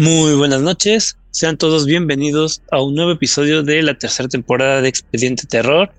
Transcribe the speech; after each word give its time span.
Muy 0.00 0.36
buenas 0.36 0.62
noches, 0.62 1.18
sean 1.32 1.56
todos 1.56 1.84
bienvenidos 1.84 2.62
a 2.70 2.80
un 2.80 2.94
nuevo 2.94 3.10
episodio 3.10 3.64
de 3.64 3.82
la 3.82 3.98
tercera 3.98 4.28
temporada 4.28 4.80
de 4.80 4.88
Expediente 4.88 5.44
Terror, 5.48 5.90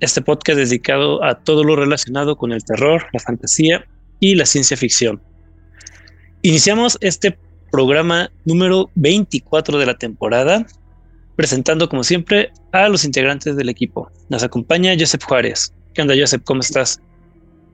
este 0.00 0.22
podcast 0.22 0.56
dedicado 0.56 1.22
a 1.22 1.34
todo 1.34 1.62
lo 1.62 1.76
relacionado 1.76 2.38
con 2.38 2.52
el 2.52 2.64
terror, 2.64 3.04
la 3.12 3.20
fantasía 3.20 3.84
y 4.20 4.36
la 4.36 4.46
ciencia 4.46 4.74
ficción. 4.74 5.20
Iniciamos 6.40 6.96
este 7.02 7.38
programa 7.70 8.30
número 8.46 8.88
24 8.94 9.78
de 9.78 9.84
la 9.84 9.98
temporada, 9.98 10.66
presentando 11.36 11.90
como 11.90 12.04
siempre 12.04 12.52
a 12.72 12.88
los 12.88 13.04
integrantes 13.04 13.54
del 13.54 13.68
equipo. 13.68 14.10
Nos 14.30 14.42
acompaña 14.42 14.94
Joseph 14.98 15.24
Juárez. 15.24 15.74
¿Qué 15.92 16.00
onda, 16.00 16.14
Joseph? 16.18 16.40
¿Cómo 16.46 16.62
estás? 16.62 17.02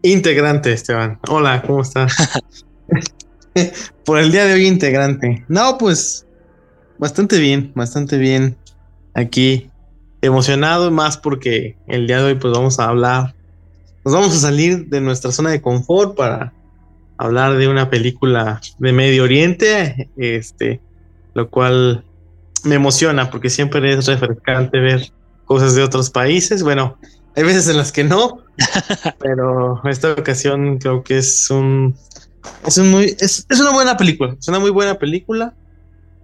Integrante, 0.02 0.72
Esteban. 0.72 1.20
Hola, 1.28 1.62
¿cómo 1.62 1.82
estás? 1.82 2.16
Por 4.04 4.18
el 4.18 4.32
día 4.32 4.44
de 4.44 4.54
hoy, 4.54 4.66
integrante. 4.66 5.44
No, 5.48 5.78
pues 5.78 6.26
bastante 6.98 7.38
bien, 7.38 7.72
bastante 7.74 8.18
bien. 8.18 8.56
Aquí 9.14 9.70
emocionado 10.20 10.90
más 10.90 11.16
porque 11.16 11.76
el 11.86 12.06
día 12.06 12.18
de 12.18 12.24
hoy 12.24 12.34
pues 12.34 12.52
vamos 12.52 12.78
a 12.78 12.88
hablar, 12.88 13.34
nos 14.04 14.14
vamos 14.14 14.34
a 14.34 14.40
salir 14.40 14.88
de 14.88 15.00
nuestra 15.00 15.32
zona 15.32 15.50
de 15.50 15.62
confort 15.62 16.16
para 16.16 16.52
hablar 17.18 17.56
de 17.56 17.68
una 17.68 17.90
película 17.90 18.60
de 18.78 18.92
Medio 18.92 19.24
Oriente, 19.24 20.08
este, 20.16 20.80
lo 21.34 21.50
cual 21.50 22.04
me 22.64 22.76
emociona 22.76 23.30
porque 23.30 23.50
siempre 23.50 23.92
es 23.92 24.06
refrescante 24.06 24.78
ver 24.78 25.10
cosas 25.44 25.74
de 25.74 25.82
otros 25.82 26.10
países. 26.10 26.62
Bueno, 26.62 26.98
hay 27.36 27.42
veces 27.44 27.68
en 27.68 27.76
las 27.76 27.92
que 27.92 28.04
no, 28.04 28.42
pero 29.18 29.80
esta 29.84 30.12
ocasión 30.12 30.78
creo 30.78 31.02
que 31.02 31.18
es 31.18 31.50
un 31.50 31.96
es, 32.66 32.78
muy, 32.78 33.16
es, 33.18 33.46
una 33.60 33.72
buena 33.72 33.96
película, 33.96 34.36
es 34.38 34.48
una 34.48 34.58
muy 34.58 34.70
buena 34.70 34.98
película 34.98 35.54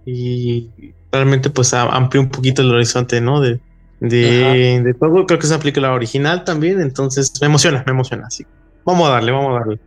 y 0.05 0.69
realmente 1.11 1.49
pues 1.49 1.73
amplió 1.73 2.21
un 2.21 2.29
poquito 2.29 2.61
el 2.61 2.71
horizonte, 2.71 3.21
¿no? 3.21 3.41
De, 3.41 3.59
de, 3.99 4.95
todo, 4.99 5.25
creo 5.25 5.39
que 5.39 5.45
es 5.45 5.51
una 5.51 5.59
película 5.59 5.93
original 5.93 6.43
también, 6.43 6.81
entonces 6.81 7.31
me 7.41 7.47
emociona, 7.47 7.83
me 7.85 7.91
emociona, 7.91 8.27
así. 8.27 8.45
Vamos 8.83 9.07
a 9.07 9.13
darle, 9.13 9.31
vamos 9.31 9.51
a 9.51 9.59
darle. 9.59 9.79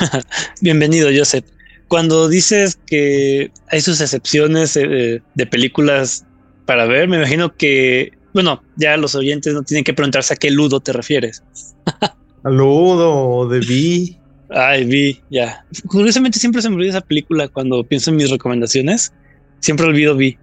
Bienvenido, 0.60 1.10
Joseph. 1.14 1.44
Cuando 1.88 2.28
dices 2.28 2.78
que 2.86 3.50
hay 3.68 3.80
sus 3.80 4.00
excepciones 4.00 4.76
eh, 4.76 5.22
de 5.34 5.46
películas 5.46 6.24
para 6.64 6.86
ver, 6.86 7.08
me 7.08 7.16
imagino 7.16 7.54
que, 7.54 8.12
bueno, 8.34 8.62
ya 8.76 8.96
los 8.96 9.14
oyentes 9.14 9.54
no 9.54 9.62
tienen 9.62 9.84
que 9.84 9.94
preguntarse 9.94 10.34
a 10.34 10.36
qué 10.36 10.50
ludo 10.50 10.80
te 10.80 10.92
refieres. 10.92 11.44
a 12.42 12.50
ludo 12.50 13.48
de 13.48 13.60
Vi. 13.60 14.18
Ay, 14.50 14.84
vi, 14.84 15.20
ya. 15.30 15.64
Curiosamente 15.88 16.38
siempre 16.38 16.62
se 16.62 16.70
me 16.70 16.76
olvida 16.76 16.90
esa 16.90 17.00
película 17.00 17.48
cuando 17.48 17.84
pienso 17.84 18.10
en 18.10 18.16
mis 18.16 18.30
recomendaciones. 18.30 19.12
Siempre 19.60 19.86
olvido 19.86 20.14
Vi. 20.14 20.38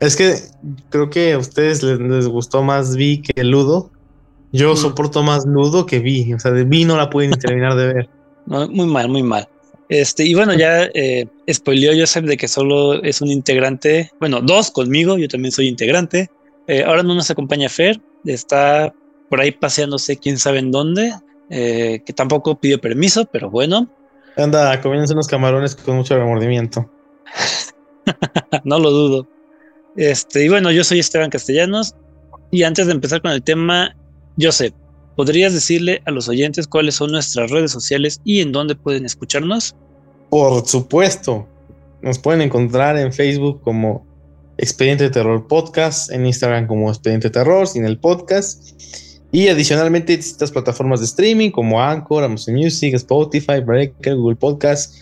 Es 0.00 0.16
que 0.16 0.34
creo 0.90 1.08
que 1.08 1.32
a 1.32 1.38
ustedes 1.38 1.82
les, 1.82 2.26
gustó 2.28 2.62
más 2.62 2.96
Vi 2.96 3.22
que 3.22 3.44
Ludo. 3.44 3.90
Yo 4.52 4.74
mm. 4.74 4.76
soporto 4.76 5.22
más 5.22 5.46
Ludo 5.46 5.86
que 5.86 6.00
Vi. 6.00 6.34
O 6.34 6.38
sea, 6.38 6.50
de 6.50 6.64
Vi 6.64 6.84
no 6.84 6.96
la 6.96 7.08
pueden 7.08 7.30
terminar 7.32 7.74
de 7.76 7.86
ver. 7.86 8.08
muy 8.46 8.86
mal, 8.86 9.08
muy 9.08 9.22
mal. 9.22 9.48
Este, 9.88 10.24
y 10.24 10.34
bueno, 10.34 10.54
ya 10.54 10.88
eh, 10.94 11.26
spoileó 11.50 11.92
Joseph 11.98 12.24
de 12.24 12.36
que 12.36 12.48
solo 12.48 13.02
es 13.02 13.20
un 13.20 13.30
integrante. 13.30 14.10
Bueno, 14.18 14.40
dos 14.40 14.70
conmigo, 14.70 15.16
yo 15.16 15.28
también 15.28 15.52
soy 15.52 15.68
integrante. 15.68 16.28
Eh, 16.66 16.82
ahora 16.84 17.02
no 17.04 17.14
nos 17.14 17.30
acompaña 17.30 17.68
Fer, 17.68 18.00
está 18.24 18.92
por 19.30 19.40
ahí 19.40 19.52
paseándose 19.52 20.16
quién 20.16 20.38
sabe 20.38 20.58
en 20.58 20.72
dónde. 20.72 21.12
Eh, 21.50 22.02
que 22.04 22.12
tampoco 22.12 22.58
pidió 22.58 22.80
permiso, 22.80 23.24
pero 23.26 23.50
bueno. 23.50 23.88
Anda, 24.36 24.80
comiéndose 24.80 25.14
unos 25.14 25.28
camarones 25.28 25.76
con 25.76 25.96
mucho 25.96 26.16
remordimiento. 26.16 26.90
no 28.64 28.78
lo 28.78 28.90
dudo. 28.90 29.28
Este, 29.96 30.44
y 30.44 30.48
bueno, 30.48 30.70
yo 30.70 30.84
soy 30.84 30.98
Esteban 30.98 31.30
Castellanos. 31.30 31.94
Y 32.50 32.62
antes 32.62 32.86
de 32.86 32.92
empezar 32.92 33.22
con 33.22 33.30
el 33.32 33.42
tema, 33.42 33.96
Joseph, 34.40 34.74
¿podrías 35.16 35.52
decirle 35.52 36.02
a 36.04 36.10
los 36.10 36.28
oyentes 36.28 36.66
cuáles 36.66 36.96
son 36.96 37.12
nuestras 37.12 37.50
redes 37.50 37.72
sociales 37.72 38.20
y 38.24 38.40
en 38.40 38.52
dónde 38.52 38.74
pueden 38.74 39.04
escucharnos? 39.04 39.74
Por 40.30 40.66
supuesto. 40.66 41.48
Nos 42.02 42.18
pueden 42.18 42.42
encontrar 42.42 42.98
en 42.98 43.12
Facebook 43.12 43.62
como 43.62 44.06
Expediente 44.58 45.10
Terror 45.10 45.46
Podcast, 45.48 46.10
en 46.12 46.26
Instagram 46.26 46.66
como 46.66 46.90
Expediente 46.90 47.30
Terror, 47.30 47.66
sin 47.66 47.84
el 47.84 47.98
podcast. 47.98 48.80
Y 49.32 49.48
adicionalmente 49.48 50.16
distintas 50.16 50.50
plataformas 50.50 51.00
de 51.00 51.06
streaming 51.06 51.50
como 51.50 51.82
Anchor, 51.82 52.24
Amazon 52.24 52.54
Music, 52.54 52.94
Spotify, 52.94 53.60
Breaker, 53.60 54.16
Google 54.16 54.36
Podcast, 54.36 54.94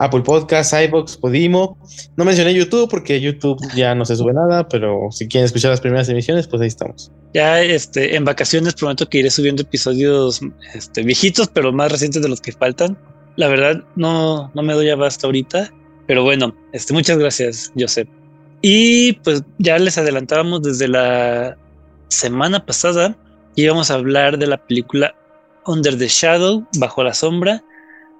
Apple 0.00 0.22
Podcast, 0.22 0.72
iBox, 0.72 1.18
Podimo. 1.18 1.76
No 2.16 2.24
mencioné 2.24 2.54
YouTube 2.54 2.88
porque 2.90 3.20
YouTube 3.20 3.58
ya 3.74 3.94
no 3.94 4.06
se 4.06 4.16
sube 4.16 4.32
nada, 4.32 4.66
pero 4.68 5.08
si 5.10 5.28
quieren 5.28 5.44
escuchar 5.44 5.70
las 5.70 5.80
primeras 5.80 6.08
emisiones, 6.08 6.46
pues 6.46 6.62
ahí 6.62 6.68
estamos. 6.68 7.12
Ya 7.34 7.62
este, 7.62 8.16
en 8.16 8.24
vacaciones 8.24 8.74
prometo 8.74 9.08
que 9.08 9.18
iré 9.18 9.30
subiendo 9.30 9.62
episodios 9.62 10.40
este, 10.74 11.02
viejitos, 11.02 11.48
pero 11.48 11.72
más 11.72 11.92
recientes 11.92 12.22
de 12.22 12.28
los 12.28 12.40
que 12.40 12.52
faltan. 12.52 12.96
La 13.36 13.48
verdad, 13.48 13.84
no, 13.94 14.50
no 14.54 14.62
me 14.62 14.72
doy 14.72 14.88
abasto 14.88 15.26
ahorita, 15.26 15.70
pero 16.06 16.24
bueno, 16.24 16.54
este, 16.72 16.94
muchas 16.94 17.18
gracias, 17.18 17.70
Joseph. 17.78 18.08
Y 18.62 19.12
pues 19.24 19.42
ya 19.58 19.78
les 19.78 19.98
adelantábamos 19.98 20.62
desde 20.62 20.88
la 20.88 21.56
semana 22.08 22.64
pasada 22.64 23.16
y 23.54 23.66
vamos 23.66 23.90
a 23.90 23.94
hablar 23.94 24.38
de 24.38 24.46
la 24.46 24.56
película 24.56 25.14
Under 25.66 25.96
the 25.96 26.08
Shadow, 26.08 26.66
Bajo 26.78 27.02
la 27.02 27.14
Sombra, 27.14 27.62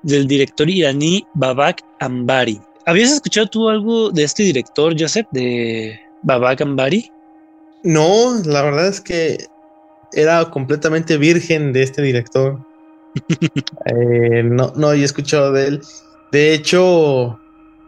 del 0.02 0.26
director 0.26 0.68
iraní 0.68 1.26
Babak 1.34 1.82
Ambari. 2.00 2.60
¿Habías 2.86 3.12
escuchado 3.12 3.46
tú 3.46 3.68
algo 3.68 4.10
de 4.10 4.24
este 4.24 4.42
director, 4.42 4.94
Joseph, 4.98 5.26
de 5.32 5.98
Babak 6.22 6.60
Ambari? 6.60 7.10
No, 7.82 8.40
la 8.44 8.62
verdad 8.62 8.88
es 8.88 9.00
que 9.00 9.46
era 10.12 10.44
completamente 10.50 11.16
virgen 11.16 11.72
de 11.72 11.82
este 11.82 12.02
director. 12.02 12.58
Eh, 13.86 14.42
no, 14.44 14.72
no 14.76 14.92
he 14.92 15.02
escuchado 15.02 15.52
de 15.52 15.66
él. 15.66 15.82
De 16.30 16.54
hecho, 16.54 17.40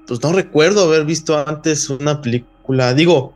pues 0.07 0.21
no 0.23 0.33
recuerdo 0.33 0.85
haber 0.85 1.05
visto 1.05 1.39
antes 1.47 1.89
una 1.91 2.21
película. 2.21 2.93
Digo, 2.93 3.35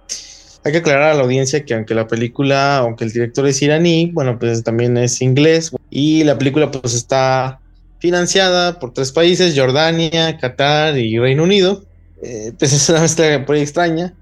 hay 0.67 0.73
que 0.73 0.79
aclarar 0.79 1.13
a 1.13 1.15
la 1.15 1.23
audiencia 1.23 1.65
que 1.65 1.75
aunque 1.75 1.95
la 1.95 2.09
película, 2.09 2.79
aunque 2.79 3.05
el 3.05 3.13
director 3.13 3.47
es 3.47 3.63
iraní, 3.63 4.11
bueno, 4.13 4.37
pues 4.37 4.65
también 4.65 4.97
es 4.97 5.23
inglés 5.23 5.71
y 5.91 6.25
la 6.25 6.37
película 6.39 6.73
pues 6.73 6.93
está 6.93 7.61
financiada 8.01 8.81
por 8.81 8.93
tres 8.93 9.13
países, 9.13 9.57
Jordania, 9.57 10.37
Qatar 10.39 10.99
y 10.99 11.21
Reino 11.21 11.45
Unido. 11.45 11.85
Eh, 12.21 12.53
pues 12.59 12.73
es 12.73 12.89
una 12.89 13.01
mezcla 13.03 13.47
por 13.47 13.55
extraña, 13.55 14.13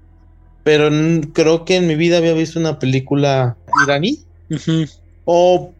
pero 0.63 0.91
creo 1.33 1.65
que 1.65 1.77
en 1.77 1.87
mi 1.87 1.95
vida 1.95 2.19
había 2.19 2.33
visto 2.33 2.59
una 2.59 2.77
película 2.77 3.57
iraní. 3.83 4.19
o, 5.25 5.73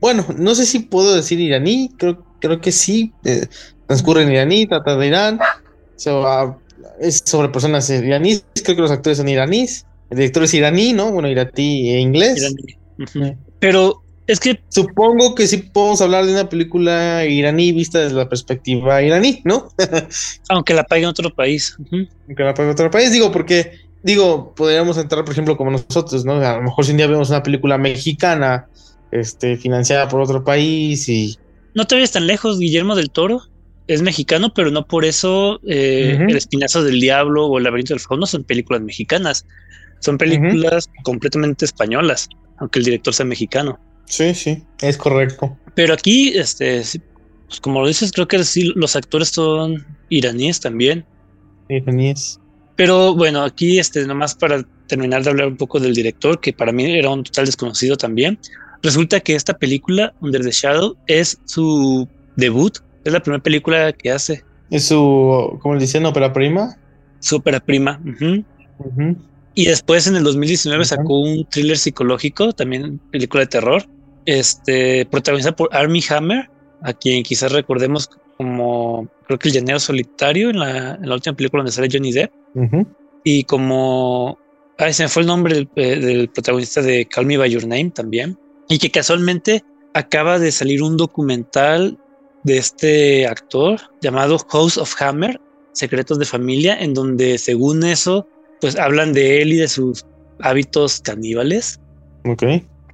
bueno, 0.00 0.24
no 0.38 0.54
sé 0.54 0.66
si 0.66 0.78
puedo 0.78 1.16
decir 1.16 1.40
iraní, 1.40 1.90
creo, 1.98 2.24
creo 2.38 2.60
que 2.60 2.70
sí. 2.70 3.12
Eh, 3.24 3.48
transcurre 3.88 4.22
en 4.22 4.30
iraní, 4.30 4.66
trata 4.68 4.96
de 4.96 5.08
Irán. 5.08 5.40
es 7.00 7.22
sobre 7.24 7.48
personas 7.48 7.90
iraníes, 7.90 8.44
creo 8.62 8.76
que 8.76 8.82
los 8.82 8.92
actores 8.92 9.18
son 9.18 9.28
iraníes. 9.28 9.84
El 10.12 10.18
director 10.18 10.42
es 10.42 10.52
iraní, 10.52 10.92
¿no? 10.92 11.10
Bueno, 11.10 11.26
iratí 11.26 11.88
e 11.88 11.98
inglés. 11.98 12.54
Pero 13.58 14.02
es 14.26 14.38
que. 14.40 14.60
Supongo 14.68 15.34
que 15.34 15.46
sí 15.46 15.56
podemos 15.56 16.02
hablar 16.02 16.26
de 16.26 16.32
una 16.32 16.50
película 16.50 17.24
iraní 17.24 17.72
vista 17.72 17.98
desde 17.98 18.16
la 18.16 18.28
perspectiva 18.28 19.02
iraní, 19.02 19.40
¿no? 19.44 19.70
Aunque 20.50 20.74
la 20.74 20.84
pague 20.84 21.04
en 21.04 21.08
otro 21.08 21.34
país. 21.34 21.74
Aunque 21.90 22.42
la 22.42 22.52
pague 22.52 22.68
en 22.68 22.72
otro 22.74 22.90
país, 22.90 23.10
digo, 23.10 23.32
porque, 23.32 23.72
digo, 24.02 24.54
podríamos 24.54 24.98
entrar, 24.98 25.24
por 25.24 25.32
ejemplo, 25.32 25.56
como 25.56 25.70
nosotros, 25.70 26.26
¿no? 26.26 26.34
A 26.34 26.58
lo 26.58 26.62
mejor 26.64 26.84
si 26.84 26.90
un 26.90 26.98
día 26.98 27.06
vemos 27.06 27.30
una 27.30 27.42
película 27.42 27.78
mexicana, 27.78 28.66
este, 29.12 29.56
financiada 29.56 30.08
por 30.08 30.20
otro 30.20 30.44
país 30.44 31.08
y. 31.08 31.38
No 31.72 31.86
te 31.86 31.94
vayas 31.94 32.12
tan 32.12 32.26
lejos, 32.26 32.58
Guillermo 32.58 32.96
del 32.96 33.08
Toro 33.08 33.44
es 33.88 34.02
mexicano, 34.02 34.52
pero 34.54 34.70
no 34.70 34.86
por 34.86 35.04
eso 35.04 35.60
eh, 35.66 36.18
El 36.28 36.36
Espinazo 36.36 36.84
del 36.84 37.00
Diablo 37.00 37.46
o 37.46 37.58
El 37.58 37.64
Laberinto 37.64 37.94
del 37.94 38.00
Fauno 38.00 38.26
son 38.26 38.44
películas 38.44 38.82
mexicanas. 38.82 39.46
Son 40.02 40.18
películas 40.18 40.90
completamente 41.04 41.64
españolas, 41.64 42.28
aunque 42.58 42.80
el 42.80 42.84
director 42.84 43.14
sea 43.14 43.24
mexicano. 43.24 43.78
Sí, 44.04 44.34
sí, 44.34 44.62
es 44.80 44.96
correcto. 44.96 45.56
Pero 45.76 45.94
aquí, 45.94 46.36
este, 46.36 46.82
pues 47.46 47.60
como 47.60 47.80
lo 47.80 47.86
dices, 47.86 48.10
creo 48.10 48.26
que 48.26 48.42
sí, 48.42 48.72
los 48.74 48.96
actores 48.96 49.28
son 49.28 49.86
iraníes 50.08 50.58
también. 50.60 51.06
Iraníes. 51.68 52.40
Pero 52.74 53.14
bueno, 53.14 53.44
aquí, 53.44 53.78
este, 53.78 54.04
nomás 54.04 54.34
para 54.34 54.64
terminar 54.88 55.22
de 55.22 55.30
hablar 55.30 55.46
un 55.46 55.56
poco 55.56 55.78
del 55.78 55.94
director, 55.94 56.40
que 56.40 56.52
para 56.52 56.72
mí 56.72 56.98
era 56.98 57.08
un 57.08 57.22
total 57.22 57.46
desconocido 57.46 57.96
también. 57.96 58.38
Resulta 58.82 59.20
que 59.20 59.36
esta 59.36 59.54
película, 59.54 60.12
Under 60.20 60.42
the 60.42 60.50
Shadow, 60.50 60.96
es 61.06 61.38
su 61.44 62.08
debut, 62.34 62.78
es 63.04 63.12
la 63.12 63.20
primera 63.20 63.42
película 63.42 63.92
que 63.92 64.10
hace. 64.10 64.42
Es 64.68 64.86
su, 64.86 65.58
¿cómo 65.62 65.74
le 65.74 65.80
dicen? 65.82 66.04
¿Ópera 66.06 66.32
prima? 66.32 66.76
Su 67.20 67.36
ópera 67.36 67.60
prima. 67.60 68.00
Y 69.54 69.66
después 69.66 70.06
en 70.06 70.16
el 70.16 70.24
2019 70.24 70.84
sacó 70.84 71.20
un 71.20 71.46
thriller 71.46 71.76
psicológico, 71.76 72.52
también 72.52 72.98
película 73.10 73.42
de 73.42 73.48
terror, 73.48 73.84
este, 74.24 75.06
protagonizada 75.06 75.56
por 75.56 75.68
Army 75.72 76.02
Hammer, 76.08 76.48
a 76.82 76.92
quien 76.92 77.22
quizás 77.22 77.52
recordemos 77.52 78.08
como 78.36 79.08
creo 79.26 79.38
que 79.38 79.48
el 79.48 79.54
llanero 79.54 79.78
solitario 79.78 80.50
en 80.50 80.58
la, 80.58 80.94
en 80.94 81.08
la 81.08 81.14
última 81.14 81.36
película 81.36 81.60
donde 81.60 81.72
sale 81.72 81.88
Johnny 81.90 82.12
Depp. 82.12 82.32
Y 83.24 83.44
como 83.44 84.38
ay, 84.78 84.92
se 84.92 85.04
me 85.04 85.08
fue 85.08 85.22
el 85.22 85.28
nombre 85.28 85.54
del, 85.54 85.68
eh, 85.76 85.98
del, 86.00 86.28
protagonista 86.28 86.82
de 86.82 87.06
Call 87.06 87.26
Me 87.26 87.36
By 87.36 87.50
Your 87.50 87.66
Name 87.66 87.90
también. 87.90 88.38
Y 88.68 88.78
que 88.78 88.90
casualmente 88.90 89.64
acaba 89.94 90.38
de 90.38 90.50
salir 90.50 90.82
un 90.82 90.96
documental 90.96 91.98
de 92.44 92.58
este 92.58 93.26
actor 93.26 93.80
llamado 94.00 94.38
House 94.50 94.78
of 94.78 95.00
Hammer, 95.00 95.40
Secretos 95.72 96.18
de 96.18 96.24
Familia, 96.24 96.78
en 96.80 96.94
donde 96.94 97.38
según 97.38 97.84
eso, 97.84 98.26
pues 98.62 98.78
hablan 98.78 99.12
de 99.12 99.42
él 99.42 99.52
y 99.52 99.56
de 99.56 99.66
sus 99.66 100.06
hábitos 100.40 101.00
caníbales. 101.00 101.80
Ok. 102.24 102.44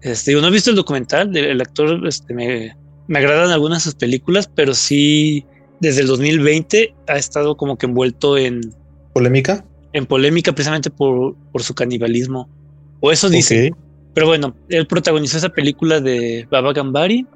Este, 0.00 0.32
yo 0.32 0.40
no 0.40 0.48
he 0.48 0.50
visto 0.50 0.70
el 0.70 0.76
documental, 0.76 1.36
el 1.36 1.60
actor 1.60 2.06
este, 2.08 2.32
me, 2.32 2.74
me 3.06 3.18
agradan 3.18 3.50
algunas 3.50 3.80
de 3.80 3.84
sus 3.84 3.94
películas, 3.94 4.50
pero 4.54 4.72
sí, 4.72 5.44
desde 5.80 6.00
el 6.00 6.06
2020 6.06 6.94
ha 7.06 7.18
estado 7.18 7.56
como 7.58 7.76
que 7.76 7.84
envuelto 7.84 8.38
en... 8.38 8.74
¿Polémica? 9.12 9.62
En 9.92 10.06
polémica 10.06 10.52
precisamente 10.52 10.88
por, 10.88 11.36
por 11.52 11.62
su 11.62 11.74
canibalismo. 11.74 12.48
O 13.00 13.12
eso 13.12 13.28
dice. 13.28 13.70
Pero 14.14 14.26
bueno, 14.26 14.56
él 14.70 14.86
protagonizó 14.86 15.36
esa 15.36 15.50
película 15.50 16.00
de 16.00 16.48
Baba 16.50 16.72
Gambari. 16.72 17.26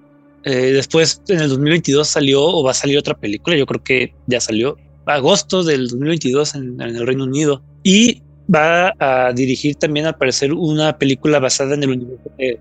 Eh, 0.44 0.72
después, 0.72 1.20
en 1.28 1.40
el 1.40 1.50
2022 1.50 2.08
salió 2.08 2.42
o 2.42 2.64
va 2.64 2.70
a 2.70 2.74
salir 2.74 2.96
otra 2.96 3.14
película. 3.14 3.56
Yo 3.56 3.66
creo 3.66 3.84
que 3.84 4.14
ya 4.26 4.40
salió. 4.40 4.78
Agosto 5.06 5.62
del 5.62 5.88
2022 5.88 6.54
en, 6.54 6.80
en 6.80 6.96
el 6.96 7.06
Reino 7.06 7.24
Unido. 7.24 7.62
Y 7.82 8.22
va 8.52 8.92
a 8.98 9.32
dirigir 9.32 9.76
también 9.76 10.06
al 10.06 10.16
parecer 10.16 10.52
una 10.52 10.96
película 10.98 11.38
basada 11.38 11.74
en 11.74 11.82
el 11.82 11.90
universo 11.90 12.30
de, 12.38 12.58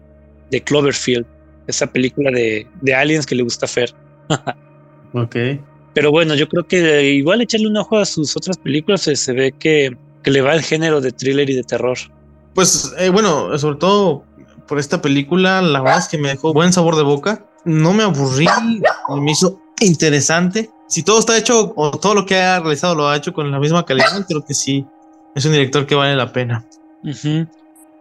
de 0.50 0.62
Cloverfield 0.62 1.26
esa 1.68 1.88
película 1.88 2.32
de, 2.32 2.68
de 2.82 2.96
aliens 2.96 3.26
que 3.26 3.36
le 3.36 3.44
gusta 3.44 3.68
Fer. 3.68 3.94
ok. 5.14 5.36
Pero 5.94 6.12
bueno, 6.12 6.36
yo 6.36 6.48
creo 6.48 6.66
que 6.66 7.04
igual 7.12 7.42
echarle 7.42 7.68
un 7.68 7.78
ojo 7.78 7.98
a 7.98 8.06
sus 8.06 8.36
otras 8.38 8.58
películas 8.58 9.02
se, 9.02 9.16
se 9.16 9.34
ve 9.34 9.52
que, 9.52 9.96
que, 10.24 10.32
le 10.32 10.42
va 10.42 10.54
el 10.54 10.62
género 10.62 11.02
de 11.02 11.12
thriller 11.12 11.50
y 11.50 11.56
de 11.56 11.64
terror. 11.64 11.98
Pues 12.54 12.94
eh, 12.98 13.10
bueno, 13.10 13.58
sobre 13.58 13.78
todo 13.78 14.24
por 14.68 14.80
esta 14.80 15.02
película, 15.02 15.62
la 15.62 15.82
verdad 15.82 16.00
es 16.00 16.08
que 16.08 16.18
me 16.18 16.30
dejó 16.30 16.54
buen 16.54 16.72
sabor 16.72 16.96
de 16.96 17.04
boca. 17.04 17.46
No 17.66 17.94
me 17.94 18.04
aburrí, 18.04 18.48
me 19.10 19.32
hizo 19.32 19.60
interesante. 19.82 20.70
Si 20.92 21.04
todo 21.04 21.20
está 21.20 21.38
hecho 21.38 21.74
o 21.76 21.92
todo 21.92 22.14
lo 22.14 22.26
que 22.26 22.36
ha 22.36 22.60
realizado 22.60 22.94
lo 22.96 23.08
ha 23.08 23.16
hecho 23.16 23.34
con 23.34 23.50
la 23.50 23.60
misma 23.60 23.86
calidad, 23.86 24.26
creo 24.28 24.46
que 24.46 24.54
sí, 24.54 24.86
es 25.36 25.46
un 25.46 25.54
director 25.54 25.88
que 25.88 25.96
vale 25.96 26.16
la 26.16 26.32
pena. 26.32 26.66
Uh 27.04 27.10
-huh. 27.10 27.48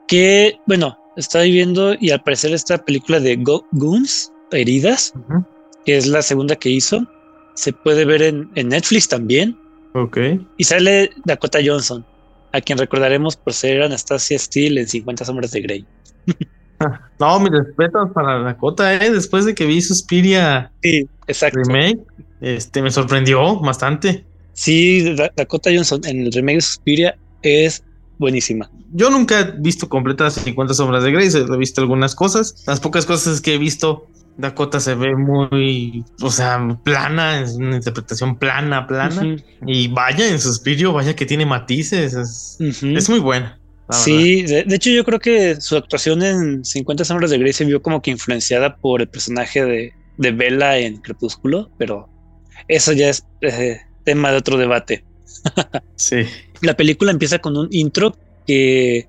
Que, 0.07 0.59
bueno, 0.67 1.01
Estoy 1.17 1.51
viendo 1.51 1.95
y 2.01 2.11
al 2.11 2.23
parecer 2.23 2.53
esta 2.53 2.79
película 2.79 3.19
de 3.21 3.37
Go 3.37 3.67
Goons, 3.73 4.33
Heridas, 4.53 5.13
uh 5.15 5.19
-huh. 5.19 5.45
que 5.85 5.97
es 5.97 6.07
la 6.07 6.23
segunda 6.23 6.57
que 6.57 6.71
hizo, 6.71 7.07
se 7.55 7.73
puede 7.73 8.05
ver 8.05 8.23
en, 8.23 8.51
en, 8.55 8.69
Netflix 8.69 9.09
también. 9.09 9.55
Ok. 9.95 10.17
Y 10.57 10.65
sale 10.65 11.11
Dakota 11.25 11.59
Johnson, 11.63 12.07
a 12.53 12.61
quien 12.61 12.79
recordaremos 12.79 13.37
por 13.37 13.53
ser 13.53 13.83
Anastasia 13.83 14.39
Steele 14.39 14.81
en 14.81 14.89
50 14.89 15.25
Sombras 15.25 15.51
de 15.51 15.61
Grey. 15.61 15.87
no, 17.19 17.41
mi 17.41 17.51
respeto 17.51 18.11
para 18.13 18.41
Dakota, 18.41 18.95
¿eh? 18.95 19.11
Después 19.11 19.45
de 19.45 19.55
que 19.55 19.67
vi 19.67 19.83
Suspiria 19.83 20.71
sí, 20.83 21.09
exacto. 21.27 21.61
remake, 21.65 22.01
este, 22.41 22.83
me 22.83 22.91
sorprendió 22.91 23.61
bastante. 23.61 24.25
Sí, 24.53 25.15
Dakota 25.37 25.71
Johnson 25.73 26.01
en 26.05 26.27
el 26.27 26.33
remake 26.33 26.57
de 26.57 26.61
Suspiria 26.61 27.19
es 27.43 27.83
buenísima. 28.19 28.71
Yo 28.93 29.09
nunca 29.11 29.41
he 29.41 29.53
visto 29.59 29.89
completas 29.89 30.35
50 30.35 30.75
sombras 30.75 31.05
de 31.05 31.13
Grey, 31.13 31.29
he 31.29 31.57
visto 31.57 31.81
algunas 31.81 32.15
cosas. 32.15 32.65
Las 32.67 32.81
pocas 32.81 33.07
cosas 33.07 33.41
que 33.41 33.55
he 33.55 33.59
visto, 33.59 34.07
Dakota 34.37 34.81
se 34.81 34.95
ve 34.95 35.17
muy, 35.17 36.05
o 36.21 36.31
sea, 36.31 36.79
plana, 36.85 37.41
es 37.41 37.55
una 37.55 37.77
interpretación 37.77 38.37
plana, 38.37 38.87
plana. 38.87 39.23
Uh 39.23 39.25
-huh. 39.25 39.43
Y 39.67 39.89
vaya 39.89 40.29
en 40.29 40.41
Suspirio, 40.41 40.93
vaya 40.93 41.15
que 41.15 41.25
tiene 41.25 41.47
matices, 41.47 42.15
es, 42.15 42.57
uh 42.61 42.65
-huh. 42.65 42.99
es 42.99 43.09
muy 43.09 43.21
buena. 43.21 43.57
Sí, 43.91 44.43
de, 44.43 44.63
de, 44.63 44.77
hecho 44.77 44.91
yo 44.91 45.05
creo 45.05 45.19
que 45.19 45.61
su 45.61 45.77
actuación 45.77 46.23
en 46.23 46.65
50 46.65 47.05
sombras 47.05 47.31
de 47.31 47.39
Grey 47.39 47.53
se 47.53 47.65
vio 47.65 47.83
como 47.83 48.01
que 48.01 48.13
influenciada 48.13 48.77
por 48.77 49.01
el 49.01 49.09
personaje 49.09 49.65
de, 49.65 49.93
de 50.17 50.31
Bella 50.31 50.79
en 50.79 50.99
Crepúsculo, 50.99 51.71
pero 51.79 52.10
eso 52.69 52.93
ya 52.93 53.09
es 53.09 53.25
eh, 53.43 53.81
tema 54.05 54.31
de 54.31 54.39
otro 54.39 54.57
debate. 54.57 55.05
sí. 55.97 56.25
La 56.61 56.77
película 56.77 57.11
empieza 57.11 57.39
con 57.39 57.57
un 57.57 57.69
intro 57.71 58.17
que, 58.47 59.07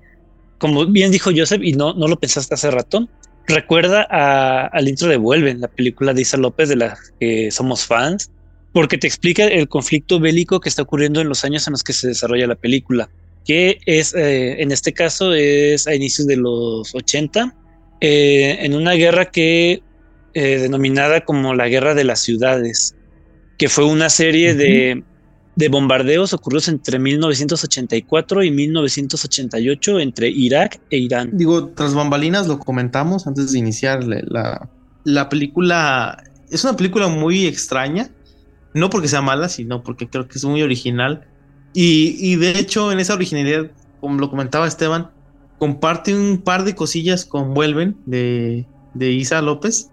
como 0.58 0.86
bien 0.86 1.10
dijo 1.10 1.30
Joseph, 1.34 1.62
y 1.62 1.72
no, 1.72 1.94
no 1.94 2.08
lo 2.08 2.18
pensaste 2.18 2.54
hace 2.54 2.70
rato, 2.70 3.08
recuerda 3.46 4.06
a, 4.10 4.66
al 4.66 4.88
intro 4.88 5.08
de 5.08 5.16
Vuelven, 5.16 5.60
la 5.60 5.68
película 5.68 6.14
de 6.14 6.22
Isa 6.22 6.36
López 6.36 6.68
de 6.68 6.76
la 6.76 6.96
que 7.20 7.50
somos 7.50 7.84
fans, 7.86 8.30
porque 8.72 8.98
te 8.98 9.06
explica 9.06 9.44
el 9.44 9.68
conflicto 9.68 10.18
bélico 10.18 10.60
que 10.60 10.68
está 10.68 10.82
ocurriendo 10.82 11.20
en 11.20 11.28
los 11.28 11.44
años 11.44 11.66
en 11.66 11.72
los 11.72 11.82
que 11.82 11.92
se 11.92 12.08
desarrolla 12.08 12.46
la 12.46 12.54
película, 12.54 13.10
que 13.44 13.78
es, 13.86 14.14
eh, 14.14 14.62
en 14.62 14.72
este 14.72 14.92
caso, 14.92 15.34
es 15.34 15.86
a 15.86 15.94
inicios 15.94 16.26
de 16.26 16.36
los 16.36 16.94
80, 16.94 17.54
eh, 18.00 18.58
en 18.60 18.74
una 18.74 18.92
guerra 18.92 19.26
que 19.26 19.82
eh, 20.34 20.58
denominada 20.58 21.26
como 21.26 21.54
la 21.54 21.68
Guerra 21.68 21.94
de 21.94 22.04
las 22.04 22.20
Ciudades, 22.20 22.94
que 23.58 23.68
fue 23.68 23.84
una 23.84 24.08
serie 24.08 24.52
uh 24.52 24.54
-huh. 24.54 24.58
de 24.58 25.04
de 25.54 25.68
bombardeos 25.68 26.32
ocurridos 26.32 26.68
entre 26.68 26.98
1984 26.98 28.42
y 28.42 28.50
1988 28.50 30.00
entre 30.00 30.28
Irak 30.30 30.80
e 30.90 30.98
Irán. 30.98 31.30
Digo, 31.32 31.68
tras 31.68 31.94
bambalinas 31.94 32.46
lo 32.46 32.58
comentamos 32.58 33.26
antes 33.26 33.52
de 33.52 33.58
iniciar 33.58 34.04
la, 34.04 34.68
la 35.04 35.28
película. 35.28 36.22
Es 36.50 36.64
una 36.64 36.76
película 36.76 37.08
muy 37.08 37.46
extraña, 37.46 38.10
no 38.74 38.88
porque 38.88 39.08
sea 39.08 39.20
mala, 39.20 39.48
sino 39.48 39.82
porque 39.82 40.08
creo 40.08 40.26
que 40.26 40.38
es 40.38 40.44
muy 40.44 40.62
original. 40.62 41.26
Y, 41.74 42.16
y 42.18 42.36
de 42.36 42.58
hecho, 42.58 42.92
en 42.92 43.00
esa 43.00 43.14
originalidad, 43.14 43.70
como 44.00 44.18
lo 44.18 44.30
comentaba 44.30 44.66
Esteban, 44.66 45.10
comparte 45.58 46.14
un 46.14 46.38
par 46.38 46.64
de 46.64 46.74
cosillas 46.74 47.24
con 47.24 47.54
Vuelven 47.54 47.96
de, 48.06 48.66
de 48.94 49.12
Isa 49.12 49.40
López, 49.42 49.90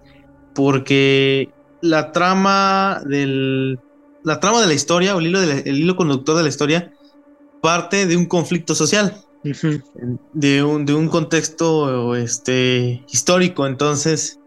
porque 0.55 1.49
la 1.81 2.11
trama 2.11 3.01
del 3.05 3.79
la 4.23 4.39
trama 4.39 4.61
de 4.61 4.67
la 4.67 4.73
historia 4.73 5.15
o 5.15 5.19
el 5.19 5.27
hilo, 5.27 5.39
de 5.39 5.47
la, 5.47 5.53
el 5.59 5.77
hilo 5.77 5.95
conductor 5.95 6.35
de 6.35 6.43
la 6.43 6.49
historia 6.49 6.91
parte 7.61 8.05
de 8.05 8.15
un 8.15 8.25
conflicto 8.25 8.75
social, 8.75 9.21
uh 9.43 9.47
-huh. 9.49 9.83
de, 10.33 10.63
un, 10.63 10.85
de 10.85 10.93
un 10.93 11.07
contexto 11.09 12.15
este, 12.15 13.03
histórico. 13.11 13.65
Entonces, 13.65 14.39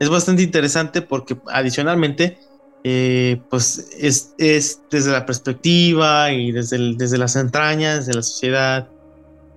es 0.00 0.08
bastante 0.08 0.42
interesante 0.42 1.02
porque 1.02 1.36
adicionalmente, 1.52 2.38
eh, 2.84 3.40
pues 3.50 3.88
es, 3.98 4.34
es, 4.38 4.80
desde 4.90 5.12
la 5.12 5.26
perspectiva 5.26 6.32
y 6.32 6.52
desde, 6.52 6.76
el, 6.76 6.96
desde 6.96 7.18
las 7.18 7.36
entrañas 7.36 8.06
de 8.06 8.14
la 8.14 8.22
sociedad 8.22 8.88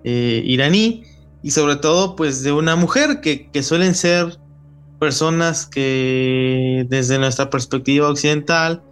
eh, 0.04 0.42
iraní 0.46 1.04
y 1.44 1.52
sobre 1.52 1.76
todo, 1.76 2.16
pues 2.16 2.44
de 2.44 2.52
una 2.52 2.76
mujer 2.76 3.22
que, 3.22 3.50
que 3.52 3.64
suelen 3.64 3.96
ser 3.96 4.38
personas 5.00 5.66
que 5.66 6.86
desde 6.90 7.18
nuestra 7.18 7.50
perspectiva 7.50 8.10
occidental, 8.10 8.84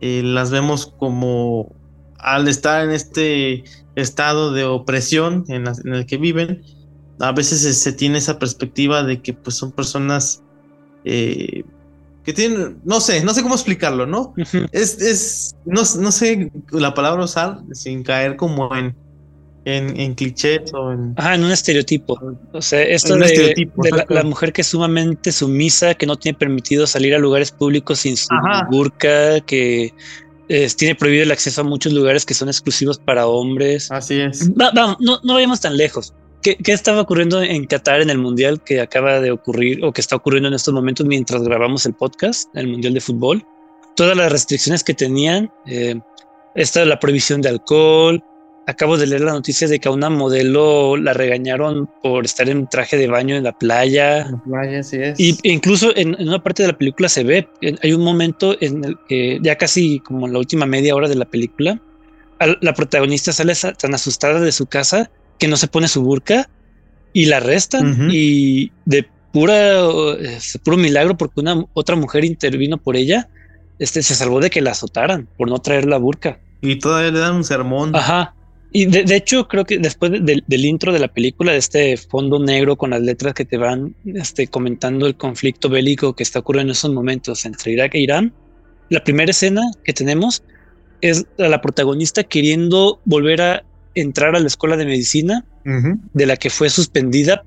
eh, 0.00 0.22
las 0.22 0.50
vemos 0.50 0.92
como 0.98 1.72
al 2.18 2.48
estar 2.48 2.84
en 2.84 2.90
este 2.90 3.64
estado 3.94 4.52
de 4.52 4.64
opresión 4.64 5.44
en, 5.48 5.64
la, 5.64 5.72
en 5.84 5.94
el 5.94 6.06
que 6.06 6.18
viven, 6.18 6.62
a 7.18 7.32
veces 7.32 7.62
se, 7.62 7.72
se, 7.72 7.92
tiene 7.92 8.18
esa 8.18 8.38
perspectiva 8.38 9.02
de 9.02 9.22
que 9.22 9.32
pues 9.32 9.56
son 9.56 9.72
personas 9.72 10.42
eh, 11.04 11.64
que 12.24 12.32
tienen, 12.32 12.78
no 12.84 13.00
sé, 13.00 13.24
no 13.24 13.32
sé 13.32 13.42
cómo 13.42 13.54
explicarlo, 13.54 14.06
¿no? 14.06 14.34
Uh 14.36 14.42
-huh. 14.42 14.68
Es, 14.72 15.00
es 15.00 15.56
no, 15.64 15.82
no, 16.00 16.12
sé 16.12 16.50
la 16.72 16.92
palabra 16.92 17.24
usar 17.24 17.60
sin 17.72 18.02
caer 18.02 18.36
como 18.36 18.74
en, 18.74 18.96
en, 19.66 19.98
en 19.98 20.14
clichés 20.14 20.72
o 20.72 20.92
en... 20.92 21.12
Ajá, 21.16 21.34
en 21.34 21.44
un 21.44 21.50
estereotipo. 21.50 22.18
O 22.52 22.62
sea, 22.62 22.82
esto 22.82 23.16
de, 23.16 23.68
de 23.76 23.90
la, 23.90 24.06
la, 24.08 24.22
mujer 24.22 24.52
que 24.52 24.60
es 24.60 24.68
sumamente 24.68 25.32
sumisa, 25.32 25.94
que 25.94 26.06
no 26.06 26.16
tiene 26.16 26.38
permitido 26.38 26.86
salir 26.86 27.14
a 27.14 27.18
lugares 27.18 27.50
públicos 27.50 27.98
sin 27.98 28.16
su 28.16 28.28
Ajá. 28.32 28.68
burka, 28.70 29.40
que 29.40 29.92
eh, 30.48 30.68
tiene 30.76 30.94
prohibido 30.94 31.24
el 31.24 31.32
acceso 31.32 31.62
a 31.62 31.64
muchos 31.64 31.92
lugares 31.92 32.24
que 32.24 32.32
son 32.32 32.48
exclusivos 32.48 32.98
para 32.98 33.26
hombres. 33.26 33.90
Así 33.90 34.20
es. 34.20 34.48
Va, 34.50 34.70
vamos, 34.72 34.98
no, 35.00 35.18
no 35.24 35.34
vayamos 35.34 35.60
tan 35.60 35.76
lejos. 35.76 36.14
¿Qué, 36.42 36.56
¿Qué, 36.56 36.70
estaba 36.70 37.00
ocurriendo 37.00 37.42
en 37.42 37.66
Qatar 37.66 38.00
en 38.00 38.10
el 38.10 38.18
Mundial 38.18 38.62
que 38.62 38.80
acaba 38.80 39.20
de 39.20 39.32
ocurrir 39.32 39.84
o 39.84 39.92
que 39.92 40.00
está 40.00 40.14
ocurriendo 40.14 40.46
en 40.46 40.54
estos 40.54 40.72
momentos 40.72 41.04
mientras 41.04 41.42
grabamos 41.42 41.86
el 41.86 41.94
podcast, 41.94 42.48
el 42.54 42.68
Mundial 42.68 42.94
de 42.94 43.00
Fútbol? 43.00 43.44
Todas 43.96 44.16
las 44.16 44.30
restricciones 44.30 44.84
que 44.84 44.94
tenían, 44.94 45.50
eh, 45.66 45.98
esta 46.54 46.84
la 46.84 47.00
prohibición 47.00 47.42
de 47.42 47.48
alcohol, 47.48 48.22
acabo 48.66 48.98
de 48.98 49.06
leer 49.06 49.22
la 49.22 49.32
noticia 49.32 49.68
de 49.68 49.78
que 49.78 49.88
a 49.88 49.92
una 49.92 50.10
modelo 50.10 50.96
la 50.96 51.12
regañaron 51.12 51.88
por 52.02 52.24
estar 52.24 52.48
en 52.48 52.66
traje 52.66 52.96
de 52.96 53.06
baño 53.06 53.36
en 53.36 53.44
la 53.44 53.52
playa. 53.52 54.22
En 54.22 54.32
la 54.32 54.42
playa, 54.42 54.82
sí 54.82 54.96
es. 55.00 55.20
Y 55.20 55.38
incluso 55.44 55.96
en, 55.96 56.16
en, 56.18 56.28
una 56.28 56.42
parte 56.42 56.62
de 56.62 56.68
la 56.68 56.78
película 56.78 57.08
se 57.08 57.24
ve, 57.24 57.48
hay 57.82 57.92
un 57.92 58.02
momento 58.02 58.56
en 58.60 58.84
el 58.84 58.96
que 59.08 59.38
ya 59.42 59.56
casi 59.56 60.00
como 60.00 60.26
en 60.26 60.32
la 60.32 60.40
última 60.40 60.66
media 60.66 60.94
hora 60.94 61.08
de 61.08 61.14
la 61.14 61.24
película, 61.24 61.80
la 62.60 62.74
protagonista 62.74 63.32
sale 63.32 63.54
tan 63.78 63.94
asustada 63.94 64.40
de 64.40 64.52
su 64.52 64.66
casa 64.66 65.10
que 65.38 65.48
no 65.48 65.56
se 65.56 65.68
pone 65.68 65.88
su 65.88 66.02
burka 66.02 66.48
y 67.12 67.26
la 67.26 67.38
arrestan 67.38 67.86
uh 67.86 67.94
-huh. 67.94 68.10
y 68.12 68.72
de 68.84 69.08
pura, 69.32 69.88
este, 70.20 70.58
puro 70.58 70.76
milagro 70.76 71.16
porque 71.16 71.40
una 71.40 71.64
otra 71.72 71.96
mujer 71.96 72.24
intervino 72.24 72.78
por 72.78 72.96
ella, 72.96 73.28
este, 73.78 74.02
se 74.02 74.14
salvó 74.14 74.40
de 74.40 74.50
que 74.50 74.60
la 74.60 74.72
azotaran 74.72 75.28
por 75.36 75.48
no 75.48 75.58
traer 75.58 75.86
la 75.86 75.98
burka. 75.98 76.40
Y 76.62 76.76
todavía 76.76 77.10
le 77.10 77.18
dan 77.20 77.36
un 77.36 77.44
sermón. 77.44 77.94
Ajá. 77.94 78.34
Y 78.78 78.84
de, 78.84 79.16
hecho, 79.16 79.48
creo 79.48 79.64
que 79.64 79.78
después 79.78 80.12
del 80.12 80.64
intro 80.66 80.92
de 80.92 80.98
la 80.98 81.08
película, 81.08 81.52
de 81.52 81.56
este 81.56 81.96
fondo 81.96 82.38
negro 82.38 82.76
con 82.76 82.90
las 82.90 83.00
letras 83.00 83.32
que 83.32 83.46
te 83.46 83.56
van 83.56 83.96
este, 84.04 84.48
comentando 84.48 85.06
el 85.06 85.16
conflicto 85.16 85.70
bélico 85.70 86.14
que 86.14 86.22
está 86.22 86.40
ocurriendo 86.40 86.72
en 86.72 86.76
esos 86.76 86.92
momentos 86.92 87.46
entre 87.46 87.72
Irak 87.72 87.94
e 87.94 88.00
Irán, 88.00 88.34
la 88.90 89.02
primera 89.02 89.30
escena 89.30 89.62
que 89.82 89.94
tenemos 89.94 90.42
es 91.00 91.24
a 91.38 91.48
la 91.48 91.62
protagonista 91.62 92.22
queriendo 92.22 93.00
volver 93.06 93.40
a 93.40 93.64
entrar 93.94 94.36
a 94.36 94.40
la 94.40 94.46
escuela 94.46 94.76
de 94.76 94.84
medicina 94.84 95.42
de 96.12 96.26
la 96.26 96.36
que 96.36 96.50
fue 96.50 96.68
suspendida 96.68 97.46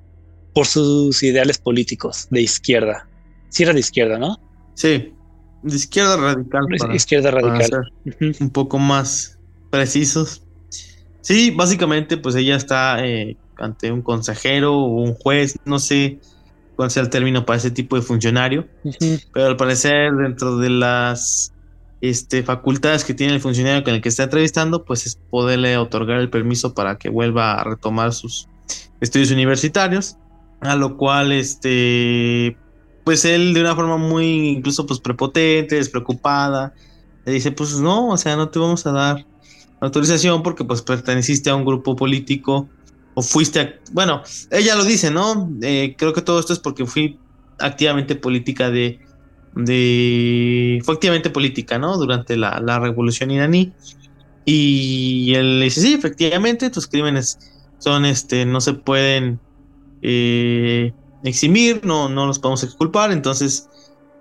por 0.56 0.66
sus 0.66 1.22
ideales 1.22 1.60
políticos 1.60 2.28
de 2.32 2.42
izquierda. 2.42 3.08
Sí 3.50 3.62
era 3.62 3.74
de 3.74 3.82
izquierda, 3.82 4.18
¿no? 4.18 4.40
Sí, 4.74 5.14
de 5.62 5.76
izquierda 5.76 6.18
radical. 6.18 6.66
izquierda 6.92 7.30
radical. 7.30 7.92
Un 8.40 8.50
poco 8.50 8.80
más 8.80 9.38
precisos. 9.70 10.42
Sí, 11.22 11.52
básicamente 11.52 12.18
pues 12.18 12.36
ella 12.36 12.56
está 12.56 13.06
eh, 13.06 13.38
ante 13.58 13.92
un 13.92 14.02
consejero 14.02 14.76
o 14.76 15.02
un 15.02 15.14
juez, 15.14 15.58
no 15.66 15.80
sé 15.80 16.20
cuál 16.76 16.92
sea 16.92 17.04
el 17.04 17.10
término 17.10 17.46
para 17.46 17.58
ese 17.58 17.72
tipo 17.72 17.98
de 17.98 18.02
funcionario, 18.02 18.66
pero 19.34 19.48
al 19.48 19.58
parecer 19.58 20.14
dentro 20.14 20.58
de 20.58 20.70
las 20.70 21.54
este, 22.00 22.42
facultades 22.42 23.04
que 23.04 23.14
tiene 23.14 23.34
el 23.34 23.42
funcionario 23.42 23.84
con 23.84 23.94
el 23.94 24.02
que 24.02 24.08
está 24.08 24.24
entrevistando, 24.24 24.86
pues 24.86 25.06
es 25.06 25.20
poderle 25.30 25.78
otorgar 25.78 26.20
el 26.20 26.30
permiso 26.30 26.74
para 26.74 26.98
que 26.98 27.10
vuelva 27.10 27.56
a 27.56 27.64
retomar 27.66 28.14
sus 28.14 28.48
estudios 29.02 29.32
universitarios, 29.32 30.16
a 30.62 30.76
lo 30.78 30.96
cual 30.96 31.34
este, 31.34 32.56
pues 33.04 33.26
él 33.26 33.54
de 33.54 33.62
una 33.62 33.76
forma 33.76 33.98
muy 33.98 34.50
incluso 34.50 34.86
pues 34.86 35.02
prepotente, 35.02 35.76
despreocupada, 35.76 36.74
le 37.26 37.34
dice, 37.34 37.52
pues 37.52 37.78
no, 37.78 38.08
o 38.08 38.18
sea, 38.18 38.38
no 38.38 38.50
te 38.50 38.60
vamos 38.60 38.86
a 38.86 38.92
dar 38.92 39.26
autorización 39.82 40.44
porque 40.44 40.64
pues 40.64 40.82
perteneciste 40.82 41.50
a 41.50 41.56
un 41.56 41.66
grupo 41.66 41.96
político 41.96 42.68
o 43.14 43.22
fuiste, 43.22 43.80
bueno, 43.92 44.22
ella 44.52 44.76
lo 44.76 44.84
dice, 44.84 45.12
¿no? 45.12 45.50
Eh, 45.62 45.96
creo 45.98 46.14
que 46.14 46.22
todo 46.22 46.40
esto 46.40 46.54
es 46.54 46.60
porque 46.60 46.86
fui 46.86 47.18
activamente 47.60 48.16
política 48.16 48.70
de 48.70 49.00
de 49.56 50.80
fue 50.84 50.96
activamente 50.96 51.30
política, 51.30 51.80
¿no? 51.80 51.98
Durante 51.98 52.38
la, 52.38 52.80
revolución 52.80 53.32
iraní. 53.32 53.74
Y 54.46 55.34
él 55.36 55.62
dice, 55.62 55.82
sí, 55.82 55.94
efectivamente, 55.94 56.70
tus 56.70 56.88
crímenes 56.88 57.40
son, 57.78 58.06
este, 58.06 58.46
no 58.46 58.62
se 58.62 58.74
pueden 58.74 59.40
eh, 60.02 60.94
eximir, 61.24 61.82
no, 61.84 62.10
no 62.10 62.26
los 62.26 62.40
podemos 62.40 62.64
exculpar, 62.64 63.12
entonces, 63.12 63.70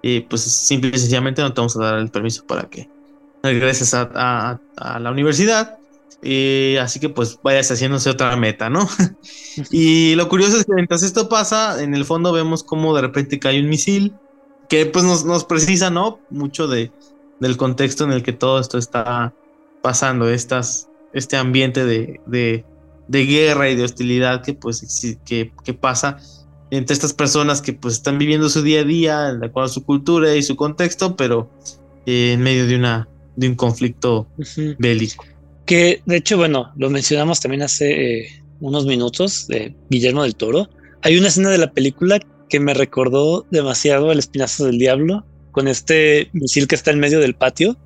eh, 0.03 0.27
pues 0.29 0.43
simple 0.43 0.91
y 0.93 0.99
sencillamente 0.99 1.41
no 1.43 1.53
te 1.53 1.61
vamos 1.61 1.77
a 1.77 1.81
dar 1.81 1.99
el 1.99 2.11
permiso 2.11 2.47
para 2.47 2.69
que 2.69 2.89
regreses 3.53 3.95
a, 3.95 4.61
la 4.77 5.11
universidad. 5.11 5.79
así 6.81 7.01
que 7.01 7.09
pues 7.09 7.39
vayas 7.43 7.71
haciéndose 7.71 8.11
otra 8.11 8.37
meta, 8.37 8.69
¿no? 8.71 8.89
y 9.71 10.15
lo 10.15 10.29
curioso 10.29 10.59
es 10.59 10.65
que 10.65 10.75
mientras 10.75 11.03
esto 11.03 11.29
pasa, 11.29 11.83
en 11.83 11.95
el 11.95 12.05
fondo 12.05 12.33
vemos 12.33 12.63
como 12.63 12.95
de 12.95 13.03
repente 13.03 13.39
cae 13.39 13.61
un 13.61 13.69
misil 13.69 14.15
que 14.69 14.87
pues 14.87 15.05
nos, 15.05 15.45
precisa, 15.45 15.91
¿no? 15.91 16.21
Mucho 16.31 16.69
de, 16.69 16.93
del 17.41 17.57
contexto 17.57 18.05
en 18.05 18.13
el 18.13 18.23
que 18.23 18.33
todo 18.33 18.61
esto 18.61 18.79
está 18.79 19.33
pasando, 19.83 20.29
estas, 20.29 20.89
este 21.13 21.37
ambiente 21.37 21.85
de, 21.85 22.21
de, 22.27 22.65
guerra 23.25 23.71
y 23.71 23.77
de 23.77 23.85
hostilidad 23.85 24.43
que 24.43 24.55
pues 24.55 25.19
que, 25.25 25.53
que, 25.65 25.75
pasa 25.75 26.19
entre 26.71 26.93
estas 26.93 27.15
personas 27.15 27.63
que 27.63 27.73
pues 27.73 27.95
están 27.95 28.19
viviendo 28.19 28.49
su 28.51 28.63
día 28.63 28.81
a 28.81 28.85
día, 28.85 29.35
de 29.35 29.47
acuerdo 29.47 29.67
a 29.67 29.73
su 29.73 29.85
cultura 29.85 30.35
y 30.35 30.43
su 30.43 30.57
contexto, 30.57 31.17
pero 31.17 31.51
eh, 32.05 32.33
en 32.35 32.43
medio 32.43 32.67
de 32.67 32.77
una 32.77 33.09
de 33.39 33.49
un 33.49 33.55
conflicto 33.55 34.27
bélico. 34.79 35.25
Que 35.65 36.03
de 36.07 36.17
hecho, 36.17 36.37
bueno, 36.37 36.73
lo 36.77 36.91
mencionamos 36.91 37.41
también 37.41 37.63
hace 37.63 38.21
eh, 38.21 38.43
unos 38.61 38.85
minutos 38.85 39.47
de 39.47 39.75
Guillermo 39.91 40.25
del 40.25 40.35
Toro. 40.35 40.69
Hay 41.03 41.17
una 41.17 41.29
escena 41.29 41.51
de 41.51 41.59
la 41.59 41.71
película 41.71 42.19
que 42.49 42.59
me 42.59 42.75
recordó 42.75 43.47
demasiado 43.51 44.11
el 44.11 44.19
espinazo 44.19 44.67
del 44.67 44.79
diablo 44.79 45.25
con 45.53 45.69
este 45.69 46.31
misil 46.33 46.67
que 46.67 46.75
está 46.75 46.91
en 46.91 46.99
medio 46.99 47.21
del 47.21 47.35
patio. 47.35 47.77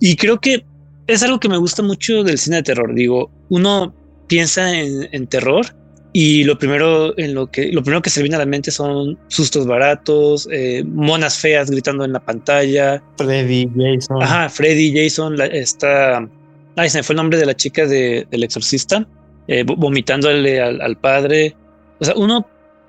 Y 0.00 0.16
creo 0.16 0.40
que 0.40 0.64
es 1.08 1.22
algo 1.22 1.40
que 1.40 1.48
me 1.48 1.56
gusta 1.56 1.82
mucho 1.82 2.22
del 2.22 2.38
cine 2.38 2.56
de 2.56 2.62
terror. 2.62 2.94
Digo, 2.94 3.30
uno 3.48 3.94
piensa 4.28 4.78
en, 4.78 5.26
terror 5.26 5.66
y 6.12 6.44
lo 6.44 6.58
primero 6.58 7.18
en 7.18 7.34
lo 7.34 7.50
que 7.50 7.72
lo 7.72 7.82
primero 7.82 8.02
que 8.02 8.10
se 8.10 8.20
viene 8.20 8.36
a 8.36 8.40
la 8.40 8.46
mente 8.46 8.70
son 8.70 9.18
sustos 9.28 9.66
baratos, 9.66 10.46
eh, 10.52 10.84
monas 10.84 11.38
feas 11.38 11.70
gritando 11.70 12.04
en 12.04 12.12
la 12.12 12.20
pantalla. 12.20 13.02
Freddy, 13.16 13.68
Jason. 13.74 14.22
Ajá, 14.22 14.48
Freddy, 14.50 14.94
Jason, 14.94 15.38
la, 15.38 15.46
esta. 15.46 16.28
Ay, 16.76 16.90
se 16.90 16.98
me 16.98 17.02
fue 17.02 17.14
el 17.14 17.18
nombre 17.18 17.38
de 17.38 17.46
la 17.46 17.54
chica 17.54 17.86
de, 17.86 18.26
del 18.30 18.44
exorcista, 18.44 19.06
eh, 19.48 19.64
vomitándole 19.64 20.60
al, 20.60 20.80
al, 20.82 20.98
padre. 20.98 21.56
O 21.98 22.04
sea, 22.04 22.14
uno 22.16 22.46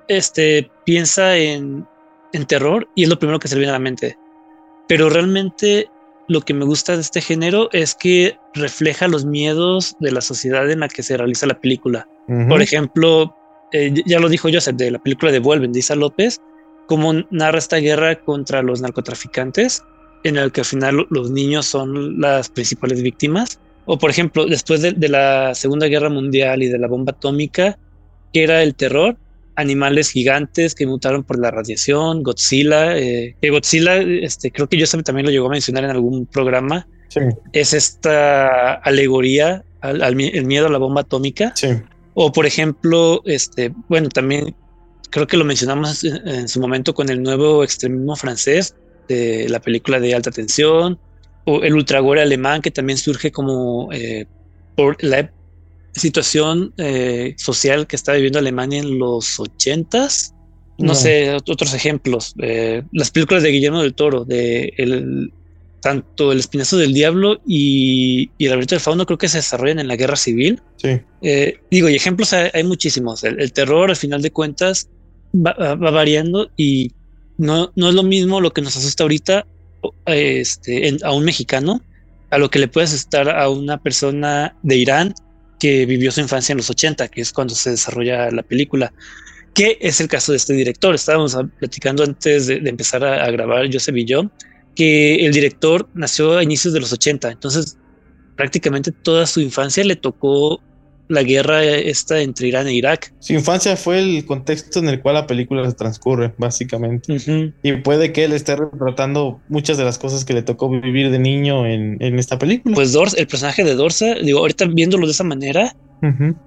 este, 0.09 0.69
piensa 0.85 1.37
en, 1.37 1.85
en 2.33 2.45
terror 2.45 2.89
y 2.95 3.03
es 3.03 3.09
lo 3.09 3.19
primero 3.19 3.39
que 3.39 3.47
se 3.47 3.55
le 3.55 3.59
viene 3.59 3.71
a 3.71 3.73
la 3.73 3.79
mente. 3.79 4.17
Pero 4.87 5.09
realmente 5.09 5.89
lo 6.27 6.41
que 6.41 6.53
me 6.53 6.65
gusta 6.65 6.95
de 6.95 7.01
este 7.01 7.21
género 7.21 7.69
es 7.71 7.95
que 7.95 8.37
refleja 8.53 9.07
los 9.07 9.25
miedos 9.25 9.95
de 9.99 10.11
la 10.11 10.21
sociedad 10.21 10.69
en 10.69 10.79
la 10.79 10.87
que 10.87 11.03
se 11.03 11.17
realiza 11.17 11.45
la 11.47 11.59
película. 11.59 12.07
Por 12.47 12.61
ejemplo, 12.61 13.35
eh, 13.73 13.93
ya 14.05 14.19
lo 14.19 14.29
dijo 14.29 14.49
Joseph 14.51 14.75
de 14.75 14.91
la 14.91 14.99
película 14.99 15.31
de 15.31 15.39
Vuelven 15.39 15.73
de 15.73 15.79
Isa 15.79 15.95
López, 15.95 16.39
cómo 16.87 17.13
narra 17.31 17.57
esta 17.57 17.77
guerra 17.77 18.15
contra 18.15 18.61
los 18.61 18.81
narcotraficantes, 18.81 19.83
en 20.23 20.37
el 20.37 20.51
que 20.51 20.61
al 20.61 20.65
final 20.65 21.05
los 21.09 21.31
niños 21.31 21.65
son 21.65 22.21
las 22.21 22.49
principales 22.49 23.01
víctimas. 23.01 23.59
O 23.85 23.97
por 23.97 24.09
ejemplo, 24.09 24.45
después 24.45 24.81
de, 24.81 24.93
de 24.93 25.09
la 25.09 25.53
Segunda 25.53 25.87
Guerra 25.87 26.09
Mundial 26.09 26.63
y 26.63 26.69
de 26.69 26.79
la 26.79 26.87
bomba 26.87 27.11
atómica, 27.11 27.77
que 28.31 28.43
era 28.43 28.63
el 28.63 28.75
terror, 28.75 29.17
animales 29.55 30.09
gigantes 30.09 30.75
que 30.75 30.85
mutaron 30.85 31.23
por 31.23 31.39
la 31.39 31.51
radiación, 31.51 32.23
Godzilla, 32.23 32.97
eh, 32.97 33.35
Godzilla, 33.41 33.97
este, 33.97 34.51
creo 34.51 34.67
que 34.67 34.77
yo 34.77 34.87
también 35.03 35.25
lo 35.25 35.31
llegó 35.31 35.47
a 35.47 35.51
mencionar 35.51 35.83
en 35.83 35.91
algún 35.91 36.25
programa, 36.25 36.87
es 37.51 37.73
esta 37.73 38.73
alegoría 38.73 39.63
al, 39.81 40.01
el 40.01 40.45
miedo 40.45 40.67
a 40.67 40.69
la 40.69 40.79
bomba 40.79 41.01
atómica. 41.01 41.53
O 42.15 42.31
por 42.31 42.45
ejemplo, 42.45 43.21
este, 43.25 43.71
bueno, 43.87 44.09
también 44.09 44.55
creo 45.09 45.27
que 45.27 45.37
lo 45.37 45.45
mencionamos 45.45 46.03
en, 46.03 46.47
su 46.47 46.59
momento 46.59 46.93
con 46.93 47.09
el 47.09 47.21
nuevo 47.21 47.63
extremismo 47.63 48.15
francés 48.15 48.75
de 49.07 49.47
la 49.49 49.59
película 49.59 49.99
de 49.99 50.15
alta 50.15 50.31
tensión, 50.31 50.97
o 51.45 51.61
el 51.63 51.73
ultragore 51.73 52.21
alemán 52.21 52.61
que 52.61 52.71
también 52.71 52.97
surge 52.97 53.31
como 53.31 53.91
eh, 53.91 54.25
por 54.75 55.01
la, 55.03 55.29
situación 55.95 56.73
eh, 56.77 57.35
social 57.37 57.87
que 57.87 57.95
está 57.95 58.13
viviendo 58.13 58.39
Alemania 58.39 58.79
en 58.79 58.97
los 58.97 59.39
ochentas. 59.39 60.33
No, 60.79 60.95
sé, 60.95 61.33
otros 61.35 61.73
ejemplos. 61.73 62.33
Eh, 62.41 62.83
las 62.91 63.11
películas 63.11 63.43
de 63.43 63.49
Guillermo 63.49 63.81
del 63.81 63.93
Toro, 63.93 64.25
de 64.25 64.73
el, 64.77 65.31
tanto 65.81 66.31
El 66.31 66.39
Espinazo 66.39 66.77
del 66.77 66.93
Diablo 66.93 67.39
y, 67.45 68.31
y 68.37 68.45
El 68.45 68.51
laberinto 68.51 68.75
del 68.75 68.81
fauno, 68.81 69.05
creo 69.05 69.19
que 69.19 69.29
se 69.29 69.37
desarrollan 69.37 69.79
en 69.79 69.87
la 69.87 69.95
guerra 69.95 70.15
civil. 70.15 70.61
Sí. 70.77 70.99
Eh, 71.21 71.59
digo, 71.69 71.89
y 71.89 71.95
ejemplos 71.95 72.33
hay, 72.33 72.63
muchísimos. 72.63 73.23
El, 73.23 73.53
terror, 73.53 73.91
al 73.91 73.95
final 73.95 74.21
de 74.21 74.31
cuentas, 74.31 74.89
va, 75.33 75.75
variando 75.75 76.49
y 76.57 76.91
no, 77.37 77.71
no 77.75 77.89
es 77.89 77.95
lo 77.95 78.03
mismo 78.03 78.41
lo 78.41 78.51
que 78.51 78.61
nos 78.61 78.75
asusta 78.75 79.03
ahorita 79.03 79.45
este, 80.07 80.97
a 81.03 81.11
un 81.11 81.23
mexicano 81.23 81.81
a 82.33 82.39
lo 82.39 82.49
que 82.49 82.57
le 82.57 82.67
puedes 82.67 82.93
estar 82.93 83.29
a 83.29 83.47
una 83.47 83.77
persona 83.77 84.55
de 84.63 84.77
Irán 84.77 85.13
que 85.63 85.85
vivió 85.85 86.11
su 86.11 86.19
infancia 86.19 86.51
en 86.51 86.57
los 86.57 86.69
80, 86.69 87.07
que 87.07 87.21
es 87.21 87.31
cuando 87.31 87.55
se 87.55 87.69
desarrolla 87.69 88.29
la 88.31 88.43
película, 88.43 88.91
que 89.53 89.77
es 89.79 90.01
el 90.01 90.09
caso 90.09 90.33
de 90.33 90.35
este 90.35 90.51
director. 90.51 90.93
Estábamos 90.93 91.37
platicando 91.57 92.03
antes 92.03 92.47
de, 92.47 92.55
empezar 92.65 93.01
a, 93.05 93.31
grabar 93.31 93.71
Joseph 93.71 93.95
y 93.95 94.03
yo, 94.03 94.29
que 94.75 95.25
el 95.25 95.31
director 95.31 95.87
nació 95.93 96.37
a 96.37 96.43
inicios 96.43 96.73
de 96.73 96.81
los 96.81 96.91
80, 96.91 97.31
entonces 97.31 97.77
prácticamente 98.35 98.91
toda 98.91 99.25
su 99.25 99.39
infancia 99.39 99.85
le 99.85 99.95
tocó 99.95 100.61
la 101.13 101.23
guerra 101.23 101.63
esta 101.63 102.21
entre 102.21 102.47
Irán 102.47 102.67
e 102.67 102.73
Irak. 102.73 103.13
Su 103.19 103.33
infancia 103.33 103.75
fue 103.77 103.99
el 103.99 104.25
contexto 104.25 104.79
en 104.79 104.89
el 104.89 105.01
cual 105.01 105.15
la 105.15 105.27
película 105.27 105.67
se 105.69 105.75
transcurre, 105.75 106.33
básicamente. 106.37 107.17
Y 107.61 107.73
puede 107.77 108.11
que 108.11 108.23
él 108.23 108.33
esté 108.33 108.55
retratando 108.55 109.41
muchas 109.49 109.77
de 109.77 109.83
las 109.83 109.97
cosas 109.97 110.25
que 110.25 110.33
le 110.33 110.41
tocó 110.41 110.69
vivir 110.69 111.09
de 111.11 111.19
niño 111.19 111.65
en, 111.65 112.19
esta 112.19 112.37
película. 112.37 112.75
Pues 112.75 112.93
Dors, 112.93 113.13
el 113.15 113.27
personaje 113.27 113.63
de 113.63 113.75
Dorsa, 113.75 114.15
digo, 114.15 114.39
ahorita 114.39 114.65
viéndolo 114.65 115.05
de 115.05 115.13
esa 115.13 115.23
manera, 115.23 115.75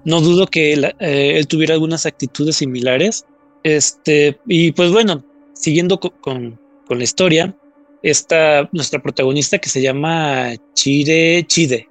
no 0.05 0.21
dudo 0.21 0.47
que 0.47 0.73
eh, 0.73 1.37
él, 1.37 1.47
tuviera 1.47 1.73
algunas 1.73 2.05
actitudes 2.05 2.57
similares. 2.57 3.25
Este, 3.63 4.37
y 4.47 4.71
pues 4.71 4.91
bueno, 4.91 5.25
siguiendo 5.53 5.99
con, 5.99 6.59
con, 6.85 6.97
la 6.97 7.03
historia, 7.03 7.55
está 8.03 8.69
nuestra 8.71 9.01
protagonista 9.01 9.57
que 9.57 9.69
se 9.69 9.81
llama 9.81 10.53
Chide, 10.73 11.45
Chide, 11.47 11.87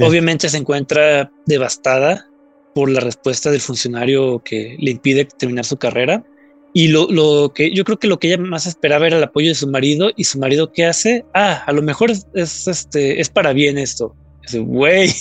Obviamente 0.00 0.48
se 0.48 0.58
encuentra 0.58 1.30
devastada 1.46 2.26
por 2.74 2.90
la 2.90 3.00
respuesta 3.00 3.50
del 3.50 3.60
funcionario 3.60 4.42
que 4.44 4.76
le 4.78 4.90
impide 4.90 5.24
terminar 5.24 5.64
su 5.64 5.76
carrera. 5.76 6.24
Y 6.72 6.88
lo, 6.88 7.10
lo, 7.10 7.52
que 7.52 7.74
yo 7.74 7.84
creo 7.84 7.98
que 7.98 8.06
lo 8.06 8.18
que 8.18 8.28
ella 8.28 8.38
más 8.38 8.66
esperaba 8.66 9.06
era 9.06 9.16
el 9.16 9.24
apoyo 9.24 9.48
de 9.48 9.54
su 9.54 9.68
marido. 9.68 10.10
¿Y 10.16 10.24
su 10.24 10.38
marido 10.38 10.72
qué 10.72 10.86
hace? 10.86 11.24
Ah, 11.34 11.64
a 11.66 11.72
lo 11.72 11.82
mejor 11.82 12.10
es, 12.10 12.26
este, 12.68 13.20
es 13.20 13.28
para 13.28 13.52
bien 13.52 13.78
esto. 13.78 14.14
Güey, 14.52 15.12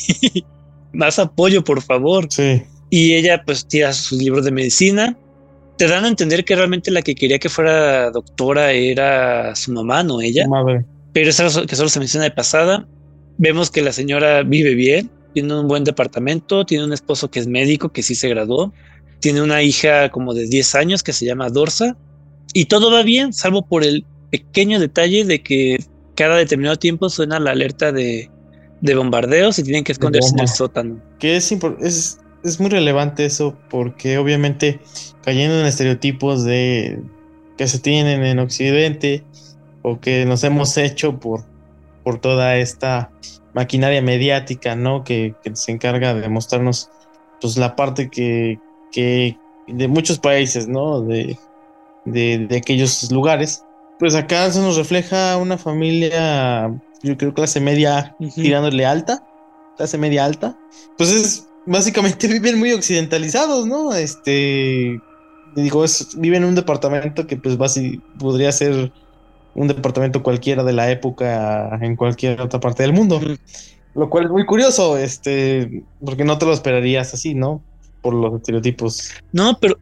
más 0.94 1.20
apoyo, 1.20 1.63
por 1.63 1.82
favor. 1.82 2.28
Sí. 2.30 2.62
Y 2.89 3.13
ella, 3.13 3.44
pues, 3.46 3.68
tira 3.68 3.94
sus 3.94 4.20
libros 4.20 4.46
de 4.46 4.51
medicina. 4.51 5.18
Te 5.78 5.88
dan 5.88 6.06
a 6.06 6.10
entender 6.10 6.44
que 6.44 6.56
realmente 6.56 6.92
la 6.92 7.01
que 7.01 7.16
quería 7.16 7.39
que 7.39 7.50
fuera 7.50 8.12
doctora 8.12 8.72
era 8.74 9.56
su 9.56 9.72
mamá, 9.72 10.04
no 10.04 10.22
ella. 10.22 10.48
Madre. 10.48 10.86
Pero 11.13 11.30
es 11.30 11.39
algo 11.39 11.66
que 11.66 11.75
solo 11.75 11.89
se 11.89 12.00
menciona 12.00 12.25
de 12.25 12.32
pasada. 12.32 12.88
Vemos 13.39 13.72
que 13.72 13.81
la 13.81 13.91
señora 13.91 14.43
vive 14.43 14.75
bien, 14.75 15.10
tiene 15.34 15.60
un 15.60 15.67
buen 15.67 15.84
departamento, 15.84 16.63
tiene 16.65 16.84
un 16.84 16.93
esposo 16.93 17.31
que 17.31 17.39
es 17.39 17.48
médico, 17.48 17.89
que 17.89 18.03
sí 18.03 18.13
se 18.13 18.29
graduó 18.29 18.72
tiene 19.19 19.41
una 19.41 19.62
hija 19.62 20.10
como 20.10 20.34
de 20.34 20.48
10 20.48 20.75
años 20.75 21.03
que 21.03 21.13
se 21.13 21.25
llama 21.25 21.50
Dorsa 21.50 21.98
y 22.53 22.65
todo 22.65 22.91
va 22.91 23.03
bien, 23.03 23.34
salvo 23.34 23.65
por 23.65 23.84
el 23.84 24.05
pequeño 24.31 24.79
detalle 24.79 25.25
de 25.25 25.41
que 25.41 25.84
cada 26.15 26.38
determinado 26.38 26.77
tiempo 26.77 27.10
suena 27.10 27.39
la 27.39 27.51
alerta 27.51 27.91
de, 27.91 28.29
bombardeos 28.81 29.60
y 29.60 29.63
tienen 29.63 29.84
que 29.84 29.91
esconderse 29.91 30.31
en 30.34 30.39
el 30.39 30.48
sótano. 30.48 31.01
Que 31.19 31.36
es, 31.36 31.51
es, 31.81 32.19
es 32.43 32.60
muy 32.60 32.69
relevante 32.69 33.25
eso 33.25 33.58
porque 33.69 34.17
obviamente 34.17 34.79
cayendo 35.24 35.60
en 35.60 35.65
estereotipos 35.65 36.43
de 36.43 37.00
que 37.58 37.67
se 37.67 37.79
tienen 37.79 38.24
en 38.24 38.39
Occidente 38.39 39.24
o 39.81 40.00
que 40.00 40.25
nos 40.25 40.43
hemos 40.43 40.77
hecho 40.77 41.19
por, 41.19 41.43
por 42.10 42.20
toda 42.20 42.58
esta 42.58 43.12
maquinaria 43.54 44.01
mediática, 44.01 44.75
¿no? 44.75 45.04
Que, 45.04 45.36
que 45.44 45.56
se 45.56 45.72
encarga 45.72 46.16
de 46.16 46.28
mostrarnos 46.28 46.89
pues 47.39 47.56
la 47.56 47.75
parte 47.75 48.10
que, 48.10 48.60
que 48.92 49.38
de 49.68 49.88
muchos 49.88 50.18
países, 50.18 50.68
¿no? 50.68 51.01
De, 51.01 51.38
de, 52.06 52.58
aquellos 52.58 53.12
lugares. 53.12 53.63
Pues 54.00 54.16
acá 54.16 54.50
se 54.50 54.60
nos 54.60 54.75
refleja 54.75 55.38
una 55.38 55.60
familia, 55.60 56.75
yo 57.04 57.16
creo 57.16 57.32
clase 57.36 57.60
media 57.60 58.16
tirándole 58.34 58.88
alta, 58.88 59.24
clase 59.78 60.00
media 60.00 60.25
alta. 60.25 60.58
Pues 60.98 61.12
es, 61.12 61.48
básicamente 61.68 62.28
viven 62.39 62.58
muy 62.58 62.72
occidentalizados, 62.72 63.68
¿no? 63.68 63.94
Este, 63.94 65.00
digo, 65.56 65.86
es, 65.86 66.20
viven 66.20 66.42
en 66.42 66.50
un 66.50 66.56
departamento 66.56 67.28
que 67.28 67.38
pues 67.38 67.56
podría 68.18 68.51
ser 68.51 68.92
un 69.60 69.68
departamento 69.68 70.24
cualquiera 70.24 70.63
de 70.63 70.74
la 70.74 70.89
época 70.89 71.78
en 71.82 71.96
cualquier 71.96 72.42
otra 72.42 72.60
parte 72.60 72.84
del 72.84 72.94
mundo. 72.94 73.22
Lo 73.94 74.10
cual 74.10 74.25
es 74.25 74.32
muy 74.32 74.46
curioso, 74.46 74.98
este, 74.98 75.84
porque 76.04 76.24
no 76.24 76.38
te 76.38 76.46
lo 76.46 76.54
esperarías 76.54 77.13
así, 77.13 77.36
¿no? 77.36 77.62
por 78.01 78.13
los 78.13 78.36
estereotipos. 78.36 79.12
No, 79.32 79.58
pero 79.60 79.78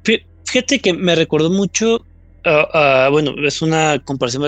fíjate 0.45 0.79
que 0.79 0.93
me 0.93 1.15
recordó 1.15 1.49
mucho. 1.49 2.03
bueno, 3.11 3.35
es 3.45 3.61
una 3.61 3.99
comparación 4.03 4.43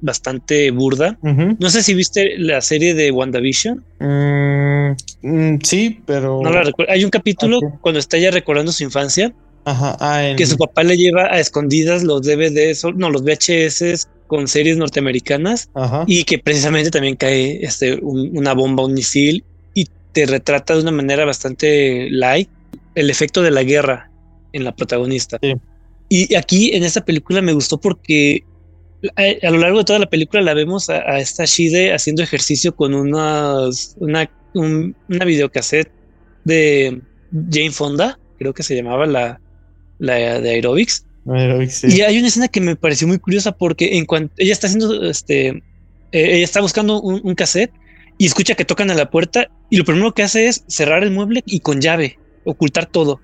bastante 0.00 0.70
burda. 0.70 1.18
No 1.22 1.70
sé 1.70 1.82
si 1.82 1.94
viste 1.94 2.38
la 2.38 2.60
serie 2.60 2.94
de 2.94 3.10
WandaVision. 3.10 3.82
Mm, 4.00 4.92
mm, 5.22 5.58
sí, 5.62 6.00
pero. 6.06 6.40
No 6.42 6.50
la 6.50 6.62
recuerdo. 6.62 6.92
Hay 6.92 7.04
un 7.04 7.10
capítulo 7.10 7.60
cuando 7.80 7.98
está 7.98 8.16
ella 8.16 8.30
recordando 8.30 8.72
su 8.72 8.84
infancia. 8.84 9.32
Ajá, 9.66 9.96
ah, 10.00 10.34
que 10.36 10.44
su 10.44 10.58
papá 10.58 10.82
le 10.82 10.94
lleva 10.94 11.22
a 11.22 11.40
escondidas 11.40 12.02
los 12.04 12.20
DVDs, 12.20 12.84
no, 12.96 13.08
los 13.08 13.22
VHS 13.22 14.06
con 14.34 14.48
series 14.48 14.76
norteamericanas 14.76 15.70
y 16.08 16.24
que 16.24 16.40
precisamente 16.40 16.90
también 16.90 17.14
cae 17.14 17.64
este, 17.64 18.00
una 18.02 18.52
bomba, 18.52 18.84
un 18.84 18.92
misil 18.92 19.44
y 19.74 19.86
te 20.10 20.26
retrata 20.26 20.74
de 20.74 20.82
una 20.82 20.90
manera 20.90 21.24
bastante 21.24 22.08
light 22.10 22.48
el 22.96 23.10
efecto 23.10 23.42
de 23.42 23.52
la 23.52 23.62
guerra 23.62 24.10
en 24.52 24.64
la 24.64 24.74
protagonista. 24.74 25.38
Y 26.08 26.34
aquí 26.34 26.74
en 26.74 26.82
esta 26.82 27.04
película 27.04 27.42
me 27.42 27.52
gustó 27.52 27.78
porque 27.78 28.42
a, 29.14 29.50
lo 29.50 29.58
largo 29.58 29.78
de 29.78 29.84
toda 29.84 30.00
la 30.00 30.10
película 30.10 30.42
la 30.42 30.52
vemos 30.52 30.90
a, 30.90 31.20
esta 31.20 31.44
Shide 31.44 31.94
haciendo 31.94 32.24
ejercicio 32.24 32.74
con 32.74 32.92
unas, 32.92 33.94
una, 34.00 34.28
una 34.54 35.24
videocassette 35.24 35.92
de 36.42 37.00
Jane 37.52 37.70
Fonda, 37.70 38.18
creo 38.36 38.52
que 38.52 38.64
se 38.64 38.74
llamaba 38.74 39.06
la, 39.06 39.40
la 40.00 40.40
de 40.40 40.50
aerobics. 40.50 41.06
Y 41.26 42.00
hay 42.02 42.18
una 42.18 42.28
escena 42.28 42.48
que 42.48 42.60
me 42.60 42.76
pareció 42.76 43.08
muy 43.08 43.18
curiosa 43.18 43.52
porque 43.52 43.96
en 43.96 44.04
cuanto 44.04 44.34
ella 44.36 44.52
está 44.52 44.66
haciendo 44.66 45.04
este, 45.04 45.48
eh, 45.48 45.62
ella 46.12 46.44
está 46.44 46.60
buscando 46.60 47.00
un, 47.00 47.20
un 47.24 47.34
cassette 47.34 47.72
y 48.18 48.26
escucha 48.26 48.54
que 48.54 48.64
tocan 48.64 48.90
a 48.90 48.94
la 48.94 49.10
puerta 49.10 49.48
y 49.70 49.78
lo 49.78 49.84
primero 49.84 50.12
que 50.12 50.22
hace 50.22 50.48
es 50.48 50.64
cerrar 50.68 51.02
el 51.02 51.10
mueble 51.10 51.42
y 51.46 51.60
con 51.60 51.80
llave 51.80 52.18
ocultar 52.44 52.86
todo. 52.86 53.20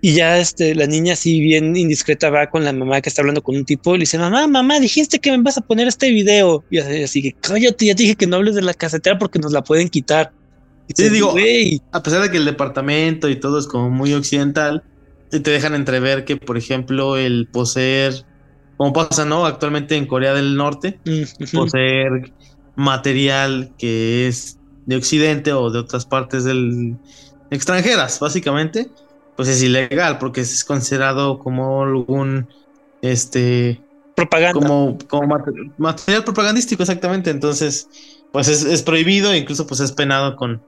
Y 0.00 0.14
ya 0.14 0.38
este, 0.38 0.74
la 0.74 0.86
niña 0.86 1.12
así 1.12 1.40
bien 1.40 1.76
indiscreta 1.76 2.28
va 2.28 2.50
con 2.50 2.64
la 2.64 2.72
mamá 2.72 3.00
que 3.00 3.08
está 3.08 3.22
hablando 3.22 3.42
con 3.42 3.56
un 3.56 3.64
tipo 3.64 3.94
y 3.94 3.98
le 3.98 4.02
dice, 4.02 4.18
mamá, 4.18 4.48
mamá, 4.48 4.80
dijiste 4.80 5.20
que 5.20 5.30
me 5.30 5.42
vas 5.42 5.58
a 5.58 5.60
poner 5.60 5.86
este 5.86 6.10
video. 6.10 6.64
Y 6.70 6.78
así, 6.78 7.22
que 7.22 7.32
cállate, 7.40 7.86
ya 7.86 7.94
te 7.94 8.02
dije 8.02 8.16
que 8.16 8.26
no 8.26 8.36
hables 8.36 8.56
de 8.56 8.62
la 8.62 8.74
casetera 8.74 9.16
porque 9.18 9.38
nos 9.38 9.52
la 9.52 9.62
pueden 9.62 9.88
quitar. 9.88 10.32
Y 10.88 10.94
sí, 11.00 11.08
digo, 11.08 11.34
a 11.92 12.02
pesar 12.02 12.22
de 12.22 12.30
que 12.32 12.38
el 12.38 12.46
departamento 12.46 13.28
y 13.28 13.36
todo 13.36 13.60
es 13.60 13.68
como 13.68 13.90
muy 13.90 14.12
occidental, 14.12 14.82
te 15.30 15.50
dejan 15.50 15.74
entrever 15.74 16.24
que, 16.24 16.36
por 16.36 16.56
ejemplo, 16.56 17.16
el 17.16 17.48
poseer, 17.50 18.26
como 18.76 18.92
pasa, 18.92 19.24
¿no? 19.24 19.46
Actualmente 19.46 19.96
en 19.96 20.06
Corea 20.06 20.34
del 20.34 20.56
Norte, 20.56 21.00
poseer 21.52 22.32
material 22.76 23.72
que 23.78 24.26
es 24.26 24.58
de 24.86 24.96
Occidente 24.96 25.52
o 25.52 25.70
de 25.70 25.78
otras 25.78 26.06
partes 26.06 26.44
del, 26.44 26.96
extranjeras, 27.50 28.18
básicamente, 28.20 28.90
pues 29.36 29.48
es 29.48 29.62
ilegal 29.62 30.18
porque 30.18 30.40
es 30.40 30.64
considerado 30.64 31.38
como 31.38 31.82
algún 31.82 32.48
este 33.02 33.80
propaganda. 34.14 34.60
como, 34.60 34.98
como 35.08 35.38
material 35.78 36.24
propagandístico 36.24 36.82
exactamente. 36.82 37.30
Entonces 37.30 37.88
pues 38.32 38.48
es, 38.48 38.82
prohibido 38.82 39.32
e 39.32 39.38
incluso 39.38 39.66
pues 39.66 39.80
es 39.80 39.92
penado 39.92 40.36
con 40.36 40.62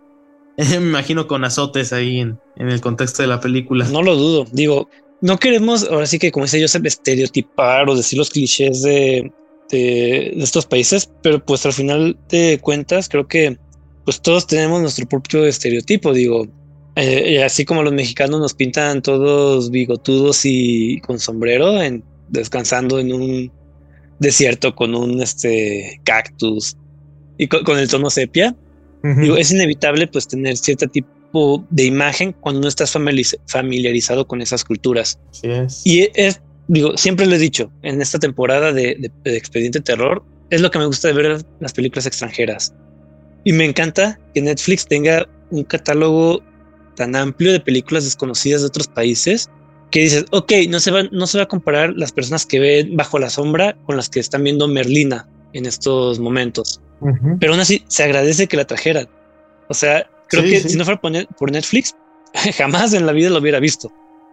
me 0.56 0.76
imagino 0.76 1.26
con 1.26 1.44
azotes 1.44 1.92
ahí 1.92 2.20
en, 2.20 2.38
el 2.56 2.80
contexto 2.80 3.22
de 3.22 3.28
la 3.28 3.40
película 3.40 3.86
no 3.88 4.02
lo 4.02 4.16
dudo 4.16 4.46
digo 4.52 4.88
no 5.20 5.38
queremos 5.38 5.88
ahora 5.90 6.06
sí 6.06 6.18
que 6.18 6.32
como 6.32 6.46
dice 6.46 6.60
Joseph 6.60 6.84
estereotipar 6.84 7.88
o 7.88 7.96
decir 7.96 8.18
los 8.18 8.30
clichés 8.30 8.82
de, 8.82 9.32
estos 9.70 10.66
países 10.66 11.10
pero 11.22 11.42
pues 11.42 11.64
al 11.64 11.72
final 11.72 12.18
de 12.28 12.58
cuentas 12.60 13.08
creo 13.08 13.26
que 13.26 13.56
pues 14.04 14.20
todos 14.20 14.46
tenemos 14.46 14.82
nuestro 14.82 15.08
propio 15.08 15.46
estereotipo 15.46 16.12
digo 16.12 16.46
eh, 16.94 17.42
así 17.42 17.64
como 17.64 17.82
los 17.82 17.92
mexicanos 17.92 18.40
nos 18.40 18.54
pintan 18.54 19.00
todos 19.00 19.70
bigotudos 19.70 20.44
y 20.44 21.00
con 21.00 21.18
sombrero, 21.18 21.78
descansando 22.28 22.98
en 22.98 23.12
un 23.14 23.52
desierto 24.18 24.74
con 24.74 24.94
un 24.94 25.22
este 25.22 26.00
cactus 26.04 26.76
y 27.38 27.48
con, 27.48 27.78
el 27.78 27.88
tono 27.88 28.10
sepia. 28.10 28.54
Digo, 29.02 29.36
es 29.36 29.50
inevitable 29.50 30.06
pues 30.06 30.28
tener 30.28 30.56
cierto 30.56 30.86
tipo 30.88 31.64
de 31.70 31.84
imagen 31.84 32.32
cuando 32.32 32.60
no 32.60 32.68
estás 32.68 32.92
familiarizado 32.92 34.26
con 34.26 34.40
esas 34.42 34.64
culturas. 34.64 35.18
Y 35.84 36.08
es, 36.14 36.40
digo, 36.68 36.96
siempre 36.96 37.26
lo 37.26 37.34
he 37.34 37.38
dicho, 37.38 37.70
en 37.82 38.00
esta 38.00 38.18
temporada 38.18 38.72
de, 38.72 39.10
de 39.24 39.36
Expediente 39.36 39.80
Terror, 39.80 40.22
es 40.50 40.60
lo 40.60 40.70
que 40.70 40.78
me 40.78 40.86
gusta 40.86 41.08
de 41.08 41.14
ver 41.14 41.44
las 41.60 41.72
películas 41.72 42.06
extranjeras. 42.06 42.74
Y 43.44 43.52
me 43.52 43.64
encanta 43.64 44.20
que 44.34 44.42
Netflix 44.42 44.86
tenga 44.86 45.26
un 45.50 45.64
catálogo 45.64 46.42
tan 46.94 47.16
amplio 47.16 47.52
de 47.52 47.60
películas 47.60 48.04
desconocidas 48.04 48.60
de 48.60 48.68
otros 48.68 48.86
países 48.86 49.50
que 49.90 50.00
dices, 50.00 50.24
ok, 50.30 50.52
no 50.68 50.80
se, 50.80 50.90
va, 50.90 51.02
no 51.04 51.26
se 51.26 51.38
va 51.38 51.44
a 51.44 51.48
comparar 51.48 51.92
las 51.96 52.12
personas 52.12 52.46
que 52.46 52.58
ven 52.58 52.96
bajo 52.96 53.18
la 53.18 53.30
sombra 53.30 53.76
con 53.84 53.96
las 53.96 54.08
que 54.08 54.20
están 54.20 54.42
viendo 54.42 54.66
Merlina 54.66 55.28
en 55.52 55.66
estos 55.66 56.18
momentos. 56.18 56.80
Pero 57.40 57.52
aún 57.52 57.60
así 57.60 57.84
se 57.88 58.04
agradece 58.04 58.46
que 58.46 58.56
la 58.56 58.64
trajeran. 58.64 59.08
O 59.68 59.74
sea, 59.74 60.06
creo 60.28 60.42
que 60.42 60.60
si 60.60 60.76
no 60.76 60.84
fuera 60.84 61.00
por 61.00 61.50
Netflix, 61.50 61.94
jamás 62.56 62.92
en 62.94 63.06
la 63.06 63.12
vida 63.12 63.30
lo 63.30 63.38
hubiera 63.38 63.60
visto. 63.60 63.92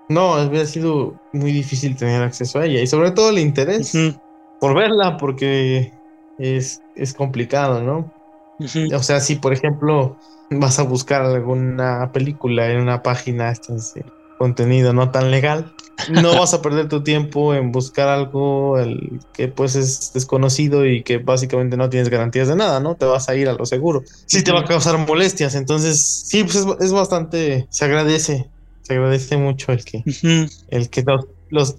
No, 0.09 0.41
hubiera 0.43 0.65
sido 0.65 1.19
muy 1.33 1.51
difícil 1.51 1.95
tener 1.95 2.21
acceso 2.21 2.59
a 2.59 2.65
ella 2.65 2.81
y 2.81 2.87
sobre 2.87 3.11
todo 3.11 3.29
el 3.29 3.37
interés 3.37 3.93
por 4.59 4.73
verla 4.73 5.17
porque 5.17 5.93
es, 6.39 6.81
es 6.95 7.13
complicado, 7.13 7.83
¿no? 7.83 8.11
O 8.95 9.03
sea, 9.03 9.19
si 9.19 9.35
por 9.35 9.53
ejemplo 9.53 10.17
vas 10.49 10.79
a 10.79 10.83
buscar 10.83 11.21
alguna 11.21 12.11
película 12.11 12.69
en 12.71 12.81
una 12.81 13.03
página 13.03 13.53
de 13.53 14.05
contenido 14.37 14.93
no 14.93 15.11
tan 15.11 15.31
legal, 15.31 15.73
no 16.09 16.37
vas 16.39 16.53
a 16.53 16.61
perder 16.61 16.87
tu 16.87 17.03
tiempo 17.03 17.53
en 17.53 17.71
buscar 17.71 18.07
algo 18.07 18.77
que 19.33 19.47
pues 19.47 19.75
es 19.75 20.11
desconocido 20.13 20.85
y 20.85 21.03
que 21.03 21.17
básicamente 21.17 21.77
no 21.77 21.89
tienes 21.89 22.09
garantías 22.09 22.47
de 22.47 22.55
nada, 22.55 22.79
¿no? 22.79 22.95
Te 22.95 23.05
vas 23.05 23.29
a 23.29 23.35
ir 23.35 23.49
a 23.49 23.53
lo 23.53 23.65
seguro. 23.65 24.03
Sí 24.25 24.43
te 24.43 24.51
va 24.51 24.61
a 24.61 24.65
causar 24.65 24.97
molestias, 24.97 25.55
entonces 25.55 26.23
sí, 26.25 26.43
pues 26.43 26.65
es, 26.79 26.91
bastante, 26.91 27.67
se 27.69 27.85
agradece, 27.85 28.49
se 28.81 28.93
agradece 28.93 29.37
mucho 29.37 29.71
el 29.71 29.83
que, 29.83 30.03
el 30.69 30.89
que 30.89 31.03
los, 31.49 31.75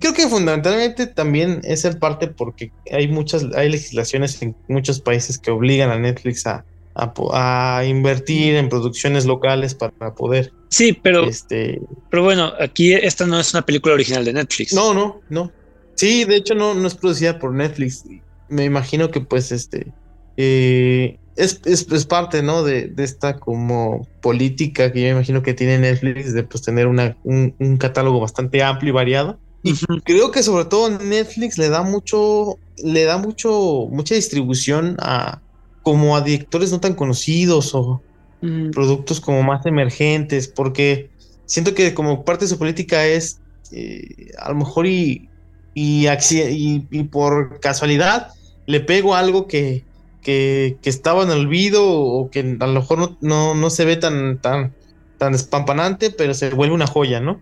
creo 0.00 0.12
que 0.12 0.28
fundamentalmente 0.28 1.06
también 1.06 1.60
es 1.64 1.84
el 1.84 1.98
parte 1.98 2.28
porque 2.28 2.72
hay 2.90 3.08
muchas, 3.08 3.44
hay 3.54 3.70
legislaciones 3.70 4.42
en 4.42 4.56
muchos 4.68 5.00
países 5.00 5.38
que 5.38 5.50
obligan 5.50 5.90
a 5.90 5.98
Netflix 5.98 6.46
a 6.46 6.64
a, 6.94 7.82
invertir 7.86 8.56
en 8.56 8.68
producciones 8.68 9.26
locales 9.26 9.74
para 9.74 10.14
poder. 10.14 10.52
Sí, 10.68 10.92
pero, 10.92 11.24
este, 11.24 11.80
pero 12.10 12.22
bueno, 12.24 12.52
aquí 12.60 12.92
esta 12.92 13.26
no 13.26 13.38
es 13.38 13.52
una 13.52 13.64
película 13.64 13.94
original 13.94 14.24
de 14.24 14.32
Netflix. 14.32 14.72
No, 14.72 14.94
no, 14.94 15.20
no. 15.28 15.52
Sí, 15.94 16.24
de 16.24 16.36
hecho 16.36 16.54
no, 16.54 16.74
no 16.74 16.86
es 16.86 16.94
producida 16.94 17.38
por 17.38 17.52
Netflix. 17.52 18.04
Me 18.48 18.64
imagino 18.64 19.10
que 19.10 19.20
pues 19.20 19.52
este 19.52 19.92
eh, 20.36 21.18
es, 21.36 21.60
es, 21.64 22.06
parte, 22.06 22.42
¿no? 22.42 22.62
De, 22.62 22.88
de, 22.88 23.04
esta 23.04 23.38
como 23.38 24.06
política 24.20 24.92
que 24.92 25.02
yo 25.02 25.08
imagino 25.08 25.42
que 25.42 25.54
tiene 25.54 25.78
Netflix 25.78 26.32
de 26.32 26.42
pues 26.44 26.62
tener 26.62 26.86
una, 26.86 27.16
un, 27.24 27.54
un 27.58 27.76
catálogo 27.76 28.20
bastante 28.20 28.62
amplio 28.62 28.90
y 28.90 28.94
variado. 28.94 29.38
Y 29.62 29.74
creo 30.04 30.30
que 30.30 30.42
sobre 30.42 30.66
todo 30.66 30.90
Netflix 30.90 31.56
le 31.56 31.70
da 31.70 31.82
mucho, 31.82 32.58
le 32.76 33.04
da 33.04 33.16
mucho, 33.16 33.88
mucha 33.90 34.14
distribución 34.14 34.96
a 34.98 35.40
como 35.84 36.16
a 36.16 36.22
directores 36.22 36.72
no 36.72 36.80
tan 36.80 36.94
conocidos 36.94 37.74
o 37.74 38.02
mm. 38.40 38.70
productos 38.70 39.20
como 39.20 39.44
más 39.44 39.64
emergentes, 39.66 40.48
porque 40.48 41.10
siento 41.44 41.74
que 41.74 41.94
como 41.94 42.24
parte 42.24 42.46
de 42.46 42.48
su 42.48 42.58
política 42.58 43.06
es 43.06 43.38
eh, 43.70 44.32
a 44.38 44.48
lo 44.48 44.56
mejor 44.56 44.86
y, 44.86 45.28
y, 45.74 46.08
y, 46.08 47.02
por 47.04 47.60
casualidad 47.60 48.28
le 48.66 48.80
pego 48.80 49.14
algo 49.14 49.46
que, 49.46 49.84
que, 50.22 50.78
estaba 50.84 51.22
en 51.24 51.30
olvido 51.30 51.86
o 51.86 52.30
que 52.30 52.56
a 52.58 52.66
lo 52.66 52.72
mejor 52.72 53.16
no, 53.20 53.54
no, 53.54 53.70
se 53.70 53.84
ve 53.84 53.96
tan, 53.96 54.38
tan, 54.38 54.72
tan 55.18 55.34
espampanante, 55.34 56.10
pero 56.10 56.32
se 56.32 56.50
vuelve 56.50 56.74
una 56.74 56.86
joya, 56.86 57.20
¿no? 57.20 57.40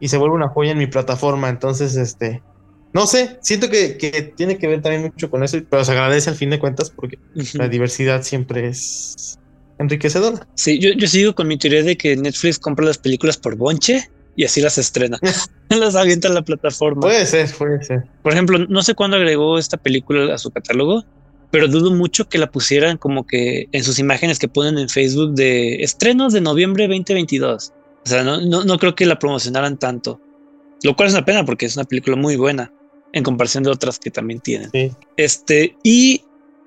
Y 0.00 0.08
se 0.08 0.16
vuelve 0.16 0.34
una 0.34 0.48
joya 0.48 0.72
en 0.72 0.78
mi 0.78 0.88
plataforma. 0.88 1.48
Entonces, 1.48 1.94
este, 1.94 2.42
no 2.92 3.06
sé, 3.06 3.38
siento 3.40 3.70
que, 3.70 3.96
que, 3.96 4.22
tiene 4.36 4.58
que 4.58 4.66
ver 4.66 4.82
también 4.82 5.02
mucho 5.02 5.30
con 5.30 5.42
eso, 5.42 5.58
pero 5.70 5.84
se 5.84 5.92
agradece 5.92 6.28
al 6.28 6.36
fin 6.36 6.50
de 6.50 6.58
cuentas 6.58 6.90
porque 6.90 7.18
la 7.54 7.68
diversidad 7.68 8.22
siempre 8.22 8.68
es 8.68 9.38
enriquecedora. 9.78 10.46
Sí, 10.54 10.78
yo, 10.78 10.90
yo 10.90 11.08
sigo 11.08 11.34
con 11.34 11.48
mi 11.48 11.56
teoría 11.56 11.82
de 11.82 11.96
que 11.96 12.16
Netflix 12.16 12.58
compra 12.58 12.84
las 12.84 12.98
películas 12.98 13.38
por 13.38 13.56
bonche 13.56 14.10
y 14.36 14.44
así 14.44 14.60
las 14.60 14.76
estrena. 14.76 15.18
las 15.70 15.94
avienta 15.94 16.28
a 16.28 16.32
la 16.32 16.42
plataforma. 16.42 17.00
Puede 17.00 17.24
ser, 17.24 17.50
puede 17.56 17.82
ser. 17.82 18.04
Por 18.22 18.32
ejemplo, 18.32 18.58
no 18.58 18.82
sé 18.82 18.94
cuándo 18.94 19.16
agregó 19.16 19.58
esta 19.58 19.78
película 19.78 20.34
a 20.34 20.38
su 20.38 20.50
catálogo, 20.50 21.04
pero 21.50 21.68
dudo 21.68 21.90
mucho 21.92 22.28
que 22.28 22.38
la 22.38 22.50
pusieran 22.50 22.98
como 22.98 23.26
que 23.26 23.68
en 23.72 23.84
sus 23.84 23.98
imágenes 23.98 24.38
que 24.38 24.48
ponen 24.48 24.78
en 24.78 24.88
Facebook 24.88 25.34
de 25.34 25.82
estrenos 25.82 26.32
de 26.32 26.40
noviembre 26.42 26.88
2022. 26.88 27.72
O 28.04 28.08
sea, 28.08 28.22
no, 28.22 28.40
no, 28.40 28.78
creo 28.78 28.94
que 28.94 29.06
la 29.06 29.18
promocionaran 29.18 29.78
tanto. 29.78 30.20
Lo 30.82 30.96
cual 30.96 31.08
es 31.08 31.14
una 31.14 31.24
pena 31.24 31.44
porque 31.44 31.66
es 31.66 31.76
una 31.76 31.84
película 31.84 32.16
muy 32.16 32.36
buena 32.36 32.72
en 33.12 33.22
comparación 33.22 33.64
de 33.64 33.70
otras 33.70 33.98
que 33.98 34.10
también 34.10 34.40
tienen. 34.40 34.70
Este, 35.16 35.76
y 35.82 36.24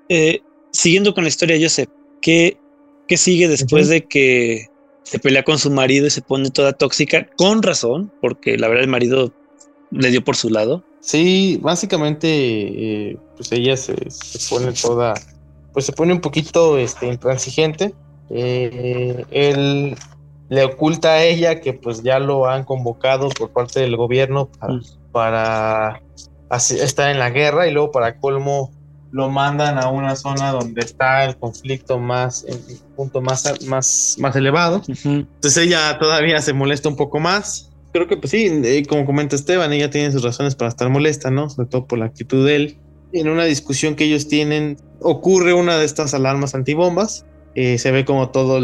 eh, 0.08 0.40
siguiendo 0.72 1.14
con 1.14 1.24
la 1.24 1.28
historia, 1.28 1.56
yo 1.56 1.68
sé 1.68 1.88
¿qué, 2.22 2.58
qué 3.08 3.16
sigue 3.16 3.48
después 3.48 3.88
de 3.88 4.04
que 4.04 4.66
se 5.02 5.18
pelea 5.18 5.44
con 5.44 5.58
su 5.58 5.70
marido 5.70 6.06
y 6.06 6.10
se 6.10 6.22
pone 6.22 6.50
toda 6.50 6.72
tóxica? 6.72 7.28
Con 7.36 7.62
razón, 7.62 8.12
porque 8.20 8.58
la 8.58 8.68
verdad 8.68 8.84
el 8.84 8.90
marido 8.90 9.32
le 9.90 10.10
dio 10.10 10.24
por 10.24 10.36
su 10.36 10.50
lado. 10.50 10.84
Sí, 11.00 11.58
básicamente, 11.62 12.28
eh, 12.28 13.16
pues 13.36 13.52
ella 13.52 13.76
se, 13.76 13.94
pone 14.50 14.72
toda, 14.72 15.14
pues 15.72 15.86
se 15.86 15.92
pone 15.92 16.12
un 16.12 16.20
poquito 16.20 16.78
este, 16.78 17.06
intransigente. 17.06 17.94
Eh, 18.30 19.24
él 19.30 19.94
le 20.48 20.64
oculta 20.64 21.12
a 21.12 21.24
ella 21.24 21.60
que 21.60 21.72
pues 21.72 22.02
ya 22.02 22.18
lo 22.18 22.46
han 22.46 22.64
convocado 22.64 23.28
por 23.28 23.50
parte 23.50 23.80
del 23.80 23.96
gobierno 23.96 24.48
para, 25.12 26.00
mm. 26.00 26.05
Estar 26.50 27.10
en 27.10 27.18
la 27.18 27.30
guerra 27.30 27.66
y 27.66 27.72
luego 27.72 27.90
para 27.90 28.18
colmo 28.18 28.72
lo 29.12 29.30
mandan 29.30 29.78
a 29.78 29.88
una 29.88 30.16
zona 30.16 30.50
donde 30.50 30.80
está 30.80 31.24
el 31.24 31.36
conflicto 31.36 31.98
más, 31.98 32.44
en 32.44 32.54
el 32.54 32.78
punto 32.96 33.20
más, 33.20 33.64
más, 33.66 34.16
más 34.18 34.36
elevado. 34.36 34.82
Entonces 35.04 35.56
ella 35.56 35.98
todavía 35.98 36.40
se 36.42 36.52
molesta 36.52 36.88
un 36.88 36.96
poco 36.96 37.18
más 37.20 37.70
creo 37.96 38.08
que 38.08 38.16
pues 38.18 38.30
sí, 38.30 38.46
eh, 38.64 38.84
como 38.86 39.06
comenta 39.06 39.36
Esteban, 39.36 39.72
ella 39.72 39.88
tiene 39.88 40.12
sus 40.12 40.22
razones 40.22 40.54
para 40.54 40.68
estar 40.68 40.90
molesta, 40.90 41.30
¿no? 41.30 41.48
Sobre 41.48 41.68
todo 41.68 41.86
por 41.86 41.98
la 41.98 42.04
actitud 42.04 42.46
de 42.46 42.56
él. 42.56 42.78
En 43.12 43.28
una 43.28 43.44
discusión 43.44 43.94
que 43.94 44.04
ellos 44.04 44.28
tienen, 44.28 44.76
ocurre 45.00 45.54
una 45.54 45.78
de 45.78 45.86
estas 45.86 46.12
alarmas 46.12 46.54
antibombas. 46.54 47.24
Eh, 47.54 47.78
se 47.78 47.90
ve 47.90 48.04
como 48.04 48.28
todo 48.28 48.60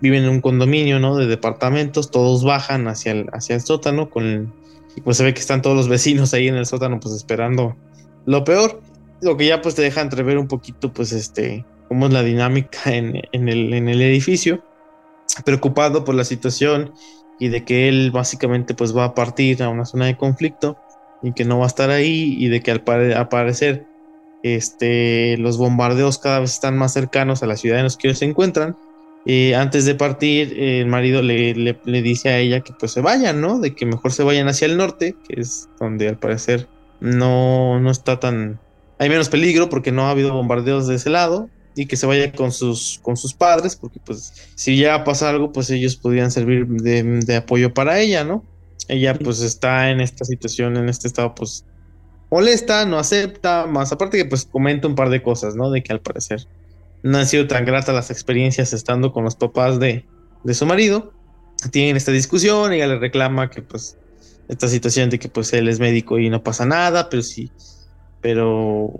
viven 0.00 0.22
en 0.22 0.28
un 0.28 0.40
condominio, 0.40 1.00
¿no? 1.00 1.16
De 1.16 1.26
departamentos, 1.26 2.12
todos 2.12 2.44
bajan 2.44 2.86
hacia 2.86 3.10
el, 3.10 3.26
hacia 3.32 3.56
el 3.56 3.62
sótano 3.62 4.10
con 4.10 4.54
y 4.96 5.00
pues 5.00 5.16
se 5.16 5.24
ve 5.24 5.34
que 5.34 5.40
están 5.40 5.62
todos 5.62 5.76
los 5.76 5.88
vecinos 5.88 6.34
ahí 6.34 6.48
en 6.48 6.56
el 6.56 6.66
sótano 6.66 7.00
pues 7.00 7.14
esperando 7.14 7.76
lo 8.26 8.44
peor. 8.44 8.80
Lo 9.20 9.36
que 9.36 9.46
ya 9.46 9.62
pues 9.62 9.74
te 9.74 9.82
deja 9.82 10.00
entrever 10.00 10.38
un 10.38 10.48
poquito 10.48 10.92
pues 10.92 11.12
este 11.12 11.64
cómo 11.88 12.06
es 12.06 12.12
la 12.12 12.22
dinámica 12.22 12.94
en, 12.94 13.22
en, 13.32 13.48
el, 13.48 13.72
en 13.72 13.88
el 13.88 14.02
edificio. 14.02 14.62
Preocupado 15.44 16.04
por 16.04 16.14
la 16.14 16.24
situación 16.24 16.92
y 17.38 17.48
de 17.48 17.64
que 17.64 17.88
él 17.88 18.10
básicamente 18.10 18.74
pues 18.74 18.96
va 18.96 19.04
a 19.04 19.14
partir 19.14 19.62
a 19.62 19.68
una 19.68 19.84
zona 19.84 20.06
de 20.06 20.16
conflicto 20.16 20.76
y 21.22 21.32
que 21.32 21.44
no 21.44 21.58
va 21.58 21.64
a 21.64 21.68
estar 21.68 21.90
ahí 21.90 22.36
y 22.38 22.48
de 22.48 22.60
que 22.60 22.70
al 22.70 22.82
parecer 23.28 23.86
este, 24.42 25.36
los 25.38 25.56
bombardeos 25.56 26.18
cada 26.18 26.40
vez 26.40 26.52
están 26.52 26.76
más 26.76 26.92
cercanos 26.92 27.42
a 27.42 27.46
la 27.46 27.56
ciudad 27.56 27.78
en 27.78 27.84
los 27.84 27.96
que 27.96 28.08
ellos 28.08 28.18
se 28.18 28.26
encuentran. 28.26 28.76
Y 29.24 29.52
antes 29.52 29.84
de 29.84 29.94
partir, 29.94 30.58
el 30.58 30.86
marido 30.86 31.22
le, 31.22 31.54
le, 31.54 32.02
dice 32.02 32.28
a 32.30 32.38
ella 32.38 32.60
que 32.60 32.72
pues 32.72 32.90
se 32.92 33.00
vayan, 33.00 33.40
¿no? 33.40 33.60
De 33.60 33.74
que 33.74 33.86
mejor 33.86 34.12
se 34.12 34.24
vayan 34.24 34.48
hacia 34.48 34.66
el 34.66 34.76
norte, 34.76 35.14
que 35.28 35.40
es 35.40 35.68
donde 35.78 36.08
al 36.08 36.18
parecer 36.18 36.68
no, 37.00 37.78
no 37.78 37.90
está 37.90 38.18
tan... 38.18 38.58
Hay 38.98 39.08
menos 39.08 39.28
peligro 39.28 39.68
porque 39.68 39.92
no 39.92 40.06
ha 40.06 40.10
habido 40.10 40.32
bombardeos 40.32 40.88
de 40.88 40.96
ese 40.96 41.10
lado 41.10 41.48
y 41.74 41.86
que 41.86 41.96
se 41.96 42.06
vaya 42.06 42.32
con 42.32 42.52
sus, 42.52 43.00
con 43.02 43.16
sus 43.16 43.32
padres, 43.32 43.76
porque 43.76 44.00
pues 44.04 44.32
si 44.56 44.76
ya 44.76 45.04
pasa 45.04 45.30
algo, 45.30 45.52
pues 45.52 45.70
ellos 45.70 45.96
podrían 45.96 46.30
servir 46.30 46.66
de, 46.66 47.36
apoyo 47.36 47.72
para 47.72 48.00
ella, 48.00 48.24
¿no? 48.24 48.44
Ella 48.88 49.14
pues 49.14 49.40
está 49.40 49.90
en 49.90 50.00
esta 50.00 50.24
situación, 50.24 50.76
en 50.76 50.88
este 50.88 51.06
estado 51.06 51.34
pues 51.34 51.64
molesta, 52.30 52.84
no 52.86 52.98
acepta, 52.98 53.66
más 53.66 53.92
aparte 53.92 54.18
que 54.18 54.24
pues 54.24 54.44
comenta 54.44 54.88
un 54.88 54.96
par 54.96 55.10
de 55.10 55.22
cosas, 55.22 55.54
¿no? 55.54 55.70
De 55.70 55.82
que 55.82 55.92
al 55.92 56.00
parecer 56.00 56.46
no 57.02 57.18
han 57.18 57.26
sido 57.26 57.46
tan 57.46 57.64
gratas 57.64 57.94
las 57.94 58.10
experiencias 58.10 58.72
estando 58.72 59.12
con 59.12 59.24
los 59.24 59.36
papás 59.36 59.78
de, 59.80 60.04
de 60.44 60.54
su 60.54 60.66
marido. 60.66 61.12
Tienen 61.70 61.96
esta 61.96 62.12
discusión, 62.12 62.72
ella 62.72 62.86
le 62.86 62.98
reclama 62.98 63.50
que 63.50 63.62
pues 63.62 63.96
esta 64.48 64.68
situación 64.68 65.10
de 65.10 65.18
que 65.18 65.28
pues 65.28 65.52
él 65.52 65.68
es 65.68 65.80
médico 65.80 66.18
y 66.18 66.28
no 66.28 66.42
pasa 66.42 66.66
nada, 66.66 67.08
pero 67.08 67.22
sí, 67.22 67.50
pero 68.20 68.92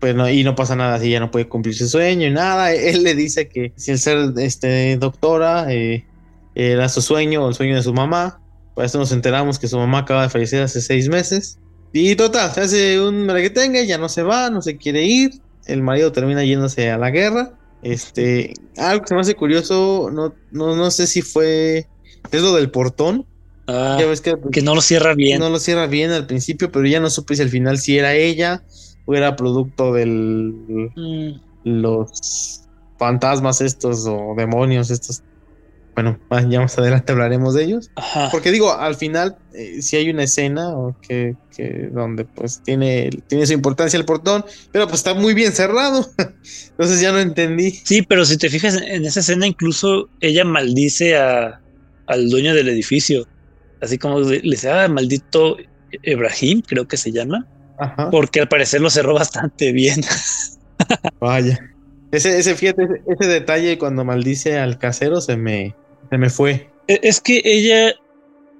pues 0.00 0.14
no, 0.14 0.28
y 0.28 0.42
no 0.42 0.54
pasa 0.54 0.74
nada 0.74 0.98
si 0.98 1.08
ella 1.08 1.20
no 1.20 1.30
puede 1.30 1.46
cumplir 1.48 1.74
su 1.74 1.86
sueño 1.86 2.26
y 2.26 2.30
nada. 2.30 2.72
Él 2.74 3.04
le 3.04 3.14
dice 3.14 3.48
que 3.48 3.72
si 3.76 3.92
el 3.92 3.98
ser 3.98 4.32
este, 4.38 4.96
doctora 4.96 5.72
eh, 5.72 6.06
era 6.54 6.88
su 6.88 7.02
sueño 7.02 7.44
o 7.44 7.48
el 7.48 7.54
sueño 7.54 7.76
de 7.76 7.82
su 7.82 7.92
mamá. 7.92 8.40
Por 8.74 8.84
eso 8.84 8.98
nos 8.98 9.12
enteramos 9.12 9.58
que 9.58 9.68
su 9.68 9.76
mamá 9.76 9.98
acaba 9.98 10.22
de 10.22 10.30
fallecer 10.30 10.62
hace 10.62 10.80
seis 10.80 11.08
meses. 11.08 11.58
Y 11.92 12.16
total, 12.16 12.50
hace 12.56 13.00
un 13.00 13.28
tenga 13.52 13.82
ya 13.82 13.98
no 13.98 14.08
se 14.08 14.22
va, 14.22 14.48
no 14.48 14.62
se 14.62 14.76
quiere 14.76 15.04
ir. 15.04 15.32
El 15.72 15.82
marido 15.82 16.12
termina 16.12 16.44
yéndose 16.44 16.90
a 16.90 16.98
la 16.98 17.10
guerra. 17.10 17.52
Este, 17.82 18.54
algo 18.76 19.02
que 19.02 19.08
se 19.08 19.14
me 19.14 19.20
hace 19.20 19.34
curioso, 19.34 20.10
no, 20.12 20.34
no, 20.50 20.76
no 20.76 20.90
sé 20.90 21.06
si 21.06 21.22
fue. 21.22 21.86
Es 22.30 22.42
lo 22.42 22.54
del 22.54 22.70
portón. 22.70 23.26
Ah, 23.66 23.98
que, 24.50 24.62
no 24.62 24.74
lo 24.74 24.80
cierra 24.80 25.14
bien. 25.14 25.38
No 25.38 25.48
lo 25.48 25.58
cierra 25.58 25.86
bien 25.86 26.10
al 26.10 26.26
principio, 26.26 26.72
pero 26.72 26.86
ya 26.86 27.00
no 27.00 27.08
supe 27.08 27.36
si 27.36 27.42
al 27.42 27.50
final 27.50 27.78
si 27.78 27.98
era 27.98 28.14
ella 28.14 28.64
era 29.14 29.36
producto 29.36 29.92
del 29.92 30.54
mm. 30.94 31.40
los 31.64 32.62
fantasmas 32.98 33.60
estos 33.60 34.06
o 34.06 34.34
demonios 34.36 34.90
estos. 34.90 35.22
Bueno, 36.28 36.50
ya 36.50 36.60
más 36.60 36.78
adelante 36.78 37.12
hablaremos 37.12 37.54
de 37.54 37.64
ellos. 37.64 37.90
Porque 38.30 38.50
digo, 38.50 38.72
al 38.72 38.94
final, 38.94 39.36
eh, 39.52 39.82
si 39.82 39.96
hay 39.96 40.10
una 40.10 40.24
escena 40.24 40.72
que, 41.02 41.36
que, 41.54 41.88
donde 41.92 42.24
pues 42.24 42.62
tiene, 42.62 43.10
tiene 43.26 43.46
su 43.46 43.52
importancia 43.52 43.98
el 43.98 44.04
portón, 44.04 44.44
pero 44.72 44.86
pues 44.86 45.00
está 45.00 45.14
muy 45.14 45.34
bien 45.34 45.52
cerrado. 45.52 46.08
Entonces 46.70 47.00
ya 47.00 47.12
no 47.12 47.18
entendí. 47.18 47.70
Sí, 47.84 48.02
pero 48.02 48.24
si 48.24 48.36
te 48.36 48.48
fijas 48.48 48.80
en 48.80 49.04
esa 49.04 49.20
escena, 49.20 49.46
incluso 49.46 50.08
ella 50.20 50.44
maldice 50.44 51.16
a, 51.16 51.60
al 52.06 52.28
dueño 52.30 52.54
del 52.54 52.68
edificio. 52.68 53.26
Así 53.80 53.98
como 53.98 54.20
le 54.20 54.40
dice, 54.40 54.70
ah, 54.70 54.88
maldito 54.88 55.56
Ibrahim, 56.02 56.62
creo 56.66 56.86
que 56.86 56.96
se 56.96 57.12
llama. 57.12 57.46
Porque 58.10 58.40
al 58.40 58.48
parecer 58.48 58.80
lo 58.80 58.90
cerró 58.90 59.14
bastante 59.14 59.72
bien. 59.72 60.02
Vaya. 61.20 61.58
Ese, 62.12 62.38
ese, 62.38 62.54
fíjate, 62.56 63.02
ese, 63.06 63.28
detalle 63.28 63.78
cuando 63.78 64.04
maldice 64.04 64.58
al 64.58 64.78
casero 64.78 65.20
se 65.20 65.36
me, 65.36 65.76
se 66.08 66.18
me 66.18 66.30
fue. 66.30 66.70
E, 66.88 67.00
es 67.02 67.20
que 67.20 67.42
ella 67.44 67.94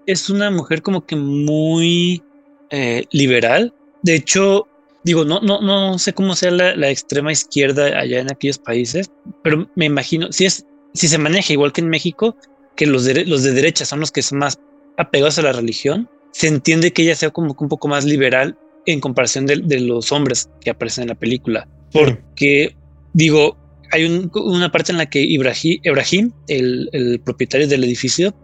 es 0.07 0.31
una 0.31 0.51
mujer 0.51 0.83
como 0.83 1.07
que 1.07 1.17
muy 1.17 2.23
eh, 2.71 3.05
liberal. 3.11 3.75
De 4.03 4.15
hecho, 4.15 4.67
digo, 5.05 5.25
no, 5.25 5.41
no, 5.41 5.61
no 5.61 5.99
sé 5.99 6.13
cómo 6.13 6.35
sea 6.35 6.51
la, 6.51 6.91
extrema 6.91 7.33
izquierda 7.33 7.99
allá 7.99 8.21
en 8.21 8.31
aquellos 8.31 8.59
países, 8.59 9.11
pero 9.43 9.69
me 9.75 9.87
imagino, 9.87 10.33
si 10.33 10.47
es, 10.47 10.67
si 10.95 11.09
se 11.09 11.19
maneja 11.19 11.53
igual 11.53 11.73
que 11.73 11.81
en 11.81 11.89
México, 11.89 12.37
que 12.77 12.87
los 12.87 13.05
de, 13.05 13.25
los 13.25 13.43
de 13.43 13.53
derecha 13.53 13.85
son 13.85 14.01
los 14.01 14.11
que 14.11 14.23
son 14.23 14.39
más 14.39 14.59
apegados 14.97 15.39
a 15.39 15.43
la 15.43 15.53
religión, 15.53 16.09
se 16.33 16.49
entiende 16.49 16.93
que 16.93 17.03
ella 17.03 17.15
sea 17.15 17.31
como 17.31 17.57
que 17.57 17.65
un 17.65 17.69
poco 17.69 17.89
más 17.89 18.05
liberal 18.05 18.57
en 18.87 19.01
comparación 19.01 19.47
de, 19.47 19.81
los 19.81 20.13
hombres 20.13 20.49
que 20.61 20.71
aparecen 20.71 21.03
en 21.03 21.09
la 21.09 21.15
película. 21.15 21.69
Porque, 21.93 22.77
digo, 23.13 23.57
hay 23.93 24.31
una 24.35 24.73
parte 24.73 24.93
en 24.93 24.99
la 24.99 25.07
que 25.07 25.21
Ibrahim, 25.21 26.33
el, 26.49 27.21
propietario 27.25 27.69
del 27.69 27.85
edificio, 27.85 28.35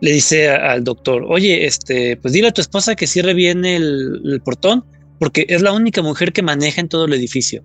le 0.00 0.12
dice 0.12 0.48
al 0.48 0.84
doctor, 0.84 1.24
oye, 1.28 1.66
este, 1.66 2.16
pues 2.16 2.34
dile 2.34 2.48
a 2.48 2.52
tu 2.52 2.60
esposa 2.60 2.94
que 2.94 3.06
cierre 3.06 3.34
bien 3.34 3.64
el, 3.64 4.40
portón, 4.44 4.84
porque 5.18 5.46
es 5.48 5.62
la 5.62 5.72
única 5.72 6.02
mujer 6.02 6.32
que 6.32 6.42
maneja 6.42 6.80
en 6.80 6.88
todo 6.88 7.06
el 7.06 7.12
edificio. 7.14 7.62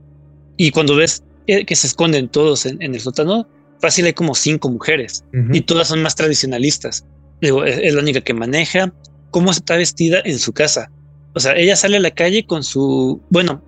Y 0.57 0.71
cuando 0.71 0.95
ves 0.95 1.23
que 1.45 1.75
se 1.75 1.87
esconden 1.87 2.29
todos 2.29 2.65
en, 2.65 2.81
el 2.81 2.99
sótano, 2.99 3.47
fácil 3.79 4.05
hay 4.05 4.13
como 4.13 4.35
cinco 4.35 4.69
mujeres 4.69 5.25
y 5.51 5.61
todas 5.61 5.87
son 5.89 6.01
más 6.01 6.15
tradicionalistas. 6.15 7.05
Digo, 7.41 7.65
es, 7.65 7.93
la 7.93 8.01
única 8.01 8.21
que 8.21 8.33
maneja. 8.33 8.93
¿Cómo 9.31 9.51
está 9.51 9.77
vestida 9.77 10.21
en 10.25 10.37
su 10.39 10.53
casa? 10.53 10.91
O 11.33 11.39
sea, 11.39 11.55
ella 11.55 11.75
sale 11.75 11.97
a 11.97 12.01
la 12.01 12.11
calle 12.11 12.45
con 12.45 12.63
su, 12.63 13.21
bueno, 13.29 13.63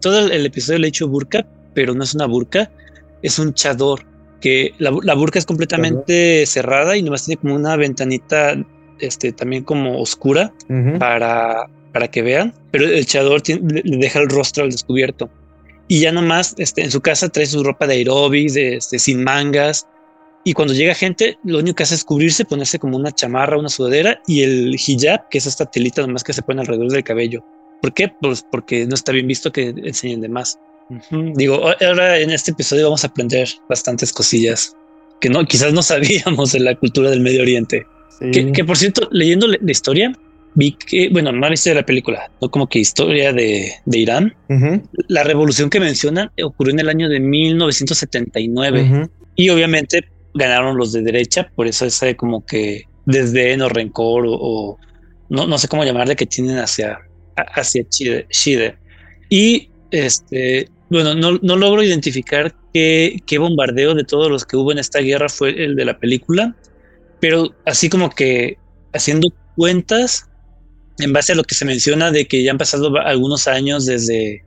todo 0.00 0.28
el, 0.28 0.46
episodio 0.46 0.78
le 0.78 0.86
he 0.86 0.90
hecho 0.90 1.08
burka, 1.08 1.46
pero 1.74 1.94
no 1.94 2.04
es 2.04 2.14
una 2.14 2.26
burka, 2.26 2.70
es 3.22 3.38
un 3.38 3.54
chador, 3.54 4.04
que 4.40 4.72
la, 4.78 5.14
burka 5.14 5.38
es 5.38 5.46
completamente 5.46 6.44
cerrada 6.46 6.96
y 6.96 7.02
nomás 7.02 7.26
tiene 7.26 7.40
como 7.40 7.54
una 7.54 7.76
ventanita, 7.76 8.56
este, 8.98 9.32
también 9.32 9.64
como 9.64 10.00
oscura 10.00 10.52
para, 10.98 11.68
para 11.92 12.08
que 12.08 12.22
vean, 12.22 12.54
pero 12.70 12.86
el 12.86 13.04
chador 13.06 13.42
le, 13.46 13.82
deja 13.98 14.20
el 14.20 14.28
rostro 14.28 14.64
al 14.64 14.70
descubierto. 14.70 15.30
Y 15.88 16.00
ya 16.00 16.12
nomás, 16.12 16.54
este, 16.56 16.82
en 16.82 16.90
su 16.90 17.00
casa 17.00 17.28
trae 17.28 17.46
su 17.46 17.62
ropa 17.64 17.86
de 17.86 17.94
aeróbics, 17.94 18.54
de, 18.54 18.76
este, 18.76 18.98
sin 18.98 19.24
mangas, 19.24 19.86
y 20.42 20.54
cuando 20.54 20.72
llega 20.72 20.94
gente, 20.94 21.38
lo 21.44 21.58
único 21.58 21.76
que 21.76 21.82
hace 21.82 21.94
es 21.94 22.04
cubrirse, 22.04 22.44
ponerse 22.44 22.78
como 22.78 22.96
una 22.96 23.12
chamarra, 23.12 23.58
una 23.58 23.68
sudadera 23.68 24.22
y 24.26 24.42
el 24.42 24.74
hijab, 24.74 25.28
que 25.28 25.38
es 25.38 25.46
esta 25.46 25.66
telita 25.66 26.00
nomás 26.02 26.24
que 26.24 26.32
se 26.32 26.42
pone 26.42 26.60
alrededor 26.60 26.90
del 26.90 27.04
cabello. 27.04 27.44
¿Por 27.82 27.92
qué? 27.92 28.08
Pues 28.20 28.44
porque 28.50 28.86
no 28.86 28.94
está 28.94 29.12
bien 29.12 29.26
visto 29.26 29.52
que 29.52 29.68
enseñen 29.68 30.22
de 30.22 30.28
más. 30.28 30.58
Digo, 31.10 31.60
ahora 31.80 32.18
en 32.18 32.30
este 32.30 32.50
episodio 32.50 32.84
vamos 32.84 33.04
a 33.04 33.08
aprender 33.08 33.48
bastantes 33.68 34.12
cosillas 34.12 34.74
que 35.20 35.28
no, 35.28 35.44
quizás 35.44 35.72
no 35.72 35.82
sabíamos 35.92 36.52
de 36.52 36.60
la 36.60 36.74
cultura 36.74 37.10
del 37.10 37.20
Medio 37.20 37.42
Oriente. 37.42 37.86
Que, 38.32 38.64
por 38.64 38.76
cierto, 38.76 39.08
leyendo 39.10 39.46
la, 39.46 39.56
historia, 39.70 40.12
vi 40.54 40.72
que, 40.72 41.08
bueno, 41.08 41.32
no 41.32 41.48
la 41.48 41.54
historia 41.54 41.76
de 41.76 41.80
la 41.80 41.86
película, 41.86 42.30
no 42.42 42.50
como 42.50 42.68
que 42.68 42.78
historia 42.78 43.32
de, 43.32 43.72
de 43.86 43.98
Irán. 43.98 44.34
La 45.08 45.24
revolución 45.24 45.70
que 45.70 45.80
mencionan 45.80 46.30
ocurrió 46.42 46.74
en 46.74 46.80
el 46.80 46.88
año 46.90 47.08
de 47.08 47.18
1979 47.18 49.08
y 49.36 49.48
obviamente 49.48 50.04
ganaron 50.34 50.76
los 50.76 50.92
de 50.92 51.00
derecha, 51.02 51.50
por 51.54 51.66
eso 51.66 51.86
ese 51.86 52.14
como 52.14 52.44
que 52.44 52.84
desdén 53.06 53.62
o 53.62 53.70
rencor 53.70 54.24
o, 54.28 54.78
no, 55.30 55.46
no 55.46 55.58
sé 55.58 55.66
cómo 55.68 55.84
llamarle 55.84 56.14
que 56.16 56.26
tienen 56.26 56.58
hacia, 56.58 56.98
hacia 57.36 57.84
Shide. 57.88 58.76
Y 59.30 59.70
este, 59.90 60.68
bueno, 60.90 61.14
no, 61.14 61.38
no 61.40 61.56
logro 61.56 61.82
identificar 61.82 62.54
qué, 62.74 63.20
qué, 63.26 63.38
bombardeo 63.38 63.94
de 63.94 64.04
todos 64.04 64.30
los 64.30 64.44
que 64.44 64.56
hubo 64.56 64.72
en 64.72 64.78
esta 64.78 64.98
guerra 65.00 65.28
fue 65.28 65.64
el 65.64 65.76
de 65.76 65.84
la 65.84 65.98
película, 65.98 66.54
pero 67.20 67.54
así 67.64 67.88
como 67.88 68.10
que 68.10 68.58
haciendo 68.92 69.28
cuentas 69.56 70.28
en 70.98 71.12
base 71.12 71.32
a 71.32 71.36
lo 71.36 71.44
que 71.44 71.54
se 71.54 71.64
menciona 71.64 72.10
de 72.10 72.26
que 72.26 72.42
ya 72.42 72.50
han 72.50 72.58
pasado 72.58 72.94
algunos 72.98 73.46
años 73.46 73.86
desde, 73.86 74.44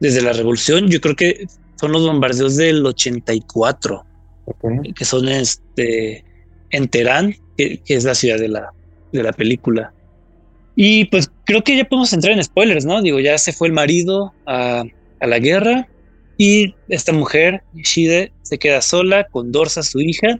desde 0.00 0.22
la 0.22 0.32
revolución, 0.32 0.88
yo 0.88 1.00
creo 1.00 1.14
que 1.14 1.46
son 1.78 1.92
los 1.92 2.06
bombardeos 2.06 2.56
del 2.56 2.84
84 2.84 4.04
que 4.94 5.04
son 5.04 5.28
este, 5.28 6.24
en 6.70 6.88
Teherán, 6.88 7.36
que, 7.56 7.80
es 7.86 8.04
la 8.04 8.14
ciudad 8.14 8.38
de 8.38 8.48
la, 8.48 8.72
de 9.12 9.22
la 9.22 9.32
película. 9.32 9.92
Y 10.74 11.06
pues 11.06 11.30
creo 11.44 11.64
que 11.64 11.76
ya 11.76 11.84
podemos 11.84 12.12
entrar 12.12 12.34
en 12.34 12.44
spoilers, 12.44 12.84
¿no? 12.84 13.00
Digo, 13.02 13.18
ya 13.18 13.38
se 13.38 13.52
fue 13.52 13.68
el 13.68 13.74
marido 13.74 14.34
a, 14.46 14.84
a 15.20 15.26
la 15.26 15.38
guerra 15.38 15.88
y 16.38 16.74
esta 16.88 17.12
mujer, 17.12 17.62
Shide, 17.74 18.32
se 18.42 18.58
queda 18.58 18.82
sola 18.82 19.26
con 19.30 19.52
Dorsa, 19.52 19.82
su 19.82 20.00
hija. 20.00 20.38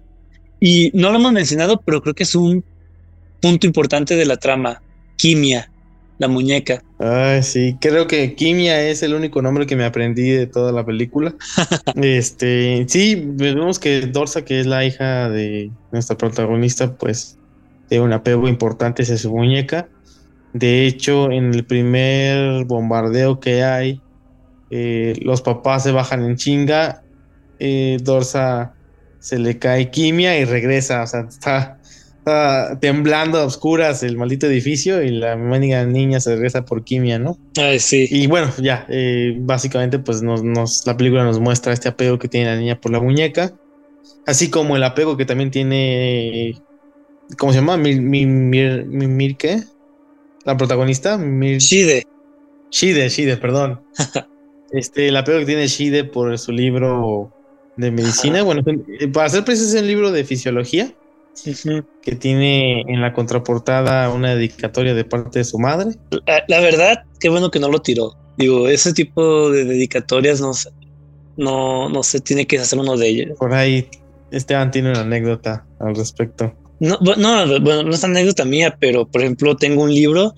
Y 0.61 0.91
no 0.95 1.11
lo 1.11 1.19
hemos 1.19 1.33
mencionado, 1.33 1.81
pero 1.85 2.03
creo 2.03 2.15
que 2.15 2.23
es 2.23 2.35
un 2.35 2.65
punto 3.41 3.67
importante 3.67 4.17
de 4.17 4.25
la 4.25 4.37
trama, 4.37 4.83
Kimia, 5.17 5.71
la 6.19 6.29
muñeca. 6.29 6.83
Ay, 6.99 7.43
sí, 7.43 7.77
creo 7.81 8.07
que 8.07 8.35
Kimia 8.35 8.83
es 8.89 9.03
el 9.03 9.15
único 9.15 9.43
nombre 9.43 9.67
que 9.67 9.77
me 9.77 9.85
aprendí 9.85 10.31
de 10.31 10.47
toda 10.47 10.73
la 10.73 10.85
película. 10.85 11.35
este, 11.97 12.85
sí, 12.89 13.23
vemos 13.25 13.79
que 13.79 14.01
Dorsa, 14.03 14.45
que 14.45 14.61
es 14.61 14.67
la 14.67 14.85
hija 14.85 15.29
de 15.29 15.71
nuestra 15.93 16.17
protagonista, 16.17 16.95
pues 16.95 17.39
tiene 17.89 18.05
un 18.05 18.13
apego 18.13 18.49
importante 18.49 19.03
hacia 19.03 19.17
su 19.17 19.31
muñeca. 19.31 19.89
De 20.53 20.87
hecho, 20.87 21.31
en 21.31 21.55
el 21.55 21.65
primer 21.67 22.65
bombardeo 22.65 23.41
que 23.41 23.63
hay, 23.63 24.01
eh, 24.71 25.15
los 25.23 25.43
papás 25.43 25.83
se 25.85 25.93
bajan 25.93 26.25
en 26.25 26.37
chinga, 26.37 27.03
eh, 27.59 27.99
Dorsa 28.03 28.75
se 29.19 29.39
le 29.39 29.59
cae 29.59 29.91
Kimia 29.91 30.39
y 30.39 30.45
regresa, 30.45 31.03
o 31.03 31.07
sea, 31.07 31.21
está 31.29 31.79
temblando 32.81 33.39
a 33.39 33.45
oscuras 33.45 34.03
el 34.03 34.17
maldito 34.17 34.47
edificio 34.47 35.03
y 35.03 35.11
la 35.11 35.37
niña 35.37 36.21
se 36.21 36.35
regresa 36.35 36.65
por 36.65 36.83
quimia, 36.83 37.21
¿no? 37.21 37.39
Ay, 37.57 37.79
sí. 37.79 38.09
Y 38.11 38.27
bueno, 38.27 38.53
ya, 38.59 38.85
eh, 38.89 39.37
básicamente, 39.39 40.01
pues 40.01 40.23
nos, 40.23 40.87
la 40.87 40.97
película 40.97 41.25
nos 41.25 41.39
muestra 41.39 41.73
este 41.73 41.89
apego 41.89 42.19
que 42.19 42.29
tiene 42.29 42.47
la 42.47 42.57
niña 42.57 42.81
por 42.81 42.91
la 42.91 43.01
muñeca, 43.01 43.53
así 44.27 44.51
como 44.51 44.75
el 44.75 44.83
apego 44.83 45.17
que 45.17 45.25
también 45.25 45.53
tiene, 45.53 46.61
¿cómo 47.39 47.53
se 47.53 47.61
llama? 47.61 47.77
Mir, 47.77 48.01
Mir, 48.01 49.37
¿qué? 49.37 49.63
La 50.45 50.57
protagonista. 50.57 51.19
Shide. 51.19 52.03
Shide, 52.71 53.09
Shide, 53.09 53.37
perdón. 53.37 53.83
este, 54.71 55.09
el 55.09 55.17
apego 55.17 55.39
que 55.41 55.47
tiene 55.47 55.67
Shide 55.67 56.05
por 56.05 56.37
su 56.39 56.53
libro 56.53 57.33
de 57.77 57.91
medicina, 57.91 58.43
bueno, 58.43 58.63
para 59.13 59.29
ser 59.29 59.45
preciso 59.45 59.69
es 59.69 59.75
el 59.75 59.87
libro 59.87 60.11
de 60.11 60.25
fisiología 60.25 60.95
que 62.03 62.17
tiene 62.17 62.81
en 62.83 63.03
la 63.03 63.13
contraportada 63.13 64.11
una 64.11 64.35
dedicatoria 64.35 64.95
de 64.95 65.05
parte 65.05 65.41
de 65.41 65.45
su 65.45 65.59
madre. 65.59 65.91
La, 66.49 66.61
verdad, 66.61 67.05
qué 67.21 67.29
bueno 67.29 67.51
que 67.51 67.59
no 67.59 67.69
lo 67.69 67.81
tiró. 67.81 68.17
Digo, 68.39 68.69
ese 68.69 68.93
tipo 68.93 69.51
de 69.51 69.65
dedicatorias 69.65 70.41
no, 70.41 70.53
no, 71.37 71.89
no 71.89 72.03
se 72.03 72.21
tiene 72.21 72.47
que 72.47 72.59
hacer 72.59 72.79
uno 72.79 72.97
de 72.97 73.09
ellos. 73.09 73.39
Por 73.39 73.53
ahí, 73.53 73.89
Esteban 74.31 74.71
tiene 74.71 74.91
una 74.91 75.01
anécdota 75.01 75.67
al 75.79 75.95
respecto. 75.95 76.55
No, 76.81 76.99
no, 77.01 77.61
bueno, 77.61 77.83
no 77.85 77.95
es 77.95 78.05
anécdota 78.05 78.45
mía, 78.45 78.77
pero 78.79 79.07
por 79.07 79.23
ejemplo, 79.23 79.57
tengo 79.57 79.83
un 79.83 79.95
libro 79.95 80.35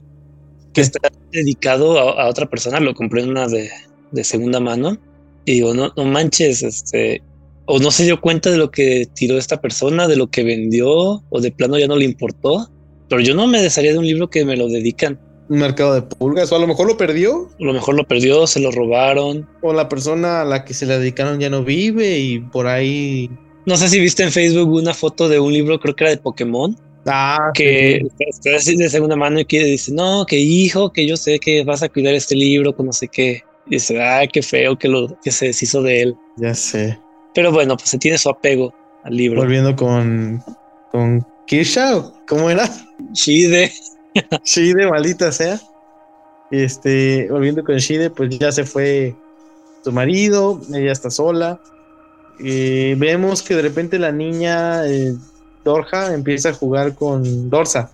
que 0.73 0.83
está 0.83 1.01
dedicado 1.33 1.99
a, 1.99 2.29
otra 2.29 2.47
persona, 2.47 2.79
lo 2.79 2.95
compré 2.95 3.23
en 3.23 3.31
una 3.31 3.49
de, 3.49 3.71
de 4.13 4.25
segunda 4.25 4.61
mano. 4.61 4.99
Y 5.45 5.55
digo, 5.55 5.75
no, 5.75 5.93
no 5.97 6.05
manches, 6.05 6.63
este, 6.63 7.23
o 7.65 7.79
no 7.79 7.91
se 7.91 8.05
dio 8.05 8.21
cuenta 8.21 8.51
de 8.51 8.59
lo 8.59 8.71
que 8.71 9.07
tiró 9.15 9.39
esta 9.39 9.61
persona, 9.61 10.09
de 10.09 10.17
lo 10.17 10.29
que 10.29 10.43
vendió, 10.43 11.23
o 11.29 11.41
de 11.41 11.51
plano 11.51 11.79
ya 11.79 11.87
no 11.87 11.97
le 11.97 12.05
importó. 12.05 12.71
Pero 13.09 13.21
yo 13.21 13.35
no 13.35 13.47
me 13.47 13.63
desharía 13.63 13.93
de 13.93 13.99
un 13.99 14.07
libro 14.07 14.29
que 14.29 14.45
me 14.45 14.57
lo 14.57 14.69
dedican. 14.69 15.19
Un 15.49 15.59
mercado 15.61 15.95
de 15.95 16.03
pulgas, 16.03 16.53
o 16.53 16.57
a 16.57 16.59
lo 16.59 16.67
mejor 16.67 16.87
lo 16.87 16.97
perdió. 16.97 17.49
A 17.59 17.65
lo 17.65 17.73
mejor 17.73 17.95
lo 17.95 18.05
perdió, 18.05 18.47
se 18.47 18.61
lo 18.61 18.71
robaron. 18.71 19.49
O 19.63 19.73
la 19.73 19.89
persona 19.89 20.43
a 20.43 20.45
la 20.45 20.65
que 20.65 20.75
se 20.75 20.85
le 20.85 20.99
dedicaron 20.99 21.41
ya 21.41 21.49
no 21.49 21.65
vive 21.65 22.19
y 22.19 22.39
por 22.39 22.67
ahí. 22.67 23.31
No 23.65 23.77
sé 23.77 23.89
si 23.89 23.99
viste 23.99 24.23
en 24.23 24.33
Facebook 24.33 24.71
una 24.71 24.93
foto 24.93 25.29
de 25.29 25.41
un 25.41 25.53
libro, 25.53 25.81
creo 25.81 25.97
que 25.97 26.05
era 26.05 26.11
de 26.11 26.19
Pokémon. 26.19 26.77
Ah, 27.07 27.51
que 27.55 28.07
está 28.19 28.51
de 28.51 28.91
segunda 28.91 29.17
mano 29.17 29.41
y 29.41 29.45
que 29.45 29.65
dice, 29.65 29.93
no, 29.93 30.27
que 30.27 30.39
hijo, 30.39 30.93
que 30.93 31.07
yo 31.07 31.17
sé 31.17 31.39
que 31.39 31.65
vas 31.65 31.83
a 31.83 31.89
cuidar 31.89 32.15
este 32.15 32.35
libro, 32.35 32.75
con 32.75 32.87
no 32.87 32.93
sé 32.93 33.09
qué. 33.09 33.43
Y 33.69 33.77
dice, 33.77 34.03
ay, 34.03 34.29
qué 34.29 34.43
feo 34.43 34.79
que, 34.79 34.89
lo, 34.89 35.19
que 35.21 35.31
se 35.31 35.47
deshizo 35.47 35.83
de 35.83 36.03
él. 36.03 36.17
Ya 36.37 36.55
sé. 36.55 36.99
Pero 37.35 37.53
bueno, 37.53 37.77
pues 37.77 37.91
se 37.91 37.99
tiene 37.99 38.19
su 38.19 38.29
apego 38.31 38.75
al 39.05 39.15
libro. 39.15 39.41
Volviendo 39.41 39.77
con, 39.77 40.43
con 40.91 41.27
Kirsha, 41.47 42.03
¿cómo 42.27 42.51
era? 42.51 42.69
Shide. 43.13 43.71
Shide, 44.45 44.91
maldita 44.91 45.31
sea. 45.33 45.61
Este, 46.51 47.29
volviendo 47.31 47.63
con 47.63 47.77
Shide, 47.77 48.11
pues 48.11 48.39
ya 48.39 48.51
se 48.53 48.65
fue 48.65 49.15
su 49.85 49.93
marido, 49.93 50.61
ella 50.75 50.93
está 50.93 51.11
sola. 51.11 51.61
Eh, 52.43 52.95
vemos 52.99 53.43
que 53.43 53.55
de 53.55 53.63
repente 53.63 53.99
la 53.99 54.13
niña 54.13 54.87
eh, 54.87 55.15
Dorja 55.65 56.15
empieza 56.15 56.51
a 56.51 56.53
jugar 56.53 56.95
con 56.95 57.51
Dorsa. 57.51 57.91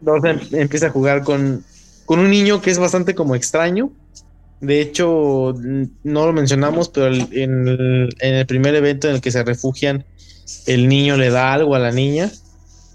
Dorsa 0.00 0.30
em, 0.30 0.40
empieza 0.52 0.86
a 0.86 0.90
jugar 0.90 1.24
con, 1.24 1.64
con 2.04 2.20
un 2.20 2.30
niño 2.30 2.60
que 2.60 2.70
es 2.70 2.78
bastante 2.78 3.14
como 3.14 3.34
extraño. 3.34 3.90
De 4.60 4.82
hecho, 4.82 5.54
no 6.04 6.26
lo 6.26 6.32
mencionamos, 6.32 6.90
pero 6.90 7.06
en 7.06 7.66
el, 8.20 8.46
primer 8.46 8.74
evento 8.74 9.08
en 9.08 9.14
el 9.14 9.20
que 9.22 9.30
se 9.30 9.42
refugian, 9.42 10.04
el 10.66 10.86
niño 10.86 11.16
le 11.16 11.30
da 11.30 11.54
algo 11.54 11.74
a 11.74 11.78
la 11.78 11.92
niña 11.92 12.30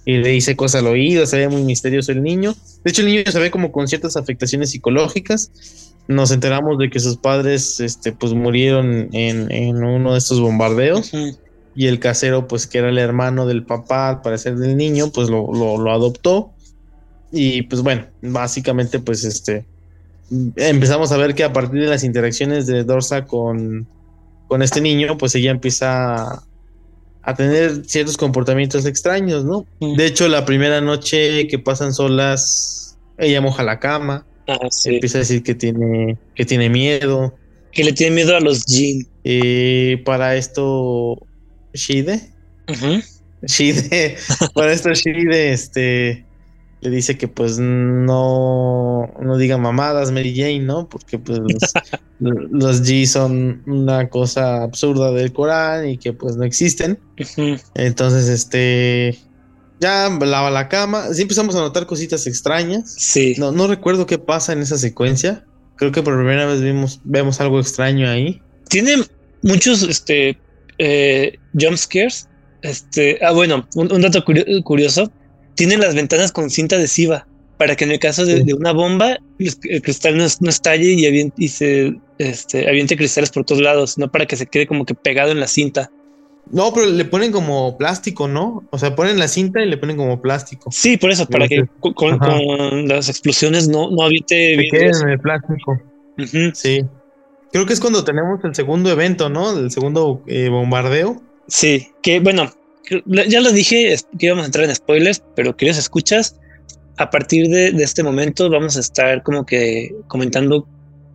y 0.06 0.17
le 0.17 0.30
dice 0.30 0.56
cosas 0.56 0.82
al 0.82 0.88
oído, 0.88 1.25
se 1.25 1.38
ve 1.38 1.49
muy 1.49 1.63
misterioso 1.63 2.12
el 2.12 2.21
niño. 2.21 2.56
De 2.84 2.91
hecho, 2.91 3.01
el 3.01 3.08
niño 3.08 3.23
se 3.32 3.39
ve 3.39 3.49
como 3.49 3.71
con 3.71 3.88
ciertas 3.88 4.15
afectaciones 4.15 4.69
psicológicas. 4.69 5.93
Nos 6.08 6.30
enteramos 6.30 6.78
de 6.78 6.91
que 6.91 6.99
sus 6.99 7.17
padres 7.17 7.80
este, 7.80 8.12
pues, 8.12 8.34
murieron 8.34 9.10
en, 9.12 9.84
uno 9.84 10.12
de 10.12 10.19
estos 10.19 10.39
bombardeos. 10.39 11.12
Y 11.75 11.88
el 11.88 11.99
casero, 11.99 12.47
pues 12.47 12.67
que 12.67 12.78
era 12.78 12.89
el 12.89 12.99
hermano 12.99 13.47
del 13.47 13.65
papá, 13.65 14.10
al 14.10 14.21
parecer 14.21 14.56
del 14.56 14.78
niño, 14.78 15.12
pues 15.12 15.30
lo, 15.30 15.51
lo, 15.51 15.80
lo 15.80 15.91
adoptó. 15.91 16.54
Y 17.32 17.63
pues 17.63 17.82
bueno, 17.82 18.06
básicamente 18.21 18.99
pues 18.99 19.23
este 19.25 19.65
empezamos 20.55 21.11
a 21.11 21.17
ver 21.17 21.35
que 21.35 21.43
a 21.43 21.53
partir 21.53 21.81
de 21.81 21.88
las 21.88 22.03
interacciones 22.03 22.67
de 22.67 22.83
Dorsa 22.83 23.25
con, 23.25 23.88
con 24.47 24.61
este 24.61 24.81
niño, 24.81 25.17
pues 25.17 25.35
ella 25.35 25.51
empieza 25.51 26.43
a 27.27 27.33
tener 27.35 27.85
ciertos 27.85 28.17
comportamientos 28.17 28.85
extraños, 28.85 29.45
¿no? 29.45 29.65
De 29.79 30.05
hecho, 30.05 30.27
la 30.27 30.45
primera 30.45 30.81
noche 30.81 31.47
que 31.47 31.57
pasan 31.59 31.93
solas, 31.93 32.97
ella 33.17 33.41
moja 33.41 33.63
la 33.63 33.79
cama, 33.79 34.25
Ah, 34.47 34.59
sí. 34.69 34.93
empieza 34.95 35.17
a 35.17 35.21
decir 35.21 35.41
que 35.41 35.55
tiene, 35.55 36.17
que 36.35 36.45
tiene 36.45 36.69
miedo. 36.69 37.33
Que 37.71 37.83
le 37.83 37.93
tiene 37.93 38.15
miedo 38.15 38.35
a 38.38 38.39
los 38.39 38.63
Jin. 38.65 39.07
Y 39.23 39.95
para 39.97 40.35
esto, 40.35 41.17
Shide, 41.73 42.31
Ujú. 42.69 43.01
Shide, 43.41 44.17
para 44.53 44.71
esto 44.71 44.93
Shide, 44.93 45.51
este, 45.51 46.24
le 46.89 46.95
dice 46.95 47.17
que 47.17 47.28
pues 47.28 47.58
no, 47.60 49.12
no 49.21 49.38
diga 49.38 49.58
mamadas 49.58 50.12
Mary 50.12 50.36
Jane, 50.36 50.60
¿no? 50.60 50.88
Porque 50.88 51.19
pues 51.19 51.39
los, 52.19 52.84
G 52.84 53.06
son 53.06 53.63
una 53.65 54.10
cosa 54.10 54.63
absurda 54.63 55.12
del 55.12 55.34
Corán 55.34 55.89
y 55.89 55.98
que 55.98 56.13
pues 56.13 56.36
no 56.36 56.43
existen. 56.43 57.00
Entonces, 57.76 58.28
este, 58.30 59.17
ya 59.80 60.10
lava 60.10 60.50
la 60.52 60.69
cama, 60.69 61.13
sí 61.13 61.24
empezamos 61.24 61.56
a 61.56 61.60
notar 61.60 61.86
cositas 61.86 62.28
extrañas. 62.28 62.93
Sí. 62.98 63.36
No, 63.38 63.52
no 63.52 63.67
recuerdo 63.67 64.06
qué 64.06 64.17
pasa 64.17 64.54
en 64.54 64.60
esa 64.60 64.78
secuencia. 64.78 65.45
Creo 65.78 65.91
que 65.91 66.02
por 66.02 66.15
primera 66.15 66.45
vez 66.45 66.62
vimos, 66.62 67.02
vemos 67.04 67.41
algo 67.41 67.60
extraño 67.60 68.10
ahí. 68.10 68.41
Tiene 68.69 69.04
muchos 69.41 69.84
este, 69.84 70.38
eh, 70.78 71.38
jump 71.54 71.78
scares. 71.78 72.30
Este, 72.62 73.19
ah, 73.24 73.32
bueno, 73.32 73.67
un, 73.76 73.91
un 73.91 74.02
dato 74.02 74.24
curio- 74.24 74.63
curioso. 74.63 75.12
Tienen 75.56 75.80
las 75.80 75.96
ventanas 75.96 76.32
con 76.32 76.50
cinta 76.50 76.76
adhesiva 76.76 77.28
para 77.58 77.76
que 77.76 77.86
en 77.86 77.91
el 77.91 78.00
caso 78.00 78.26
de, 78.26 78.38
Sí. 78.38 78.44
de 78.44 78.54
una 78.54 78.74
bomba 78.74 79.18
el, 79.39 79.82
cristal 79.82 80.18
no, 80.18 80.26
no 80.41 80.50
estalle 80.50 81.32
y, 81.38 81.48
se 81.48 81.96
este, 82.18 82.68
aviente 82.68 82.98
cristales 82.98 83.30
por 83.32 83.46
todos 83.46 83.62
lados, 83.62 83.98
no 83.98 84.12
para 84.12 84.26
que 84.26 84.36
se 84.36 84.46
quede 84.46 84.68
como 84.68 84.86
que 84.86 84.96
pegado 84.96 85.32
en 85.32 85.39
la 85.39 85.48
cinta. 85.48 85.89
No, 86.52 86.72
pero 86.74 86.86
le 86.86 87.06
ponen 87.06 87.32
como 87.32 87.76
plástico, 87.78 88.28
¿no? 88.28 88.63
O 88.70 88.78
sea, 88.78 88.96
ponen 88.96 89.18
la 89.18 89.28
cinta 89.28 89.62
y 89.62 89.68
le 89.68 89.78
ponen 89.78 89.98
como 89.98 90.22
plástico. 90.22 90.70
Sí, 90.72 90.96
por 90.98 91.10
eso, 91.10 91.26
para 91.26 91.48
que 91.48 91.65
con, 91.80 92.88
las 92.88 93.10
explosiones 93.10 93.68
no, 93.68 93.89
no 93.89 94.04
aviente 94.04 94.56
Se 94.56 94.68
queden 94.70 94.96
en 94.96 95.10
el 95.10 95.20
plástico. 95.20 95.82
Sí. 96.54 96.86
Creo 97.52 97.65
que 97.65 97.74
es 97.74 97.80
cuando 97.80 98.04
tenemos 98.04 98.44
el 98.44 98.54
segundo 98.54 98.91
evento, 98.91 99.30
¿no? 99.30 99.58
El 99.58 99.72
segundo 99.72 100.22
eh, 100.28 100.50
bombardeo. 100.50 101.22
Sí, 101.48 101.88
que 102.04 102.20
bueno, 102.20 102.52
ya 103.06 103.41
lo 103.41 103.52
dije 103.52 103.95
que 104.17 104.26
íbamos 104.26 104.43
a 104.43 104.45
entrar 104.48 104.65
en 104.65 104.76
spoilers, 104.76 105.24
pero 105.36 105.56
queridos 105.56 105.78
escuchas, 105.78 106.36
a 106.98 107.10
partir 107.10 107.50
de, 107.50 107.71
de 107.71 107.84
este 107.84 108.04
momento 108.04 108.50
vamos 108.50 108.78
a 108.78 108.80
estar 108.80 109.21
como 109.24 109.45
que 109.45 109.93
comentando 110.08 110.67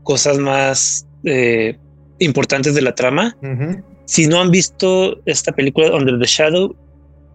cosas 0.03 0.39
más 0.39 1.07
eh, 1.25 1.77
importantes 2.19 2.75
de 2.75 2.83
la 2.83 2.95
trama. 2.95 3.37
Ujú. 3.43 3.83
Si 4.05 4.27
no 4.27 4.41
han 4.41 4.51
visto 4.51 5.21
esta 5.27 5.53
película 5.53 5.95
Under 5.95 6.19
the 6.19 6.27
Shadow, 6.27 6.77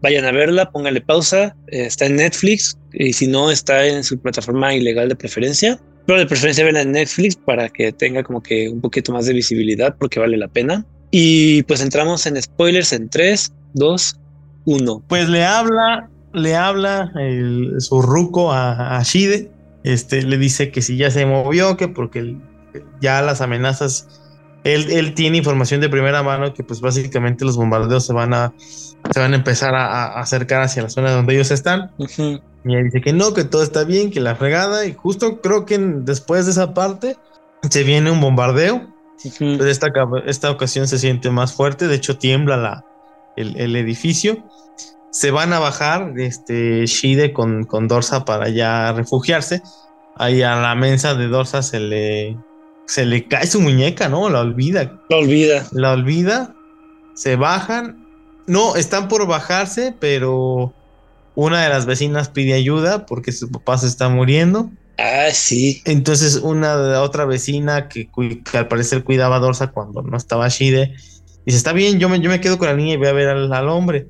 vayan 0.01 0.25
a 0.25 0.31
verla, 0.31 0.69
pónganle 0.71 1.01
pausa, 1.01 1.55
eh, 1.67 1.85
está 1.85 2.05
en 2.05 2.17
Netflix 2.17 2.77
y 2.93 3.13
si 3.13 3.27
no 3.27 3.51
está 3.51 3.87
en 3.87 4.03
su 4.03 4.19
plataforma 4.19 4.73
ilegal 4.73 5.09
de 5.09 5.15
preferencia, 5.15 5.79
pero 6.05 6.19
de 6.19 6.25
preferencia 6.25 6.63
verla 6.63 6.81
en 6.81 6.91
Netflix 6.91 7.35
para 7.35 7.69
que 7.69 7.91
tenga 7.91 8.23
como 8.23 8.43
que 8.43 8.69
un 8.69 8.81
poquito 8.81 9.11
más 9.11 9.25
de 9.25 9.33
visibilidad 9.33 9.95
porque 9.97 10.19
vale 10.19 10.37
la 10.37 10.47
pena. 10.47 10.85
Y 11.11 11.63
pues 11.63 11.81
entramos 11.81 12.25
en 12.25 12.41
spoilers 12.41 12.91
en 12.93 13.09
3, 13.09 13.53
2, 13.73 14.19
1. 14.65 15.03
Pues 15.07 15.29
le 15.29 15.45
habla, 15.45 16.09
le 16.33 16.55
habla 16.55 17.11
el, 17.15 17.75
su 17.79 18.01
ruco 18.01 18.51
a, 18.51 18.97
a 18.97 19.03
Shide. 19.03 19.51
Este, 19.83 20.23
le 20.23 20.37
dice 20.37 20.71
que 20.71 20.81
si 20.81 20.97
ya 20.97 21.11
se 21.11 21.25
movió, 21.25 21.77
que 21.77 21.87
porque 21.87 22.19
el- 22.19 22.41
ya 22.99 23.21
las 23.21 23.41
amenazas, 23.41 24.07
él, 24.63 24.89
él 24.91 25.13
tiene 25.13 25.37
información 25.37 25.79
de 25.79 25.89
primera 25.89 26.23
mano 26.23 26.53
que 26.53 26.63
pues 26.63 26.81
básicamente 26.81 27.45
los 27.45 27.55
bombardeos 27.55 28.05
se 28.05 28.13
van 28.13 28.33
a, 28.33 28.53
se 28.57 29.19
van 29.19 29.33
a 29.33 29.35
empezar 29.35 29.75
a, 29.75 29.85
a 29.85 30.19
acercar 30.21 30.61
hacia 30.63 30.81
la 30.83 30.89
zona 30.89 31.11
donde 31.11 31.35
ellos 31.35 31.51
están. 31.51 31.91
Y 31.97 32.73
ella 32.73 32.83
dice 32.83 32.99
que 33.01 33.13
no, 33.13 33.33
que 33.33 33.43
todo 33.43 33.61
está 33.61 33.83
bien, 33.83 34.09
que 34.09 34.19
la 34.19 34.35
fregada. 34.35 34.85
Y 34.87 34.93
justo 34.93 35.39
creo 35.39 35.65
que 35.65 35.77
después 35.77 36.45
de 36.45 36.51
esa 36.51 36.73
parte 36.73 37.15
se 37.69 37.83
viene 37.83 38.09
un 38.09 38.19
bombardeo. 38.21 38.77
ujú. 39.23 39.57
Pero 39.59 39.67
esta, 39.67 39.87
esta 40.25 40.49
ocasión 40.49 40.87
se 40.87 40.97
siente 40.97 41.29
más 41.29 41.53
fuerte, 41.53 41.87
de 41.87 41.95
hecho 41.95 42.17
tiembla 42.17 42.57
la, 42.57 42.85
el, 43.35 43.59
el 43.59 43.75
edificio. 43.75 44.43
Se 45.11 45.31
van 45.31 45.53
a 45.53 45.59
bajar 45.59 46.13
este, 46.17 46.85
Shide 46.85 47.31
con, 47.31 47.63
con 47.63 47.87
Dorsa 47.87 48.25
para 48.25 48.49
ya 48.49 48.91
refugiarse. 48.91 49.61
Ahí 50.17 50.41
a 50.41 50.55
la 50.55 50.75
mesa 50.75 51.15
de 51.15 51.27
Dorsa 51.27 51.61
se 51.61 51.79
le, 51.79 52.37
se 52.85 53.05
le 53.05 53.27
cae 53.27 53.47
su 53.47 53.61
muñeca, 53.61 54.09
¿no? 54.09 54.29
La 54.29 54.41
olvida. 54.41 54.99
Lo 55.09 55.19
olvida. 55.19 55.67
La 55.71 55.93
olvida. 55.93 56.53
Se 57.15 57.35
bajan. 57.35 58.05
No, 58.47 58.75
están 58.75 59.07
por 59.07 59.25
bajarse, 59.25 59.95
pero 59.99 60.73
una 61.35 61.63
de 61.63 61.69
las 61.69 61.85
vecinas 61.85 62.29
pide 62.29 62.53
ayuda 62.53 63.05
porque 63.05 63.31
su 63.31 63.49
papá 63.49 63.77
se 63.77 63.87
está 63.87 64.09
muriendo. 64.09 64.69
Ah, 64.97 65.27
sí. 65.33 65.81
Entonces 65.85 66.37
una 66.37 67.01
otra 67.01 67.25
vecina 67.25 67.89
que 67.89 68.09
al 68.53 68.67
parecer 68.67 69.03
cuidaba 69.03 69.37
a 69.37 69.39
Dorsa 69.39 69.71
cuando 69.71 70.01
no 70.01 70.15
estaba 70.15 70.47
Shide, 70.47 70.95
dice, 71.45 71.57
está 71.57 71.73
bien, 71.73 71.99
yo 71.99 72.09
me, 72.09 72.19
yo 72.19 72.29
me 72.29 72.41
quedo 72.41 72.57
con 72.57 72.67
la 72.67 72.75
niña 72.75 72.93
y 72.93 72.97
voy 72.97 73.07
a 73.07 73.13
ver 73.13 73.29
al, 73.29 73.51
al 73.53 73.69
hombre. 73.69 74.07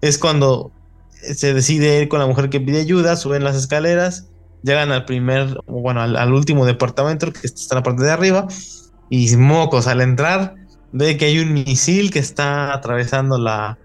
Es 0.00 0.18
cuando 0.18 0.72
se 1.10 1.52
decide 1.52 2.00
ir 2.02 2.08
con 2.08 2.20
la 2.20 2.26
mujer 2.26 2.48
que 2.48 2.60
pide 2.60 2.80
ayuda, 2.80 3.16
suben 3.16 3.44
las 3.44 3.56
escaleras, 3.56 4.28
llegan 4.62 4.92
al 4.92 5.04
primer, 5.04 5.56
bueno, 5.66 6.00
al, 6.02 6.16
al 6.16 6.32
último 6.32 6.64
departamento 6.66 7.32
que 7.32 7.40
está 7.46 7.74
en 7.74 7.78
la 7.78 7.82
parte 7.82 8.04
de 8.04 8.10
arriba, 8.10 8.46
y 9.10 9.34
mocos, 9.36 9.86
al 9.86 10.00
entrar, 10.00 10.54
ve 10.92 11.16
que 11.16 11.26
hay 11.26 11.38
un 11.38 11.52
misil 11.52 12.10
que 12.10 12.18
está 12.18 12.72
atravesando 12.74 13.38
la, 13.38 13.78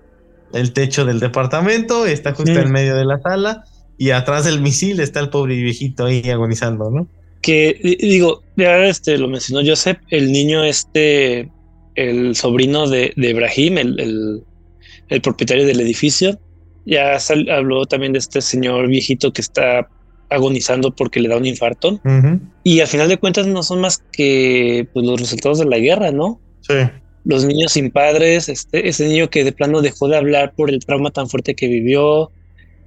el 0.53 0.73
techo 0.73 1.05
del 1.05 1.19
departamento, 1.19 2.05
está 2.05 2.33
justo 2.33 2.51
Ujú. 2.51 2.61
en 2.61 2.71
medio 2.71 2.95
de 2.95 3.05
la 3.05 3.19
sala, 3.19 3.63
y 3.97 4.11
atrás 4.11 4.45
del 4.45 4.61
misil 4.61 4.99
está 4.99 5.19
el 5.19 5.29
pobre 5.29 5.55
viejito 5.55 6.05
ahí 6.05 6.29
agonizando, 6.29 6.89
¿no? 6.89 7.07
Que 7.41 7.79
di- 7.83 7.95
digo, 7.95 8.41
ya 8.55 8.85
este 8.85 9.17
lo 9.17 9.27
mencionó 9.27 9.67
Joseph, 9.67 9.97
el 10.09 10.31
niño 10.31 10.63
este, 10.63 11.49
el 11.95 12.35
sobrino 12.35 12.87
de, 12.89 13.13
de 13.15 13.29
Ibrahim, 13.29 13.77
el, 13.77 13.99
el, 13.99 14.43
el 15.09 15.21
propietario 15.21 15.65
del 15.65 15.79
edificio, 15.79 16.39
ya 16.85 17.19
sal- 17.19 17.49
habló 17.49 17.85
también 17.85 18.13
de 18.13 18.19
este 18.19 18.41
señor 18.41 18.87
viejito 18.87 19.31
que 19.31 19.41
está 19.41 19.87
agonizando 20.29 20.95
porque 20.95 21.19
le 21.19 21.29
da 21.29 21.37
un 21.37 21.45
infarto. 21.45 22.01
Y 22.63 22.79
al 22.79 22.87
final 22.87 23.07
de 23.07 23.17
cuentas 23.17 23.45
no 23.47 23.61
son 23.63 23.81
más 23.81 24.03
que 24.11 24.87
pues, 24.93 25.05
los 25.05 25.19
resultados 25.19 25.59
de 25.59 25.65
la 25.65 25.77
guerra, 25.77 26.11
¿no? 26.11 26.41
Sí. 26.61 26.73
Los 27.25 27.45
niños 27.45 27.73
sin 27.73 27.91
padres, 27.91 28.49
este, 28.49 28.87
ese 28.89 29.07
niño 29.07 29.29
que 29.29 29.43
de 29.43 29.51
plano 29.51 29.81
dejó 29.81 30.07
de 30.07 30.17
hablar 30.17 30.53
por 30.55 30.69
el 30.69 30.83
trauma 30.83 31.11
tan 31.11 31.29
fuerte 31.29 31.55
que 31.55 31.67
vivió, 31.67 32.31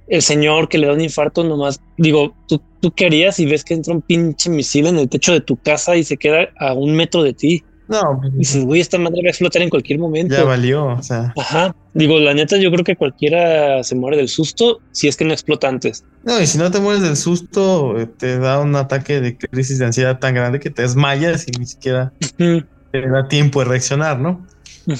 el 0.07 0.21
señor 0.21 0.69
que 0.69 0.77
le 0.77 0.87
da 0.87 0.93
un 0.93 1.01
infarto 1.01 1.43
nomás, 1.43 1.79
digo, 1.97 2.35
¿tú, 2.47 2.61
tú 2.81 2.91
qué 2.91 3.07
harías 3.07 3.35
si 3.35 3.45
ves 3.45 3.63
que 3.63 3.73
entra 3.73 3.93
un 3.93 4.01
pinche 4.01 4.49
misil 4.49 4.87
en 4.87 4.99
el 4.99 5.09
techo 5.09 5.33
de 5.33 5.41
tu 5.41 5.57
casa 5.57 5.97
y 5.97 6.03
se 6.03 6.17
queda 6.17 6.49
a 6.59 6.73
un 6.73 6.95
metro 6.95 7.23
de 7.23 7.33
ti? 7.33 7.63
No, 7.87 8.19
pues, 8.19 8.33
Dices, 8.35 8.65
güey, 8.65 8.81
esta 8.81 8.97
madre 8.97 9.21
va 9.23 9.27
a 9.27 9.29
explotar 9.29 9.61
en 9.61 9.69
cualquier 9.69 9.99
momento. 9.99 10.35
ya 10.35 10.43
valió, 10.43 10.87
o 10.87 11.03
sea. 11.03 11.33
Ajá. 11.37 11.75
Digo, 11.93 12.19
la 12.19 12.33
neta, 12.33 12.57
yo 12.57 12.69
creo 12.71 12.83
que 12.83 12.95
cualquiera 12.95 13.83
se 13.83 13.95
muere 13.95 14.17
del 14.17 14.27
susto 14.27 14.79
si 14.91 15.07
es 15.07 15.15
que 15.15 15.25
no 15.25 15.33
explota 15.33 15.67
antes. 15.67 16.03
No, 16.23 16.39
y 16.39 16.47
si 16.47 16.57
no 16.57 16.69
te 16.69 16.79
mueres 16.79 17.01
del 17.01 17.15
susto, 17.15 17.97
eh, 17.97 18.05
te 18.05 18.37
da 18.39 18.59
un 18.59 18.75
ataque 18.75 19.21
de 19.21 19.37
crisis 19.37 19.79
de 19.79 19.85
ansiedad 19.85 20.19
tan 20.19 20.35
grande 20.35 20.59
que 20.59 20.69
te 20.69 20.81
desmayas 20.81 21.47
y 21.47 21.51
ni 21.57 21.65
siquiera 21.65 22.11
te 22.37 23.09
da 23.09 23.27
tiempo 23.27 23.59
de 23.59 23.65
reaccionar, 23.65 24.19
¿no? 24.19 24.45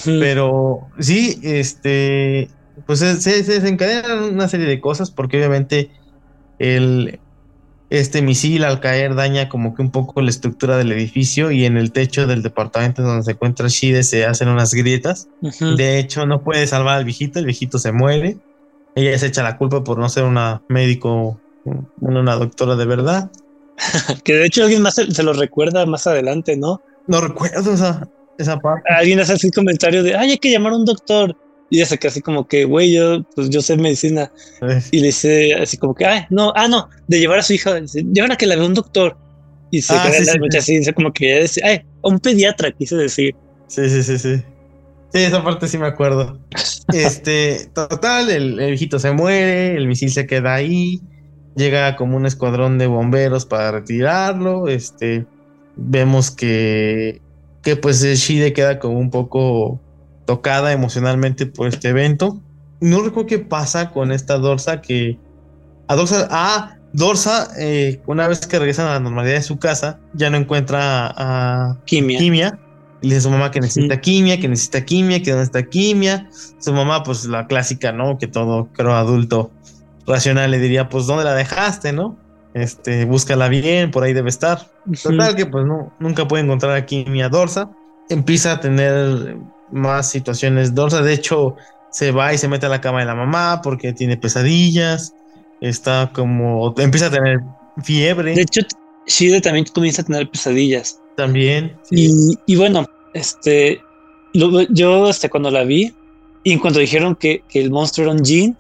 Pero 0.06 0.88
sí, 1.00 1.40
este, 1.44 2.50
pues 2.86 3.00
se 3.00 3.44
desencadenan 3.44 4.24
una 4.24 4.48
serie 4.48 4.66
de 4.66 4.82
cosas 4.82 5.12
porque 5.12 5.38
obviamente 5.38 5.92
el, 6.60 7.20
este 7.90 8.22
misil 8.22 8.66
al 8.66 8.80
caer 8.80 9.16
daña 9.16 9.48
como 9.48 9.74
que 9.74 9.82
un 9.82 9.92
poco 9.92 10.22
la 10.22 10.30
estructura 10.30 10.78
del 10.78 10.92
edificio 10.92 11.52
y 11.52 11.66
en 11.66 11.78
el 11.78 11.92
techo 11.92 12.28
del 12.28 12.44
departamento 12.44 13.02
donde 13.02 13.24
se 13.24 13.32
encuentra 13.32 13.68
Shide 13.70 14.04
se 14.04 14.26
hacen 14.26 14.50
unas 14.50 14.74
grietas. 14.74 15.30
De 15.42 16.00
hecho, 16.00 16.26
no 16.26 16.44
puede 16.44 16.68
salvar 16.68 16.98
al 16.98 17.06
viejito, 17.06 17.40
el 17.40 17.46
viejito 17.46 17.80
se 17.80 17.92
muere. 17.92 18.38
Ella 18.96 19.18
se 19.18 19.28
echa 19.28 19.44
la 19.44 19.58
culpa 19.58 19.84
por 19.84 20.00
no 20.00 20.10
ser 20.10 20.24
una 20.24 20.64
médico, 20.68 21.40
una, 22.02 22.20
una 22.20 22.36
doctora 22.36 22.76
de 22.76 22.86
verdad. 22.86 23.32
Que 24.24 24.34
de 24.34 24.46
hecho 24.48 24.64
alguien 24.64 24.82
más 24.82 24.96
se, 24.96 25.12
se 25.12 25.24
lo 25.24 25.34
recuerda 25.34 25.86
más 25.86 26.08
adelante, 26.08 26.58
¿no? 26.58 26.82
No 27.06 27.22
recuerdo 27.22 27.74
esa, 27.74 28.10
esa 28.38 28.60
parte. 28.60 28.84
Alguien 28.92 29.20
hace 29.20 29.34
así 29.34 29.52
comentario 29.52 30.04
de, 30.04 30.16
ay, 30.16 30.32
hay 30.32 30.38
que 30.38 30.52
llamar 30.52 30.74
a 30.74 30.78
un 30.78 30.86
doctor. 30.86 31.38
Y 31.70 31.78
ella 31.78 31.86
se 31.86 31.98
queda 31.98 32.12
así 32.12 32.22
como 32.22 32.48
que, 32.48 32.64
güey, 32.66 32.94
yo, 32.94 33.24
pues 33.36 33.50
yo 33.50 33.62
sé 33.62 33.76
medicina. 33.78 34.32
Y 34.92 35.00
le 35.00 35.08
dice 35.08 35.54
así 35.56 35.78
como 35.78 35.94
que, 35.94 36.06
ay, 36.06 36.22
no, 36.30 36.54
ah, 36.56 36.68
no, 36.68 36.90
de 37.08 37.20
llevar 37.20 37.40
a 37.40 37.44
su 37.44 37.54
hija, 37.54 37.76
dice, 37.76 38.04
llevan 38.12 38.32
a 38.32 38.38
que 38.38 38.46
la 38.46 38.56
vea 38.56 38.66
un 38.66 38.74
doctor. 38.74 39.18
Y 39.70 39.82
se 39.82 39.94
Ah, 39.94 40.04
queda 40.06 40.20
sí, 40.20 40.26
la 40.26 40.34
sí, 40.52 40.58
así, 40.58 40.78
dice 40.78 40.94
como 40.94 41.12
que, 41.12 41.42
dice, 41.42 41.62
ay, 41.64 41.82
a 42.04 42.08
un 42.08 42.20
pediatra, 42.20 42.72
quise 42.72 42.96
decir. 42.96 43.36
Sí, 43.68 43.90
sí, 43.90 44.02
sí, 44.04 44.18
sí. 44.18 44.36
Sí, 45.14 45.20
esa 45.20 45.44
parte 45.44 45.68
sí 45.68 45.78
me 45.78 45.88
acuerdo. 45.88 46.40
Este, 46.94 47.70
total, 47.74 48.30
el, 48.30 48.62
el 48.62 48.68
viejito 48.70 48.98
se 48.98 49.12
muere, 49.12 49.76
el 49.76 49.88
misil 49.88 50.10
se 50.10 50.26
queda 50.26 50.54
ahí, 50.54 51.02
llega 51.54 51.98
como 51.98 52.16
un 52.16 52.26
escuadrón 52.26 52.78
de 52.78 52.88
bomberos 52.88 53.46
para 53.46 53.72
retirarlo, 53.72 54.70
este, 54.70 55.26
vemos 55.76 56.32
que, 56.32 57.22
que 57.62 57.76
pues 57.76 58.02
Shide 58.02 58.54
queda 58.54 58.80
como 58.80 59.00
un 59.00 59.12
poco 59.12 59.82
tocada 60.28 60.72
emocionalmente 60.72 61.48
por 61.48 61.68
este 61.68 61.90
evento. 61.90 62.40
No 62.80 63.02
recuerdo 63.02 63.28
qué 63.28 63.40
pasa 63.40 63.90
con 63.90 64.12
esta 64.12 64.38
Dorsa 64.38 64.82
que 64.82 65.18
a 65.88 65.96
Dorsa, 65.96 66.28
ah, 66.30 66.76
Dorsa, 66.94 67.50
eh, 67.58 68.02
una 68.06 68.28
vez 68.28 68.46
que 68.46 68.60
regresa 68.60 68.84
a 68.84 68.94
la 68.94 69.00
normalidad 69.00 69.36
de 69.36 69.42
su 69.42 69.58
casa, 69.58 70.00
ya 70.14 70.30
no 70.30 70.38
encuentra 70.38 71.14
a 71.16 71.78
Quimia. 71.86 72.20
Quimia. 72.20 72.60
Y 73.02 73.10
le 73.10 73.16
dice 73.16 73.28
a 73.28 73.30
su 73.30 73.30
mamá 73.30 73.52
que 73.52 73.60
necesita 73.60 74.02
quimia, 74.02 74.40
que 74.40 74.48
necesita 74.48 74.84
quimia, 74.84 75.22
que 75.22 75.30
dónde 75.30 75.46
está 75.46 75.64
quimia. 75.64 76.30
Su 76.60 76.74
mamá, 76.74 77.04
pues 77.04 77.26
la 77.26 77.46
clásica, 77.46 77.92
¿no? 77.92 78.18
Que 78.18 78.28
todo, 78.28 78.70
creo, 78.74 78.96
adulto 78.96 79.52
racional 80.08 80.50
le 80.50 80.58
diría, 80.58 80.90
pues, 80.90 81.06
¿dónde 81.06 81.24
la 81.24 81.36
dejaste, 81.36 81.94
no? 81.94 82.18
Este, 82.56 83.06
búscala 83.06 83.50
bien, 83.50 83.92
por 83.92 84.04
ahí 84.04 84.14
debe 84.14 84.30
estar. 84.30 84.72
Total 85.04 85.36
que, 85.36 85.46
pues, 85.46 85.64
no, 85.66 85.94
nunca 86.00 86.28
puede 86.28 86.44
encontrar 86.44 86.76
a 86.76 86.86
quimia 86.88 87.30
Dorsa. 87.30 87.70
Empieza 88.10 88.54
a 88.54 88.60
tener 88.60 89.38
más 89.72 90.10
situaciones 90.10 90.74
Dorsa. 90.74 91.02
De 91.02 91.14
hecho, 91.14 91.56
se 91.92 92.12
va 92.12 92.34
y 92.34 92.38
se 92.38 92.48
mete 92.48 92.66
a 92.66 92.70
la 92.70 92.82
cama 92.82 93.00
de 93.00 93.06
la 93.06 93.16
mamá 93.16 93.62
porque 93.62 93.94
tiene 93.94 94.18
pesadillas 94.18 95.14
está 95.62 96.12
como, 96.14 96.74
empieza 96.78 97.08
a 97.08 97.12
tener 97.12 97.40
fiebre. 97.84 98.36
De 98.36 98.42
hecho, 98.42 98.62
Shide 99.08 99.42
también 99.42 99.66
comienza 99.74 100.02
a 100.02 100.06
tener 100.06 100.30
pesadillas. 100.30 101.00
También. 101.16 101.76
Y, 101.90 102.56
bueno, 102.56 102.86
este, 103.14 103.82
yo 104.34 105.06
hasta 105.06 105.30
cuando 105.30 105.50
la 105.50 105.64
vi, 105.64 105.94
y 106.44 106.52
en 106.52 106.60
cuanto 106.60 106.80
dijeron 106.80 107.16
que, 107.16 107.44
el 107.54 107.72
monstruo 107.72 108.06
era 108.06 108.16
un 108.16 108.24
Jin, 108.24 108.56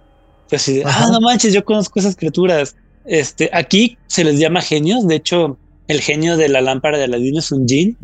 pues 0.49 0.63
así 0.63 0.81
ah, 0.85 1.09
no 1.11 1.19
manches, 1.21 1.53
yo 1.53 1.63
conozco 1.63 1.99
esas 1.99 2.15
criaturas. 2.15 2.75
Este, 3.05 3.49
aquí 3.53 3.97
se 4.07 4.23
les 4.23 4.39
llama 4.39 4.61
genios, 4.61 5.07
de 5.07 5.15
hecho, 5.15 5.57
el 5.87 6.01
genio 6.01 6.37
de 6.37 6.49
la 6.49 6.61
lámpara 6.61 6.97
de 6.97 7.05
Aladino 7.05 7.39
es 7.39 7.51
un 7.51 7.67
Jin, 7.67 7.97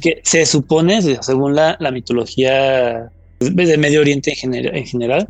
que 0.00 0.20
se 0.22 0.46
supone, 0.46 1.02
según 1.22 1.54
la, 1.54 1.76
mitología 1.92 3.10
de 3.40 3.76
Medio 3.76 4.00
Oriente 4.00 4.34
en, 4.42 4.54
en 4.54 4.86
general, 4.86 5.26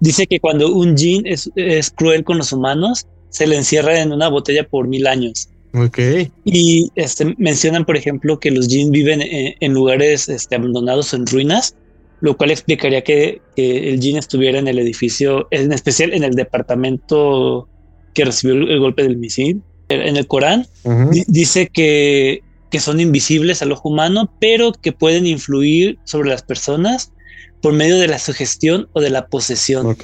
Dice 0.00 0.26
que 0.26 0.40
cuando 0.40 0.72
un 0.72 0.96
jin 0.96 1.26
es, 1.26 1.50
cruel 1.94 2.24
con 2.24 2.38
los 2.38 2.52
humanos, 2.52 3.06
se 3.28 3.46
le 3.46 3.56
encierra 3.56 4.00
en 4.00 4.12
una 4.12 4.28
botella 4.28 4.66
por 4.66 4.88
mil 4.88 5.06
años. 5.06 5.48
Ok. 5.74 5.98
Y 6.44 6.90
este, 6.96 7.34
mencionan, 7.36 7.84
por 7.84 7.96
ejemplo, 7.96 8.40
que 8.40 8.50
los 8.50 8.66
jin 8.66 8.90
viven 8.90 9.20
en, 9.22 9.72
lugares 9.74 10.28
este, 10.30 10.56
abandonados 10.56 11.12
o 11.12 11.16
en 11.16 11.26
ruinas, 11.26 11.76
lo 12.22 12.36
cual 12.36 12.50
explicaría 12.50 13.04
que, 13.04 13.42
el 13.56 14.00
jin 14.00 14.16
estuviera 14.16 14.58
en 14.58 14.68
el 14.68 14.78
edificio, 14.78 15.46
en 15.50 15.70
especial 15.72 16.14
en 16.14 16.24
el 16.24 16.34
departamento 16.34 17.68
que 18.14 18.24
recibió 18.24 18.54
el, 18.54 18.80
golpe 18.80 19.02
del 19.02 19.18
misil. 19.18 19.62
En 19.90 20.16
el 20.16 20.26
Corán 20.26 20.66
dice 21.26 21.68
que, 21.68 22.42
que 22.70 22.80
son 22.80 23.00
invisibles 23.00 23.62
al 23.62 23.72
ojo 23.72 23.88
humano, 23.88 24.30
pero 24.40 24.72
que 24.72 24.92
pueden 24.92 25.26
influir 25.26 25.98
sobre 26.04 26.30
las 26.30 26.42
personas 26.42 27.12
por 27.60 27.72
medio 27.72 27.98
de 27.98 28.08
la 28.08 28.18
sugestión 28.18 28.88
o 28.92 29.00
de 29.00 29.10
la 29.10 29.26
posesión. 29.26 29.96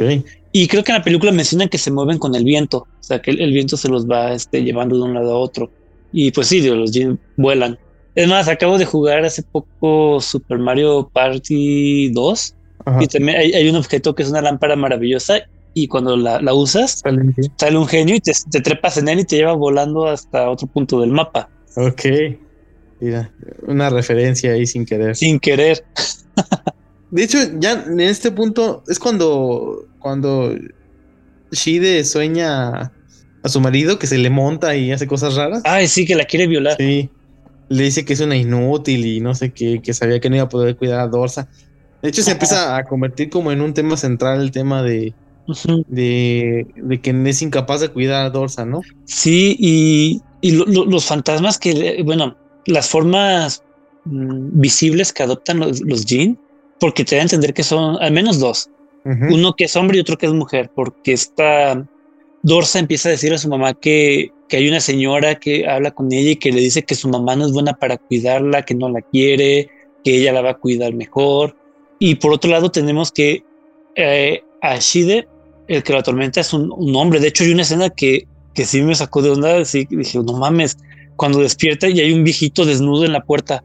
Y 0.53 0.68
creo 0.68 0.84
que 0.84 0.93
en 0.93 0.99
la 0.99 1.05
película 1.05 1.32
mencionan 1.32 1.68
que 1.68 1.78
se 1.78 1.91
mueven 1.91 2.18
con 2.18 2.34
el 2.34 2.45
viento, 2.45 2.78
o 2.78 3.03
sea, 3.03 3.20
que 3.20 3.30
el, 3.30 3.53
viento 3.53 3.76
se 3.76 3.89
los 3.89 4.09
va 4.09 4.32
este, 4.32 4.62
llevando 4.62 4.97
de 4.97 5.03
un 5.03 5.14
lado 5.14 5.32
a 5.32 5.39
otro. 5.39 5.70
Y 6.12 6.30
pues 6.30 6.47
sí, 6.47 6.62
los 6.62 6.93
jeans 6.93 7.18
vuelan. 7.37 7.78
Es 8.14 8.26
más, 8.26 8.49
acabo 8.49 8.78
de 8.78 8.87
jugar 8.87 9.24
hace 9.24 9.43
poco 9.43 10.20
Super 10.20 10.59
Mario 10.59 11.11
Party 11.12 12.09
2 12.11 12.55
y 13.01 13.07
también 13.09 13.37
hay, 13.37 13.68
un 13.68 13.76
objeto 13.76 14.14
que 14.14 14.22
es 14.22 14.30
una 14.30 14.41
lámpara 14.41 14.76
maravillosa 14.76 15.41
y 15.78 15.88
cuando 15.88 16.16
la, 16.16 16.54
usas 16.54 17.02
sale, 17.02 17.76
un 17.76 17.86
genio 17.86 18.14
y 18.14 18.20
te, 18.20 18.32
te, 18.50 18.62
trepas 18.62 18.96
en 18.96 19.10
él 19.10 19.20
y 19.20 19.24
te 19.24 19.36
lleva 19.36 19.52
volando 19.52 20.06
hasta 20.06 20.48
otro 20.48 20.66
punto 20.68 21.02
del 21.02 21.10
mapa. 21.10 21.50
Ok. 21.76 22.02
Mira, 22.98 23.30
una 23.66 23.90
referencia 23.90 24.52
ahí 24.52 24.66
sin 24.66 24.86
querer. 24.86 25.14
Sin 25.14 25.38
querer. 25.38 25.84
De 27.10 27.22
hecho, 27.22 27.38
ya 27.58 27.72
en 27.72 28.00
este 28.00 28.30
punto 28.30 28.84
es 28.88 28.98
cuando, 28.98 29.86
cuando 29.98 30.54
Shide 31.52 32.06
sueña 32.06 32.90
a 33.42 33.48
su 33.50 33.60
marido 33.60 33.98
que 33.98 34.06
se 34.06 34.16
le 34.16 34.30
monta 34.30 34.74
y 34.76 34.92
hace 34.92 35.06
cosas 35.06 35.34
raras. 35.34 35.60
Ay, 35.66 35.88
sí, 35.88 36.06
que 36.06 36.14
la 36.14 36.24
quiere 36.24 36.46
violar. 36.46 36.78
Sí. 36.78 37.10
Le 37.68 37.82
dice 37.82 38.06
que 38.06 38.14
es 38.14 38.20
una 38.20 38.36
inútil 38.36 39.04
y 39.04 39.20
no 39.20 39.34
sé 39.34 39.52
qué, 39.52 39.82
que 39.82 39.92
sabía 39.92 40.20
que 40.20 40.30
no 40.30 40.36
iba 40.36 40.46
a 40.46 40.48
poder 40.48 40.74
cuidar 40.76 41.00
a 41.00 41.06
Dorsa. 41.06 41.50
De 42.00 42.08
hecho, 42.08 42.22
se 42.22 42.30
empieza 42.30 42.78
a 42.78 42.84
convertir 42.84 43.28
como 43.28 43.52
en 43.52 43.60
un 43.60 43.74
tema 43.74 43.98
central 43.98 44.40
el 44.40 44.52
tema 44.52 44.82
de, 44.82 45.12
de, 45.88 46.66
de, 46.76 47.01
que 47.01 47.11
es 47.11 47.42
incapaz 47.42 47.80
de 47.80 47.88
cuidar 47.88 48.26
a 48.26 48.30
Dorsa, 48.30 48.64
¿no? 48.64 48.82
Sí, 49.05 49.57
y, 49.59 50.20
y 50.40 50.53
los 50.53 51.05
fantasmas 51.05 51.59
que, 51.59 52.03
bueno, 52.05 52.36
las 52.66 52.88
formas 52.88 53.62
mm, 54.05 54.61
visibles 54.61 55.12
que 55.12 55.22
adoptan 55.22 55.61
los, 55.61 55.80
los 55.80 56.05
Jin 56.05 56.38
porque 56.78 57.05
te 57.05 57.16
da 57.16 57.22
a 57.22 57.24
entender 57.24 57.55
que 57.55 57.62
son 57.62 57.97
al 58.01 58.12
menos 58.12 58.38
dos. 58.38 58.70
Uno 59.30 59.55
que 59.55 59.66
es 59.66 59.76
hombre 59.76 59.99
y 59.99 60.01
otro 60.01 60.18
que 60.18 60.26
es 60.26 60.32
mujer, 60.32 60.68
porque 60.74 61.12
esta 61.12 61.86
Dorsa 62.42 62.80
empieza 62.80 63.09
a 63.09 63.12
decir 63.12 63.32
a 63.32 63.38
su 63.38 63.49
mamá 63.49 63.72
que, 63.74 64.32
que 64.49 64.57
hay 64.57 64.68
una 64.68 64.80
señora 64.80 65.36
que 65.36 65.64
habla 65.68 65.92
con 65.92 66.12
ella 66.12 66.32
y 66.32 66.36
que 66.36 66.51
le 66.51 66.61
dice 66.61 66.82
que 66.82 66.97
su 66.97 67.09
mamá 67.09 67.36
no 67.36 67.47
es 67.47 67.53
buena 67.53 67.74
para 67.74 67.99
cuidarla, 67.99 68.62
que 68.62 68.74
no 68.74 68.88
la 68.88 69.03
quiere, 69.03 69.70
que 70.03 70.16
ella 70.16 70.32
la 70.32 70.42
va 70.42 70.51
a 70.51 70.59
cuidar 70.59 70.92
mejor. 70.92 71.57
Y 72.01 72.16
por 72.16 72.32
otro 72.32 72.51
lado 72.51 72.72
tenemos 72.72 73.12
que 73.12 73.44
eh, 73.94 74.42
a 74.61 74.76
Shide, 74.78 75.28
el 75.68 75.82
que 75.82 75.92
la 75.92 76.00
atormenta, 76.00 76.40
es 76.40 76.52
un, 76.52 76.96
hombre. 76.96 77.20
De 77.20 77.28
hecho, 77.28 77.44
hay 77.44 77.52
una 77.52 77.62
escena 77.62 77.90
que, 77.90 78.26
que 78.54 78.64
sí 78.64 78.82
me 78.82 78.94
sacó 78.94 79.22
de 79.22 79.30
onda. 79.30 79.58
Así, 79.58 79.86
dije, 79.90 80.18
no 80.18 80.34
mames, 80.34 80.76
cuando 81.16 81.40
despierta 81.40 81.88
y 81.88 82.00
hay 82.00 82.12
un 82.12 82.24
viejito 82.24 82.64
desnudo 82.64 83.04
en 83.04 83.12
la 83.12 83.24
puerta. 83.24 83.64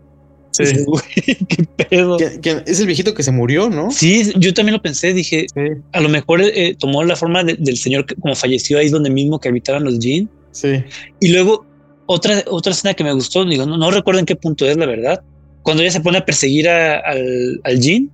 Sí. 0.51 0.63
qué 1.47 1.65
pedo. 1.89 2.17
es 2.19 2.79
el 2.79 2.85
viejito 2.85 3.13
que 3.13 3.23
se 3.23 3.31
murió, 3.31 3.69
¿no? 3.69 3.91
Sí, 3.91 4.33
yo 4.37 4.53
también 4.53 4.73
lo 4.73 4.81
pensé. 4.81 5.13
Dije, 5.13 5.47
a 5.91 6.01
lo 6.01 6.09
mejor 6.09 6.41
eh, 6.41 6.75
tomó 6.77 7.03
la 7.03 7.15
forma 7.15 7.43
del 7.43 7.77
señor 7.77 8.05
que 8.05 8.15
como 8.15 8.35
falleció 8.35 8.79
ahí 8.79 8.89
donde 8.89 9.09
mismo 9.09 9.39
que 9.39 9.49
habitaban 9.49 9.83
los 9.83 9.99
Jin. 9.99 10.29
Sí. 10.51 10.83
Y 11.19 11.29
luego 11.29 11.65
otra, 12.05 12.43
otra 12.47 12.73
escena 12.73 12.93
que 12.93 13.03
me 13.03 13.13
gustó, 13.13 13.45
digo, 13.45 13.65
no, 13.65 13.91
recuerdo 13.91 14.19
en 14.19 14.25
qué 14.25 14.35
punto 14.35 14.65
es 14.65 14.75
la 14.75 14.85
verdad. 14.85 15.21
Cuando 15.63 15.83
ella 15.83 15.91
se 15.91 16.01
pone 16.01 16.17
a 16.17 16.25
perseguir 16.25 16.67
al, 16.67 17.61
al 17.63 17.79
Jin 17.79 18.11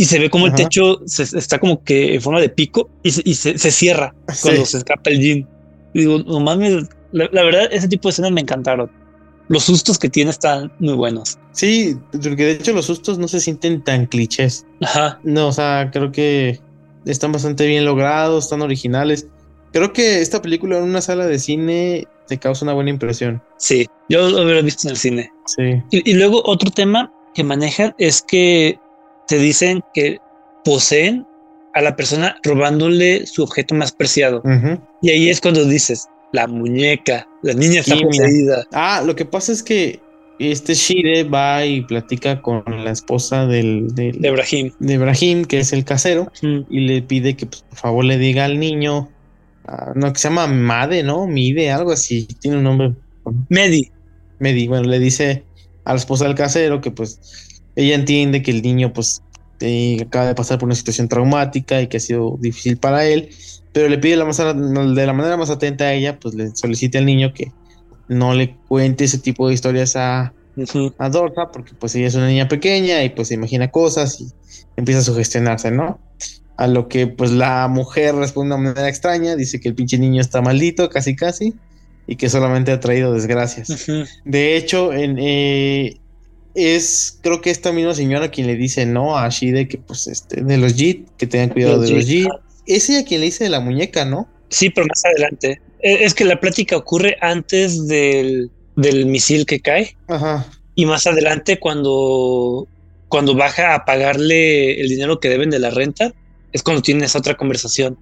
y 0.00 0.06
se 0.06 0.18
ve 0.18 0.30
como 0.30 0.46
el 0.46 0.54
techo 0.54 1.02
está 1.04 1.58
como 1.58 1.84
que 1.84 2.14
en 2.14 2.22
forma 2.22 2.40
de 2.40 2.48
pico 2.48 2.88
y 3.02 3.10
se, 3.10 3.58
cierra 3.58 4.14
cuando 4.40 4.64
se 4.64 4.78
escapa 4.78 5.10
el 5.10 5.20
Jin. 5.20 5.46
digo, 5.92 6.20
no 6.20 6.40
mames, 6.40 6.88
la, 7.12 7.28
la 7.32 7.42
verdad, 7.42 7.68
ese 7.70 7.86
tipo 7.86 8.08
de 8.08 8.12
escenas 8.12 8.32
me 8.32 8.40
encantaron 8.40 8.90
los 9.48 9.64
sustos 9.64 9.98
que 9.98 10.08
tiene 10.08 10.30
están 10.30 10.72
muy 10.78 10.94
buenos. 10.94 11.38
Sí, 11.52 11.98
porque 12.12 12.46
de 12.46 12.52
hecho 12.52 12.72
los 12.72 12.86
sustos 12.86 13.18
no 13.18 13.28
se 13.28 13.40
sienten 13.40 13.84
tan 13.84 14.06
clichés. 14.06 14.64
Ajá. 14.80 15.20
No, 15.22 15.48
o 15.48 15.52
sea, 15.52 15.90
creo 15.92 16.10
que 16.10 16.58
están 17.04 17.32
bastante 17.32 17.66
bien 17.66 17.84
logrados, 17.84 18.44
están 18.44 18.62
originales. 18.62 19.26
Creo 19.74 19.92
que 19.92 20.22
esta 20.22 20.40
película 20.40 20.78
en 20.78 20.84
una 20.84 21.02
sala 21.02 21.26
de 21.26 21.38
cine 21.38 22.08
te 22.26 22.38
causa 22.38 22.64
una 22.64 22.72
buena 22.72 22.88
impresión. 22.88 23.42
Sí, 23.58 23.86
yo 24.08 24.30
lo 24.30 24.44
hubiera 24.44 24.62
visto 24.62 24.88
en 24.88 24.92
el 24.92 24.96
cine. 24.96 25.30
Sí. 25.44 25.82
Y, 25.90 26.14
luego 26.14 26.40
otro 26.46 26.70
tema 26.70 27.12
que 27.34 27.44
manejan 27.44 27.94
es 27.98 28.22
que 28.22 28.78
te 29.30 29.38
dicen 29.38 29.80
que 29.94 30.18
poseen 30.64 31.24
a 31.74 31.80
la 31.80 31.94
persona 31.94 32.36
robándole 32.42 33.26
su 33.26 33.44
objeto 33.44 33.76
más 33.76 33.92
preciado. 33.92 34.42
Y 35.02 35.10
ahí 35.10 35.30
es 35.30 35.40
cuando 35.40 35.64
dices, 35.64 36.08
la 36.32 36.48
muñeca, 36.48 37.28
la 37.42 37.54
niña 37.54 37.78
está 37.78 37.96
poseída. 37.96 38.66
Ah, 38.72 39.04
lo 39.06 39.14
que 39.14 39.24
pasa 39.24 39.52
es 39.52 39.62
que 39.62 40.00
este 40.40 40.74
Shire 40.74 41.22
va 41.22 41.64
y 41.64 41.82
platica 41.82 42.42
con 42.42 42.64
la 42.66 42.90
esposa 42.90 43.46
del, 43.46 43.94
de 43.94 44.08
Ibrahim. 44.20 44.72
De 44.80 44.94
Ibrahim, 44.94 45.44
que 45.44 45.60
es 45.60 45.72
el 45.72 45.84
casero, 45.84 46.32
y 46.42 46.80
le 46.80 47.00
pide 47.00 47.36
que 47.36 47.46
pues, 47.46 47.62
por 47.62 47.78
favor 47.78 48.04
le 48.04 48.18
diga 48.18 48.46
al 48.46 48.58
niño, 48.58 49.08
ah, 49.68 49.92
no, 49.94 50.12
que 50.12 50.18
se 50.18 50.28
llama 50.28 50.48
Made, 50.48 51.04
¿no? 51.04 51.28
Mide, 51.28 51.70
algo 51.70 51.92
así, 51.92 52.26
tiene 52.40 52.56
un 52.56 52.64
nombre. 52.64 52.94
Medi. 53.48 53.92
Medi, 54.40 54.66
bueno, 54.66 54.88
le 54.88 54.98
dice 54.98 55.44
a 55.84 55.92
la 55.92 56.00
esposa 56.00 56.24
del 56.24 56.34
casero 56.34 56.80
que 56.80 56.90
pues 56.90 57.49
ella 57.80 57.94
entiende 57.94 58.42
que 58.42 58.50
el 58.50 58.62
niño 58.62 58.92
pues 58.92 59.22
eh, 59.60 59.98
acaba 60.06 60.26
de 60.26 60.34
pasar 60.34 60.58
por 60.58 60.66
una 60.66 60.74
situación 60.74 61.08
traumática 61.08 61.80
y 61.82 61.86
que 61.86 61.98
ha 61.98 62.00
sido 62.00 62.38
difícil 62.40 62.76
para 62.76 63.06
él 63.06 63.30
pero 63.72 63.88
le 63.88 63.98
pide 63.98 64.16
la 64.16 64.24
más, 64.24 64.38
de 64.38 65.06
la 65.06 65.12
manera 65.12 65.36
más 65.36 65.50
atenta 65.50 65.84
a 65.84 65.92
ella, 65.92 66.18
pues 66.18 66.34
le 66.34 66.54
solicita 66.54 66.98
al 66.98 67.06
niño 67.06 67.32
que 67.32 67.52
no 68.08 68.34
le 68.34 68.56
cuente 68.68 69.04
ese 69.04 69.18
tipo 69.18 69.48
de 69.48 69.54
historias 69.54 69.94
a, 69.94 70.32
a 70.98 71.08
Dorsa, 71.08 71.50
porque 71.52 71.72
pues 71.78 71.94
ella 71.94 72.08
es 72.08 72.14
una 72.14 72.26
niña 72.26 72.48
pequeña 72.48 73.04
y 73.04 73.10
pues 73.10 73.28
se 73.28 73.34
imagina 73.34 73.70
cosas 73.70 74.20
y 74.20 74.28
empieza 74.76 75.00
a 75.00 75.04
sugestionarse, 75.04 75.70
¿no? 75.70 76.00
A 76.56 76.66
lo 76.66 76.88
que 76.88 77.06
pues 77.06 77.30
la 77.30 77.68
mujer 77.68 78.16
responde 78.16 78.54
de 78.54 78.60
una 78.60 78.70
manera 78.70 78.88
extraña, 78.88 79.36
dice 79.36 79.60
que 79.60 79.68
el 79.68 79.74
pinche 79.74 79.98
niño 79.98 80.20
está 80.20 80.42
maldito, 80.42 80.90
casi 80.90 81.14
casi, 81.14 81.54
y 82.08 82.16
que 82.16 82.28
solamente 82.28 82.72
ha 82.72 82.80
traído 82.80 83.12
desgracias. 83.12 83.86
De 84.24 84.56
hecho, 84.56 84.92
en, 84.92 85.16
eh, 85.20 85.99
es 86.54 87.18
creo 87.22 87.40
que 87.40 87.50
esta 87.50 87.72
misma 87.72 87.94
señora 87.94 88.30
quien 88.30 88.46
le 88.46 88.56
dice 88.56 88.84
no 88.86 89.16
a 89.16 89.28
Shide 89.28 89.68
que 89.68 89.78
pues 89.78 90.06
este 90.06 90.42
de 90.42 90.58
los 90.58 90.74
Jit, 90.74 91.08
que 91.16 91.26
tengan 91.26 91.50
cuidado 91.50 91.80
de 91.80 91.90
los 91.90 92.04
Jit 92.04 92.28
es 92.66 92.88
ella 92.88 93.04
quien 93.04 93.20
le 93.20 93.26
dice 93.26 93.44
de 93.44 93.50
la 93.50 93.60
muñeca, 93.60 94.04
¿no? 94.04 94.28
Sí, 94.48 94.70
pero 94.70 94.86
más 94.86 95.04
adelante. 95.04 95.60
E, 95.80 96.04
es 96.04 96.14
que 96.14 96.24
la 96.24 96.40
plática 96.40 96.76
ocurre 96.76 97.16
antes 97.20 97.86
del, 97.86 98.50
del 98.76 99.06
misil 99.06 99.46
que 99.46 99.60
cae. 99.60 99.96
Ajá. 100.08 100.46
Y 100.74 100.86
más 100.86 101.06
adelante, 101.06 101.58
cuando, 101.58 102.68
cuando 103.08 103.34
baja 103.34 103.74
a 103.74 103.84
pagarle 103.84 104.80
el 104.80 104.88
dinero 104.88 105.20
que 105.20 105.28
deben 105.28 105.50
de 105.50 105.58
la 105.58 105.70
renta, 105.70 106.12
es 106.52 106.62
cuando 106.62 106.82
tiene 106.82 107.04
esa 107.04 107.18
otra 107.18 107.36
conversación 107.36 107.98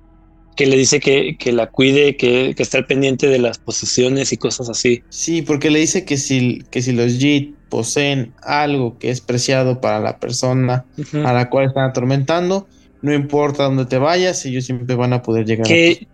que 0.58 0.66
le 0.66 0.76
dice 0.76 0.98
que, 0.98 1.36
que 1.38 1.52
la 1.52 1.68
cuide, 1.68 2.16
que, 2.16 2.52
que, 2.56 2.64
está 2.64 2.78
al 2.78 2.86
pendiente 2.86 3.28
de 3.28 3.38
las 3.38 3.58
posesiones 3.58 4.32
y 4.32 4.38
cosas 4.38 4.68
así. 4.68 5.04
Sí, 5.08 5.40
porque 5.40 5.70
le 5.70 5.78
dice 5.78 6.04
que 6.04 6.16
si, 6.16 6.64
que 6.72 6.82
si 6.82 6.90
los 6.90 7.16
JIT 7.16 7.54
poseen 7.68 8.32
algo 8.42 8.98
que 8.98 9.10
es 9.10 9.20
preciado 9.20 9.80
para 9.80 10.00
la 10.00 10.18
persona 10.18 10.84
a 11.12 11.32
la 11.32 11.48
cual 11.48 11.66
están 11.66 11.88
atormentando, 11.88 12.66
no 13.02 13.14
importa 13.14 13.62
dónde 13.62 13.86
te 13.86 13.98
vayas, 13.98 14.44
ellos 14.46 14.64
siempre 14.64 14.96
van 14.96 15.12
a 15.12 15.22
poder 15.22 15.46
llegar. 15.46 15.64
Que 15.64 16.08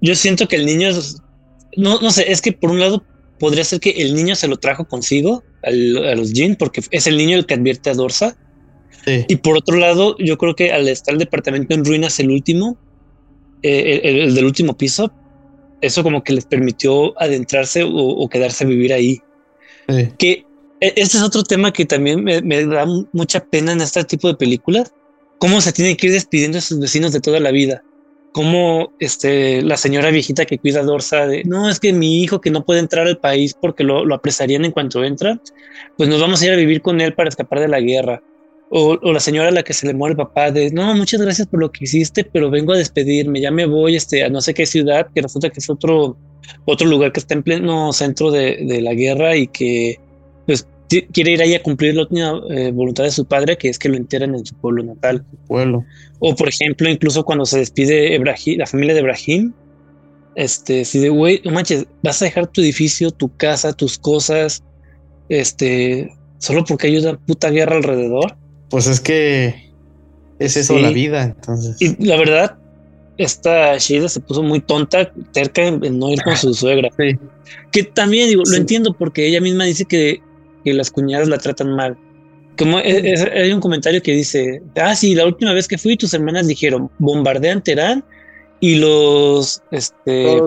yo 0.00 0.16
siento 0.16 0.48
que 0.48 0.56
el 0.56 0.66
niño, 0.66 0.90
no, 1.76 2.00
no 2.00 2.10
sé, 2.10 2.32
es 2.32 2.42
que 2.42 2.50
por 2.50 2.72
un 2.72 2.80
lado 2.80 3.04
podría 3.38 3.62
ser 3.62 3.78
que 3.78 3.90
el 3.90 4.16
niño 4.16 4.34
se 4.34 4.48
lo 4.48 4.56
trajo 4.56 4.86
consigo 4.86 5.44
a 5.62 5.70
los 5.70 6.32
Jin, 6.32 6.56
porque 6.56 6.82
es 6.90 7.06
el 7.06 7.16
niño 7.16 7.36
el 7.36 7.46
que 7.46 7.54
advierte 7.54 7.90
a 7.90 7.94
Dorsa. 7.94 8.36
Y 9.28 9.36
por 9.36 9.56
otro 9.56 9.76
lado, 9.76 10.16
yo 10.18 10.36
creo 10.38 10.56
que 10.56 10.72
al 10.72 10.88
estar 10.88 11.12
el 11.12 11.20
departamento 11.20 11.72
en 11.72 11.84
ruinas, 11.84 12.18
el 12.18 12.32
último, 12.32 12.76
eh, 13.66 14.00
el, 14.04 14.34
del 14.34 14.44
último 14.44 14.76
piso, 14.76 15.12
eso 15.80 16.02
como 16.02 16.22
que 16.22 16.32
les 16.32 16.44
permitió 16.44 17.20
adentrarse 17.20 17.84
o, 17.84 18.28
quedarse 18.28 18.64
a 18.64 18.66
vivir 18.68 18.92
ahí. 18.92 19.20
Que 20.18 20.44
e, 20.80 20.92
este 20.96 21.16
es 21.16 21.22
otro 21.22 21.42
tema 21.42 21.72
que 21.72 21.84
también 21.84 22.22
me, 22.22 22.66
da 22.66 22.86
mucha 23.12 23.44
pena 23.44 23.72
en 23.72 23.80
este 23.80 24.04
tipo 24.04 24.28
de 24.28 24.34
películas. 24.34 24.92
Cómo 25.38 25.60
se 25.60 25.72
tiene 25.72 25.96
que 25.96 26.06
ir 26.06 26.12
despidiendo 26.12 26.58
a 26.58 26.60
sus 26.60 26.78
vecinos 26.78 27.12
de 27.12 27.20
toda 27.20 27.40
la 27.40 27.50
vida. 27.50 27.82
Cómo 28.32 28.92
este, 29.00 29.62
la 29.62 29.76
señora 29.76 30.10
viejita 30.10 30.44
que 30.44 30.58
cuida 30.58 30.80
a 30.80 30.84
Dorsa 30.84 31.26
de, 31.26 31.42
no, 31.44 31.68
es 31.68 31.80
que 31.80 31.92
mi 31.92 32.22
hijo 32.22 32.40
que 32.40 32.50
no 32.50 32.64
puede 32.64 32.80
entrar 32.80 33.06
al 33.06 33.18
país 33.18 33.54
porque 33.60 33.82
lo, 33.82 34.04
lo 34.04 34.14
apresarían 34.14 34.64
en 34.64 34.72
cuanto 34.72 35.02
entra, 35.04 35.40
pues 35.96 36.08
nos 36.08 36.20
vamos 36.20 36.40
a 36.40 36.46
ir 36.46 36.52
a 36.52 36.56
vivir 36.56 36.82
con 36.82 37.00
él 37.00 37.14
para 37.14 37.30
escapar 37.30 37.60
de 37.60 37.68
la 37.68 37.80
guerra 37.80 38.22
o, 38.70 38.96
la 39.12 39.20
señora 39.20 39.48
a 39.48 39.52
la 39.52 39.62
que 39.62 39.72
se 39.72 39.86
le 39.86 39.94
muere 39.94 40.12
el 40.12 40.16
papá 40.16 40.50
de, 40.50 40.70
no, 40.70 40.94
muchas 40.94 41.20
gracias 41.20 41.46
por 41.46 41.60
lo 41.60 41.70
que 41.70 41.84
hiciste, 41.84 42.24
pero 42.24 42.50
vengo 42.50 42.72
a 42.72 42.78
despedirme, 42.78 43.40
ya 43.40 43.50
me 43.50 43.66
voy 43.66 43.96
este, 43.96 44.24
a 44.24 44.28
no 44.28 44.40
sé 44.40 44.54
qué 44.54 44.66
ciudad, 44.66 45.08
que 45.14 45.22
resulta 45.22 45.50
que 45.50 45.60
es 45.60 45.70
otro, 45.70 46.16
otro 46.64 46.86
lugar 46.86 47.12
que 47.12 47.20
está 47.20 47.34
en 47.34 47.42
pleno 47.42 47.92
centro 47.92 48.30
de, 48.30 48.58
de 48.66 48.80
la 48.80 48.94
guerra 48.94 49.36
y 49.36 49.46
que 49.46 50.00
pues 50.46 50.66
quiere 50.88 51.32
ir 51.32 51.42
ahí 51.42 51.54
a 51.54 51.62
cumplir 51.62 51.94
la 51.94 52.02
última 52.02 52.40
eh, 52.50 52.70
voluntad 52.70 53.04
de 53.04 53.10
su 53.10 53.24
padre, 53.24 53.56
que 53.56 53.68
es 53.68 53.78
que 53.78 53.88
lo 53.88 53.96
entierren 53.96 54.34
en 54.34 54.46
su 54.46 54.54
pueblo 54.54 54.82
natal. 54.82 55.24
Pueblo. 55.46 55.84
O 56.20 56.34
por 56.34 56.48
ejemplo, 56.48 56.88
incluso 56.88 57.24
cuando 57.24 57.44
se 57.44 57.58
despide 57.58 58.18
la 58.56 58.66
familia 58.66 58.94
de 58.94 59.00
Ibrahim, 59.00 59.52
este, 60.34 60.84
si 60.84 60.98
de, 60.98 61.08
güey, 61.08 61.40
no 61.44 61.52
manches, 61.52 61.86
vas 62.02 62.20
a 62.22 62.26
dejar 62.26 62.46
tu 62.46 62.60
edificio, 62.60 63.10
tu 63.10 63.34
casa, 63.36 63.72
tus 63.72 63.98
cosas, 63.98 64.62
este, 65.28 66.12
solo 66.38 66.64
porque 66.64 66.88
hay 66.88 66.98
una 66.98 67.18
puta 67.18 67.50
guerra 67.50 67.76
alrededor. 67.76 68.36
Pues 68.70 68.86
es 68.86 69.00
que 69.00 69.72
es 70.38 70.56
eso 70.56 70.78
la 70.78 70.90
vida, 70.90 71.22
entonces. 71.22 71.76
Y 71.80 72.04
la 72.04 72.16
verdad, 72.16 72.56
esta 73.18 73.78
Sheila 73.78 74.08
se 74.08 74.20
puso 74.20 74.42
muy 74.42 74.60
tonta, 74.60 75.12
cerca 75.32 75.66
en, 75.66 75.98
no 75.98 76.10
ir 76.10 76.22
con 76.22 76.36
su 76.36 76.52
suegra. 76.54 76.90
Sí. 76.98 77.18
Que 77.72 77.84
también 77.84 78.28
digo, 78.28 78.42
lo 78.48 78.56
entiendo 78.56 78.92
porque 78.92 79.26
ella 79.26 79.40
misma 79.40 79.64
dice 79.64 79.84
que, 79.84 80.20
que 80.64 80.74
las 80.74 80.90
cuñadas 80.90 81.28
la 81.28 81.38
tratan 81.38 81.74
mal. 81.74 81.96
Como 82.58 82.78
hay 82.78 83.52
un 83.52 83.60
comentario 83.60 84.02
que 84.02 84.12
dice, 84.12 84.62
ah, 84.76 84.94
sí, 84.94 85.14
la 85.14 85.26
última 85.26 85.52
vez 85.52 85.68
que 85.68 85.76
fui, 85.76 85.96
tus 85.96 86.14
hermanas 86.14 86.46
dijeron, 86.46 86.90
bombardean 86.98 87.62
Terán 87.62 88.02
y 88.60 88.76
los, 88.76 89.62
este... 89.70 90.40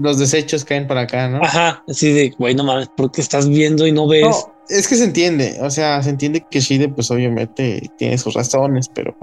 los, 0.00 0.18
desechos 0.18 0.64
caen 0.64 0.86
para 0.86 1.02
acá, 1.02 1.28
¿no? 1.28 1.42
Ajá, 1.42 1.82
así 1.88 2.12
de, 2.12 2.30
güey, 2.38 2.54
no 2.54 2.64
mames, 2.64 2.90
porque 2.96 3.20
estás 3.20 3.48
viendo 3.48 3.86
y 3.86 3.92
no 3.92 4.08
ves? 4.08 4.46
es 4.68 4.88
que 4.88 4.96
se 4.96 5.04
entiende, 5.04 5.58
o 5.60 5.70
sea, 5.70 6.02
se 6.02 6.10
entiende 6.10 6.44
que 6.50 6.60
Shide 6.60 6.88
pues 6.88 7.10
obviamente 7.10 7.90
tiene 7.98 8.16
sus 8.18 8.34
razones, 8.34 8.88
pero 8.94 9.14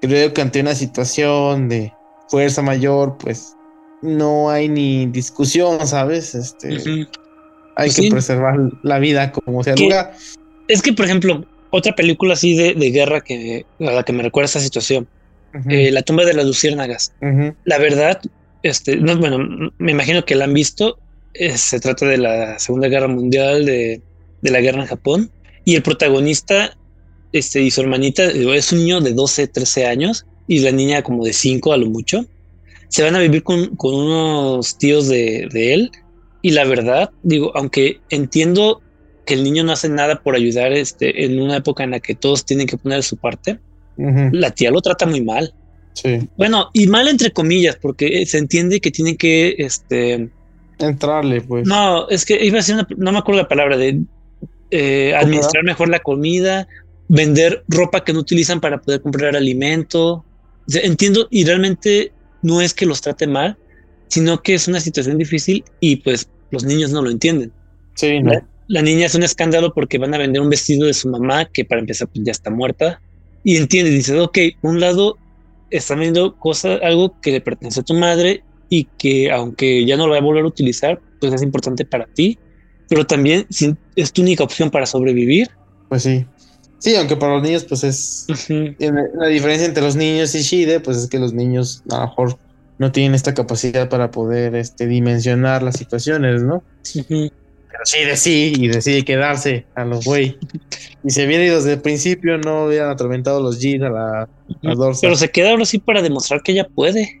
creo 0.00 0.32
que 0.32 0.40
ante 0.40 0.60
una 0.60 0.74
situación 0.74 1.68
de 1.68 1.92
fuerza 2.28 2.62
mayor, 2.62 3.16
pues 3.18 3.56
no 4.02 4.50
hay 4.50 4.68
ni 4.68 5.06
discusión, 5.06 5.86
¿sabes? 5.86 6.34
Este, 6.34 6.76
hay 7.76 7.88
pues 7.88 7.96
que 7.96 8.10
preservar 8.10 8.56
la 8.82 8.98
vida 8.98 9.32
como 9.32 9.62
sea 9.64 9.74
lugar. 9.74 10.14
Es 10.68 10.82
que, 10.82 10.92
por 10.92 11.04
ejemplo, 11.04 11.44
otra 11.70 11.94
película 11.94 12.34
así 12.34 12.56
de, 12.56 12.74
guerra 12.90 13.20
que 13.20 13.66
a 13.80 13.84
la 13.84 14.02
que 14.02 14.12
me 14.12 14.22
recuerda 14.22 14.46
esta 14.46 14.60
situación, 14.60 15.08
eh, 15.68 15.90
La 15.90 16.02
tumba 16.02 16.24
de 16.24 16.34
las 16.34 16.46
luciérnagas. 16.46 17.12
La 17.64 17.78
verdad, 17.78 18.20
este, 18.62 18.96
no, 18.96 19.16
bueno, 19.16 19.72
me 19.78 19.92
imagino 19.92 20.24
que 20.24 20.34
la 20.34 20.44
han 20.44 20.54
visto. 20.54 20.98
Eh, 21.34 21.56
se 21.58 21.80
trata 21.80 22.06
de 22.06 22.18
la 22.18 22.58
Segunda 22.58 22.88
Guerra 22.88 23.08
Mundial, 23.08 23.66
de 23.66 24.00
de 24.46 24.50
la 24.50 24.60
guerra 24.60 24.82
en 24.82 24.86
Japón. 24.86 25.30
Y 25.64 25.74
el 25.74 25.82
protagonista 25.82 26.76
este, 27.32 27.62
y 27.62 27.70
su 27.70 27.80
hermanita 27.80 28.24
es 28.24 28.72
un 28.72 28.78
niño 28.78 29.00
de 29.00 29.12
12, 29.12 29.48
13 29.48 29.86
años 29.86 30.26
y 30.46 30.60
la 30.60 30.72
niña 30.72 31.02
como 31.02 31.24
de 31.24 31.32
5 31.32 31.72
a 31.72 31.76
lo 31.76 31.86
mucho. 31.86 32.24
Se 32.88 33.02
van 33.02 33.16
a 33.16 33.20
vivir 33.20 33.42
con, 33.42 33.74
con 33.76 33.94
unos 33.94 34.78
tíos 34.78 35.08
de, 35.08 35.48
de, 35.52 35.74
él. 35.74 35.90
Y 36.40 36.50
la 36.50 36.64
verdad, 36.64 37.10
digo, 37.22 37.50
aunque 37.56 38.00
entiendo 38.10 38.80
que 39.24 39.34
el 39.34 39.42
niño 39.42 39.64
no 39.64 39.72
hace 39.72 39.88
nada 39.88 40.22
por 40.22 40.36
ayudar 40.36 40.72
este, 40.72 41.24
en 41.24 41.40
una 41.40 41.56
época 41.56 41.82
en 41.82 41.90
la 41.90 42.00
que 42.00 42.14
todos 42.14 42.44
tienen 42.44 42.68
que 42.68 42.76
poner 42.76 43.02
su 43.02 43.16
parte, 43.16 43.58
la 43.96 44.50
tía 44.50 44.70
lo 44.70 44.80
trata 44.80 45.06
muy 45.06 45.22
mal. 45.22 45.52
Sí. 45.94 46.28
Bueno, 46.36 46.70
y 46.74 46.86
mal 46.86 47.08
entre 47.08 47.30
comillas, 47.30 47.76
porque 47.80 48.26
se 48.26 48.38
entiende 48.38 48.80
que 48.80 48.90
tiene 48.90 49.16
que 49.16 49.54
este, 49.58 50.28
entrarle, 50.78 51.40
pues. 51.40 51.66
No, 51.66 52.08
es 52.08 52.24
que 52.24 52.44
iba 52.44 52.56
a 52.56 52.60
decir 52.60 52.76
no 52.96 53.12
me 53.12 53.18
acuerdo 53.18 53.42
la 53.42 53.48
palabra 53.48 53.76
de 53.76 54.00
eh, 54.70 55.14
administrar 55.14 55.64
mejor 55.64 55.88
la 55.88 56.00
comida, 56.00 56.68
vender 57.08 57.64
ropa 57.68 58.04
que 58.04 58.12
no 58.12 58.20
utilizan 58.20 58.60
para 58.60 58.80
poder 58.80 59.00
comprar 59.00 59.36
alimento. 59.36 60.24
entiendo 60.68 61.28
y 61.30 61.44
realmente 61.44 62.12
no 62.42 62.60
es 62.60 62.74
que 62.74 62.86
los 62.86 63.00
trate 63.00 63.26
mal, 63.26 63.56
sino 64.08 64.42
que 64.42 64.54
es 64.54 64.68
una 64.68 64.80
situación 64.80 65.18
difícil 65.18 65.64
y 65.80 65.96
pues 65.96 66.28
los 66.50 66.64
niños 66.64 66.90
no 66.90 67.02
lo 67.02 67.10
entienden. 67.10 67.52
Sí, 67.94 68.20
la, 68.68 68.82
niña 68.82 69.06
es 69.06 69.14
un 69.14 69.22
escándalo 69.22 69.72
porque 69.72 69.98
van 69.98 70.14
a 70.14 70.18
vender 70.18 70.42
un 70.42 70.50
vestido 70.50 70.86
de 70.86 70.94
su 70.94 71.08
mamá 71.08 71.46
que 71.46 71.64
para 71.64 71.80
empezar 71.80 72.08
pues 72.08 72.24
ya 72.24 72.32
está 72.32 72.50
muerta 72.50 73.00
y 73.46 73.56
entiende, 73.56 73.90
dice, 73.90 74.20
ok, 74.20 74.38
por 74.60 74.72
un 74.72 74.80
lado 74.80 75.16
están 75.70 76.00
viendo 76.00 76.36
cosas, 76.36 76.80
algo 76.82 77.18
que 77.22 77.30
le 77.30 77.40
pertenece 77.40 77.80
a 77.80 77.84
tu 77.84 77.94
madre 77.94 78.42
y 78.68 78.84
que 78.98 79.30
aunque 79.30 79.86
ya 79.86 79.96
no 79.96 80.06
lo 80.06 80.12
va 80.12 80.18
a 80.18 80.20
volver 80.20 80.44
a 80.44 80.48
utilizar, 80.48 81.00
pues 81.18 81.32
es 81.32 81.42
importante 81.42 81.86
para 81.86 82.06
ti 82.06 82.38
pero 82.88 83.06
también 83.06 83.46
es 83.96 84.12
tu 84.12 84.22
única 84.22 84.44
opción 84.44 84.70
para 84.70 84.86
sobrevivir. 84.86 85.48
Pues 85.88 86.02
sí. 86.02 86.26
Sí, 86.78 86.94
aunque 86.94 87.16
para 87.16 87.34
los 87.34 87.42
niños, 87.42 87.64
pues 87.64 87.84
es. 87.84 88.26
La 88.48 89.26
diferencia 89.26 89.66
entre 89.66 89.82
los 89.82 89.96
niños 89.96 90.34
y 90.34 90.42
Shide, 90.42 90.80
pues 90.80 90.98
es 90.98 91.08
que 91.08 91.18
los 91.18 91.32
niños 91.32 91.82
a 91.90 91.96
lo 91.96 92.00
mejor 92.02 92.38
no 92.78 92.92
tienen 92.92 93.14
esta 93.14 93.34
capacidad 93.34 93.88
para 93.88 94.10
poder 94.10 94.54
este, 94.54 94.86
dimensionar 94.86 95.62
las 95.62 95.76
situaciones, 95.76 96.42
¿no? 96.42 96.62
Pero 97.76 97.84
Shide 97.84 98.16
sí, 98.16 98.52
y 98.56 98.68
decide 98.68 99.04
quedarse 99.04 99.66
a 99.74 99.84
los 99.84 100.04
güey. 100.04 100.38
y 101.04 101.10
se 101.10 101.26
hubiera 101.26 101.44
ido 101.44 101.56
desde 101.56 101.74
el 101.74 101.82
principio, 101.82 102.38
no 102.38 102.66
hubieran 102.66 102.90
atormentado 102.90 103.40
los 103.40 103.58
Jin 103.58 103.84
a 103.84 103.90
la, 103.90 104.28
Pero 105.00 105.16
se 105.16 105.30
queda 105.30 105.50
ahora 105.50 105.66
sí 105.66 105.78
para 105.78 106.00
demostrar 106.00 106.42
que 106.42 106.52
ella 106.52 106.66
puede. 106.66 107.20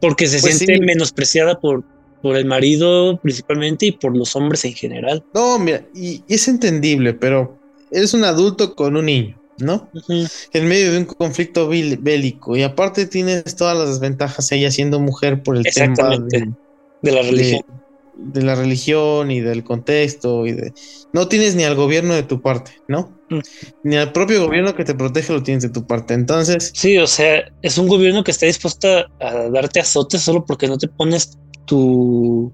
Porque 0.00 0.26
se 0.26 0.40
pues 0.40 0.56
siente 0.56 0.82
menospreciada 0.82 1.60
por, 1.60 1.84
por 2.22 2.36
el 2.36 2.46
marido 2.46 3.20
principalmente 3.20 3.86
y 3.86 3.92
por 3.92 4.16
los 4.16 4.34
hombres 4.34 4.64
en 4.64 4.72
general. 4.72 5.22
No, 5.34 5.58
mira, 5.58 5.84
y, 5.94 6.22
es 6.26 6.48
entendible, 6.48 7.12
pero 7.12 7.58
eres 7.90 8.14
un 8.14 8.24
adulto 8.24 8.74
con 8.74 8.96
un 8.96 9.04
niño, 9.04 9.38
¿no? 9.58 9.90
En 10.54 10.68
medio 10.68 10.92
de 10.92 10.98
un 10.98 11.04
conflicto 11.04 11.68
bélico 11.68 12.56
y 12.56 12.62
aparte 12.62 13.04
tienes 13.04 13.54
todas 13.56 13.76
las 13.76 13.88
desventajas 13.88 14.50
ella 14.52 14.70
siendo 14.70 15.00
mujer 15.00 15.42
por 15.42 15.58
el 15.58 15.64
tema 15.64 16.08
de, 16.28 16.48
la 17.02 17.20
religión. 17.20 17.62
De, 17.68 17.79
la 18.34 18.54
religión 18.54 19.30
y 19.30 19.40
del 19.40 19.64
contexto 19.64 20.46
y 20.46 20.52
de 20.52 20.72
no 21.12 21.28
tienes 21.28 21.54
ni 21.54 21.64
al 21.64 21.74
gobierno 21.74 22.14
de 22.14 22.22
tu 22.22 22.40
parte, 22.40 22.72
¿no? 22.88 23.16
Mm. 23.30 23.40
Ni 23.84 23.96
al 23.96 24.12
propio 24.12 24.44
gobierno 24.44 24.74
que 24.74 24.84
te 24.84 24.94
protege 24.94 25.32
lo 25.32 25.42
tienes 25.42 25.62
de 25.62 25.70
tu 25.70 25.86
parte. 25.86 26.14
Entonces, 26.14 26.72
sí, 26.74 26.98
o 26.98 27.06
sea, 27.06 27.44
es 27.62 27.78
un 27.78 27.88
gobierno 27.88 28.24
que 28.24 28.30
está 28.30 28.46
dispuesto 28.46 28.88
a 29.20 29.34
darte 29.50 29.80
azotes 29.80 30.22
solo 30.22 30.44
porque 30.44 30.68
no 30.68 30.78
te 30.78 30.88
pones 30.88 31.38
tu 31.64 32.52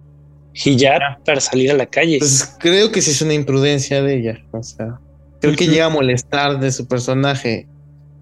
hijab 0.54 1.22
para 1.24 1.40
salir 1.40 1.70
a 1.70 1.74
la 1.74 1.86
calle. 1.86 2.18
Pues 2.18 2.56
creo 2.58 2.92
que 2.92 3.02
sí 3.02 3.10
es 3.10 3.22
una 3.22 3.34
imprudencia 3.34 4.02
de 4.02 4.18
ella. 4.18 4.44
O 4.52 4.62
sea, 4.62 5.00
creo 5.40 5.54
que 5.56 5.66
llega 5.66 5.86
a 5.86 5.90
molestar 5.90 6.60
de 6.60 6.72
su 6.72 6.86
personaje. 6.86 7.68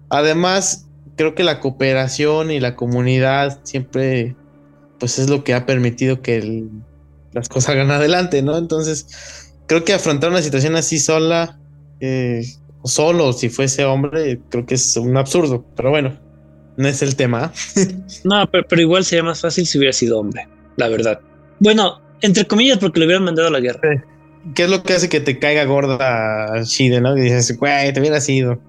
Además, 0.09 0.87
creo 1.15 1.35
que 1.35 1.43
la 1.43 1.59
cooperación 1.59 2.51
y 2.51 2.59
la 2.59 2.75
comunidad 2.75 3.59
siempre, 3.63 4.35
pues 4.99 5.19
es 5.19 5.29
lo 5.29 5.43
que 5.43 5.53
ha 5.53 5.65
permitido 5.65 6.21
que 6.21 6.65
las 7.35 7.49
cosas 7.49 7.71
hagan 7.71 7.91
adelante, 7.91 8.41
¿no? 8.41 8.57
Entonces, 8.57 9.53
creo 9.67 9.83
que 9.83 9.93
afrontar 9.93 10.31
una 10.31 10.41
situación 10.41 10.75
así 10.75 10.97
sola, 10.97 11.59
eh, 11.99 12.43
o 12.81 12.87
solo, 12.87 13.33
si 13.33 13.49
fuese 13.49 13.85
hombre, 13.85 14.39
creo 14.49 14.65
que 14.65 14.75
es 14.75 14.97
un 14.97 15.15
absurdo. 15.17 15.63
Pero 15.75 15.91
bueno, 15.91 16.17
no 16.77 16.87
es 16.87 17.03
el 17.03 17.15
tema. 17.15 17.51
no, 18.23 18.49
pero, 18.51 18.65
pero 18.67 18.81
igual 18.81 19.05
sería 19.05 19.23
más 19.23 19.41
fácil 19.41 19.67
si 19.67 19.77
hubiera 19.77 19.93
sido 19.93 20.19
hombre 20.19 20.47
la 20.77 20.87
verdad. 20.87 21.19
Bueno, 21.59 22.01
entre 22.21 22.45
comillas, 22.45 22.77
porque 22.77 22.99
lo 22.99 23.05
hubieran 23.05 23.23
mandado 23.23 23.47
a 23.47 23.51
la 23.51 23.59
guerra. 23.59 24.03
¿qué 24.53 24.63
es 24.63 24.69
lo 24.69 24.83
que 24.83 24.93
hace 24.93 25.09
que 25.09 25.19
te 25.19 25.39
caiga 25.39 25.63
gorda 25.65 26.61
Shide, 26.63 27.01
no? 27.01 27.17
Y 27.17 27.21
dices, 27.21 27.57
güey, 27.57 27.91
te 27.93 27.99
hubiera 27.99 28.21
sido. 28.21 28.59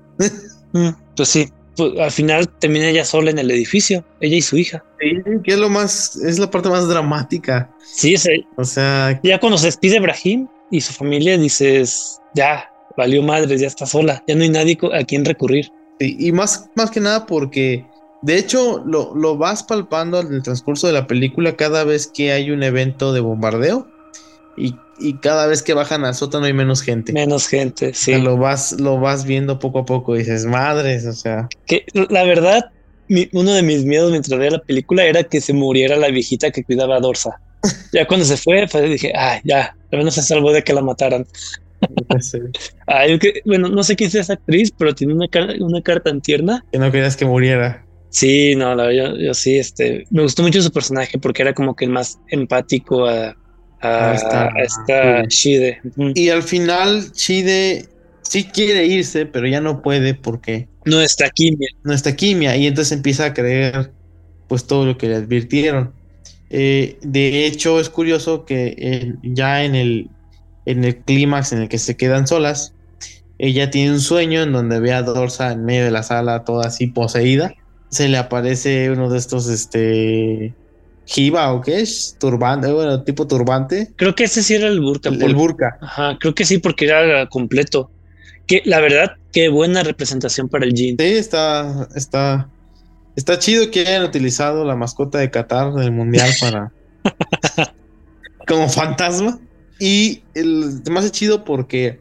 Mm, 0.72 0.88
pues 1.16 1.28
sí, 1.28 1.48
pues, 1.77 1.99
al 1.99 2.11
final 2.11 2.49
termina 2.59 2.89
ella 2.89 3.05
sola 3.05 3.31
en 3.31 3.39
el 3.39 3.51
edificio, 3.51 4.05
ella 4.20 4.37
y 4.37 4.43
su 4.43 4.57
hija. 4.57 4.85
Sí, 5.01 5.12
que 5.45 5.53
es 5.53 5.59
lo 5.59 5.68
más, 5.68 6.16
es 6.16 6.39
la 6.39 6.51
parte 6.51 6.68
más 6.68 6.89
dramática. 6.89 7.70
Sí, 7.85 8.14
es, 8.14 8.27
O 8.57 8.64
sea, 8.64 9.20
ya 9.22 9.39
cuando 9.39 9.59
se 9.59 9.66
despide 9.66 10.01
Brahim 10.01 10.49
y 10.70 10.81
su 10.81 10.93
familia, 10.93 11.39
dices, 11.39 12.20
ya, 12.35 12.70
valió 12.97 13.22
madres, 13.22 13.61
ya 13.61 13.66
está 13.66 13.87
sola, 13.87 14.22
ya 14.27 14.35
no 14.35 14.43
hay 14.43 14.51
nadie 14.51 14.79
a 14.93 15.05
quien 15.05 15.24
recurrir. 15.24 15.70
Sí, 16.01 16.16
y 16.18 16.33
más, 16.33 16.68
más 16.74 16.91
que 16.91 17.01
nada 17.01 17.27
porque, 17.27 17.87
de 18.22 18.37
hecho, 18.37 18.83
lo, 18.87 19.14
lo 19.14 19.37
vas 19.37 19.62
palpando 19.62 20.20
en 20.20 20.33
el 20.33 20.43
transcurso 20.43 20.87
de 20.87 20.93
la 20.93 21.07
película 21.07 21.57
cada 21.57 21.85
vez 21.85 22.07
que 22.07 22.33
hay 22.33 22.51
un 22.51 22.62
evento 22.62 23.12
de 23.12 23.20
bombardeo 23.20 23.87
y, 24.57 24.80
y 24.98 25.18
cada 25.18 25.46
vez 25.46 25.62
que 25.62 25.74
bajan 25.74 26.04
al 26.04 26.14
sótano 26.14 26.46
hay 26.46 26.52
menos 26.52 26.82
gente. 26.82 27.12
Menos 27.12 27.46
gente, 27.48 27.88
O 27.88 27.94
sí. 27.94 28.12
sea, 28.12 28.18
Lo 28.18 28.36
vas, 28.36 28.80
lo 28.80 28.98
vas 28.98 29.24
viendo 29.24 29.59
poco 29.59 29.80
a 29.80 29.84
poco 29.84 30.16
y 30.16 30.20
dices, 30.20 30.46
madres, 30.46 31.07
o 31.07 31.12
sea, 31.12 31.48
Que 31.66 31.84
la 31.92 32.24
verdad, 32.24 32.64
mi- 33.09 33.28
uno 33.32 33.52
de 33.52 33.62
mis 33.62 33.84
miedos 33.84 34.11
mientras 34.11 34.38
veía 34.38 34.52
la 34.52 34.61
película 34.61 35.04
era 35.04 35.22
que 35.24 35.40
se 35.40 35.52
muriera 35.52 35.96
la 35.96 36.09
viejita 36.09 36.50
que 36.50 36.64
cuidaba 36.64 36.96
a 36.96 37.00
Dorsa. 37.00 37.30
Ya 37.92 38.07
cuando 38.07 38.24
se 38.26 38.36
fue, 38.36 38.66
pues 38.70 38.90
dije, 38.90 39.12
ah, 39.14 39.40
ya, 39.44 39.74
al 39.90 39.98
menos 39.98 40.14
se 40.14 40.22
salvó 40.22 40.52
de 40.52 40.62
que 40.62 40.72
la 40.74 40.82
mataran. 40.82 41.26
es 42.18 42.32
que, 43.20 43.40
bueno, 43.44 43.68
no 43.68 43.82
sé 43.82 43.96
quién 43.96 44.11
sea 44.11 44.22
esa 44.22 44.34
actriz, 44.34 44.72
pero 44.76 44.94
tiene 44.94 45.14
una 45.14 45.28
cara, 45.28 45.54
una 45.61 45.80
cara 45.82 46.00
tan 46.00 46.20
tierna. 46.20 46.62
que 46.72 46.78
no 46.78 46.90
querías 46.90 47.16
que 47.16 47.24
muriera. 47.24 47.84
Sí, 48.09 48.54
no, 48.57 48.74
la, 48.74 48.92
yo, 48.94 49.16
yo 49.18 49.34
sí, 49.34 49.59
este, 49.59 50.04
me 50.11 50.22
gustó 50.22 50.42
mucho 50.42 50.62
su 50.62 50.70
personaje 50.72 51.18
porque 51.18 51.42
era 51.42 51.52
como 51.54 51.74
que 51.74 51.84
el 51.84 51.90
más 51.90 52.18
empático 52.28 53.04
a, 53.07 53.34
a, 53.81 54.11
A 54.11 54.14
esta- 54.14 54.45
a 54.47 54.62
esta 54.62 55.22
Shide. 55.29 55.81
Y 56.14 56.29
al 56.31 56.43
final, 56.43 57.12
Shide 57.12 57.87
sí 58.22 58.45
quiere 58.45 58.87
irse, 58.87 59.27
pero 59.27 59.47
ya 59.47 59.61
no 59.61 59.83
puede 59.83 60.14
porque 60.14 60.68
No 60.85 61.01
está 61.01 61.31
quimia. 61.31 61.68
no 61.85 61.93
está 61.93 62.16
quimia 62.16 62.57
y 62.57 62.66
entonces 62.66 62.93
empieza 62.93 63.27
a 63.27 63.35
creer 63.35 63.93
pues 64.49 64.66
todo 64.66 64.85
lo 64.87 64.97
que 64.99 65.09
le 65.09 65.16
advirtieron. 65.16 65.93
Eh, 66.51 66.99
de 67.03 67.47
hecho 67.47 67.81
es 67.81 67.89
curioso 67.91 68.45
que 68.45 68.74
eh, 68.79 69.14
ya 69.22 69.64
en 69.64 69.74
el 69.74 70.11
en 70.64 70.85
el 70.85 70.97
clímax 70.97 71.53
en 71.53 71.62
el 71.62 71.68
que 71.68 71.79
se 71.79 71.97
quedan 71.97 72.27
solas, 72.27 72.72
ella 73.39 73.70
tiene 73.70 73.93
un 73.93 74.01
sueño 74.01 74.43
en 74.43 74.53
donde 74.53 74.81
ve 74.81 74.93
a 74.93 75.03
Dorsa 75.03 75.53
en 75.53 75.64
medio 75.64 75.85
de 75.85 75.91
la 75.93 76.03
sala 76.03 76.45
toda 76.45 76.66
así 76.68 76.87
poseída. 76.89 77.55
Se 77.91 78.09
le 78.09 78.16
aparece 78.18 78.91
uno 78.91 79.09
de 79.11 79.18
estos 79.18 79.49
este 79.49 80.55
Jiva 81.07 81.52
o 81.52 81.61
qué 81.61 81.80
es 81.80 82.16
turbante, 82.18 82.70
bueno, 82.72 83.02
tipo 83.04 83.26
turbante, 83.28 83.92
Creo 83.96 84.14
que 84.14 84.24
ese 84.24 84.42
sí 84.42 84.54
era 84.54 84.66
el 84.66 84.80
burka. 84.80 85.09
el, 85.09 85.34
burka. 85.34 85.78
Ajá, 85.80 86.18
creo 86.18 86.34
que 86.34 86.44
sí, 86.44 86.59
porque 86.59 86.86
era 86.86 87.26
completo. 87.28 87.90
Que 88.46 88.62
la 88.64 88.80
verdad, 88.80 89.12
qué 89.32 89.48
buena 89.48 89.84
representación 89.84 90.48
para 90.48 90.64
el 90.64 90.74
jean. 90.74 90.96
Sí, 90.98 91.04
está, 91.04 91.88
está, 91.94 92.48
está 93.14 93.38
chido 93.38 93.70
que 93.70 93.80
hayan 93.80 94.02
utilizado 94.02 94.64
la 94.64 94.74
mascota 94.74 95.18
de 95.18 95.30
Qatar 95.30 95.72
del 95.74 95.92
mundial 95.92 96.30
para 96.40 96.72
como 98.46 98.68
fantasma. 98.68 99.38
Y 99.78 100.22
el 100.34 100.82
más 100.90 101.04
es 101.04 101.12
chido 101.12 101.44
porque 101.44 102.00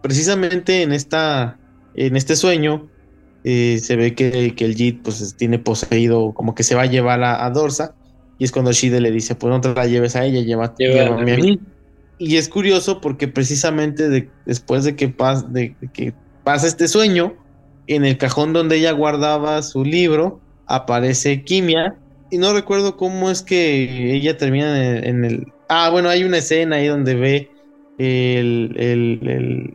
precisamente 0.00 0.82
en 0.82 0.92
esta, 0.92 1.58
en 1.94 2.16
este 2.16 2.36
sueño 2.36 2.88
eh, 3.44 3.78
se 3.82 3.96
ve 3.96 4.14
que, 4.14 4.54
que 4.54 4.64
el 4.64 4.74
Jit 4.74 5.02
pues 5.02 5.34
tiene 5.36 5.58
poseído, 5.58 6.32
como 6.32 6.54
que 6.54 6.62
se 6.62 6.74
va 6.74 6.82
a 6.82 6.86
llevar 6.86 7.22
a, 7.24 7.44
a 7.44 7.50
Dorsa. 7.50 7.94
Y 8.38 8.44
es 8.44 8.52
cuando 8.52 8.72
Shide 8.72 9.00
le 9.00 9.10
dice, 9.10 9.34
pues 9.34 9.50
no 9.50 9.60
te 9.60 9.72
la 9.74 9.86
lleves 9.86 10.16
a 10.16 10.24
ella, 10.24 10.40
lleva, 10.40 10.74
llévame 10.94 11.32
a 11.32 11.36
mí. 11.36 11.60
Y 12.18 12.36
es 12.36 12.48
curioso 12.48 13.00
porque 13.00 13.28
precisamente 13.28 14.08
de- 14.08 14.28
después 14.46 14.84
de 14.84 14.96
que, 14.96 15.14
pas- 15.16 15.46
de, 15.48 15.74
de 15.80 15.88
que 15.92 16.12
pasa 16.44 16.66
este 16.66 16.88
sueño, 16.88 17.34
en 17.88 18.04
el 18.04 18.16
cajón 18.16 18.52
donde 18.52 18.76
ella 18.76 18.92
guardaba 18.92 19.60
su 19.62 19.84
libro, 19.84 20.40
aparece 20.66 21.42
Kimia. 21.44 21.96
Y 22.30 22.38
no 22.38 22.52
recuerdo 22.52 22.96
cómo 22.96 23.30
es 23.30 23.42
que 23.42 24.14
ella 24.14 24.36
termina 24.38 24.76
en 24.80 24.96
el... 24.96 25.04
en 25.06 25.24
el- 25.24 25.52
ah, 25.68 25.90
bueno, 25.90 26.08
hay 26.08 26.24
una 26.24 26.38
escena 26.38 26.76
ahí 26.76 26.86
donde 26.86 27.14
ve 27.14 27.50
el... 27.98 28.74
el- 28.76 29.20
el- 29.28 29.70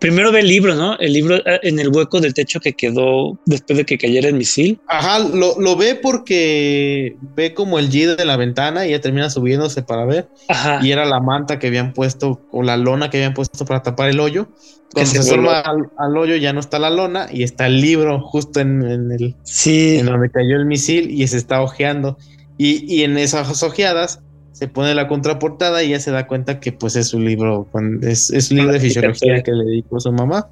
Primero 0.00 0.32
ve 0.32 0.40
el 0.40 0.48
libro, 0.48 0.74
¿no? 0.74 0.98
El 0.98 1.12
libro 1.12 1.36
eh, 1.36 1.60
en 1.62 1.78
el 1.78 1.88
hueco 1.88 2.20
del 2.20 2.34
techo 2.34 2.58
que 2.58 2.72
quedó 2.72 3.38
después 3.46 3.76
de 3.76 3.84
que 3.84 3.98
cayera 3.98 4.28
el 4.28 4.34
misil. 4.34 4.80
Ajá, 4.88 5.18
lo, 5.18 5.60
lo 5.60 5.76
ve 5.76 5.94
porque 5.94 7.16
ve 7.36 7.54
como 7.54 7.78
el 7.78 7.90
G 7.90 8.16
de 8.16 8.24
la 8.24 8.36
ventana 8.36 8.86
y 8.86 8.90
ella 8.90 9.00
termina 9.00 9.30
subiéndose 9.30 9.82
para 9.82 10.04
ver. 10.06 10.28
Ajá. 10.48 10.80
y 10.82 10.90
era 10.90 11.04
la 11.04 11.20
manta 11.20 11.58
que 11.58 11.68
habían 11.68 11.92
puesto 11.92 12.40
o 12.50 12.62
la 12.62 12.76
lona 12.76 13.10
que 13.10 13.18
habían 13.18 13.34
puesto 13.34 13.64
para 13.64 13.82
tapar 13.82 14.08
el 14.08 14.20
hoyo. 14.20 14.48
Cuando 14.92 15.10
se 15.10 15.22
se 15.22 15.30
asoma 15.34 15.60
al, 15.60 15.90
al 15.98 16.16
hoyo 16.18 16.34
ya 16.36 16.52
no 16.52 16.60
está 16.60 16.78
la 16.80 16.90
lona 16.90 17.28
y 17.32 17.42
está 17.44 17.66
el 17.66 17.80
libro 17.80 18.20
justo 18.20 18.58
en, 18.60 18.82
en 18.82 19.12
el 19.12 19.36
Sí. 19.44 19.98
en 19.98 20.06
donde 20.06 20.30
cayó 20.30 20.56
el 20.56 20.66
misil 20.66 21.10
y 21.10 21.26
se 21.28 21.36
está 21.36 21.62
ojeando. 21.62 22.16
Y, 22.58 22.84
y 22.92 23.04
en 23.04 23.16
esas 23.16 23.62
ojeadas 23.62 24.20
se 24.60 24.68
pone 24.68 24.94
la 24.94 25.08
contraportada 25.08 25.82
y 25.82 25.88
ya 25.88 26.00
se 26.00 26.10
da 26.10 26.26
cuenta 26.26 26.60
que 26.60 26.70
pues 26.70 26.94
es 26.94 27.08
su 27.08 27.18
libro, 27.18 27.66
es, 28.02 28.28
es 28.30 28.44
su 28.48 28.54
libro 28.54 28.72
de 28.72 28.78
fisiología 28.80 29.42
que 29.42 29.52
le 29.52 29.64
dedicó 29.64 29.98
su 29.98 30.12
mamá. 30.12 30.48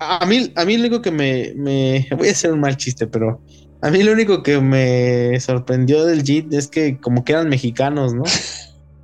A 0.00 0.26
mí, 0.26 0.52
a 0.54 0.66
mí 0.66 0.74
lo 0.76 0.80
único 0.82 1.00
que 1.00 1.10
me, 1.10 1.54
me... 1.56 2.06
Voy 2.18 2.28
a 2.28 2.32
hacer 2.32 2.52
un 2.52 2.60
mal 2.60 2.76
chiste, 2.76 3.06
pero... 3.06 3.40
A 3.80 3.90
mí 3.90 4.02
lo 4.02 4.12
único 4.12 4.42
que 4.42 4.60
me 4.60 5.40
sorprendió 5.40 6.04
del 6.04 6.24
JIT 6.24 6.52
es 6.52 6.68
que 6.68 7.00
como 7.00 7.24
que 7.24 7.32
eran 7.32 7.48
mexicanos, 7.48 8.12
¿no? 8.12 8.24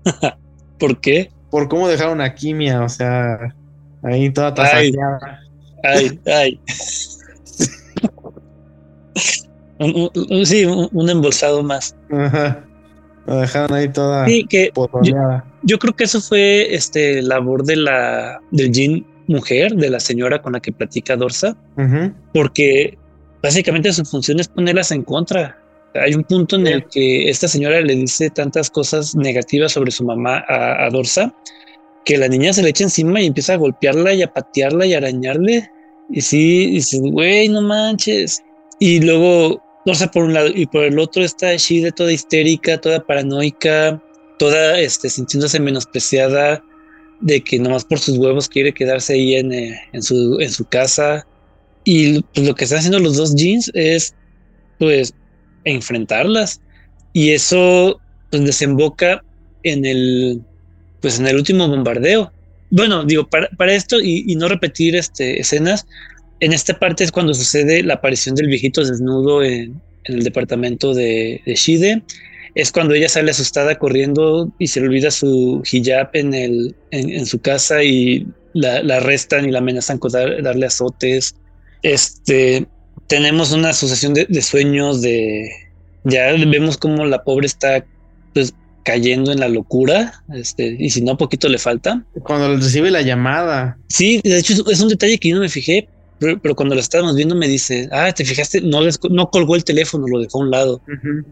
¿Por 0.79 1.01
qué? 1.01 1.31
por 1.49 1.69
cómo 1.69 1.89
dejaron 1.89 2.21
a 2.21 2.35
Kimia, 2.35 2.83
o 2.83 2.89
sea, 2.91 3.39
ahí 4.03 4.29
toda 4.31 4.49
Ay. 4.49 4.55
tasajeada. 4.93 5.41
Ay, 5.85 6.21
ay. 6.27 6.61
Un- 9.79 10.11
un- 10.15 10.27
un- 10.31 10.47
sí, 10.47 10.65
un, 10.67 10.89
un 10.93 11.09
embolsado 11.11 11.63
más. 11.63 11.97
Ajá. 12.11 12.65
La 13.27 13.37
dejaron 13.37 13.77
ahí 13.77 13.89
toda 13.89 14.27
Sí, 14.27 14.47
que 14.49 14.71
pozoneada. 14.75 15.45
yo 15.63 15.79
creo 15.79 15.95
que 15.97 16.05
eso 16.05 16.21
fue 16.21 16.75
este 16.75 17.23
labor 17.23 17.65
de 17.65 17.77
la 17.77 18.41
del 18.51 18.71
jean 18.73 19.07
mujer, 19.27 19.73
de 19.75 19.89
la 19.89 20.01
señora 20.01 20.43
con 20.43 20.53
la 20.53 20.61
que 20.61 20.73
platica 20.73 21.17
Dorsa, 21.17 21.57
Ujú. 21.79 22.13
porque 22.35 22.99
básicamente 23.43 23.93
su 23.93 24.05
función 24.05 24.41
es 24.41 24.49
ponerlas 24.49 24.91
en 24.93 25.03
contra. 25.03 25.59
Hay 25.95 26.13
un 26.15 26.25
punto 26.25 26.57
en 26.57 26.67
Sí. 26.67 26.73
el 26.73 26.85
que 26.87 27.31
esta 27.31 27.49
señora 27.49 27.81
le 27.81 27.95
dice 27.95 28.29
tantas 28.29 28.69
cosas 28.69 29.15
negativas 29.17 29.73
sobre 29.73 29.91
su 29.93 30.05
mamá 30.05 30.45
a, 30.49 30.85
a 30.85 30.91
Dorsa 30.91 31.33
que 32.05 32.19
la 32.19 32.29
niña 32.29 32.53
se 32.53 32.63
le 32.63 32.69
echa 32.69 32.85
encima 32.85 33.23
y 33.23 33.27
empieza 33.27 33.55
a 33.55 33.57
golpearla 33.57 34.13
y 34.13 34.23
a 34.23 34.31
patearla 34.31 34.85
y 34.85 34.93
a 34.93 34.99
arañarle. 34.99 35.71
Y 36.11 36.21
sí, 36.21 36.67
dices, 36.73 37.01
güey, 37.01 37.49
no 37.49 37.63
manches. 37.63 38.43
Y 38.79 39.01
luego 39.01 39.63
Dorsa 39.85 40.11
por 40.11 40.25
un 40.25 40.35
lado 40.35 40.49
y 40.55 40.67
por 40.67 40.85
el 40.85 40.99
otro 40.99 41.23
está 41.23 41.55
Shide 41.57 41.93
toda 41.93 42.13
histérica, 42.13 42.81
toda 42.81 43.05
paranoica, 43.05 44.03
toda 44.39 44.81
este, 44.81 45.11
sintiéndose 45.11 45.61
menospreciada 45.61 46.63
de 47.21 47.43
que 47.43 47.59
nomás 47.59 47.85
por 47.85 47.99
sus 47.99 48.19
huevos 48.19 48.49
quiere 48.49 48.73
quedarse 48.73 49.15
ahí 49.15 49.35
en, 49.37 49.53
eh, 49.53 49.81
en, 49.93 50.03
su, 50.03 50.39
en 50.41 50.51
su 50.51 50.65
casa. 50.65 51.27
Y 51.85 52.23
pues, 52.23 52.47
lo 52.47 52.55
que 52.55 52.65
están 52.65 52.79
haciendo 52.79 52.99
los 52.99 53.17
dos 53.17 53.35
jeans 53.35 53.71
es 53.75 54.15
pues 54.79 55.15
enfrentarlas. 55.65 56.61
Y 57.13 57.31
eso 57.31 58.01
pues, 58.31 58.45
desemboca 58.45 59.23
en 59.63 59.85
el 59.85 60.43
pues 61.01 61.19
en 61.19 61.27
el 61.27 61.37
último 61.37 61.69
bombardeo. 61.69 62.33
Bueno, 62.71 63.05
digo, 63.05 63.29
para, 63.29 63.49
para 63.51 63.75
esto 63.75 64.01
y, 64.01 64.25
y 64.27 64.37
no 64.37 64.49
repetir 64.49 64.97
este, 64.97 65.39
escenas, 65.39 65.87
en 66.45 66.53
esta 66.53 66.79
parte 66.79 67.05
es 67.05 67.11
cuando 67.11 67.35
sucede 67.35 67.83
la 67.83 67.95
aparición 67.95 68.35
del 68.35 68.49
viejito 68.49 68.85
desnudo 68.85 69.43
en, 69.43 69.81
en 70.05 70.15
el 70.15 70.23
departamento 70.23 70.95
de, 70.95 71.41
de 71.45 71.55
Shide. 71.55 72.03
Es 72.55 72.71
cuando 72.71 72.95
ella 72.95 73.09
sale 73.09 73.31
asustada 73.31 73.79
corriendo 73.79 74.53
y 74.59 74.69
se 74.69 74.81
le 74.81 74.87
olvida 74.87 75.11
su 75.11 75.63
hijab 75.71 76.11
en, 76.13 76.35
el, 76.35 76.75
en, 76.93 77.11
en 77.11 77.27
su 77.27 77.41
casa 77.41 77.83
y 77.83 78.27
la, 78.53 78.83
la 78.83 78.99
arrestan 78.99 79.49
y 79.49 79.51
la 79.51 79.59
amenazan 79.59 79.99
con 79.99 80.13
dar- 80.13 80.41
darle 80.43 80.67
azotes. 80.67 81.35
Este, 81.83 82.67
tenemos 83.09 83.53
una 83.53 83.73
sucesión 83.73 84.15
de, 84.15 84.27
de 84.29 84.43
sueños 84.43 85.03
de... 85.03 85.49
Ya 86.05 86.33
vemos 86.33 86.77
como 86.77 87.07
la 87.07 87.25
pobre 87.25 87.47
está 87.47 87.85
pues 88.35 88.55
cayendo 88.85 89.33
en 89.33 89.41
la 89.41 89.49
locura, 89.49 90.23
este, 90.35 90.77
y 90.79 90.91
si 90.91 91.01
no, 91.01 91.17
poquito 91.17 91.49
le 91.49 91.57
falta. 91.57 92.05
Cuando 92.23 92.55
recibe 92.57 92.91
la 92.91 93.01
llamada. 93.01 93.79
Sí, 93.89 94.21
de 94.23 94.39
hecho 94.39 94.53
es 94.71 94.81
un 94.81 94.91
detalle 94.91 95.19
que 95.19 95.31
yo 95.31 95.37
no 95.37 95.41
me 95.41 95.49
fijé, 95.49 95.89
pero, 96.19 96.39
pero 96.41 96.55
cuando 96.55 96.75
lo 96.75 96.81
estábamos 96.81 97.17
viendo 97.17 97.35
me 97.35 97.49
dice, 97.49 97.89
ah, 97.93 98.13
te 98.13 98.25
fijaste, 98.25 98.61
no, 98.61 98.81
les- 98.81 98.99
no 99.11 99.29
colgó 99.31 99.57
el 99.57 99.65
teléfono, 99.65 100.07
lo 100.09 100.21
dejó 100.21 100.39
a 100.41 100.45
un 100.45 100.51
lado 100.51 100.83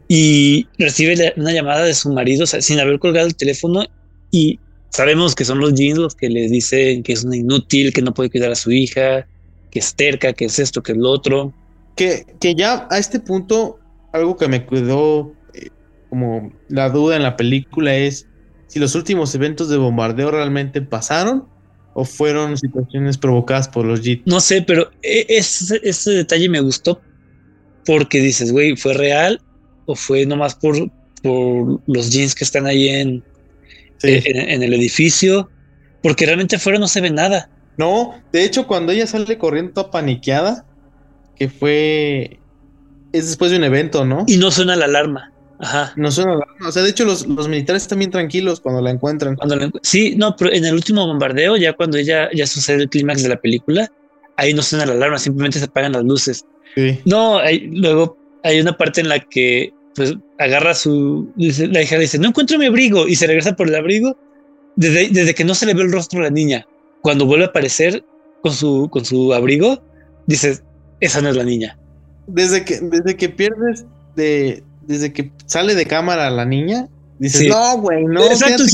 y 0.09 0.71
recibe 0.79 1.17
la- 1.17 1.33
una 1.37 1.53
llamada 1.53 1.85
de 1.85 1.95
su 1.95 2.13
marido 2.13 2.45
o 2.45 2.47
sea, 2.47 2.61
sin 2.61 2.81
haber 2.81 2.99
colgado 2.99 3.27
el 3.27 3.37
teléfono 3.37 3.85
y 4.31 4.61
sabemos 4.91 5.35
que 5.35 5.45
son 5.45 5.59
los 5.61 5.75
jeans 5.75 5.99
los 5.99 6.15
que 6.15 6.29
le 6.29 6.49
dicen 6.49 7.03
que 7.03 7.13
es 7.15 7.25
una 7.25 7.37
inútil, 7.37 7.93
que 7.93 8.03
no 8.03 8.13
puede 8.15 8.31
cuidar 8.31 8.53
a 8.53 8.57
su 8.57 8.71
hija, 8.73 9.29
que 9.71 9.79
es 9.79 9.95
terca, 9.95 10.33
que 10.35 10.47
es 10.47 10.59
esto, 10.59 10.83
que 10.83 10.93
es 10.93 10.99
lo 10.99 11.11
otro. 11.11 11.55
Que, 11.97 12.25
que 12.41 12.55
ya 12.55 12.87
a 12.91 12.99
este 12.99 13.21
punto, 13.21 13.81
algo 14.13 14.37
que 14.37 14.49
me 14.49 14.67
quedó 14.67 15.37
eh, 15.55 15.69
como 16.09 16.53
la 16.69 16.91
duda 16.91 17.17
en 17.17 17.23
la 17.23 17.37
película 17.37 17.95
es 17.97 18.29
si 18.67 18.79
los 18.79 18.95
últimos 18.95 19.35
eventos 19.35 19.69
de 19.69 19.77
bombardeo 19.79 20.31
realmente 20.31 20.81
pasaron 20.83 21.49
o 21.95 22.05
fueron 22.05 22.57
situaciones 22.57 23.19
provocadas 23.19 23.69
por 23.69 23.85
los 23.85 24.01
JIT. 24.01 24.23
No 24.27 24.41
sé, 24.41 24.63
pero 24.63 24.91
e, 25.03 25.27
ese, 25.29 25.81
ese 25.83 26.11
detalle 26.13 26.49
me 26.49 26.61
gustó 26.61 27.01
porque 27.85 28.21
dices, 28.21 28.53
güey, 28.53 28.77
¿fue 28.77 28.95
real 28.95 29.41
o 29.87 29.95
fue 29.95 30.27
nomás 30.27 30.55
por, 30.55 30.91
por 31.23 31.81
los 31.87 32.11
jeans 32.11 32.35
que 32.35 32.45
están 32.45 32.67
ahí 32.67 32.89
en, 32.89 33.23
en, 34.03 34.63
el 34.63 34.75
edificio? 34.75 35.51
Porque 36.03 36.27
realmente 36.27 36.57
afuera 36.57 36.79
no 36.79 36.89
se 36.89 37.01
ve 37.01 37.11
nada. 37.11 37.51
No, 37.77 38.15
de 38.33 38.45
hecho, 38.45 38.67
cuando 38.67 38.93
ella 38.93 39.07
sale 39.07 39.39
corriendo 39.39 39.73
toda 39.73 39.91
paniqueada, 39.91 40.67
que 41.37 41.49
fue. 41.49 42.39
Es 43.13 43.27
después 43.27 43.51
de 43.51 43.59
un 43.59 43.65
evento, 43.65 44.05
¿no? 44.05 44.25
Y 44.27 44.37
no 44.37 44.51
suena 44.51 44.77
la 44.77 44.87
alarma. 44.87 45.32
Ajá. 45.63 45.93
No 45.97 46.11
suena 46.11 46.33
alarma. 46.33 46.69
O 46.69 46.73
sea, 46.73 46.83
de 46.83 46.91
hecho, 46.91 47.05
los, 47.05 47.25
los 47.27 47.49
militares 47.49 47.83
están 47.83 48.01
bien 48.01 48.11
tranquilos 48.11 48.61
cuando 48.61 48.83
la 48.83 48.91
encuentran. 48.91 49.37
Cuando 49.37 49.71
sí, 49.83 50.15
no, 50.17 50.35
pero 50.37 50.53
en 50.53 50.65
el 50.65 50.75
último 50.75 51.07
bombardeo, 51.07 51.57
ya 51.57 51.73
cuando 51.73 51.97
ella 51.99 52.29
ya 52.35 52.47
sucede 52.47 52.83
el 52.83 52.89
clímax 52.89 53.23
de 53.23 53.29
la 53.29 53.41
película, 53.41 53.89
ahí 54.37 54.53
no 54.55 54.63
suena 54.63 54.87
la 54.87 54.93
alarma, 54.93 55.19
simplemente 55.19 55.61
se 55.61 55.67
apagan 55.67 55.93
las 55.93 56.03
luces. 56.03 56.45
Sí. 56.75 56.99
No, 57.05 57.39
hay, 57.39 57.61
luego 57.69 58.19
hay 58.43 58.61
una 58.61 58.77
parte 58.77 59.03
en 59.03 59.09
la 59.09 59.21
que 59.21 59.73
pues 59.95 60.15
agarra 60.41 60.75
su. 60.75 61.31
la 61.37 61.83
hija 61.83 61.97
dice: 61.97 62.19
No 62.19 62.29
encuentro 62.29 62.59
mi 62.59 62.67
abrigo 62.67 63.07
y 63.07 63.15
se 63.15 63.29
regresa 63.29 63.55
por 63.55 63.69
el 63.69 63.77
abrigo 63.77 64.17
desde, 64.75 65.11
desde 65.11 65.35
que 65.35 65.45
no 65.45 65.55
se 65.55 65.67
le 65.67 65.75
ve 65.75 65.83
el 65.83 65.93
rostro 65.93 66.21
a 66.21 66.25
la 66.25 66.31
niña. 66.31 66.67
Cuando 67.03 67.25
vuelve 67.25 67.45
a 67.45 67.49
aparecer 67.49 68.05
con 68.43 68.53
su, 68.53 68.89
con 68.91 69.05
su 69.05 69.33
abrigo, 69.33 69.81
dices: 70.27 70.65
Esa 70.99 71.21
no 71.21 71.29
es 71.29 71.37
la 71.37 71.45
niña. 71.45 71.79
Desde 72.27 72.65
que, 72.65 72.81
desde 72.81 73.17
que 73.17 73.29
pierdes 73.29 73.87
de. 74.17 74.65
Desde 74.87 75.13
que 75.13 75.33
sale 75.47 75.75
de 75.75 75.87
cámara 75.87 76.31
la 76.31 76.45
niña, 76.45 76.89
dices: 77.19 77.49
No, 77.49 77.79
güey, 77.79 78.05
no. 78.05 78.25
Exacto, 78.25 78.65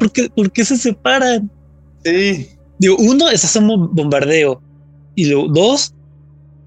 ¿por, 0.00 0.12
qué, 0.12 0.30
¿por 0.30 0.52
qué 0.52 0.64
se 0.64 0.76
separan? 0.76 1.50
Sí. 2.04 2.48
Digo, 2.78 2.96
uno, 2.98 3.28
es 3.30 3.44
hacer 3.44 3.62
un 3.62 3.94
bombardeo. 3.94 4.60
Y 5.14 5.26
luego, 5.26 5.48
dos, 5.48 5.94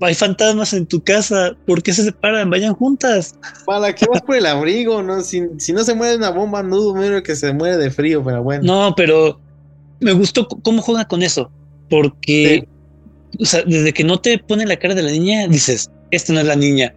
hay 0.02 0.16
fantasmas 0.16 0.74
en 0.74 0.86
tu 0.86 1.04
casa, 1.04 1.56
¿por 1.66 1.84
qué 1.84 1.94
se 1.94 2.04
separan? 2.04 2.50
Vayan 2.50 2.74
juntas. 2.74 3.36
¿Para 3.66 3.94
qué 3.94 4.06
vas 4.10 4.22
por 4.22 4.36
el 4.36 4.46
abrigo? 4.46 5.04
No, 5.04 5.22
si, 5.22 5.42
no 5.42 5.84
se 5.84 5.94
muere 5.94 6.16
una 6.16 6.30
bomba, 6.30 6.64
no 6.64 6.78
dudo 6.78 7.24
que 7.24 7.36
se 7.36 7.54
muere 7.54 7.78
de 7.78 7.92
frío, 7.92 8.24
pero 8.24 8.42
bueno. 8.42 8.64
No, 8.64 8.96
pero 8.96 9.40
me 10.00 10.14
gustó 10.14 10.48
cómo 10.48 10.82
juega 10.82 11.06
con 11.06 11.22
eso, 11.22 11.52
porque, 11.90 12.68
o 13.40 13.46
sea, 13.46 13.64
desde 13.64 13.94
que 13.94 14.04
no 14.04 14.20
te 14.20 14.38
pone 14.38 14.66
la 14.66 14.78
cara 14.78 14.96
de 14.96 15.04
la 15.04 15.12
niña, 15.12 15.48
dices, 15.48 15.92
esta 16.12 16.34
no 16.34 16.40
es 16.40 16.48
la 16.48 16.56
niña. 16.56 16.94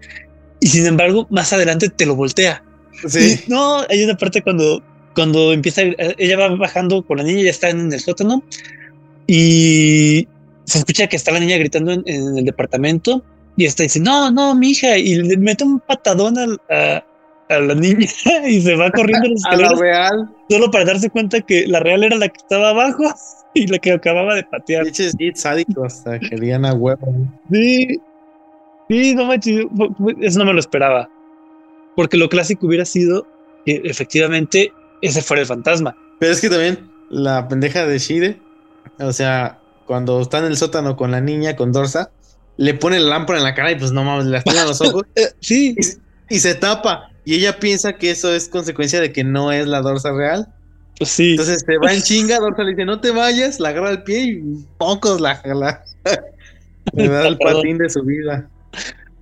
Y 0.63 0.69
sin 0.69 0.87
embargo, 0.87 1.27
más 1.29 1.53
adelante 1.53 1.89
te 1.89 2.07
lo 2.07 2.15
voltea. 2.15 2.63
Sí. 3.09 3.41
no, 3.49 3.81
hay 3.89 4.05
una 4.05 4.17
parte 4.17 4.43
cuando, 4.43 4.81
cuando 5.13 5.53
empieza, 5.53 5.83
ella 6.19 6.39
va 6.39 6.55
bajando 6.55 7.03
con 7.03 7.19
la 7.19 7.25
niña, 7.25 7.43
ya 7.43 7.51
está 7.51 7.69
en 7.69 7.93
el 7.93 7.99
sótano, 7.99 8.45
y 9.27 10.29
se 10.63 10.79
escucha 10.79 11.09
que 11.09 11.17
está 11.17 11.33
la 11.33 11.41
niña 11.41 11.57
gritando 11.57 11.91
en, 11.91 12.05
el 12.07 12.45
departamento 12.45 13.25
y 13.57 13.65
está 13.65 13.83
dice, 13.83 13.99
no, 13.99 14.31
no, 14.31 14.55
mi 14.55 14.71
hija, 14.71 14.97
y 14.99 15.17
le 15.17 15.37
mete 15.37 15.65
un 15.65 15.81
patadón 15.81 16.39
a, 16.39 17.05
la 17.49 17.75
niña 17.75 18.07
y 18.49 18.61
se 18.61 18.77
va 18.77 18.89
corriendo 18.93 19.31
los 19.31 19.45
a 19.51 19.57
la 19.57 19.75
real. 19.75 20.31
Solo 20.49 20.71
para 20.71 20.85
darse 20.85 21.11
cuenta 21.11 21.41
que 21.41 21.67
la 21.67 21.81
real 21.81 22.05
era 22.05 22.17
la 22.17 22.29
que 22.29 22.39
estaba 22.39 22.71
abajo 22.71 23.03
y 23.55 23.67
la 23.67 23.79
que 23.79 23.91
acababa 23.91 24.37
de 24.37 24.45
patear. 24.45 24.85
Dices, 24.85 25.17
sádico 25.35 25.85
hasta 25.85 26.21
querían 26.21 26.65
a 26.65 26.73
huevo. 26.73 27.29
Sí, 27.51 28.01
sí, 28.93 29.15
no 29.15 29.27
manches, 29.27 29.67
eso 30.21 30.39
no 30.39 30.45
me 30.45 30.53
lo 30.53 30.61
esperaba. 30.61 31.09
Porque 31.97 32.17
lo 32.17 32.29
clásico 32.29 32.67
hubiera 32.67 32.85
sido 32.85 33.27
que 33.65 33.81
efectivamente 33.85 34.73
ese 35.01 35.23
fuera 35.23 35.43
el 35.43 35.47
fantasma. 35.47 35.97
Pero 36.19 36.33
es 36.33 36.41
que 36.41 36.49
también 36.49 36.91
la 37.11 37.49
pendeja 37.49 37.87
de 37.87 37.99
Shide, 37.99 38.41
o 38.99 39.13
sea, 39.13 39.59
cuando 39.87 40.21
está 40.21 40.39
en 40.39 40.47
el 40.47 40.57
sótano 40.57 40.97
con 40.97 41.11
la 41.11 41.21
niña, 41.21 41.57
con 41.57 41.73
Dorsa, 41.73 42.11
le 42.57 42.75
pone 42.75 43.01
la 43.01 43.11
lámpara 43.11 43.39
en 43.39 43.45
la 43.45 43.55
cara 43.55 43.73
y 43.73 43.77
pues 43.77 43.93
no 43.93 44.05
mames, 44.05 44.27
le 44.27 44.33
lastima 44.33 44.65
los 44.65 44.81
ojos. 44.83 45.05
Eh, 45.17 45.29
sí. 45.41 45.77
Y, 46.29 46.39
se 46.39 46.55
tapa. 46.55 47.11
Y 47.25 47.35
ella 47.35 47.59
piensa 47.59 47.95
que 47.95 48.11
eso 48.11 48.33
es 48.35 48.49
consecuencia 48.49 49.01
de 49.01 49.13
que 49.13 49.25
no 49.25 49.53
es 49.53 49.67
la 49.67 49.81
Dorsa 49.81 50.13
real. 50.13 50.49
Pues 50.99 51.11
sí. 51.11 51.33
Entonces 51.33 51.65
se 51.67 51.79
va 51.79 51.93
en 51.93 52.03
chinga, 52.03 52.39
Dorsa 52.39 52.63
le 52.63 52.71
dice, 52.71 52.85
no 52.85 53.01
te 53.01 53.11
vayas, 53.11 53.61
la 53.61 53.71
agarra 53.71 53.91
el 53.91 54.03
pie 54.03 54.21
y 54.23 54.67
pocos 54.79 55.21
la 55.21 55.37
jala. 55.37 55.85
le 56.93 57.09
da 57.09 57.29
el 57.29 57.39
patín 57.39 57.79
de 57.79 57.91
su 57.91 58.03
vida. 58.03 58.49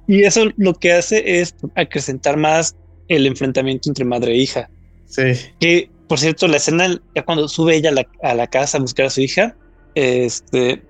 Y 0.07 0.25
eso 0.25 0.47
lo 0.57 0.75
que 0.75 0.93
hace 0.93 1.41
es 1.41 1.55
acrecentar 1.77 2.37
más 2.37 2.75
el 3.09 3.27
enfrentamiento 3.27 3.89
entre 3.89 4.05
madre 4.05 4.33
e 4.33 4.39
hija. 4.39 4.71
Sí. 5.07 5.23
Que, 5.61 5.91
por 6.09 6.19
cierto, 6.19 6.49
la 6.49 6.57
escena, 6.57 7.01
ya 7.15 7.25
cuando 7.25 7.49
sube 7.49 7.77
ella 7.77 7.91
a 7.91 7.93
la, 7.93 8.09
a 8.23 8.35
la 8.35 8.47
casa 8.47 8.79
a 8.79 8.81
buscar 8.81 9.07
a 9.07 9.11
su 9.11 9.21
hija, 9.21 9.57
este, 9.95 10.83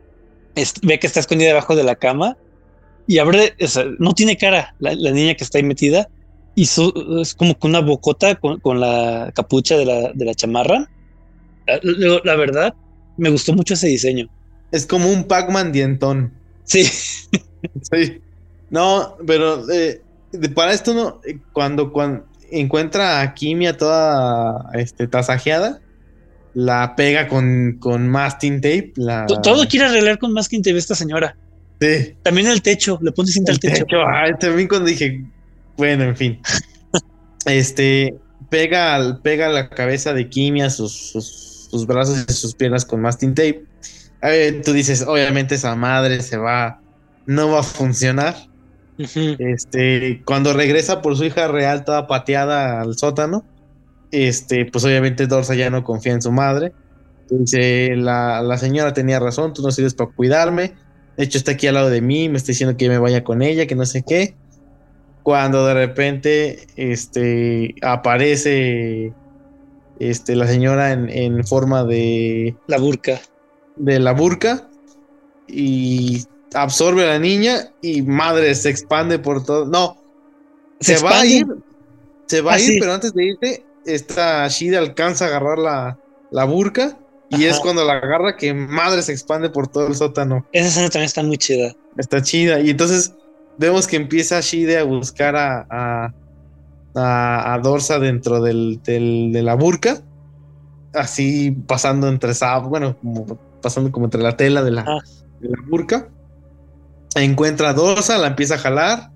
ve 0.83 0.99
que 0.99 1.07
está 1.07 1.21
escondida 1.21 1.49
debajo 1.49 1.77
de 1.77 1.85
la 1.85 1.97
cama 1.97 2.37
y 3.07 3.19
abre, 3.19 3.55
no 3.99 4.15
tiene 4.15 4.37
cara 4.37 4.75
la, 4.79 4.95
niña 4.95 5.35
que 5.35 5.45
está 5.45 5.59
ahí 5.59 5.65
metida 5.65 6.09
y 6.55 6.65
es 6.65 7.35
como 7.35 7.59
con 7.59 7.71
una 7.71 7.81
bocota 7.81 8.37
con, 8.37 8.81
la 8.81 9.33
capucha 9.35 9.77
de 9.77 9.85
la, 9.85 10.13
de 10.13 10.25
la 10.25 10.35
chamarra. 10.35 10.89
La, 11.67 12.21
la, 12.25 12.37
verdad, 12.37 12.75
me 13.17 13.31
gustó 13.31 13.53
mucho 13.53 13.75
ese 13.75 13.89
diseño. 13.89 14.29
Es 14.73 14.87
como 14.87 15.11
un 15.11 15.25
Pac-Man 15.25 15.73
dientón. 15.73 16.33
Sí. 16.65 16.85
sí. 16.85 18.21
No, 18.71 19.17
pero 19.27 19.69
eh, 19.71 20.01
para 20.55 20.73
esto 20.73 20.95
no, 20.95 21.21
eh, 21.27 21.39
cuando, 21.53 21.93
cuando 21.93 22.25
encuentra 22.51 23.21
a 23.21 23.35
Kimia 23.35 23.77
toda 23.77 24.71
este, 24.75 25.07
tasajeada, 25.07 25.81
la 26.55 26.95
pega 26.97 27.29
con, 27.29 27.77
con 27.81 28.09
masking 28.09 28.61
tape. 28.61 28.93
La... 28.97 29.27
Todo 29.27 29.67
quiere 29.67 29.87
arreglar 29.87 30.19
con 30.19 30.33
masking 30.33 30.63
tape 30.63 30.77
esta 30.77 30.95
señora. 30.95 31.37
Sí. 31.81 32.15
También 32.23 32.47
el 32.49 32.63
techo, 32.63 32.99
le 33.03 33.13
pone 33.13 33.31
cinta 33.31 33.53
al 33.53 33.59
techo. 33.59 33.87
también 34.39 34.69
cuando 34.69 34.89
dije, 34.89 35.25
bueno, 35.77 36.05
en 36.05 36.17
fin. 36.17 36.41
este, 37.47 38.15
pega, 38.51 39.21
pega 39.23 39.49
la 39.49 39.71
cabeza 39.71 40.13
de 40.13 40.29
Kimia, 40.29 40.71
sus, 40.71 40.93
sus, 41.71 41.87
brazos 41.87 42.27
y 42.29 42.33
sus 42.33 42.55
piernas 42.55 42.85
con 42.85 43.01
masking 43.01 43.35
tape. 43.35 43.65
tú 44.65 44.73
dices, 44.73 45.03
obviamente 45.07 45.55
esa 45.55 45.75
madre 45.75 46.21
se 46.21 46.37
va, 46.37 46.81
no 47.27 47.51
va 47.51 47.61
a 47.61 47.63
funcionar. 47.63 48.50
Este, 49.39 50.23
cuando 50.25 50.53
regresa 50.53 51.03
por 51.03 51.17
su 51.17 51.25
hija 51.25 51.49
real 51.49 51.85
toda 51.85 52.07
pateada 52.07 52.81
al 52.81 52.97
sótano, 52.97 53.45
este, 54.11 54.67
pues 54.67 54.85
obviamente 54.85 55.27
Dorsa 55.27 55.55
ya 55.55 55.71
no 55.71 55.85
confía 55.85 56.13
en 56.13 56.23
su 56.23 56.33
madre. 56.33 56.73
Dice, 57.31 57.95
la, 57.97 58.43
la 58.43 58.59
señora 58.59 58.93
tenía 58.93 59.21
razón, 59.21 59.53
tú 59.53 59.63
no 59.63 59.71
sirves 59.71 59.95
para 59.95 60.11
cuidarme. 60.11 60.75
De 61.17 61.25
hecho, 61.25 61.39
está 61.39 61.53
aquí 61.53 61.67
al 61.67 61.75
lado 61.75 61.91
de 61.91 62.01
mí, 62.01 62.29
me 62.29 62.39
está 62.39 62.49
diciendo 62.49 62.77
que 62.77 62.89
me 62.89 62.99
vaya 62.99 63.23
con 63.23 63.43
ella, 63.43 63.67
que 63.67 63.75
no 63.75 63.87
sé 63.87 64.03
qué. 64.07 64.35
Cuando 65.23 65.67
de 65.67 65.75
repente 65.75 66.67
este, 66.77 67.75
aparece 67.83 69.13
este, 69.99 70.35
la 70.35 70.47
señora 70.47 70.93
en, 70.93 71.09
en 71.11 71.45
forma 71.47 71.85
de... 71.85 72.57
La 72.67 72.79
burca. 72.79 73.21
De 73.77 74.01
la 74.01 74.13
burca. 74.13 74.69
Y 75.47 76.25
absorbe 76.55 77.05
a 77.05 77.13
la 77.13 77.19
niña 77.19 77.71
y 77.81 78.03
madre 78.03 78.55
se 78.55 78.71
expande 78.71 79.19
por 79.19 79.45
todo. 79.45 79.67
No, 79.67 79.97
se, 80.81 80.99
va 81.03 81.21
a 81.21 81.27
ir. 81.27 81.47
Se 82.27 82.41
va 82.41 82.55
a 82.55 82.61
ir, 82.61 82.81
pero 82.81 82.95
antes 82.95 83.13
de 83.13 83.25
irte, 83.25 83.65
esta 83.85 84.47
Shida 84.49 84.79
alcanza 84.79 85.27
a 85.27 85.29
agarrar 85.29 85.59
la, 85.59 85.99
la 86.31 86.45
burka 86.45 86.97
y 87.31 87.45
es 87.45 87.61
cuando 87.61 87.85
la 87.85 87.95
agarra 87.95 88.37
que 88.37 88.53
madre 88.53 89.03
se 89.03 89.13
expande 89.13 89.51
por 89.51 89.69
todo 89.69 89.87
el 89.87 89.95
sótano. 89.95 90.45
Esa 90.53 90.69
escena 90.69 90.89
también 90.89 91.07
está 91.07 91.23
muy 91.23 91.39
chida. 91.39 91.75
Está 91.97 92.21
chida. 92.23 92.61
Y 92.61 92.71
entonces 92.71 93.15
vemos 93.57 93.87
que 93.87 93.97
empieza 93.97 94.41
Shida 94.41 94.81
a 94.81 94.85
buscar 94.85 95.37
a, 95.37 95.67
a, 95.71 97.55
a, 97.55 97.59
Dorsa 97.61 98.01
dentro 98.01 98.41
del, 98.41 98.81
de 98.83 99.43
la 99.43 99.55
burka. 99.55 100.03
Así 100.93 101.53
pasando 101.53 102.09
entre 102.09 102.33
bueno, 102.69 102.97
como, 103.01 103.39
pasando 103.63 103.93
como 103.93 104.07
entre 104.07 104.23
la 104.23 104.37
tela 104.37 104.65
de 104.65 104.73
la, 104.73 104.83
de 105.41 105.49
la 105.49 105.59
burka. 105.69 106.09
Encuentra 107.15 107.71
a 107.71 107.73
Dorsa, 107.75 108.19
la 108.19 108.29
empieza 108.29 108.55
a 108.55 108.59
jalar. 108.59 109.11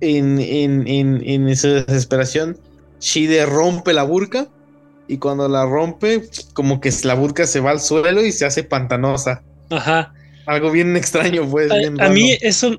En, 0.00 0.38
en, 0.38 0.86
en, 0.86 1.22
en 1.24 1.48
esa 1.48 1.68
desesperación 1.68 2.58
Shide 3.00 3.46
rompe 3.46 3.92
la 3.92 4.02
burka 4.02 4.48
y 5.08 5.18
cuando 5.18 5.48
la 5.48 5.64
rompe, 5.64 6.22
como 6.52 6.80
que 6.80 6.90
la 7.04 7.14
burka 7.14 7.46
se 7.46 7.60
va 7.60 7.70
al 7.70 7.80
suelo 7.80 8.24
y 8.24 8.32
se 8.32 8.44
hace 8.44 8.64
pantanosa. 8.64 9.42
Ajá. 9.70 10.12
Algo 10.46 10.70
bien 10.70 10.96
extraño, 10.96 11.48
pues. 11.48 11.70
A, 11.70 12.08
mí 12.08 12.36
eso, 12.40 12.76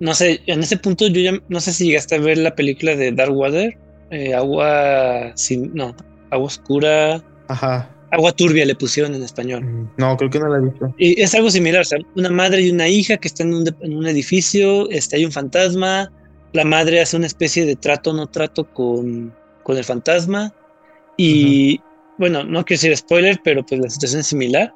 no 0.00 0.14
sé, 0.14 0.40
en 0.46 0.60
ese 0.60 0.76
punto 0.76 1.06
yo 1.08 1.20
ya 1.20 1.38
no 1.48 1.60
sé 1.60 1.72
si 1.72 1.86
llegaste 1.86 2.14
a 2.14 2.20
ver 2.20 2.38
la 2.38 2.54
película 2.54 2.96
de 2.96 3.12
Dark 3.12 3.36
Water, 3.36 3.78
eh, 4.10 4.34
agua 4.34 5.32
sin, 5.34 5.74
no, 5.74 5.94
agua 6.30 6.46
oscura. 6.46 7.22
Ajá. 7.48 7.91
Agua 8.12 8.32
turbia 8.32 8.64
le 8.64 8.74
pusieron 8.74 9.14
en 9.14 9.22
español. 9.22 9.64
Mm, 9.64 9.88
no, 9.96 10.16
creo 10.16 10.30
que 10.30 10.38
no 10.38 10.48
la 10.48 10.58
he 10.58 10.70
visto. 10.70 10.94
Y 10.98 11.20
es 11.20 11.34
algo 11.34 11.50
similar, 11.50 11.80
o 11.80 11.84
sea, 11.84 11.98
una 12.14 12.30
madre 12.30 12.60
y 12.62 12.70
una 12.70 12.86
hija 12.86 13.16
que 13.16 13.26
están 13.26 13.48
en 13.48 13.54
un, 13.54 13.76
en 13.80 13.96
un 13.96 14.06
edificio, 14.06 14.88
este, 14.90 15.16
hay 15.16 15.24
un 15.24 15.32
fantasma, 15.32 16.12
la 16.52 16.64
madre 16.64 17.00
hace 17.00 17.16
una 17.16 17.26
especie 17.26 17.64
de 17.64 17.76
trato 17.76 18.12
no 18.12 18.26
trato 18.26 18.64
con, 18.64 19.34
con 19.62 19.76
el 19.76 19.84
fantasma 19.84 20.52
y 21.16 21.80
bueno, 22.18 22.44
no 22.44 22.64
quiero 22.64 22.80
decir 22.80 22.96
spoiler, 22.96 23.40
pero 23.42 23.64
pues 23.64 23.80
la 23.80 23.90
situación 23.90 24.20
es 24.20 24.26
similar. 24.26 24.72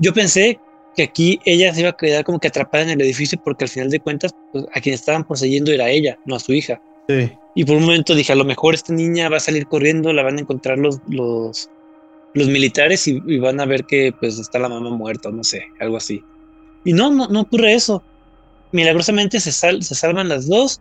Yo 0.00 0.12
pensé 0.12 0.58
que 0.96 1.04
aquí 1.04 1.38
ella 1.44 1.72
se 1.72 1.80
iba 1.80 1.90
a 1.90 1.96
quedar 1.96 2.24
como 2.24 2.40
que 2.40 2.48
atrapada 2.48 2.84
en 2.84 2.90
el 2.90 3.00
edificio 3.02 3.40
porque 3.42 3.64
al 3.64 3.70
final 3.70 3.90
de 3.90 4.00
cuentas 4.00 4.34
pues, 4.52 4.64
a 4.74 4.80
quien 4.80 4.94
estaban 4.94 5.24
poseyendo 5.24 5.70
era 5.72 5.88
ella, 5.88 6.18
no 6.26 6.34
a 6.34 6.40
su 6.40 6.52
hija. 6.52 6.80
Sí. 7.08 7.30
Y 7.54 7.64
por 7.64 7.76
un 7.76 7.84
momento 7.84 8.14
dije, 8.14 8.32
a 8.32 8.36
lo 8.36 8.44
mejor 8.44 8.74
esta 8.74 8.92
niña 8.92 9.28
va 9.28 9.36
a 9.36 9.40
salir 9.40 9.66
corriendo, 9.66 10.12
la 10.12 10.22
van 10.22 10.38
a 10.38 10.40
encontrar 10.40 10.78
los, 10.78 11.00
los, 11.08 11.70
los 12.34 12.48
militares 12.48 13.06
y, 13.08 13.20
y 13.26 13.38
van 13.38 13.60
a 13.60 13.66
ver 13.66 13.84
que 13.84 14.12
pues 14.18 14.38
está 14.38 14.58
la 14.58 14.68
mamá 14.68 14.90
muerta, 14.90 15.30
no 15.30 15.42
sé, 15.44 15.64
algo 15.80 15.96
así. 15.96 16.22
Y 16.84 16.92
no, 16.92 17.10
no, 17.10 17.28
no 17.28 17.40
ocurre 17.42 17.74
eso. 17.74 18.02
Milagrosamente 18.72 19.40
se, 19.40 19.52
sal, 19.52 19.82
se 19.82 19.94
salvan 19.94 20.28
las 20.28 20.48
dos. 20.48 20.80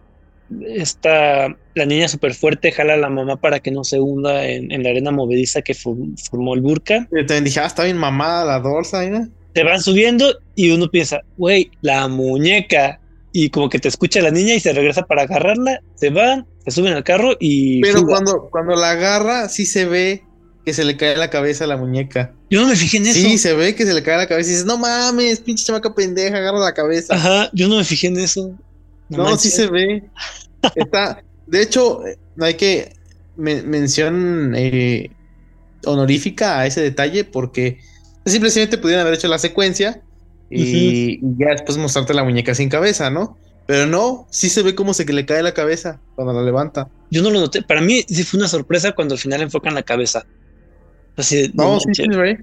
Está 0.65 1.55
la 1.75 1.85
niña 1.85 2.07
súper 2.07 2.33
fuerte, 2.33 2.71
jala 2.71 2.93
a 2.95 2.97
la 2.97 3.09
mamá 3.09 3.35
para 3.37 3.59
que 3.59 3.69
no 3.71 3.83
se 3.83 3.99
hunda 3.99 4.47
en, 4.47 4.71
en 4.71 4.83
la 4.83 4.89
arena 4.89 5.11
movediza 5.11 5.61
que 5.61 5.73
form- 5.73 6.15
formó 6.29 6.55
el 6.55 6.61
burka. 6.61 7.07
Yo 7.11 7.25
también 7.25 7.43
dije, 7.45 7.59
ah, 7.59 7.67
está 7.67 7.83
bien 7.83 7.97
mamada 7.97 8.45
la 8.45 8.59
dorsa, 8.59 9.07
¿no? 9.09 9.27
Se 9.53 9.63
van 9.63 9.81
subiendo 9.81 10.33
y 10.55 10.71
uno 10.71 10.89
piensa, 10.89 11.21
güey, 11.37 11.71
la 11.81 12.07
muñeca. 12.07 12.99
Y 13.31 13.49
como 13.51 13.69
que 13.69 13.77
te 13.77 13.87
escucha 13.87 14.21
la 14.21 14.31
niña 14.31 14.55
y 14.55 14.59
se 14.59 14.73
regresa 14.73 15.03
para 15.03 15.23
agarrarla. 15.23 15.79
Se 15.95 16.09
van, 16.09 16.47
se 16.65 16.71
suben 16.71 16.93
al 16.93 17.03
carro 17.03 17.33
y. 17.39 17.79
Pero 17.81 17.99
fuga. 17.99 18.13
cuando, 18.13 18.49
cuando 18.49 18.75
la 18.75 18.91
agarra, 18.91 19.49
sí 19.49 19.67
se 19.67 19.85
ve 19.85 20.23
que 20.69 20.73
se 20.75 20.85
le 20.85 20.95
cae 20.97 21.17
la 21.17 21.31
cabeza 21.31 21.63
a 21.63 21.67
la 21.67 21.77
muñeca. 21.77 22.31
Yo 22.51 22.61
no 22.61 22.67
me 22.67 22.75
fijé 22.75 22.97
en 22.97 23.07
eso. 23.07 23.19
Sí, 23.19 23.39
se 23.39 23.53
ve 23.55 23.73
que 23.73 23.85
se 23.87 23.93
le 23.93 24.03
cae 24.03 24.17
la 24.17 24.27
cabeza 24.27 24.49
y 24.49 24.51
dices, 24.51 24.65
no 24.67 24.77
mames, 24.77 25.39
pinche 25.39 25.65
chamaca 25.65 25.95
pendeja, 25.95 26.37
agarra 26.37 26.59
la 26.59 26.73
cabeza. 26.73 27.15
Ajá, 27.15 27.49
yo 27.53 27.67
no 27.67 27.77
me 27.77 27.83
fijé 27.83 28.05
en 28.07 28.19
eso. 28.19 28.55
No, 29.09 29.35
sí 29.35 29.49
se 29.49 29.65
ve. 29.67 30.03
Está, 30.75 31.23
de 31.47 31.61
hecho, 31.63 32.01
hay 32.39 32.53
que 32.53 32.93
men- 33.35 33.67
mención 33.67 34.53
eh, 34.55 35.09
honorífica 35.85 36.59
a 36.59 36.67
ese 36.67 36.81
detalle 36.81 37.23
porque 37.23 37.79
simplemente 38.27 38.77
pudieran 38.77 39.01
haber 39.01 39.15
hecho 39.15 39.27
la 39.27 39.39
secuencia 39.39 40.01
y, 40.51 41.13
y 41.13 41.19
ya 41.39 41.49
después 41.49 41.77
mostrarte 41.79 42.13
la 42.13 42.23
muñeca 42.23 42.53
sin 42.53 42.69
cabeza, 42.69 43.09
¿no? 43.09 43.37
Pero 43.65 43.85
no, 43.85 44.27
sí 44.31 44.49
se 44.49 44.63
ve 44.63 44.73
como 44.75 44.93
se 44.93 45.05
que 45.05 45.13
le 45.13 45.25
cae 45.25 45.43
la 45.43 45.53
cabeza 45.53 45.99
cuando 46.15 46.33
la 46.33 46.41
levanta. 46.43 46.89
Yo 47.11 47.21
no 47.21 47.29
lo 47.29 47.39
noté. 47.39 47.61
Para 47.61 47.81
mí 47.81 48.03
sí 48.07 48.23
fue 48.23 48.39
una 48.39 48.47
sorpresa 48.47 48.91
cuando 48.93 49.13
al 49.15 49.19
final 49.19 49.41
enfocan 49.41 49.75
la 49.75 49.83
cabeza. 49.83 50.25
Así 51.19 51.51
No, 51.53 51.73
no 51.73 51.79
sí 51.79 52.07
ve. 52.07 52.37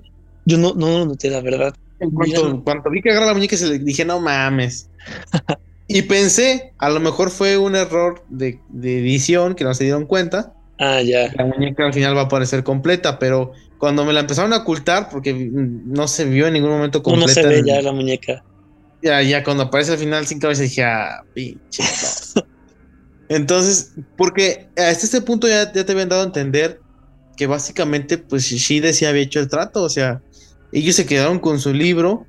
Yo 0.44 0.58
no, 0.58 0.74
no 0.74 0.98
lo 0.98 1.06
noté, 1.06 1.30
la 1.30 1.40
verdad. 1.40 1.74
En 1.98 2.10
cuanto, 2.10 2.90
vi 2.90 3.00
que 3.00 3.10
agarra 3.10 3.26
la 3.26 3.34
muñeca, 3.34 3.56
se 3.56 3.66
le 3.66 3.78
dije, 3.78 4.04
no 4.04 4.20
mames. 4.20 4.90
y 5.88 6.02
pensé, 6.02 6.74
a 6.78 6.90
lo 6.90 7.00
mejor 7.00 7.30
fue 7.30 7.56
un 7.56 7.74
error 7.74 8.22
de, 8.28 8.60
de 8.68 8.98
edición 9.00 9.54
que 9.54 9.64
no 9.64 9.74
se 9.74 9.84
dieron 9.84 10.06
cuenta. 10.06 10.52
Ah, 10.78 11.00
ya. 11.00 11.32
La 11.36 11.46
muñeca 11.46 11.86
al 11.86 11.94
final 11.94 12.14
va 12.16 12.22
a 12.22 12.24
aparecer 12.24 12.62
completa, 12.62 13.18
pero 13.18 13.52
cuando 13.78 14.04
me 14.04 14.12
la 14.12 14.20
empezaron 14.20 14.52
a 14.52 14.58
ocultar, 14.58 15.08
porque 15.10 15.32
no 15.32 16.06
se 16.06 16.26
vio 16.26 16.46
en 16.46 16.52
ningún 16.52 16.70
momento 16.70 17.02
completa. 17.02 17.42
no 17.42 17.48
se 17.48 17.62
ve 17.62 17.62
ya 17.66 17.80
la 17.80 17.92
muñeca. 17.92 18.44
ya, 19.02 19.22
ya 19.22 19.42
cuando 19.42 19.64
aparece 19.64 19.92
al 19.92 19.98
final 19.98 20.26
sin 20.26 20.38
cabeza 20.38 20.62
dije, 20.62 20.84
ah, 20.84 21.24
pinche. 21.32 21.82
tos". 21.82 22.34
Entonces, 23.28 23.94
porque 24.16 24.68
hasta 24.76 25.04
este 25.04 25.20
punto 25.22 25.48
ya, 25.48 25.72
ya 25.72 25.84
te 25.84 25.92
habían 25.92 26.08
dado 26.08 26.22
a 26.22 26.26
entender 26.26 26.80
que 27.36 27.46
básicamente, 27.46 28.18
pues 28.18 28.44
Shide 28.44 28.92
sí 28.92 29.04
había 29.04 29.22
hecho 29.22 29.40
el 29.40 29.48
trato, 29.48 29.82
o 29.82 29.88
sea, 29.88 30.22
ellos 30.72 30.96
se 30.96 31.06
quedaron 31.06 31.38
con 31.38 31.60
su 31.60 31.72
libro, 31.72 32.26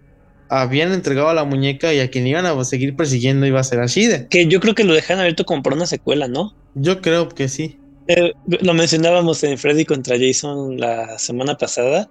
habían 0.49 0.91
entregado 0.91 1.29
a 1.29 1.33
la 1.33 1.43
muñeca 1.43 1.93
y 1.93 1.99
a 1.99 2.09
quien 2.09 2.27
iban 2.27 2.45
a 2.45 2.63
seguir 2.63 2.95
persiguiendo 2.95 3.45
iba 3.45 3.59
a 3.59 3.63
ser 3.63 3.79
a 3.79 3.85
Shide. 3.85 4.27
Que 4.29 4.47
yo 4.47 4.59
creo 4.59 4.75
que 4.75 4.83
lo 4.83 4.93
dejan 4.93 5.19
abierto 5.19 5.45
como 5.45 5.63
para 5.63 5.75
una 5.75 5.85
secuela, 5.85 6.27
¿no? 6.27 6.53
Yo 6.75 7.01
creo 7.01 7.29
que 7.29 7.47
sí. 7.47 7.79
Eh, 8.07 8.33
lo 8.45 8.73
mencionábamos 8.73 9.43
en 9.43 9.57
Freddy 9.57 9.83
contra 9.83 10.17
Jason 10.17 10.79
la 10.79 11.17
semana 11.19 11.57
pasada. 11.57 12.09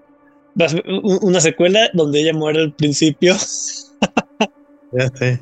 Una 1.03 1.41
secuela 1.41 1.91
donde 1.93 2.21
ella 2.21 2.33
muere 2.33 2.61
al 2.61 2.75
principio. 2.75 3.37
Ya 4.93 5.09
sé. 5.09 5.41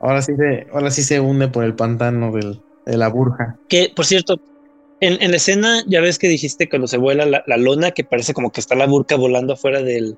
Ahora 0.00 0.22
sí 0.22 0.32
se, 0.36 0.66
ahora 0.72 0.90
sí 0.90 1.02
se 1.02 1.20
hunde 1.20 1.48
por 1.48 1.64
el 1.64 1.74
pantano 1.74 2.32
del, 2.32 2.60
de 2.86 2.96
la 2.96 3.08
burja. 3.08 3.56
Que, 3.68 3.92
por 3.94 4.04
cierto, 4.06 4.40
en, 5.00 5.20
en 5.22 5.30
la 5.30 5.36
escena 5.36 5.82
ya 5.86 6.00
ves 6.00 6.18
que 6.18 6.28
dijiste 6.28 6.68
cuando 6.68 6.86
se 6.88 6.96
vuela 6.98 7.26
la, 7.26 7.42
la 7.46 7.56
lona, 7.56 7.90
que 7.90 8.04
parece 8.04 8.32
como 8.34 8.50
que 8.52 8.60
está 8.60 8.74
la 8.74 8.86
burka 8.86 9.16
volando 9.16 9.52
afuera 9.54 9.82
del, 9.82 10.16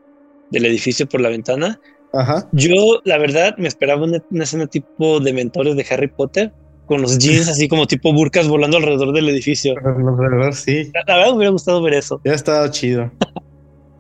del 0.50 0.66
edificio 0.66 1.08
por 1.08 1.20
la 1.20 1.28
ventana. 1.28 1.80
Ajá. 2.12 2.48
Yo, 2.52 3.00
la 3.04 3.18
verdad, 3.18 3.54
me 3.58 3.68
esperaba 3.68 4.04
una, 4.04 4.22
una 4.30 4.44
escena 4.44 4.66
tipo 4.66 5.20
de 5.20 5.32
mentores 5.32 5.76
de 5.76 5.86
Harry 5.90 6.08
Potter, 6.08 6.52
con 6.86 7.02
los 7.02 7.18
jeans 7.18 7.48
así 7.48 7.68
como 7.68 7.86
tipo 7.86 8.12
burkas 8.14 8.48
volando 8.48 8.78
alrededor 8.78 9.12
del 9.12 9.28
edificio. 9.28 9.74
Alrededor, 9.84 10.54
sí. 10.54 10.90
La, 10.94 11.02
la 11.06 11.16
verdad 11.16 11.30
me 11.32 11.36
hubiera 11.36 11.50
gustado 11.50 11.82
ver 11.82 11.92
eso. 11.94 12.20
Ya 12.24 12.32
ha 12.32 12.34
estado 12.34 12.66
chido. 12.70 13.10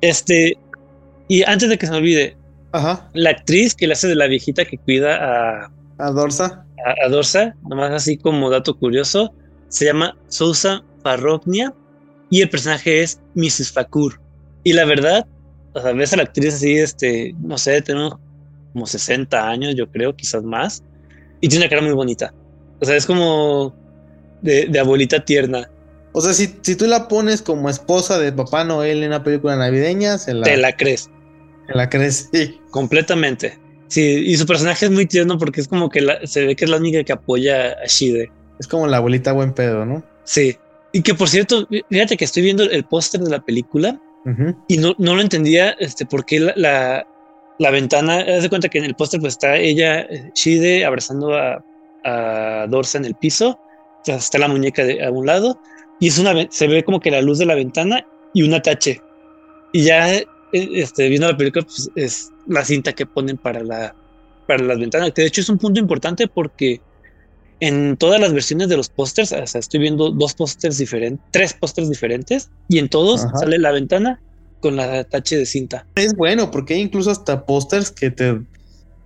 Este, 0.00 0.56
y 1.28 1.42
antes 1.42 1.68
de 1.68 1.76
que 1.76 1.86
se 1.86 1.92
me 1.92 1.98
olvide, 1.98 2.36
Ajá. 2.72 3.08
la 3.14 3.30
actriz 3.30 3.74
que 3.74 3.86
le 3.86 3.92
hace 3.94 4.08
de 4.08 4.14
la 4.14 4.26
viejita 4.26 4.64
que 4.64 4.78
cuida 4.78 5.16
a, 5.64 5.70
A 5.98 6.10
Dorsa. 6.12 6.64
a, 6.86 7.06
a 7.06 7.08
Dorsa, 7.08 7.54
nomás 7.68 7.90
así 7.92 8.16
como 8.16 8.48
dato 8.48 8.78
curioso, 8.78 9.34
se 9.68 9.84
llama 9.84 10.16
Sousa 10.28 10.82
Farroknia 11.02 11.74
y 12.30 12.42
el 12.42 12.50
personaje 12.50 13.02
es 13.02 13.20
Mrs. 13.34 13.72
Fakur. 13.72 14.20
Y 14.64 14.72
la 14.72 14.84
verdad, 14.84 15.26
o 15.74 15.80
sea, 15.80 15.92
ves 15.92 16.12
a 16.12 16.16
la 16.16 16.24
actriz 16.24 16.54
así, 16.54 16.76
este, 16.76 17.34
no 17.40 17.56
sé, 17.58 17.80
tiene 17.82 18.00
unos 18.00 18.18
como 18.72 18.86
60 18.86 19.48
años, 19.48 19.74
yo 19.76 19.90
creo, 19.90 20.14
quizás 20.14 20.42
más, 20.42 20.82
y 21.40 21.48
tiene 21.48 21.64
una 21.64 21.70
cara 21.70 21.82
muy 21.82 21.92
bonita. 21.92 22.34
O 22.80 22.84
sea, 22.84 22.96
es 22.96 23.06
como 23.06 23.74
de, 24.42 24.66
de 24.66 24.78
abuelita 24.78 25.24
tierna. 25.24 25.68
O 26.12 26.20
sea, 26.20 26.32
si, 26.32 26.54
si 26.62 26.76
tú 26.76 26.86
la 26.86 27.08
pones 27.08 27.42
como 27.42 27.70
esposa 27.70 28.18
de 28.18 28.32
Papá 28.32 28.64
Noel 28.64 29.02
en 29.02 29.08
una 29.08 29.22
película 29.22 29.56
navideña, 29.56 30.18
se 30.18 30.34
la, 30.34 30.44
Te 30.44 30.56
la 30.56 30.72
crees 30.76 31.10
se 31.68 31.74
la 31.74 31.88
crees. 31.88 32.28
Sí. 32.32 32.58
completamente. 32.70 33.58
Sí, 33.88 34.24
y 34.26 34.36
su 34.36 34.46
personaje 34.46 34.86
es 34.86 34.90
muy 34.90 35.06
tierno 35.06 35.38
porque 35.38 35.60
es 35.60 35.68
como 35.68 35.88
que 35.88 36.00
la- 36.00 36.26
se 36.26 36.44
ve 36.44 36.56
que 36.56 36.64
es 36.64 36.70
la 36.70 36.76
única 36.78 37.02
que 37.04 37.12
apoya 37.12 37.72
a 37.72 37.86
Shide. 37.86 38.30
Es 38.58 38.66
como 38.66 38.86
la 38.86 38.98
abuelita 38.98 39.32
buen 39.32 39.52
pedo, 39.52 39.84
¿no? 39.84 40.02
Sí. 40.24 40.56
Y 40.92 41.02
que 41.02 41.14
por 41.14 41.28
cierto, 41.28 41.68
fíjate 41.90 42.16
que 42.16 42.24
estoy 42.24 42.42
viendo 42.42 42.64
el 42.64 42.84
póster 42.84 43.20
de 43.20 43.30
la 43.30 43.40
película 43.40 44.00
y 44.66 44.76
no, 44.76 44.94
no 44.98 45.14
lo 45.14 45.22
entendía, 45.22 45.70
este, 45.78 46.04
por 46.04 46.26
qué 46.26 46.38
la, 46.38 46.52
la, 46.56 47.06
la 47.58 47.70
ventana, 47.70 48.18
haz 48.18 48.42
de 48.42 48.50
cuenta 48.50 48.68
que 48.68 48.76
en 48.76 48.84
el 48.84 48.94
póster 48.94 49.20
pues 49.20 49.34
está 49.34 49.56
ella, 49.56 50.00
eh, 50.00 50.30
Shide, 50.34 50.84
abrazando 50.84 51.34
a, 51.34 51.64
a 52.04 52.66
Dorsa 52.68 52.98
en 52.98 53.06
el 53.06 53.14
piso, 53.14 53.50
o 53.50 54.04
sea, 54.04 54.16
está 54.16 54.38
la 54.38 54.48
muñeca 54.48 54.84
de, 54.84 55.02
a 55.02 55.10
un 55.10 55.24
lado 55.24 55.58
y 55.98 56.08
es 56.08 56.18
una, 56.18 56.34
se 56.50 56.66
ve 56.66 56.84
como 56.84 57.00
que 57.00 57.10
la 57.10 57.22
luz 57.22 57.38
de 57.38 57.46
la 57.46 57.54
ventana 57.54 58.06
y 58.34 58.42
un 58.42 58.52
atache. 58.54 59.00
Y 59.72 59.84
ya, 59.84 60.14
eh, 60.14 60.26
este, 60.52 61.08
viendo 61.08 61.30
la 61.30 61.36
película, 61.36 61.64
pues 61.64 61.90
es 61.94 62.30
la 62.46 62.64
cinta 62.64 62.92
que 62.92 63.06
ponen 63.06 63.38
para 63.38 63.62
la, 63.62 63.94
para 64.46 64.62
las 64.62 64.78
ventanas, 64.78 65.12
que 65.12 65.22
de 65.22 65.28
hecho 65.28 65.40
es 65.40 65.48
un 65.48 65.58
punto 65.58 65.80
importante 65.80 66.28
porque 66.28 66.80
en 67.60 67.96
todas 67.96 68.20
las 68.20 68.32
versiones 68.32 68.68
de 68.68 68.76
los 68.76 68.88
pósters, 68.88 69.32
o 69.32 69.46
sea, 69.46 69.60
estoy 69.60 69.80
viendo 69.80 70.10
dos 70.10 70.34
pósters 70.34 70.78
diferentes, 70.78 71.24
tres 71.30 71.52
pósters 71.54 71.88
diferentes, 71.88 72.50
y 72.68 72.78
en 72.78 72.88
todos 72.88 73.24
Ajá. 73.24 73.38
sale 73.38 73.58
la 73.58 73.72
ventana 73.72 74.20
con 74.60 74.76
la 74.76 75.04
tache 75.04 75.36
de 75.36 75.46
cinta. 75.46 75.86
Es 75.96 76.14
bueno, 76.14 76.50
porque 76.50 76.74
hay 76.74 76.80
incluso 76.80 77.10
hasta 77.10 77.44
pósters 77.44 77.90
que 77.90 78.10
te, 78.10 78.40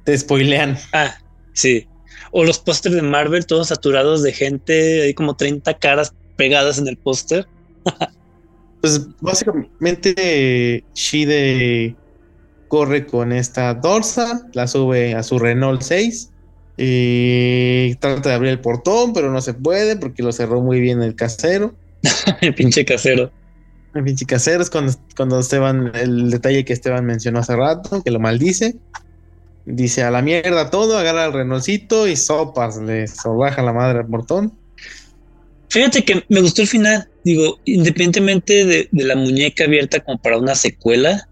te 0.05 0.19
spoilean. 0.19 0.79
Ah, 0.93 1.15
sí. 1.53 1.87
O 2.31 2.45
los 2.45 2.59
pósters 2.59 2.95
de 2.95 3.03
Marvel, 3.03 3.47
todos 3.47 3.69
saturados 3.69 4.23
de 4.23 4.33
gente, 4.33 5.03
hay 5.03 5.15
como 5.15 5.37
30 5.37 5.79
caras 5.79 6.15
pegadas 6.37 6.79
en 6.79 6.89
el 6.89 6.97
póster. 6.97 7.47
Pues 8.81 9.07
básicamente 9.21 10.83
Shide 10.95 11.95
corre 12.67 13.07
con 13.07 13.31
esta 13.31 13.75
Dorsa, 13.75 14.45
la 14.55 14.67
sube 14.67 15.15
a 15.15 15.23
su 15.23 15.39
Renault 15.39 15.83
6 15.83 16.32
y 16.77 17.95
trata 17.97 18.31
de 18.31 18.35
abrir 18.35 18.51
el 18.51 18.61
portón, 18.61 19.13
pero 19.13 19.31
no 19.31 19.41
se 19.41 19.55
puede 19.55 19.97
porque 19.97 20.23
lo 20.23 20.33
cerró 20.33 20.61
muy 20.63 20.81
bien 20.81 21.03
el 21.03 21.15
casero. 21.15 21.75
el 22.41 22.55
pinche 22.55 22.85
casero. 22.85 23.31
El 23.95 24.05
pinche 24.05 24.25
casero 24.25 24.63
es 24.63 24.71
cuando, 24.71 24.93
cuando 25.17 25.39
Esteban, 25.39 25.93
el 25.95 26.31
detalle 26.31 26.65
que 26.65 26.73
Esteban 26.73 27.05
mencionó 27.05 27.41
hace 27.41 27.57
rato, 27.57 28.03
que 28.03 28.11
lo 28.11 28.19
maldice. 28.21 28.77
Dice 29.65 30.03
a 30.03 30.11
la 30.11 30.23
mierda 30.23 30.71
todo, 30.71 30.99
agarra 30.99 31.27
el 31.27 31.33
Renaultcito 31.33 32.09
y 32.09 32.17
sopas, 32.17 32.79
le 32.79 33.07
sobaja 33.07 33.63
la 33.63 33.73
madre 33.73 34.01
al 34.01 34.07
portón. 34.07 34.53
Fíjate 35.69 36.05
que 36.05 36.25
me 36.29 36.41
gustó 36.41 36.63
el 36.63 36.69
final. 36.69 37.09
Digo, 37.25 37.59
independientemente 37.65 38.65
de, 38.65 38.89
de 38.91 39.05
la 39.05 39.15
muñeca 39.15 39.65
abierta 39.65 40.01
como 40.01 40.19
para 40.21 40.39
una 40.39 40.55
secuela, 40.55 41.29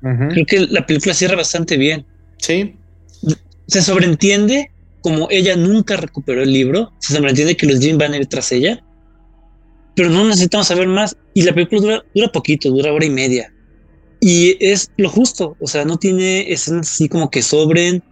creo 0.00 0.46
que 0.46 0.66
la 0.66 0.84
película 0.86 1.14
cierra 1.14 1.36
bastante 1.36 1.76
bien. 1.76 2.04
Sí, 2.38 2.76
Se 3.70 3.82
sobreentiende 3.82 4.70
como 5.00 5.28
ella 5.30 5.56
nunca 5.56 5.96
recuperó 5.96 6.42
el 6.42 6.52
libro, 6.52 6.92
se 6.98 7.14
sobreentiende 7.14 7.56
que 7.56 7.66
los 7.66 7.78
Jin 7.78 7.96
van 7.98 8.12
a 8.12 8.16
ir 8.18 8.26
tras 8.26 8.52
ella, 8.52 8.82
pero 9.94 10.10
no 10.10 10.24
necesitamos 10.24 10.66
saber 10.66 10.88
más. 10.88 11.16
Y 11.34 11.42
la 11.42 11.54
película 11.54 11.80
dura, 11.80 12.04
dura 12.14 12.32
poquito, 12.32 12.70
dura 12.70 12.92
hora 12.92 13.04
y 13.04 13.10
media. 13.10 13.52
Y 14.20 14.56
es 14.60 14.90
lo 14.98 15.08
justo, 15.08 15.56
o 15.60 15.66
sea, 15.66 15.84
no 15.84 15.96
tiene 15.96 16.52
escenas 16.52 16.90
así 16.90 17.08
como 17.08 17.30
que 17.30 17.42
sobren, 17.42 18.02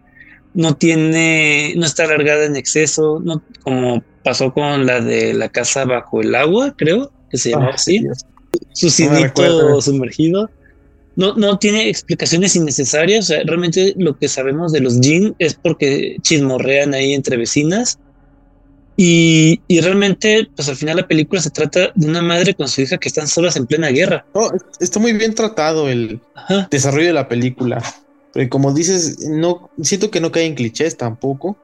no 0.55 0.77
tiene, 0.77 1.75
no 1.77 1.85
está 1.85 2.05
alargada 2.05 2.47
en 2.47 2.57
exceso, 2.57 3.21
no 3.23 3.43
como 3.63 4.03
pasó 4.25 4.53
con 4.53 4.87
la 4.87 5.01
de 5.01 5.35
la 5.35 5.49
casa 5.51 5.85
bajo 5.85 6.21
el 6.23 6.35
agua, 6.35 6.75
creo 6.77 7.13
que 7.31 7.37
se 7.37 7.51
llamaba 7.51 7.73
Ah, 7.73 7.75
así. 7.75 7.99
Dios. 7.99 8.25
su 8.73 8.89
cidito 8.89 9.81
sumergido. 9.83 10.49
No, 11.19 11.35
no 11.35 11.59
tiene 11.59 11.89
explicaciones 11.89 12.55
innecesarias. 12.55 13.25
O 13.25 13.29
sea, 13.29 13.43
realmente 13.45 13.93
lo 13.99 14.17
que 14.17 14.29
sabemos 14.29 14.71
de 14.71 14.79
los 14.79 15.01
Jin 15.01 15.35
es 15.41 15.55
porque 15.55 16.17
chismorrean 16.23 16.95
ahí 16.95 17.13
entre 17.13 17.37
vecinas. 17.37 17.99
Y, 18.97 19.61
y, 19.67 19.81
realmente, 19.81 20.49
pues 20.55 20.69
al 20.69 20.77
final 20.77 20.97
la 20.97 21.09
película 21.09 21.41
se 21.41 21.51
trata 21.51 21.91
de 21.93 22.07
una 22.07 22.23
madre 22.23 22.55
con 22.55 22.69
su 22.69 22.83
hija 22.83 22.99
que 22.99 23.09
están 23.09 23.27
solas 23.27 23.57
en 23.57 23.67
plena 23.67 23.89
guerra. 23.89 24.25
está 24.79 25.01
muy 25.01 25.13
bien 25.13 25.35
tratado 25.35 25.89
el 25.89 26.21
desarrollo 26.71 27.09
de 27.09 27.13
la 27.13 27.27
película. 27.29 27.83
Pero 28.33 28.49
como 28.49 28.73
dices, 28.73 29.19
no 29.29 29.71
siento 29.83 30.13
que 30.13 30.21
no 30.21 30.31
cae 30.31 30.45
en 30.45 30.55
clichés 30.55 30.97
tampoco, 30.97 31.57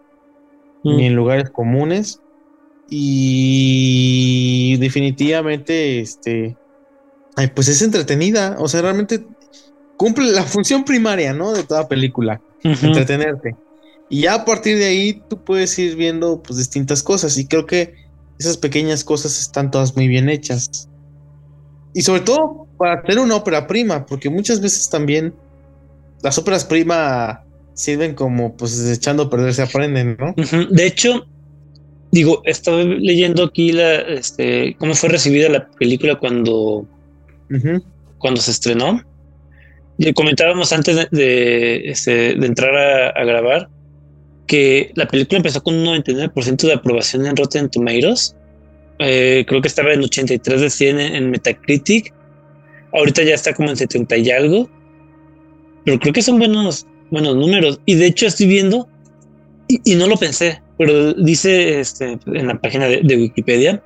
ni 0.82 0.96
mm. 0.96 1.00
en 1.00 1.14
lugares 1.14 1.50
comunes. 1.50 2.18
Y 2.90 4.76
definitivamente, 4.78 6.00
este, 6.00 6.56
pues 7.54 7.68
es 7.68 7.82
entretenida. 7.82 8.56
O 8.58 8.66
sea, 8.68 8.82
realmente 8.82 9.24
cumple 9.96 10.30
la 10.32 10.42
función 10.42 10.84
primaria, 10.84 11.32
¿no? 11.32 11.52
De 11.52 11.64
toda 11.64 11.88
película, 11.88 12.40
entretenerte. 12.62 13.56
Y 14.08 14.22
ya 14.22 14.34
a 14.34 14.44
partir 14.44 14.78
de 14.78 14.86
ahí 14.86 15.22
tú 15.28 15.42
puedes 15.42 15.78
ir 15.78 15.96
viendo 15.96 16.42
pues 16.42 16.58
distintas 16.58 17.02
cosas. 17.02 17.36
Y 17.38 17.46
creo 17.46 17.66
que 17.66 17.94
esas 18.38 18.56
pequeñas 18.56 19.04
cosas 19.04 19.40
están 19.40 19.70
todas 19.70 19.96
muy 19.96 20.08
bien 20.08 20.28
hechas. 20.28 20.88
Y 21.94 22.02
sobre 22.02 22.20
todo 22.20 22.66
para 22.76 23.00
hacer 23.00 23.18
una 23.18 23.36
ópera 23.36 23.66
prima, 23.66 24.04
porque 24.04 24.28
muchas 24.30 24.60
veces 24.60 24.90
también 24.90 25.34
las 26.22 26.38
óperas 26.38 26.64
prima 26.64 27.44
sirven 27.74 28.14
como 28.14 28.56
pues 28.56 28.80
echando 28.88 29.24
a 29.24 29.30
perder 29.30 29.54
se 29.54 29.62
aprenden, 29.62 30.16
¿no? 30.18 30.34
De 30.70 30.86
hecho, 30.86 31.26
digo, 32.10 32.42
estaba 32.44 32.82
leyendo 32.82 33.44
aquí 33.44 33.72
la, 33.72 33.96
este, 33.96 34.76
cómo 34.78 34.94
fue 34.94 35.08
recibida 35.08 35.48
la 35.48 35.68
película 35.68 36.16
cuando, 36.16 36.86
cuando 38.18 38.40
se 38.40 38.50
estrenó. 38.50 39.02
Comentábamos 40.14 40.72
antes 40.72 41.08
de, 41.10 41.88
este, 41.88 42.34
de 42.34 42.46
entrar 42.46 42.74
a, 43.16 43.24
grabar 43.24 43.68
que 44.46 44.90
la 44.94 45.06
película 45.06 45.38
empezó 45.38 45.62
con 45.62 45.74
un 45.74 45.86
99% 45.86 46.66
de 46.66 46.72
aprobación 46.72 47.26
en 47.26 47.36
Rotten 47.36 47.70
Tomatoes. 47.70 48.36
Eh, 48.98 49.44
creo 49.46 49.60
que 49.60 49.68
estaba 49.68 49.92
en 49.92 50.02
83 50.02 50.60
de 50.60 50.70
100 50.70 51.00
en, 51.00 51.30
Metacritic. 51.30 52.12
Ahorita 52.92 53.22
ya 53.22 53.34
está 53.34 53.54
como 53.54 53.70
en 53.70 53.76
70 53.76 54.16
y 54.16 54.30
algo. 54.30 54.68
Pero 55.84 55.98
creo 56.00 56.12
que 56.12 56.22
son 56.22 56.38
buenos, 56.38 56.86
buenos 57.10 57.36
números. 57.36 57.80
Y 57.86 57.94
de 57.94 58.06
hecho 58.06 58.26
estoy 58.26 58.46
viendo, 58.46 58.88
y, 59.68 59.94
no 59.94 60.08
lo 60.08 60.16
pensé, 60.16 60.60
pero 60.76 61.14
dice 61.14 61.80
este, 61.80 62.18
en 62.26 62.46
la 62.48 62.56
página 62.56 62.86
de, 62.86 63.16
Wikipedia 63.16 63.82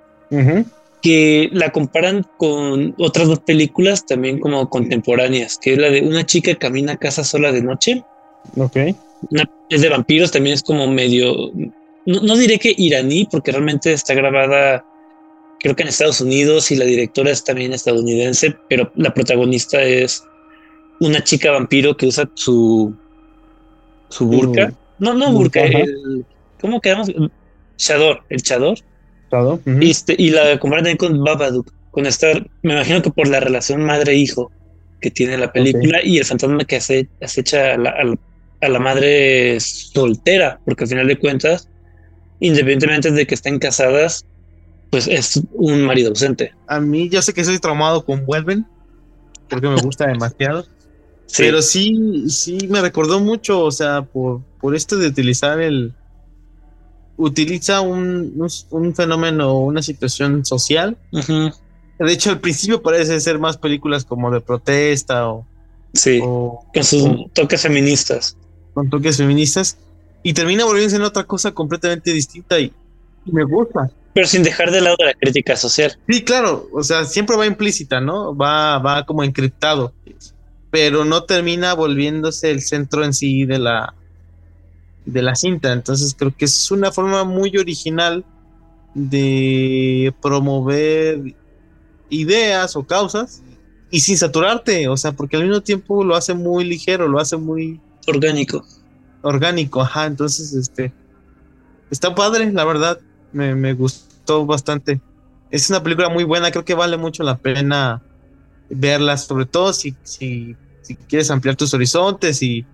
que 1.09 1.49
la 1.53 1.71
comparan 1.71 2.27
con 2.37 2.95
otras 2.99 3.29
dos 3.29 3.39
películas 3.39 4.05
también 4.05 4.39
como 4.39 4.69
contemporáneas, 4.69 5.57
que 5.57 5.73
es 5.73 5.79
la 5.79 5.89
de 5.89 6.03
una 6.03 6.27
chica 6.27 6.51
que 6.51 6.59
camina 6.59 6.93
a 6.93 6.97
casa 6.99 7.25
sola 7.25 7.51
de 7.51 7.63
noche. 7.63 8.05
Ok. 8.59 8.77
es 9.71 9.81
de 9.81 9.89
vampiros, 9.89 10.31
también 10.31 10.53
es 10.53 10.63
como 10.63 10.87
medio, 10.87 11.51
no, 12.05 12.37
diré 12.37 12.59
que 12.59 12.75
iraní, 12.77 13.27
porque 13.31 13.53
realmente 13.53 13.95
está 13.95 14.13
grabada 14.13 14.85
creo 15.61 15.75
que 15.75 15.83
en 15.83 15.89
Estados 15.89 16.21
Unidos 16.21 16.71
y 16.73 16.77
la 16.77 16.85
directora 16.85 17.31
es 17.31 17.43
también 17.43 17.73
estadounidense, 17.73 18.55
pero 18.69 18.93
la 18.95 19.15
protagonista 19.15 19.83
es 19.83 20.23
una 21.01 21.25
chica 21.25 21.53
vampiro 21.53 21.97
que 21.97 22.07
usa 22.07 22.29
su 22.35 22.95
su 24.11 24.27
burka. 24.27 24.75
no, 24.99 25.15
no 25.15 25.33
burka, 25.33 25.65
el, 25.65 26.27
¿cómo 26.61 26.83
quedamos? 26.83 27.11
Chador, 27.79 28.25
el 28.29 28.43
chador. 28.43 28.79
Este, 29.81 30.15
y 30.19 30.31
la 30.31 30.59
comparan 30.59 30.85
también 30.85 30.97
con 30.97 31.25
Babadook, 31.25 31.73
con 31.91 32.07
estar, 32.07 32.47
me 32.63 32.75
imagino 32.75 33.03
que 33.03 33.11
por 33.11 33.29
la 33.29 33.41
relación 33.41 33.85
madre-hijo 33.85 34.51
que 35.01 35.11
tiene 35.11 35.39
la 35.39 35.53
película 35.53 36.01
y 36.03 36.19
el 36.19 36.25
fantasma 36.25 36.65
que 36.65 36.77
hace, 36.77 37.09
acecha 37.21 37.75
a 37.75 37.79
la, 37.79 37.95
a 38.61 38.69
la 38.69 38.79
madre 38.79 39.59
soltera, 39.61 40.61
porque 40.65 40.85
al 40.85 40.91
final 40.91 41.07
de 41.07 41.19
cuentas, 41.19 41.69
independientemente 42.41 43.11
de 43.11 43.27
que 43.27 43.35
estén 43.35 43.59
casadas, 43.59 44.25
pues 44.91 45.07
es 45.07 45.41
un 45.53 45.83
marido 45.83 46.11
ausente. 46.11 46.53
A 46.67 46.81
mí, 46.81 47.09
yo 47.09 47.23
sé 47.23 47.33
que 47.33 47.45
soy 47.45 47.59
traumado 47.59 48.05
con 48.05 48.25
Vuelven, 48.25 48.67
porque 49.49 49.69
me 49.69 49.81
gusta 49.81 50.07
demasiado. 50.07 50.67
Pero 51.37 51.61
sí, 51.61 52.25
sí 52.29 52.59
me 52.69 52.81
recordó 52.81 53.21
mucho, 53.21 53.61
o 53.61 53.71
sea, 53.71 54.03
por, 54.03 54.41
por 54.61 54.75
esto 54.75 54.97
de 54.97 55.09
utilizar 55.09 55.61
el... 55.61 55.93
Utiliza 57.19 57.81
un, 57.81 58.49
un, 58.71 58.95
fenómeno, 58.95 59.59
una 59.59 59.83
situación 59.83 60.45
social. 60.45 60.97
De 61.13 62.13
hecho, 62.13 62.31
al 62.31 62.41
principio 62.41 62.81
parece 62.81 63.21
ser 63.21 63.39
más 63.39 63.59
películas 63.59 64.05
como 64.05 64.31
de 64.31 64.41
protesta 64.41 65.29
o... 65.29 65.47
Sí, 65.93 66.21
con 66.21 66.85
sus 66.85 67.33
toques 67.33 67.61
feministas. 67.61 68.37
Con 68.73 68.89
toques 68.89 69.17
feministas. 69.17 69.79
Y 70.23 70.33
termina 70.33 70.65
volviéndose 70.65 70.97
en 70.97 71.03
otra 71.03 71.25
cosa 71.25 71.53
completamente 71.53 72.13
distinta 72.13 72.59
y, 72.59 72.73
y 73.25 73.33
me 73.33 73.45
gusta. 73.45 73.91
Pero 74.15 74.27
sin 74.27 74.43
dejar 74.43 74.71
de 74.71 74.81
lado 74.81 74.97
la 75.05 75.15
crítica 75.15 75.57
social. 75.57 75.99
Sí, 76.09 76.23
claro, 76.23 76.69
o 76.73 76.83
sea, 76.83 77.05
siempre 77.05 77.37
va 77.37 77.47
implícita, 77.47 78.01
¿no? 78.01 78.35
Va, 78.37 78.79
va 78.79 79.05
como 79.05 79.25
encriptado 79.25 79.93
pero 80.71 81.05
no 81.05 81.25
termina 81.25 81.75
volviéndose 81.75 82.51
el 82.51 82.61
centro 82.61 83.05
en 83.05 83.15
sí 83.15 83.45
de 83.45 83.59
la 83.59 83.95
de 85.09 85.23
la 85.23 85.35
cinta. 85.35 85.73
Entonces 85.73 86.15
creo 86.17 86.35
que 86.37 86.45
es 86.45 86.71
una 86.71 86.93
forma 86.93 87.25
muy 87.25 87.57
original 87.57 88.25
de 88.95 90.15
promover 90.21 91.35
ideas 92.11 92.77
o 92.77 92.87
causas 92.87 93.43
y 93.91 94.01
sin 94.01 94.19
saturarte, 94.19 94.89
o 94.89 94.97
sea, 94.97 95.13
porque 95.13 95.37
al 95.37 95.45
mismo 95.45 95.63
tiempo 95.63 96.05
lo 96.05 96.15
hace 96.15 96.35
muy 96.35 96.65
ligero, 96.65 97.09
lo 97.09 97.19
hace 97.19 97.37
muy 97.37 97.81
orgánico. 98.07 98.65
Orgánico, 99.23 99.81
ajá, 99.81 100.07
entonces 100.07 100.53
este 100.53 100.93
está 101.91 102.15
padre, 102.15 102.53
la 102.53 102.65
verdad, 102.65 103.01
me, 103.33 103.55
me 103.55 103.73
gustó 103.73 104.45
bastante. 104.45 105.01
Es 105.51 105.71
una 105.71 105.83
película 105.83 106.11
muy 106.11 106.25
buena, 106.25 106.51
creo 106.51 106.65
que 106.65 106.75
vale 106.75 106.99
mucho 106.99 107.23
la 107.23 107.39
pena 107.39 108.03
verlas, 108.69 109.25
sobre 109.25 109.47
todo 109.47 109.73
si, 109.73 109.97
si, 110.03 110.55
si 110.83 110.95
quieres 110.95 111.31
ampliar 111.31 111.57
tus 111.57 111.73
horizontes 111.73 112.43
y, 112.43 112.67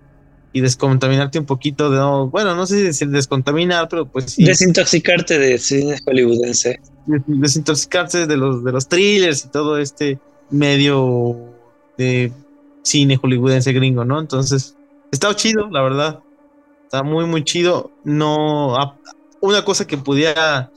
y, 0.55 0.61
descontaminarte 0.61 1.39
un 1.39 1.45
poquito 1.45 1.89
de, 1.89 1.99
bueno, 2.29 2.55
no 2.55 2.65
sé 2.65 2.93
si 2.93 3.05
descontaminar, 3.05 3.87
pero 3.89 4.05
pues 4.05 4.31
sí. 4.31 4.45
Desintoxicarte 4.45 5.37
de 5.37 5.57
cine 5.57 5.97
hollywoodense. 6.05 6.79
Desintoxicarse 7.05 8.25
de 8.25 8.37
los, 8.37 8.63
de 8.63 8.71
los 8.71 8.87
thrillers 8.87 9.45
y 9.45 9.49
todo 9.49 9.77
este 9.77 10.19
medio 10.49 11.37
de 11.97 12.31
cine 12.83 13.17
hollywoodense 13.17 13.73
gringo, 13.73 14.05
¿no? 14.05 14.19
Entonces, 14.19 14.75
está 15.11 15.35
chido, 15.35 15.69
la 15.69 15.81
verdad. 15.81 16.19
Está 16.83 17.03
muy, 17.03 17.25
muy 17.25 17.43
chido. 17.43 17.91
No, 18.03 18.97
una 19.41 19.65
cosa 19.65 19.85
que 19.85 19.97
pudiera 19.97 20.71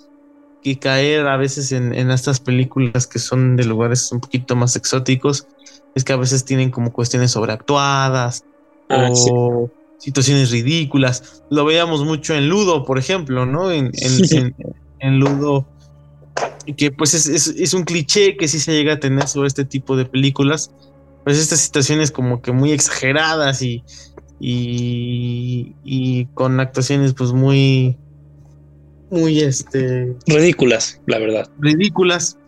que 0.63 0.79
caer 0.79 1.27
a 1.29 1.37
veces 1.37 1.73
en, 1.73 1.93
estas 2.11 2.41
películas 2.41 3.07
que 3.07 3.19
son 3.19 3.57
de 3.57 3.65
lugares 3.65 4.11
un 4.11 4.21
poquito 4.21 4.57
más 4.57 4.77
exóticos 4.77 5.47
es 5.95 6.05
que 6.05 6.13
a 6.13 6.17
veces 6.17 6.45
tienen 6.45 6.71
como 6.71 6.93
cuestiones 6.93 7.31
sobreactuadas 7.31 8.45
ah, 8.89 9.11
o 9.13 9.71
situaciones 9.99 10.51
ridículas. 10.51 11.43
Lo 11.51 11.65
veíamos 11.65 12.05
mucho 12.05 12.35
en 12.35 12.49
Ludo, 12.49 12.85
por 12.85 12.99
ejemplo, 12.99 13.47
¿no? 13.47 13.71
En, 13.71 13.91
en, 15.01 15.19
Ludo, 15.19 15.67
que 16.77 16.91
pues 16.91 17.15
es, 17.15 17.75
un 17.75 17.85
cliché 17.85 18.37
que 18.37 18.49
sí 18.49 18.61
se 18.61 18.73
llega 18.73 18.95
a 18.95 19.01
tener 19.01 19.29
sobre 19.29 19.49
este 19.49 19.65
tipo 19.65 19.97
de 19.97 20.05
películas. 20.05 20.71
Pues 21.25 21.39
estas 21.39 21.61
situaciones 21.61 22.11
como 22.11 22.41
que 22.41 22.53
muy 22.53 22.73
exageradas 22.73 23.61
y, 23.61 23.83
y, 24.41 25.75
y 25.85 26.27
con 26.35 26.59
actuaciones 26.61 27.13
pues 27.13 27.33
muy 27.33 27.99
muy 29.11 29.41
este 29.41 30.15
ridículas, 30.27 31.01
la 31.07 31.19
verdad. 31.19 31.49
Ridículas. 31.59 32.39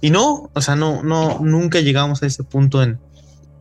Y 0.00 0.10
no, 0.10 0.50
o 0.52 0.60
sea, 0.60 0.76
no, 0.76 1.02
no, 1.02 1.40
nunca 1.40 1.80
llegamos 1.80 2.22
a 2.22 2.26
ese 2.26 2.44
punto 2.44 2.82
en, 2.82 2.98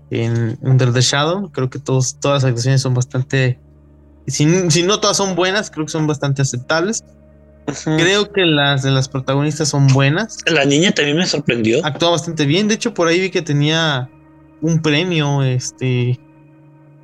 en 0.10 0.58
Under 0.62 0.94
the 0.94 1.02
Shadow. 1.02 1.52
Creo 1.52 1.70
que 1.70 1.80
todos, 1.80 2.20
todas 2.20 2.44
las 2.44 2.50
actuaciones 2.50 2.82
son 2.82 2.94
bastante, 2.94 3.60
si, 4.28 4.46
no 4.46 5.00
todas 5.00 5.18
son 5.18 5.36
buenas, 5.36 5.72
creo 5.72 5.86
que 5.86 5.92
son 5.92 6.08
bastante 6.08 6.42
aceptables. 6.42 7.04
Creo 7.84 8.32
que 8.32 8.46
las 8.46 8.84
de 8.84 8.92
las 8.92 9.10
protagonistas 9.10 9.70
son 9.70 9.88
buenas. 9.88 10.38
La 10.46 10.66
niña 10.66 10.92
también 10.92 11.18
me 11.18 11.26
sorprendió. 11.26 11.84
Actúa 11.84 12.12
bastante 12.12 12.46
bien. 12.46 12.68
De 12.68 12.76
hecho, 12.76 12.94
por 12.94 13.08
ahí 13.08 13.20
vi 13.20 13.32
que 13.32 13.42
tenía 13.42 14.08
un 14.62 14.84
premio, 14.84 15.42
este, 15.42 16.20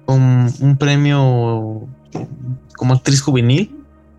con 0.06 0.22
un 0.60 0.78
premio 0.78 1.88
como 2.76 2.93
actriz 2.93 3.22
juvenil. 3.22 3.76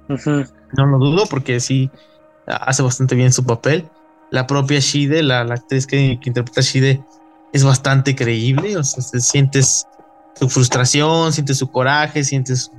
No 0.08 0.86
lo 0.86 0.98
dudo 0.98 1.26
porque 1.26 1.60
sí 1.60 1.90
hace 2.46 2.82
bastante 2.82 3.14
bien 3.14 3.32
su 3.32 3.44
papel. 3.44 3.88
La 4.30 4.46
propia 4.46 4.80
Shide, 4.80 5.22
la, 5.22 5.42
actriz 5.42 5.86
que, 5.86 6.18
interpreta 6.24 6.60
a 6.60 6.64
Shide, 6.64 7.04
es 7.52 7.64
bastante 7.64 8.14
creíble. 8.14 8.76
O 8.76 8.84
sea, 8.84 9.20
sientes 9.20 9.86
su 10.38 10.48
frustración, 10.48 11.32
sientes 11.32 11.58
su 11.58 11.70
coraje, 11.70 12.24
sientes 12.24 12.70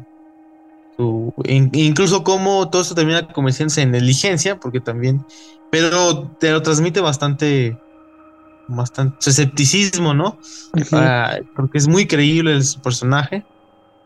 su, 0.98 1.34
incluso 1.46 2.24
cómo 2.24 2.70
todo 2.70 2.82
esto 2.82 2.96
termina 2.96 3.28
convirtiéndose 3.28 3.82
en 3.82 3.92
negligencia, 3.92 4.60
porque 4.60 4.80
también, 4.80 5.26
pero 5.72 6.30
te 6.40 6.52
lo 6.52 6.62
transmite 6.62 7.02
bastante 7.02 7.78
bastante 8.68 9.18
su 9.20 9.30
escepticismo, 9.30 10.14
¿no? 10.14 10.40
Ah, 10.92 11.38
porque 11.56 11.78
es 11.78 11.88
muy 11.88 12.08
creíble 12.08 12.54
el 12.54 12.64
personaje. 12.82 13.46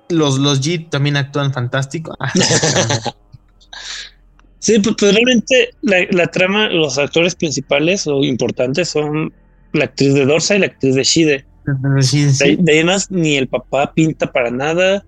Los, 0.09 0.39
los 0.39 0.61
G 0.61 0.89
también 0.89 1.17
actúan 1.17 1.53
fantástico. 1.53 2.15
sí, 4.59 4.79
pues, 4.79 4.95
pues 4.97 5.13
realmente 5.13 5.71
la, 5.81 6.27
trama, 6.27 6.69
los 6.69 6.97
actores 6.97 7.35
principales 7.35 8.07
o 8.07 8.23
importantes 8.23 8.89
son 8.89 9.33
la 9.73 9.85
actriz 9.85 10.13
de 10.13 10.25
Dorsa 10.25 10.55
y 10.55 10.59
la 10.59 10.67
actriz 10.67 10.95
de 10.95 11.03
Shide. 11.03 11.45
De, 12.59 12.71
ahí 12.71 12.83
más 12.83 13.11
ni 13.11 13.35
el 13.35 13.47
papá 13.47 13.93
pinta 13.93 14.31
para 14.31 14.49
nada. 14.49 15.03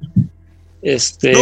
Este, 0.82 1.34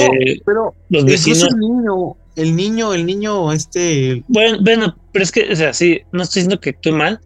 pero 0.45 0.74
los 0.89 1.05
vecinos. 1.05 1.47
El 1.51 1.59
niño, 1.59 2.15
el 2.36 2.55
niño, 2.55 2.93
el 2.93 3.05
niño, 3.05 3.51
este. 3.51 4.24
Bueno, 4.28 4.59
bueno, 4.61 4.95
pero 5.11 5.24
es 5.24 5.32
que, 5.32 5.51
o 5.51 5.55
sea, 5.55 5.74
sí, 5.74 6.01
no 6.11 6.24
estoy 6.24 6.41
diciendo 6.41 6.59
que 6.59 6.72
actúe 6.72 6.91
mal, 6.91 7.20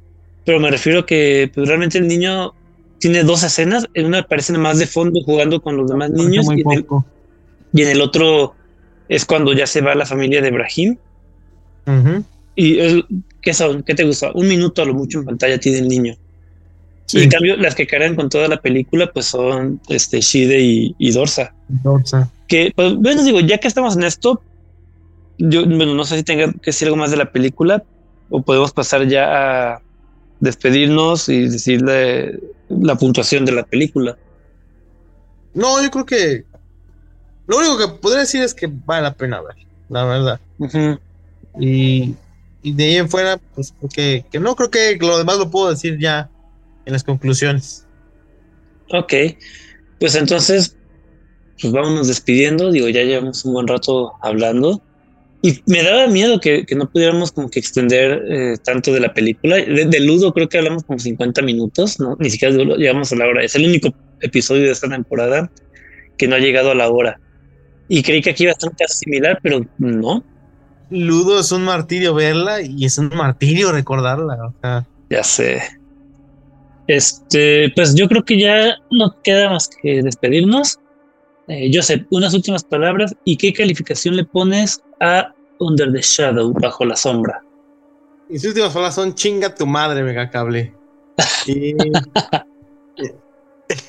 pero 0.46 0.60
me 0.60 0.72
refiero 0.72 1.00
a 1.00 1.06
que 1.06 1.52
pues, 1.54 1.68
realmente 1.68 1.98
el 1.98 2.08
niño 2.08 2.54
tiene 3.00 3.24
dos 3.24 3.44
escenas. 3.44 3.88
En 3.94 4.06
una 4.06 4.20
aparece 4.20 4.58
más 4.58 4.80
de 4.80 4.88
fondo 4.88 5.22
jugando 5.26 5.62
con 5.62 5.76
los 5.76 5.90
demás 5.90 6.12
niños 6.12 6.46
y 6.56 6.62
en, 6.62 6.72
el, 6.72 6.86
y 7.74 7.82
en, 7.82 7.90
el, 7.90 8.02
otro 8.02 8.56
es 9.10 9.26
cuando 9.26 9.54
ya 9.54 9.68
se 9.68 9.82
va 9.82 9.96
la 9.96 10.06
familia 10.06 10.42
de 10.42 10.52
Brahim. 10.52 10.98
Y 12.56 12.80
¿qué, 13.42 13.54
son? 13.54 13.84
¿qué 13.84 13.96
te 13.96 14.04
gusta? 14.04 14.32
Un 14.34 14.48
minuto 14.48 14.82
a 14.82 14.86
lo 14.86 14.94
mucho 14.94 15.20
en 15.20 15.26
pantalla 15.26 15.60
tiene 15.60 15.80
el 15.80 15.88
niño. 15.88 16.16
Y 17.14 17.24
en 17.24 17.30
cambio, 17.30 17.58
las 17.58 17.76
que 17.76 17.88
cargan 17.88 18.16
con 18.16 18.30
toda 18.30 18.48
la 18.48 18.62
película, 18.62 19.12
pues 19.12 19.26
son 19.26 19.82
este 19.90 20.22
Shide 20.22 20.94
y, 20.98 21.12
Dorsa. 21.12 21.54
Dorsa. 21.68 22.32
Que, 22.48 22.72
pues, 22.74 22.96
bueno, 22.96 23.24
digo, 23.24 23.40
ya 23.42 23.58
que 23.58 23.68
estamos 23.68 23.98
en 23.98 24.04
esto, 24.04 24.42
yo 25.38 25.66
bueno, 25.66 25.94
no 25.94 26.06
sé 26.06 26.18
si 26.18 26.24
tenga 26.24 26.52
que 26.54 26.60
decir 26.72 26.88
algo 26.88 26.98
más 26.98 27.12
de 27.12 27.18
la 27.18 27.32
película 27.32 27.84
o 28.30 28.42
podemos 28.42 28.72
pasar 28.72 29.08
ya 29.08 29.74
a 29.74 29.82
despedirnos 30.40 31.28
y 31.30 31.50
decirle 31.50 32.40
la 32.70 32.96
puntuación 32.96 33.46
de 33.46 33.52
la 33.52 33.64
película. 33.64 34.18
No, 35.54 35.82
yo 35.84 35.92
creo 35.92 36.06
que 36.06 36.46
lo 37.48 37.58
único 37.58 37.78
que 37.78 37.88
podría 38.00 38.22
decir 38.22 38.42
es 38.42 38.54
que 38.54 38.68
vale 38.68 39.04
la 39.04 39.14
pena 39.14 39.42
ver, 39.42 39.56
la 39.90 40.06
verdad. 40.06 40.40
y, 41.60 42.16
de 42.64 42.84
ahí 42.84 42.96
en 42.98 43.10
fuera, 43.10 43.40
pues 43.56 43.74
porque 43.80 44.26
que 44.32 44.40
no 44.40 44.56
creo 44.56 44.70
que 44.70 44.98
lo 45.00 45.18
demás 45.18 45.38
lo 45.38 45.50
puedo 45.50 45.70
decir 45.70 45.98
ya 46.00 46.30
en 46.86 46.94
las 46.94 47.04
conclusiones. 47.04 47.88
Ok, 48.94 49.14
pues 50.00 50.16
entonces, 50.16 50.76
pues 51.60 51.72
vámonos 51.74 52.08
despidiendo. 52.08 52.72
Digo, 52.72 52.90
ya 52.90 53.04
llevamos 53.04 53.46
un 53.46 53.54
buen 53.54 53.68
rato 53.68 54.14
hablando. 54.22 54.82
Y 55.44 55.60
me 55.66 55.82
daba 55.82 56.08
miedo 56.08 56.40
que, 56.40 56.66
no 56.76 56.90
pudiéramos 56.90 57.32
como 57.32 57.50
que 57.50 57.60
extender 57.60 58.24
eh, 58.30 58.58
tanto 58.64 58.94
de 58.94 59.00
la 59.00 59.14
película. 59.14 59.56
De, 59.56 60.00
Ludo 60.00 60.34
creo 60.34 60.48
que 60.48 60.60
hablamos 60.60 60.84
como 60.84 61.00
50 61.00 61.42
minutos, 61.42 62.00
¿no? 62.00 62.16
Ni 62.20 62.30
siquiera 62.30 62.56
de 62.56 62.64
Ludo, 62.64 62.78
llegamos 62.78 63.12
a 63.12 63.16
la 63.16 63.26
hora. 63.26 63.44
Es 63.44 63.56
el 63.56 63.66
único 63.66 63.90
episodio 64.20 64.64
de 64.64 64.72
esta 64.72 64.88
temporada 64.88 65.50
que 66.18 66.28
no 66.28 66.36
ha 66.36 66.40
llegado 66.40 66.72
a 66.72 66.76
la 66.76 66.90
hora. 66.90 67.20
Y 67.88 68.04
creí 68.04 68.22
que 68.22 68.30
aquí 68.30 68.44
iba 68.44 68.52
a 68.52 68.54
estar 68.54 68.72
casi 68.78 69.00
similar, 69.00 69.40
pero 69.42 69.66
no. 69.80 70.24
Ludo 70.92 71.40
es 71.40 71.52
un 71.54 71.64
martirio 71.64 72.14
verla 72.14 72.62
y 72.62 72.84
es 72.84 72.98
un 72.98 73.10
martirio 73.16 73.72
recordarla. 73.72 74.54
Ya 75.10 75.24
sé. 75.24 75.62
Este, 76.88 77.72
pues 77.74 77.96
yo 77.96 78.10
creo 78.10 78.26
que 78.26 78.38
ya 78.38 78.76
no 78.92 79.16
queda 79.24 79.50
más 79.50 79.70
que 79.70 80.04
despedirnos. 80.04 80.80
Eh, 81.48 81.72
Joseph, 81.74 82.06
unas 82.12 82.34
últimas 82.34 82.66
palabras 82.66 83.16
y 83.24 83.38
qué 83.38 83.54
calificación 83.54 84.18
le 84.18 84.26
pones 84.26 84.84
a 85.00 85.34
Under 85.60 85.94
the 85.94 86.02
Shadow, 86.02 86.52
bajo 86.52 86.84
la 86.84 86.98
sombra. 86.98 87.42
Mis 88.28 88.44
últimas 88.46 88.74
palabras 88.74 88.96
son 88.96 89.16
chinga 89.16 89.56
tu 89.56 89.66
madre, 89.66 90.04
megacable. 90.04 90.74
y 91.48 91.74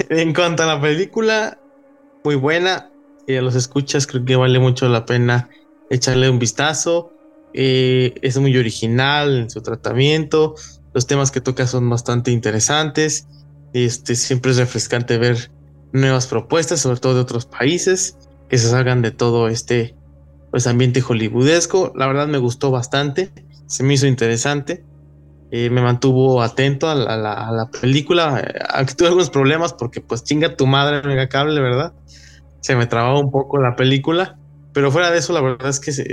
en 0.08 0.32
cuanto 0.32 0.62
a 0.62 0.66
la 0.66 0.80
película, 0.80 1.58
muy 2.22 2.36
buena. 2.36 2.88
Y 3.26 3.34
a 3.36 3.42
los 3.42 3.56
escuchas, 3.56 4.06
creo 4.06 4.24
que 4.24 4.36
vale 4.36 4.60
mucho 4.60 4.88
la 4.88 5.04
pena 5.04 5.48
echarle 5.92 6.28
un 6.30 6.38
vistazo. 6.38 7.12
Eh, 7.54 8.14
es 8.22 8.38
muy 8.38 8.56
original 8.56 9.38
en 9.38 9.50
su 9.50 9.60
tratamiento. 9.62 10.54
Los 10.94 11.06
temas 11.06 11.30
que 11.30 11.40
toca 11.40 11.66
son 11.66 11.88
bastante 11.88 12.30
interesantes. 12.30 13.28
Este, 13.72 14.14
siempre 14.14 14.52
es 14.52 14.56
refrescante 14.56 15.18
ver 15.18 15.50
nuevas 15.92 16.26
propuestas, 16.26 16.80
sobre 16.80 17.00
todo 17.00 17.14
de 17.14 17.20
otros 17.20 17.46
países, 17.46 18.16
que 18.48 18.58
se 18.58 18.68
salgan 18.68 19.02
de 19.02 19.10
todo 19.10 19.48
este 19.48 19.94
pues, 20.50 20.66
ambiente 20.66 21.02
hollywoodesco. 21.02 21.92
La 21.94 22.06
verdad 22.06 22.26
me 22.26 22.38
gustó 22.38 22.70
bastante, 22.70 23.32
se 23.66 23.82
me 23.82 23.94
hizo 23.94 24.06
interesante. 24.06 24.84
Eh, 25.54 25.68
me 25.68 25.82
mantuvo 25.82 26.40
atento 26.40 26.88
a 26.88 26.94
la, 26.94 27.68
película, 27.78 28.42
aunque 28.70 28.94
tuve 28.94 29.08
algunos 29.08 29.28
problemas 29.28 29.74
porque 29.74 30.00
pues 30.00 30.24
chinga 30.24 30.56
tu 30.56 30.66
madre 30.66 31.06
mega 31.06 31.28
cable, 31.28 31.60
¿verdad? 31.60 31.92
Se 32.60 32.74
me 32.74 32.86
trababa 32.86 33.18
un 33.18 33.30
poco 33.30 33.60
la 33.60 33.76
película, 33.76 34.38
pero 34.72 34.90
fuera 34.90 35.10
de 35.10 35.18
eso 35.18 35.32
la 35.32 35.40
verdad 35.40 35.68
es 35.68 35.80
que 35.80 35.92
se, 35.92 36.04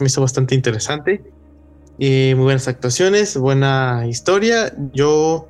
me 0.00 0.06
hizo 0.06 0.20
bastante 0.20 0.54
interesante. 0.54 1.22
Eh, 1.98 2.34
muy 2.36 2.44
buenas 2.44 2.68
actuaciones, 2.68 3.36
buena 3.36 4.04
historia. 4.06 4.72
Yo 4.92 5.48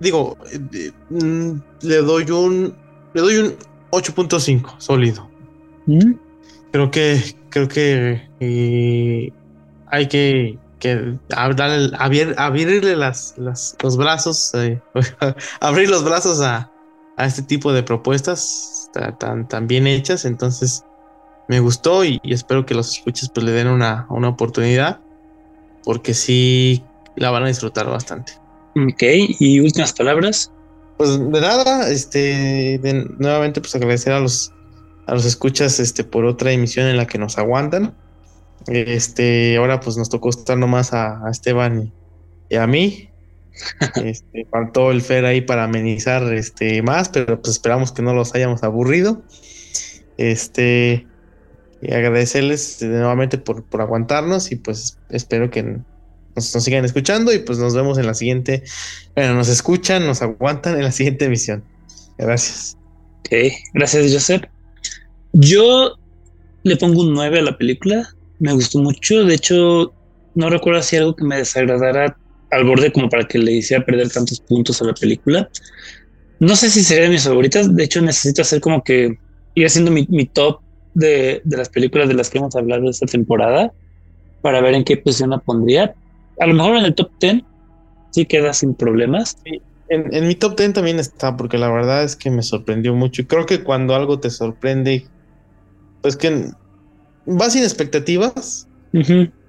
digo, 0.00 0.36
eh, 0.52 0.92
mm, 1.10 1.52
le 1.82 1.96
doy 1.98 2.30
un 2.30 2.74
le 3.14 3.20
doy 3.20 3.36
un 3.36 3.56
8.5 3.90 4.74
sólido. 4.78 5.28
¿Mm? 5.86 6.14
Creo 6.72 6.90
que 6.90 7.36
creo 7.50 7.68
que 7.68 8.28
eh, 8.40 9.32
hay 9.86 10.08
que, 10.08 10.58
que 10.78 11.18
abrirle 11.34 12.96
las, 12.96 13.34
los 13.36 13.96
brazos, 13.96 14.52
eh, 14.54 14.80
abrir 15.60 15.90
los 15.90 16.04
brazos 16.04 16.40
a, 16.40 16.70
este 17.18 17.42
tipo 17.42 17.72
de 17.74 17.82
propuestas 17.82 18.90
tan, 19.18 19.46
tan 19.46 19.66
bien 19.66 19.86
hechas. 19.86 20.24
Entonces 20.24 20.84
me 21.50 21.58
gustó 21.58 22.04
y, 22.04 22.20
espero 22.22 22.64
que 22.64 22.74
los 22.74 22.96
escuches 22.96 23.28
pues 23.28 23.44
le 23.44 23.50
den 23.50 23.66
una, 23.66 24.06
una 24.08 24.28
oportunidad 24.28 25.00
porque 25.82 26.14
sí 26.14 26.84
la 27.16 27.32
van 27.32 27.42
a 27.42 27.48
disfrutar 27.48 27.88
bastante. 27.88 28.34
Ok, 28.76 29.02
y 29.40 29.58
últimas 29.58 29.92
palabras. 29.92 30.52
Pues 30.96 31.18
de 31.18 31.40
nada, 31.40 31.90
este, 31.90 32.78
nuevamente 33.18 33.60
pues 33.60 33.74
agradecer 33.74 34.12
a 34.12 34.20
los, 34.20 34.52
a 35.08 35.14
los 35.14 35.24
escuchas 35.24 35.80
este, 35.80 36.04
por 36.04 36.24
otra 36.24 36.52
emisión 36.52 36.86
en 36.86 36.96
la 36.96 37.08
que 37.08 37.18
nos 37.18 37.36
aguantan. 37.36 37.96
Este, 38.68 39.56
ahora 39.56 39.80
pues 39.80 39.96
nos 39.96 40.08
tocó 40.08 40.30
estar 40.30 40.56
nomás 40.56 40.92
a, 40.92 41.20
Esteban 41.32 41.92
y, 42.48 42.54
a 42.54 42.68
mí. 42.68 43.08
Este, 44.04 44.46
faltó 44.52 44.92
el 44.92 45.02
Fer 45.02 45.24
ahí 45.24 45.40
para 45.40 45.64
amenizar 45.64 46.22
este 46.32 46.80
más, 46.80 47.08
pero 47.08 47.42
pues 47.42 47.54
esperamos 47.56 47.90
que 47.90 48.02
no 48.02 48.14
los 48.14 48.36
hayamos 48.36 48.62
aburrido. 48.62 49.20
Este, 50.16 51.08
y 51.82 51.92
agradecerles 51.92 52.82
nuevamente 52.82 53.38
por, 53.38 53.64
por 53.64 53.80
aguantarnos 53.80 54.52
y 54.52 54.56
pues 54.56 54.98
espero 55.08 55.50
que 55.50 55.78
nos, 56.34 56.44
sigan 56.44 56.84
escuchando 56.84 57.32
y 57.32 57.38
pues 57.38 57.58
nos 57.58 57.74
vemos 57.74 57.98
en 57.98 58.06
la 58.06 58.14
siguiente. 58.14 58.62
Bueno, 59.14 59.34
nos 59.34 59.48
escuchan, 59.48 60.06
nos 60.06 60.22
aguantan 60.22 60.76
en 60.76 60.84
la 60.84 60.92
siguiente 60.92 61.24
emisión. 61.24 61.64
Gracias. 62.18 62.76
Ok, 63.20 63.52
gracias, 63.74 64.12
Joseph. 64.12 64.42
Yo 65.32 65.96
le 66.62 66.76
pongo 66.76 67.02
un 67.02 67.14
9 67.14 67.38
a 67.38 67.42
la 67.42 67.56
película. 67.56 68.08
Me 68.38 68.52
gustó 68.52 68.78
mucho. 68.78 69.24
De 69.24 69.34
hecho, 69.34 69.92
no 70.34 70.50
recuerdo 70.50 70.82
si 70.82 70.96
algo 70.96 71.16
que 71.16 71.24
me 71.24 71.36
desagradara 71.36 72.16
al 72.50 72.64
borde 72.64 72.92
como 72.92 73.08
para 73.08 73.26
que 73.26 73.38
le 73.38 73.52
hiciera 73.52 73.84
perder 73.84 74.10
tantos 74.10 74.40
puntos 74.40 74.82
a 74.82 74.86
la 74.86 74.94
película. 74.94 75.48
No 76.40 76.56
sé 76.56 76.70
si 76.70 76.82
sería 76.82 77.04
de 77.04 77.10
mis 77.10 77.24
favoritas. 77.24 77.74
De 77.74 77.84
hecho, 77.84 78.00
necesito 78.00 78.42
hacer 78.42 78.60
como 78.60 78.82
que 78.82 79.18
ir 79.54 79.66
haciendo 79.66 79.90
mi, 79.90 80.26
top 80.26 80.60
de, 80.94 81.40
de, 81.44 81.56
las 81.56 81.68
películas 81.68 82.08
de 82.08 82.14
las 82.14 82.30
que 82.30 82.38
hemos 82.38 82.56
hablado 82.56 82.88
esta 82.90 83.06
temporada 83.06 83.72
para 84.42 84.60
ver 84.60 84.74
en 84.74 84.84
qué 84.84 84.96
posición 84.96 85.30
la 85.30 85.38
pondría 85.38 85.94
a 86.40 86.46
lo 86.46 86.54
mejor 86.54 86.76
en 86.76 86.86
el 86.86 86.94
top 86.94 87.10
10 87.20 87.42
sí 88.10 88.26
queda 88.26 88.52
sin 88.52 88.74
problemas. 88.74 89.36
En, 89.88 90.26
mi 90.26 90.34
top 90.34 90.56
10 90.56 90.72
también 90.72 90.98
está, 90.98 91.36
porque 91.36 91.58
la 91.58 91.70
verdad 91.70 92.02
es 92.02 92.16
que 92.16 92.30
me 92.30 92.42
sorprendió 92.42 92.94
mucho. 92.94 93.22
Y 93.22 93.26
creo 93.26 93.46
que 93.46 93.62
cuando 93.62 93.94
algo 93.94 94.18
te 94.18 94.30
sorprende, 94.30 95.06
pues 96.00 96.16
que 96.16 96.46
vas 97.26 97.52
sin 97.52 97.62
expectativas, 97.62 98.68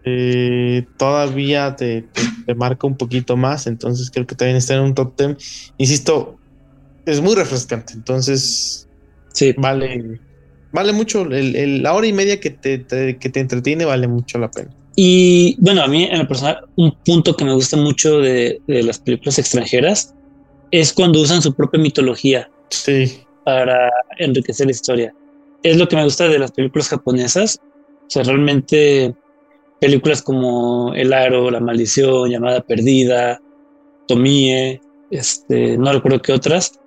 eh, 0.04 0.86
todavía 0.98 1.76
te, 1.76 2.06
marca 2.56 2.88
un 2.88 2.98
poquito 2.98 3.38
más. 3.38 3.68
Entonces 3.68 4.12
creo 4.12 4.28
que 4.28 4.36
también 4.36 4.58
está 4.58 4.76
en 4.76 4.82
un 4.82 4.96
top 4.96 5.16
10. 5.18 5.74
Insisto, 5.78 6.38
es 7.06 7.22
muy 7.22 7.36
refrescante. 7.36 7.94
Entonces, 7.94 8.88
sí. 9.32 9.54
vale, 9.58 10.20
vale 10.72 10.94
mucho. 10.94 11.26
la 11.26 11.94
hora 11.94 12.08
y 12.08 12.14
media 12.14 12.40
que 12.40 12.50
te, 12.50 12.86
que 12.86 13.30
te 13.30 13.40
entretiene 13.40 13.86
vale 13.86 14.08
mucho 14.08 14.38
la 14.38 14.50
pena. 14.50 14.72
Y 14.96 15.56
bueno, 15.60 15.84
a 15.84 15.88
mí 15.88 16.04
en 16.04 16.22
el 16.22 16.28
personal, 16.28 16.66
un 16.76 16.92
punto 17.06 17.36
que 17.36 17.46
me 17.46 17.54
gusta 17.54 17.78
mucho 17.78 18.20
de, 18.20 18.62
las 18.68 19.00
películas 19.00 19.40
extranjeras 19.40 20.14
es 20.72 20.94
cuando 20.94 21.22
usan 21.22 21.42
su 21.42 21.54
propia 21.54 21.80
mitología 21.80 22.50
para 23.46 23.90
enriquecer 24.18 24.68
la 24.68 24.72
historia. 24.72 25.14
Es 25.64 25.78
lo 25.78 25.88
que 25.88 25.96
me 25.96 26.04
gusta 26.04 26.28
de 26.28 26.40
las 26.40 26.52
películas 26.52 26.90
japonesas. 26.90 27.60
O 28.08 28.10
sea, 28.10 28.24
realmente 28.24 29.16
películas 29.80 30.22
como 30.22 30.94
El 30.94 31.14
Aro, 31.14 31.50
La 31.50 31.60
Maldición, 31.60 32.30
Llamada 32.30 32.62
Perdida, 32.62 33.42
Tomie, 34.08 34.82
este, 35.10 35.78
no 35.78 35.92
recuerdo 35.94 36.22
qué 36.22 36.34
otras, 36.34 36.80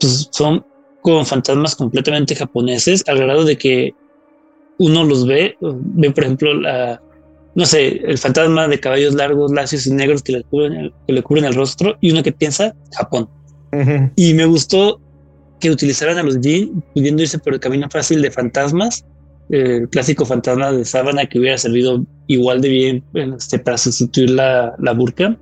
pues 0.00 0.28
son 0.32 0.64
con 1.02 1.24
fantasmas 1.26 1.76
completamente 1.76 2.34
japoneses, 2.34 3.04
al 3.06 3.18
grado 3.18 3.44
de 3.44 3.56
que 3.56 3.94
uno 4.78 5.04
los 5.04 5.26
ve, 5.26 5.56
ve 5.60 6.10
por 6.10 6.24
ejemplo 6.24 6.54
la, 6.54 7.00
no 7.54 7.66
sé, 7.66 8.00
el 8.04 8.18
fantasma 8.18 8.68
de 8.68 8.78
caballos 8.78 9.14
largos, 9.14 9.52
lacios 9.52 9.86
y 9.86 9.92
negros 9.92 10.22
que 10.22 10.32
le 10.32 10.44
cubren 10.44 10.74
el, 10.74 10.94
que 11.06 11.12
le 11.12 11.22
cubren 11.22 11.44
el 11.44 11.54
rostro 11.54 11.96
y 12.00 12.12
uno 12.12 12.22
que 12.22 12.32
piensa 12.32 12.74
Japón. 12.92 13.28
Y 14.16 14.32
me 14.34 14.46
gustó 14.46 15.00
que 15.60 15.70
utilizaran 15.70 16.18
a 16.18 16.22
los 16.22 16.38
Jin 16.38 16.82
pudiendo 16.94 17.22
irse 17.22 17.38
por 17.38 17.54
el 17.54 17.60
camino 17.60 17.88
fácil 17.90 18.22
de 18.22 18.30
fantasmas, 18.30 19.04
el 19.50 19.88
clásico 19.88 20.24
fantasma 20.24 20.72
de 20.72 20.84
sábana 20.84 21.26
que 21.26 21.38
hubiera 21.38 21.58
servido 21.58 22.06
igual 22.28 22.60
de 22.60 22.68
bien 22.68 23.04
este, 23.14 23.58
para 23.58 23.76
sustituir 23.76 24.30
la, 24.30 24.74
la 24.78 24.92
burka. 24.92 25.36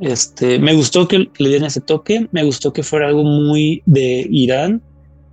Este, 0.00 0.58
me 0.58 0.74
gustó 0.74 1.08
que, 1.08 1.28
le 1.38 1.48
dieran 1.48 1.66
ese 1.66 1.80
toque, 1.80 2.28
me 2.30 2.44
gustó 2.44 2.72
que 2.72 2.82
fuera 2.82 3.08
algo 3.08 3.24
muy 3.24 3.82
de 3.86 4.26
Irán, 4.30 4.80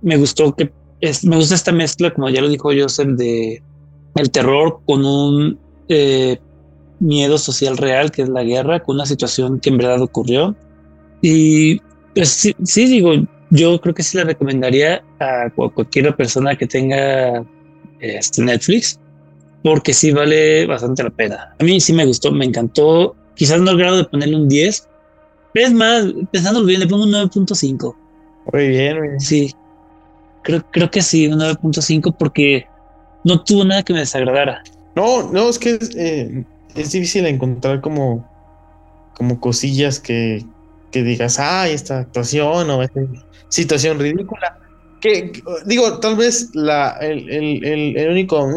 me 0.02 0.16
gustó 0.16 0.54
que 0.54 0.72
es, 1.00 1.24
me 1.24 1.36
gusta 1.36 1.54
esta 1.54 1.72
mezcla, 1.72 2.12
como 2.12 2.28
ya 2.30 2.40
lo 2.40 2.48
dijo 2.48 2.70
Joseph, 2.76 3.10
de 3.10 3.62
el 4.16 4.30
terror 4.30 4.80
con 4.86 5.04
un 5.04 5.58
eh, 5.88 6.38
miedo 7.00 7.38
social 7.38 7.76
real, 7.76 8.10
que 8.10 8.22
es 8.22 8.28
la 8.28 8.42
guerra, 8.42 8.82
con 8.82 8.96
una 8.96 9.06
situación 9.06 9.60
que 9.60 9.68
en 9.68 9.78
verdad 9.78 10.00
ocurrió. 10.00 10.56
Y 11.20 11.80
pues 12.14 12.54
sí, 12.62 12.86
digo, 12.86 13.12
yo 13.50 13.80
creo 13.80 13.94
que 13.94 14.02
sí 14.02 14.16
la 14.16 14.24
recomendaría 14.24 15.04
a 15.20 15.50
cualquier 15.50 16.16
persona 16.16 16.56
que 16.56 16.66
tenga 16.66 17.44
este 18.00 18.42
Netflix, 18.42 18.98
porque 19.62 19.92
sí 19.92 20.12
vale 20.12 20.66
bastante 20.66 21.02
la 21.02 21.10
pena. 21.10 21.54
A 21.58 21.64
mí 21.64 21.78
sí 21.80 21.92
me 21.92 22.06
gustó, 22.06 22.32
me 22.32 22.46
encantó 22.46 23.14
quizás 23.36 23.60
no 23.60 23.76
grado 23.76 23.98
de 23.98 24.04
ponerle 24.04 24.36
un 24.36 24.48
10. 24.48 24.88
Es 25.54 25.72
más, 25.72 26.04
pensándolo 26.32 26.66
bien, 26.66 26.80
le 26.80 26.86
pongo 26.86 27.04
un 27.04 27.12
9.5. 27.12 27.94
Muy 28.52 28.68
bien, 28.68 28.98
muy 28.98 29.08
bien. 29.08 29.20
Sí. 29.20 29.54
Creo, 30.42 30.64
creo 30.70 30.90
que 30.90 31.02
sí, 31.02 31.28
un 31.28 31.38
9.5 31.38 32.16
porque 32.18 32.66
no 33.24 33.42
tuvo 33.42 33.64
nada 33.64 33.82
que 33.82 33.92
me 33.92 34.00
desagradara. 34.00 34.62
No, 34.94 35.30
no, 35.30 35.48
es 35.48 35.58
que 35.58 35.70
es, 35.70 35.94
eh, 35.96 36.44
es 36.74 36.92
difícil 36.92 37.26
encontrar 37.26 37.80
como, 37.80 38.28
como 39.14 39.40
cosillas 39.40 40.00
que, 40.00 40.44
que 40.90 41.02
digas, 41.02 41.38
ay, 41.38 41.72
esta 41.72 42.00
actuación 42.00 42.70
o 42.70 42.82
esta 42.82 43.00
situación 43.48 43.98
ridícula. 43.98 44.58
Que, 45.00 45.32
digo, 45.66 45.98
tal 45.98 46.16
vez 46.16 46.50
la, 46.54 46.96
el, 47.00 47.28
el, 47.28 47.96
el, 47.96 48.10
único 48.10 48.48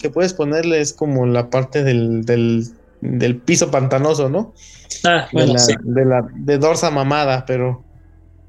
que 0.00 0.10
puedes 0.10 0.32
ponerle 0.32 0.80
es 0.80 0.92
como 0.92 1.26
la 1.26 1.50
parte 1.50 1.82
del, 1.82 2.24
del 2.24 2.66
del 3.02 3.36
piso 3.36 3.70
pantanoso, 3.70 4.30
¿no? 4.30 4.54
Ah, 5.04 5.28
bueno, 5.32 5.48
de, 5.48 5.52
la, 5.54 5.58
sí. 5.58 5.74
de 5.82 6.04
la 6.04 6.28
de 6.32 6.58
Dorsa 6.58 6.90
mamada, 6.90 7.44
pero 7.44 7.84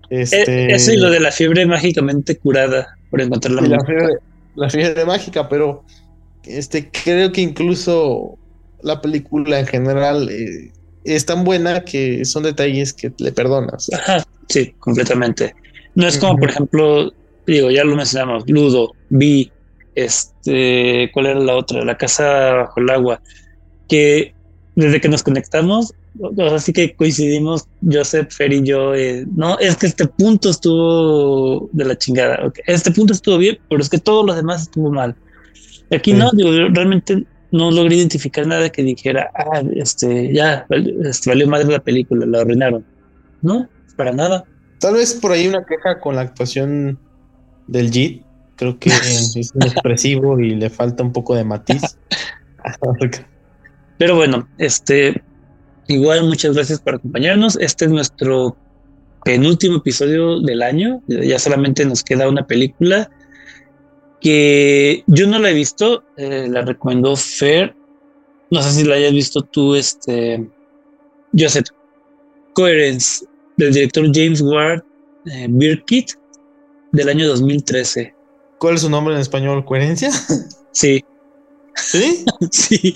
este 0.10 0.72
e, 0.72 0.76
eso 0.76 0.94
y 0.94 0.98
lo 0.98 1.10
de 1.10 1.20
la 1.20 1.32
fiebre 1.32 1.66
mágicamente 1.66 2.38
curada 2.38 2.96
por 3.10 3.20
encontrar 3.20 3.54
la, 3.56 3.62
la 3.62 3.84
fiebre, 3.84 4.18
la 4.56 4.70
fiebre 4.70 5.06
mágica, 5.06 5.50
pero 5.50 5.84
este 6.46 6.90
creo 6.92 7.32
que 7.32 7.42
incluso 7.42 8.38
la 8.84 9.02
película 9.02 9.60
en 9.60 9.66
general 9.66 10.30
eh, 10.30 10.72
es 11.04 11.26
tan 11.26 11.44
buena 11.44 11.84
que 11.84 12.24
son 12.24 12.44
detalles 12.44 12.94
que 12.94 13.12
le 13.18 13.32
perdonas. 13.32 13.92
Ajá, 13.92 14.24
sí, 14.50 14.74
completamente. 14.80 15.56
No 15.96 16.08
es 16.08 16.18
como, 16.18 16.38
por 16.38 16.50
ejemplo, 16.50 17.12
digo, 17.48 17.72
ya 17.72 17.84
lo 17.84 17.96
mencionamos, 17.96 18.44
Ludo, 18.48 18.92
Vi, 19.10 19.52
este, 19.96 21.10
¿cuál 21.14 21.28
era 21.28 21.40
la 21.40 21.56
otra? 21.56 21.84
La 21.84 21.98
casa 21.98 22.54
bajo 22.54 22.80
el 22.80 22.90
agua, 22.90 23.22
que 23.88 24.34
desde 24.76 25.00
que 25.00 25.10
nos 25.10 25.24
conectamos, 25.24 25.94
así 26.52 26.74
que 26.74 26.96
coincidimos 26.96 27.68
Joseph, 27.90 28.32
Fer 28.32 28.54
y 28.54 28.64
yo, 28.64 28.96
eh, 28.96 29.26
no, 29.36 29.58
es 29.60 29.78
que 29.78 29.88
este 29.88 30.08
punto 30.08 30.50
estuvo 30.50 31.70
de 31.72 31.86
la 31.86 31.98
chingada, 31.98 32.52
este 32.66 32.92
punto 32.92 33.14
estuvo 33.14 33.38
bien, 33.38 33.60
pero 33.70 33.82
es 33.82 33.90
que 33.90 34.00
todo 34.00 34.26
lo 34.26 34.34
demás 34.34 34.64
estuvo 34.64 34.92
mal. 34.92 35.16
Aquí 35.92 36.14
no, 36.14 36.32
digo, 36.32 36.50
realmente 36.70 37.26
no 37.52 37.70
logré 37.70 37.98
identificar 37.98 38.48
nada 38.48 38.70
que 38.70 38.82
dijera, 38.82 39.30
ah, 39.36 39.62
este, 39.76 40.34
ya, 40.34 40.66
este, 41.04 41.30
valió 41.30 41.48
madre 41.48 41.72
la 41.72 41.80
película, 41.80 42.26
la 42.26 42.42
arruinaron. 42.42 42.84
No, 43.44 43.70
para 43.96 44.12
nada. 44.12 44.46
Tal 44.80 44.96
vez 44.96 45.14
por 45.14 45.32
ahí 45.32 45.48
una 45.48 45.64
queja 45.66 46.00
con 46.00 46.16
la 46.16 46.22
actuación 46.22 46.98
del 47.68 47.92
JIT, 47.92 48.24
creo 48.56 48.80
que 48.80 48.90
es 49.36 49.36
expresivo 49.36 50.40
y 50.40 50.56
le 50.56 50.70
falta 50.72 51.04
un 51.04 51.12
poco 51.12 51.36
de 51.36 51.44
matiz. 51.44 51.82
Pero 54.04 54.18
bueno, 54.18 54.50
este, 54.58 55.24
igual 55.88 56.26
muchas 56.26 56.54
gracias 56.54 56.82
por 56.82 56.96
acompañarnos. 56.96 57.56
Este 57.56 57.86
es 57.86 57.92
nuestro 57.92 58.58
penúltimo 59.24 59.78
episodio 59.78 60.42
del 60.42 60.62
año. 60.62 61.02
Ya 61.08 61.40
solamente 61.40 61.86
nos 61.86 62.04
queda 62.04 62.28
una 62.28 62.46
película 62.46 63.10
que 64.20 65.06
yo 65.08 65.26
no 65.26 65.40
la 65.40 65.52
he 65.52 65.54
visto. 65.54 66.04
Eh, 66.18 66.50
la 66.50 66.64
recomendó 66.64 67.16
Fer. 67.16 67.78
No 68.52 68.62
sé 68.62 68.72
si 68.72 68.84
la 68.84 68.96
hayas 68.96 69.14
visto 69.14 69.42
tú, 69.42 69.74
este, 69.74 70.50
Joseph. 71.32 71.68
Coherence, 72.56 73.26
del 73.56 73.74
director 73.74 74.06
James 74.14 74.42
Ward 74.42 74.84
eh, 75.28 75.48
Birkitt, 75.50 76.12
del 76.92 77.08
año 77.08 77.26
2013. 77.30 78.14
¿Cuál 78.60 78.76
es 78.76 78.82
su 78.82 78.90
nombre 78.90 79.14
en 79.14 79.22
español? 79.22 79.64
¿Coherencia? 79.64 80.12
Sí. 80.74 81.06
¿Sí? 81.76 82.26
sí. 82.52 82.94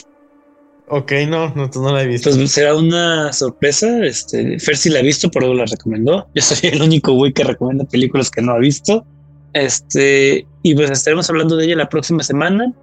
Ok, 0.90 1.12
no, 1.28 1.54
no, 1.54 1.70
no 1.74 1.94
la 1.94 2.04
he 2.04 2.08
visto. 2.08 2.30
Pues 2.30 2.52
será 2.52 2.76
una 2.76 3.34
sorpresa. 3.34 4.06
Este, 4.06 4.58
Fer 4.60 4.78
sí 4.78 4.90
la 4.90 5.00
ha 5.00 5.02
visto, 5.02 5.30
por 5.30 5.44
eso 5.44 5.54
la 5.54 5.66
recomendó. 5.66 6.28
Yo 6.34 6.42
soy 6.42 6.70
el 6.70 6.82
único 6.82 7.14
güey 7.14 7.34
que 7.34 7.44
recomienda 7.44 7.84
películas 7.84 8.32
que 8.32 8.42
no 8.42 8.54
ha 8.54 8.58
visto. 8.58 9.06
Este, 9.52 10.46
y 10.64 10.76
pues 10.76 10.90
estaremos 10.90 11.30
hablando 11.30 11.58
de 11.58 11.66
ella 11.66 11.76
la 11.76 11.90
próxima 11.90 12.24
semana. 12.24 12.74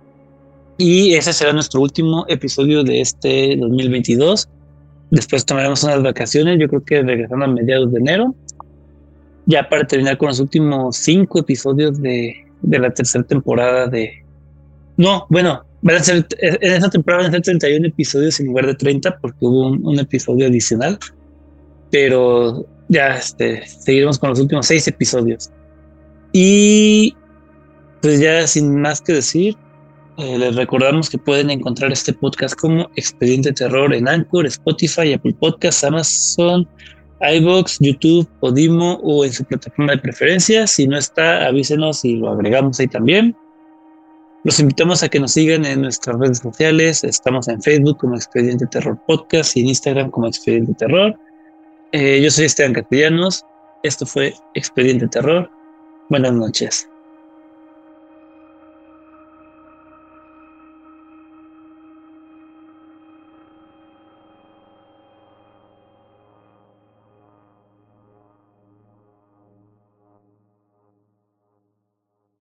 Y 0.77 1.15
ese 1.15 1.33
será 1.33 1.55
nuestro 1.55 1.81
último 1.81 2.27
episodio 2.29 2.85
de 2.85 3.01
este 3.01 3.57
2022. 3.57 4.51
Después 5.11 5.47
tomaremos 5.47 5.83
unas 5.85 6.03
vacaciones, 6.03 6.59
yo 6.59 6.69
creo 6.69 6.85
que 6.85 7.03
regresando 7.03 7.45
a 7.45 7.49
mediados 7.49 7.91
de 7.93 8.01
enero. 8.01 8.35
Ya 9.47 9.69
para 9.69 9.87
terminar 9.87 10.19
con 10.19 10.29
los 10.29 10.41
últimos 10.41 10.97
cinco 10.97 11.39
episodios 11.39 12.03
de, 12.03 12.35
de 12.61 12.79
la 12.79 12.93
tercera 12.93 13.25
temporada 13.25 13.87
de. 13.87 14.25
No, 14.97 15.27
bueno, 15.31 15.65
Van 15.85 15.97
a 15.97 16.03
ser, 16.03 16.27
en 16.41 16.73
esta 16.73 16.89
temporada 16.89 17.25
van 17.25 17.31
a 17.31 17.35
ser 17.35 17.43
31 17.43 17.89
episodios 17.89 18.41
en 18.41 18.47
lugar 18.47 18.67
de 18.67 18.75
30 18.75 19.19
porque 19.19 19.37
hubo 19.43 19.69
un, 19.69 19.99
episodio 19.99 20.47
adicional. 20.47 20.99
Pero 21.91 22.67
ya 22.89 23.17
este, 23.17 23.67
seguiremos 23.67 24.19
con 24.19 24.31
los 24.31 24.41
últimos 24.41 24.67
seis 24.67 24.89
episodios. 24.89 25.51
Y 26.33 27.15
pues 28.01 28.19
ya 28.19 28.47
sin 28.47 28.81
más 28.81 29.03
que 29.03 29.13
decir, 29.13 29.57
eh, 30.17 30.39
les 30.39 30.57
recordamos 30.57 31.11
que 31.11 31.19
pueden 31.19 31.51
encontrar 31.51 31.93
este 31.93 32.15
podcast 32.15 32.59
como 32.59 32.89
Expediente 32.97 33.53
Terror 33.53 33.93
en 33.93 34.09
Anchor, 34.09 34.47
Spotify, 34.47 35.13
Apple 35.13 35.37
Podcasts, 35.39 35.85
Amazon, 35.85 36.67
iBox, 37.21 37.77
YouTube, 37.81 38.27
Podimo 38.41 38.95
o 39.03 39.23
en 39.27 39.33
su 39.35 39.45
plataforma 39.45 39.93
de 39.93 39.99
preferencia. 39.99 40.67
Si 40.67 40.89
no 40.89 40.97
está, 40.97 41.47
avísenos 41.47 42.07
y 42.07 42.17
lo 42.17 42.31
agregamos 42.31 42.81
ahí 42.81 42.89
también. 42.89 43.37
Los 44.45 44.61
invitamos 44.61 45.03
a 45.03 45.09
que 45.09 45.19
nos 45.19 45.33
sigan 45.33 45.65
en 45.65 45.81
nuestras 45.81 46.19
redes 46.19 46.39
sociales. 46.39 47.03
Estamos 47.03 47.49
en 47.49 47.63
Facebook 47.63 47.97
como 47.97 48.15
Expediente 48.15 48.67
Terror 48.67 48.99
Podcast 49.07 49.57
y 49.57 49.61
en 49.61 49.69
Instagram 49.69 50.11
como 50.11 50.27
Expediente 50.27 50.75
Terror. 50.75 51.19
Eh, 51.93 52.21
yo 52.23 52.31
soy 52.31 52.45
Esteban 52.45 52.75
Castellanos. 52.75 53.43
Esto 53.83 54.05
fue 54.05 54.35
Expediente 54.53 55.09
Terror. 55.09 55.51
Buenas 56.11 56.35
noches. 56.35 56.87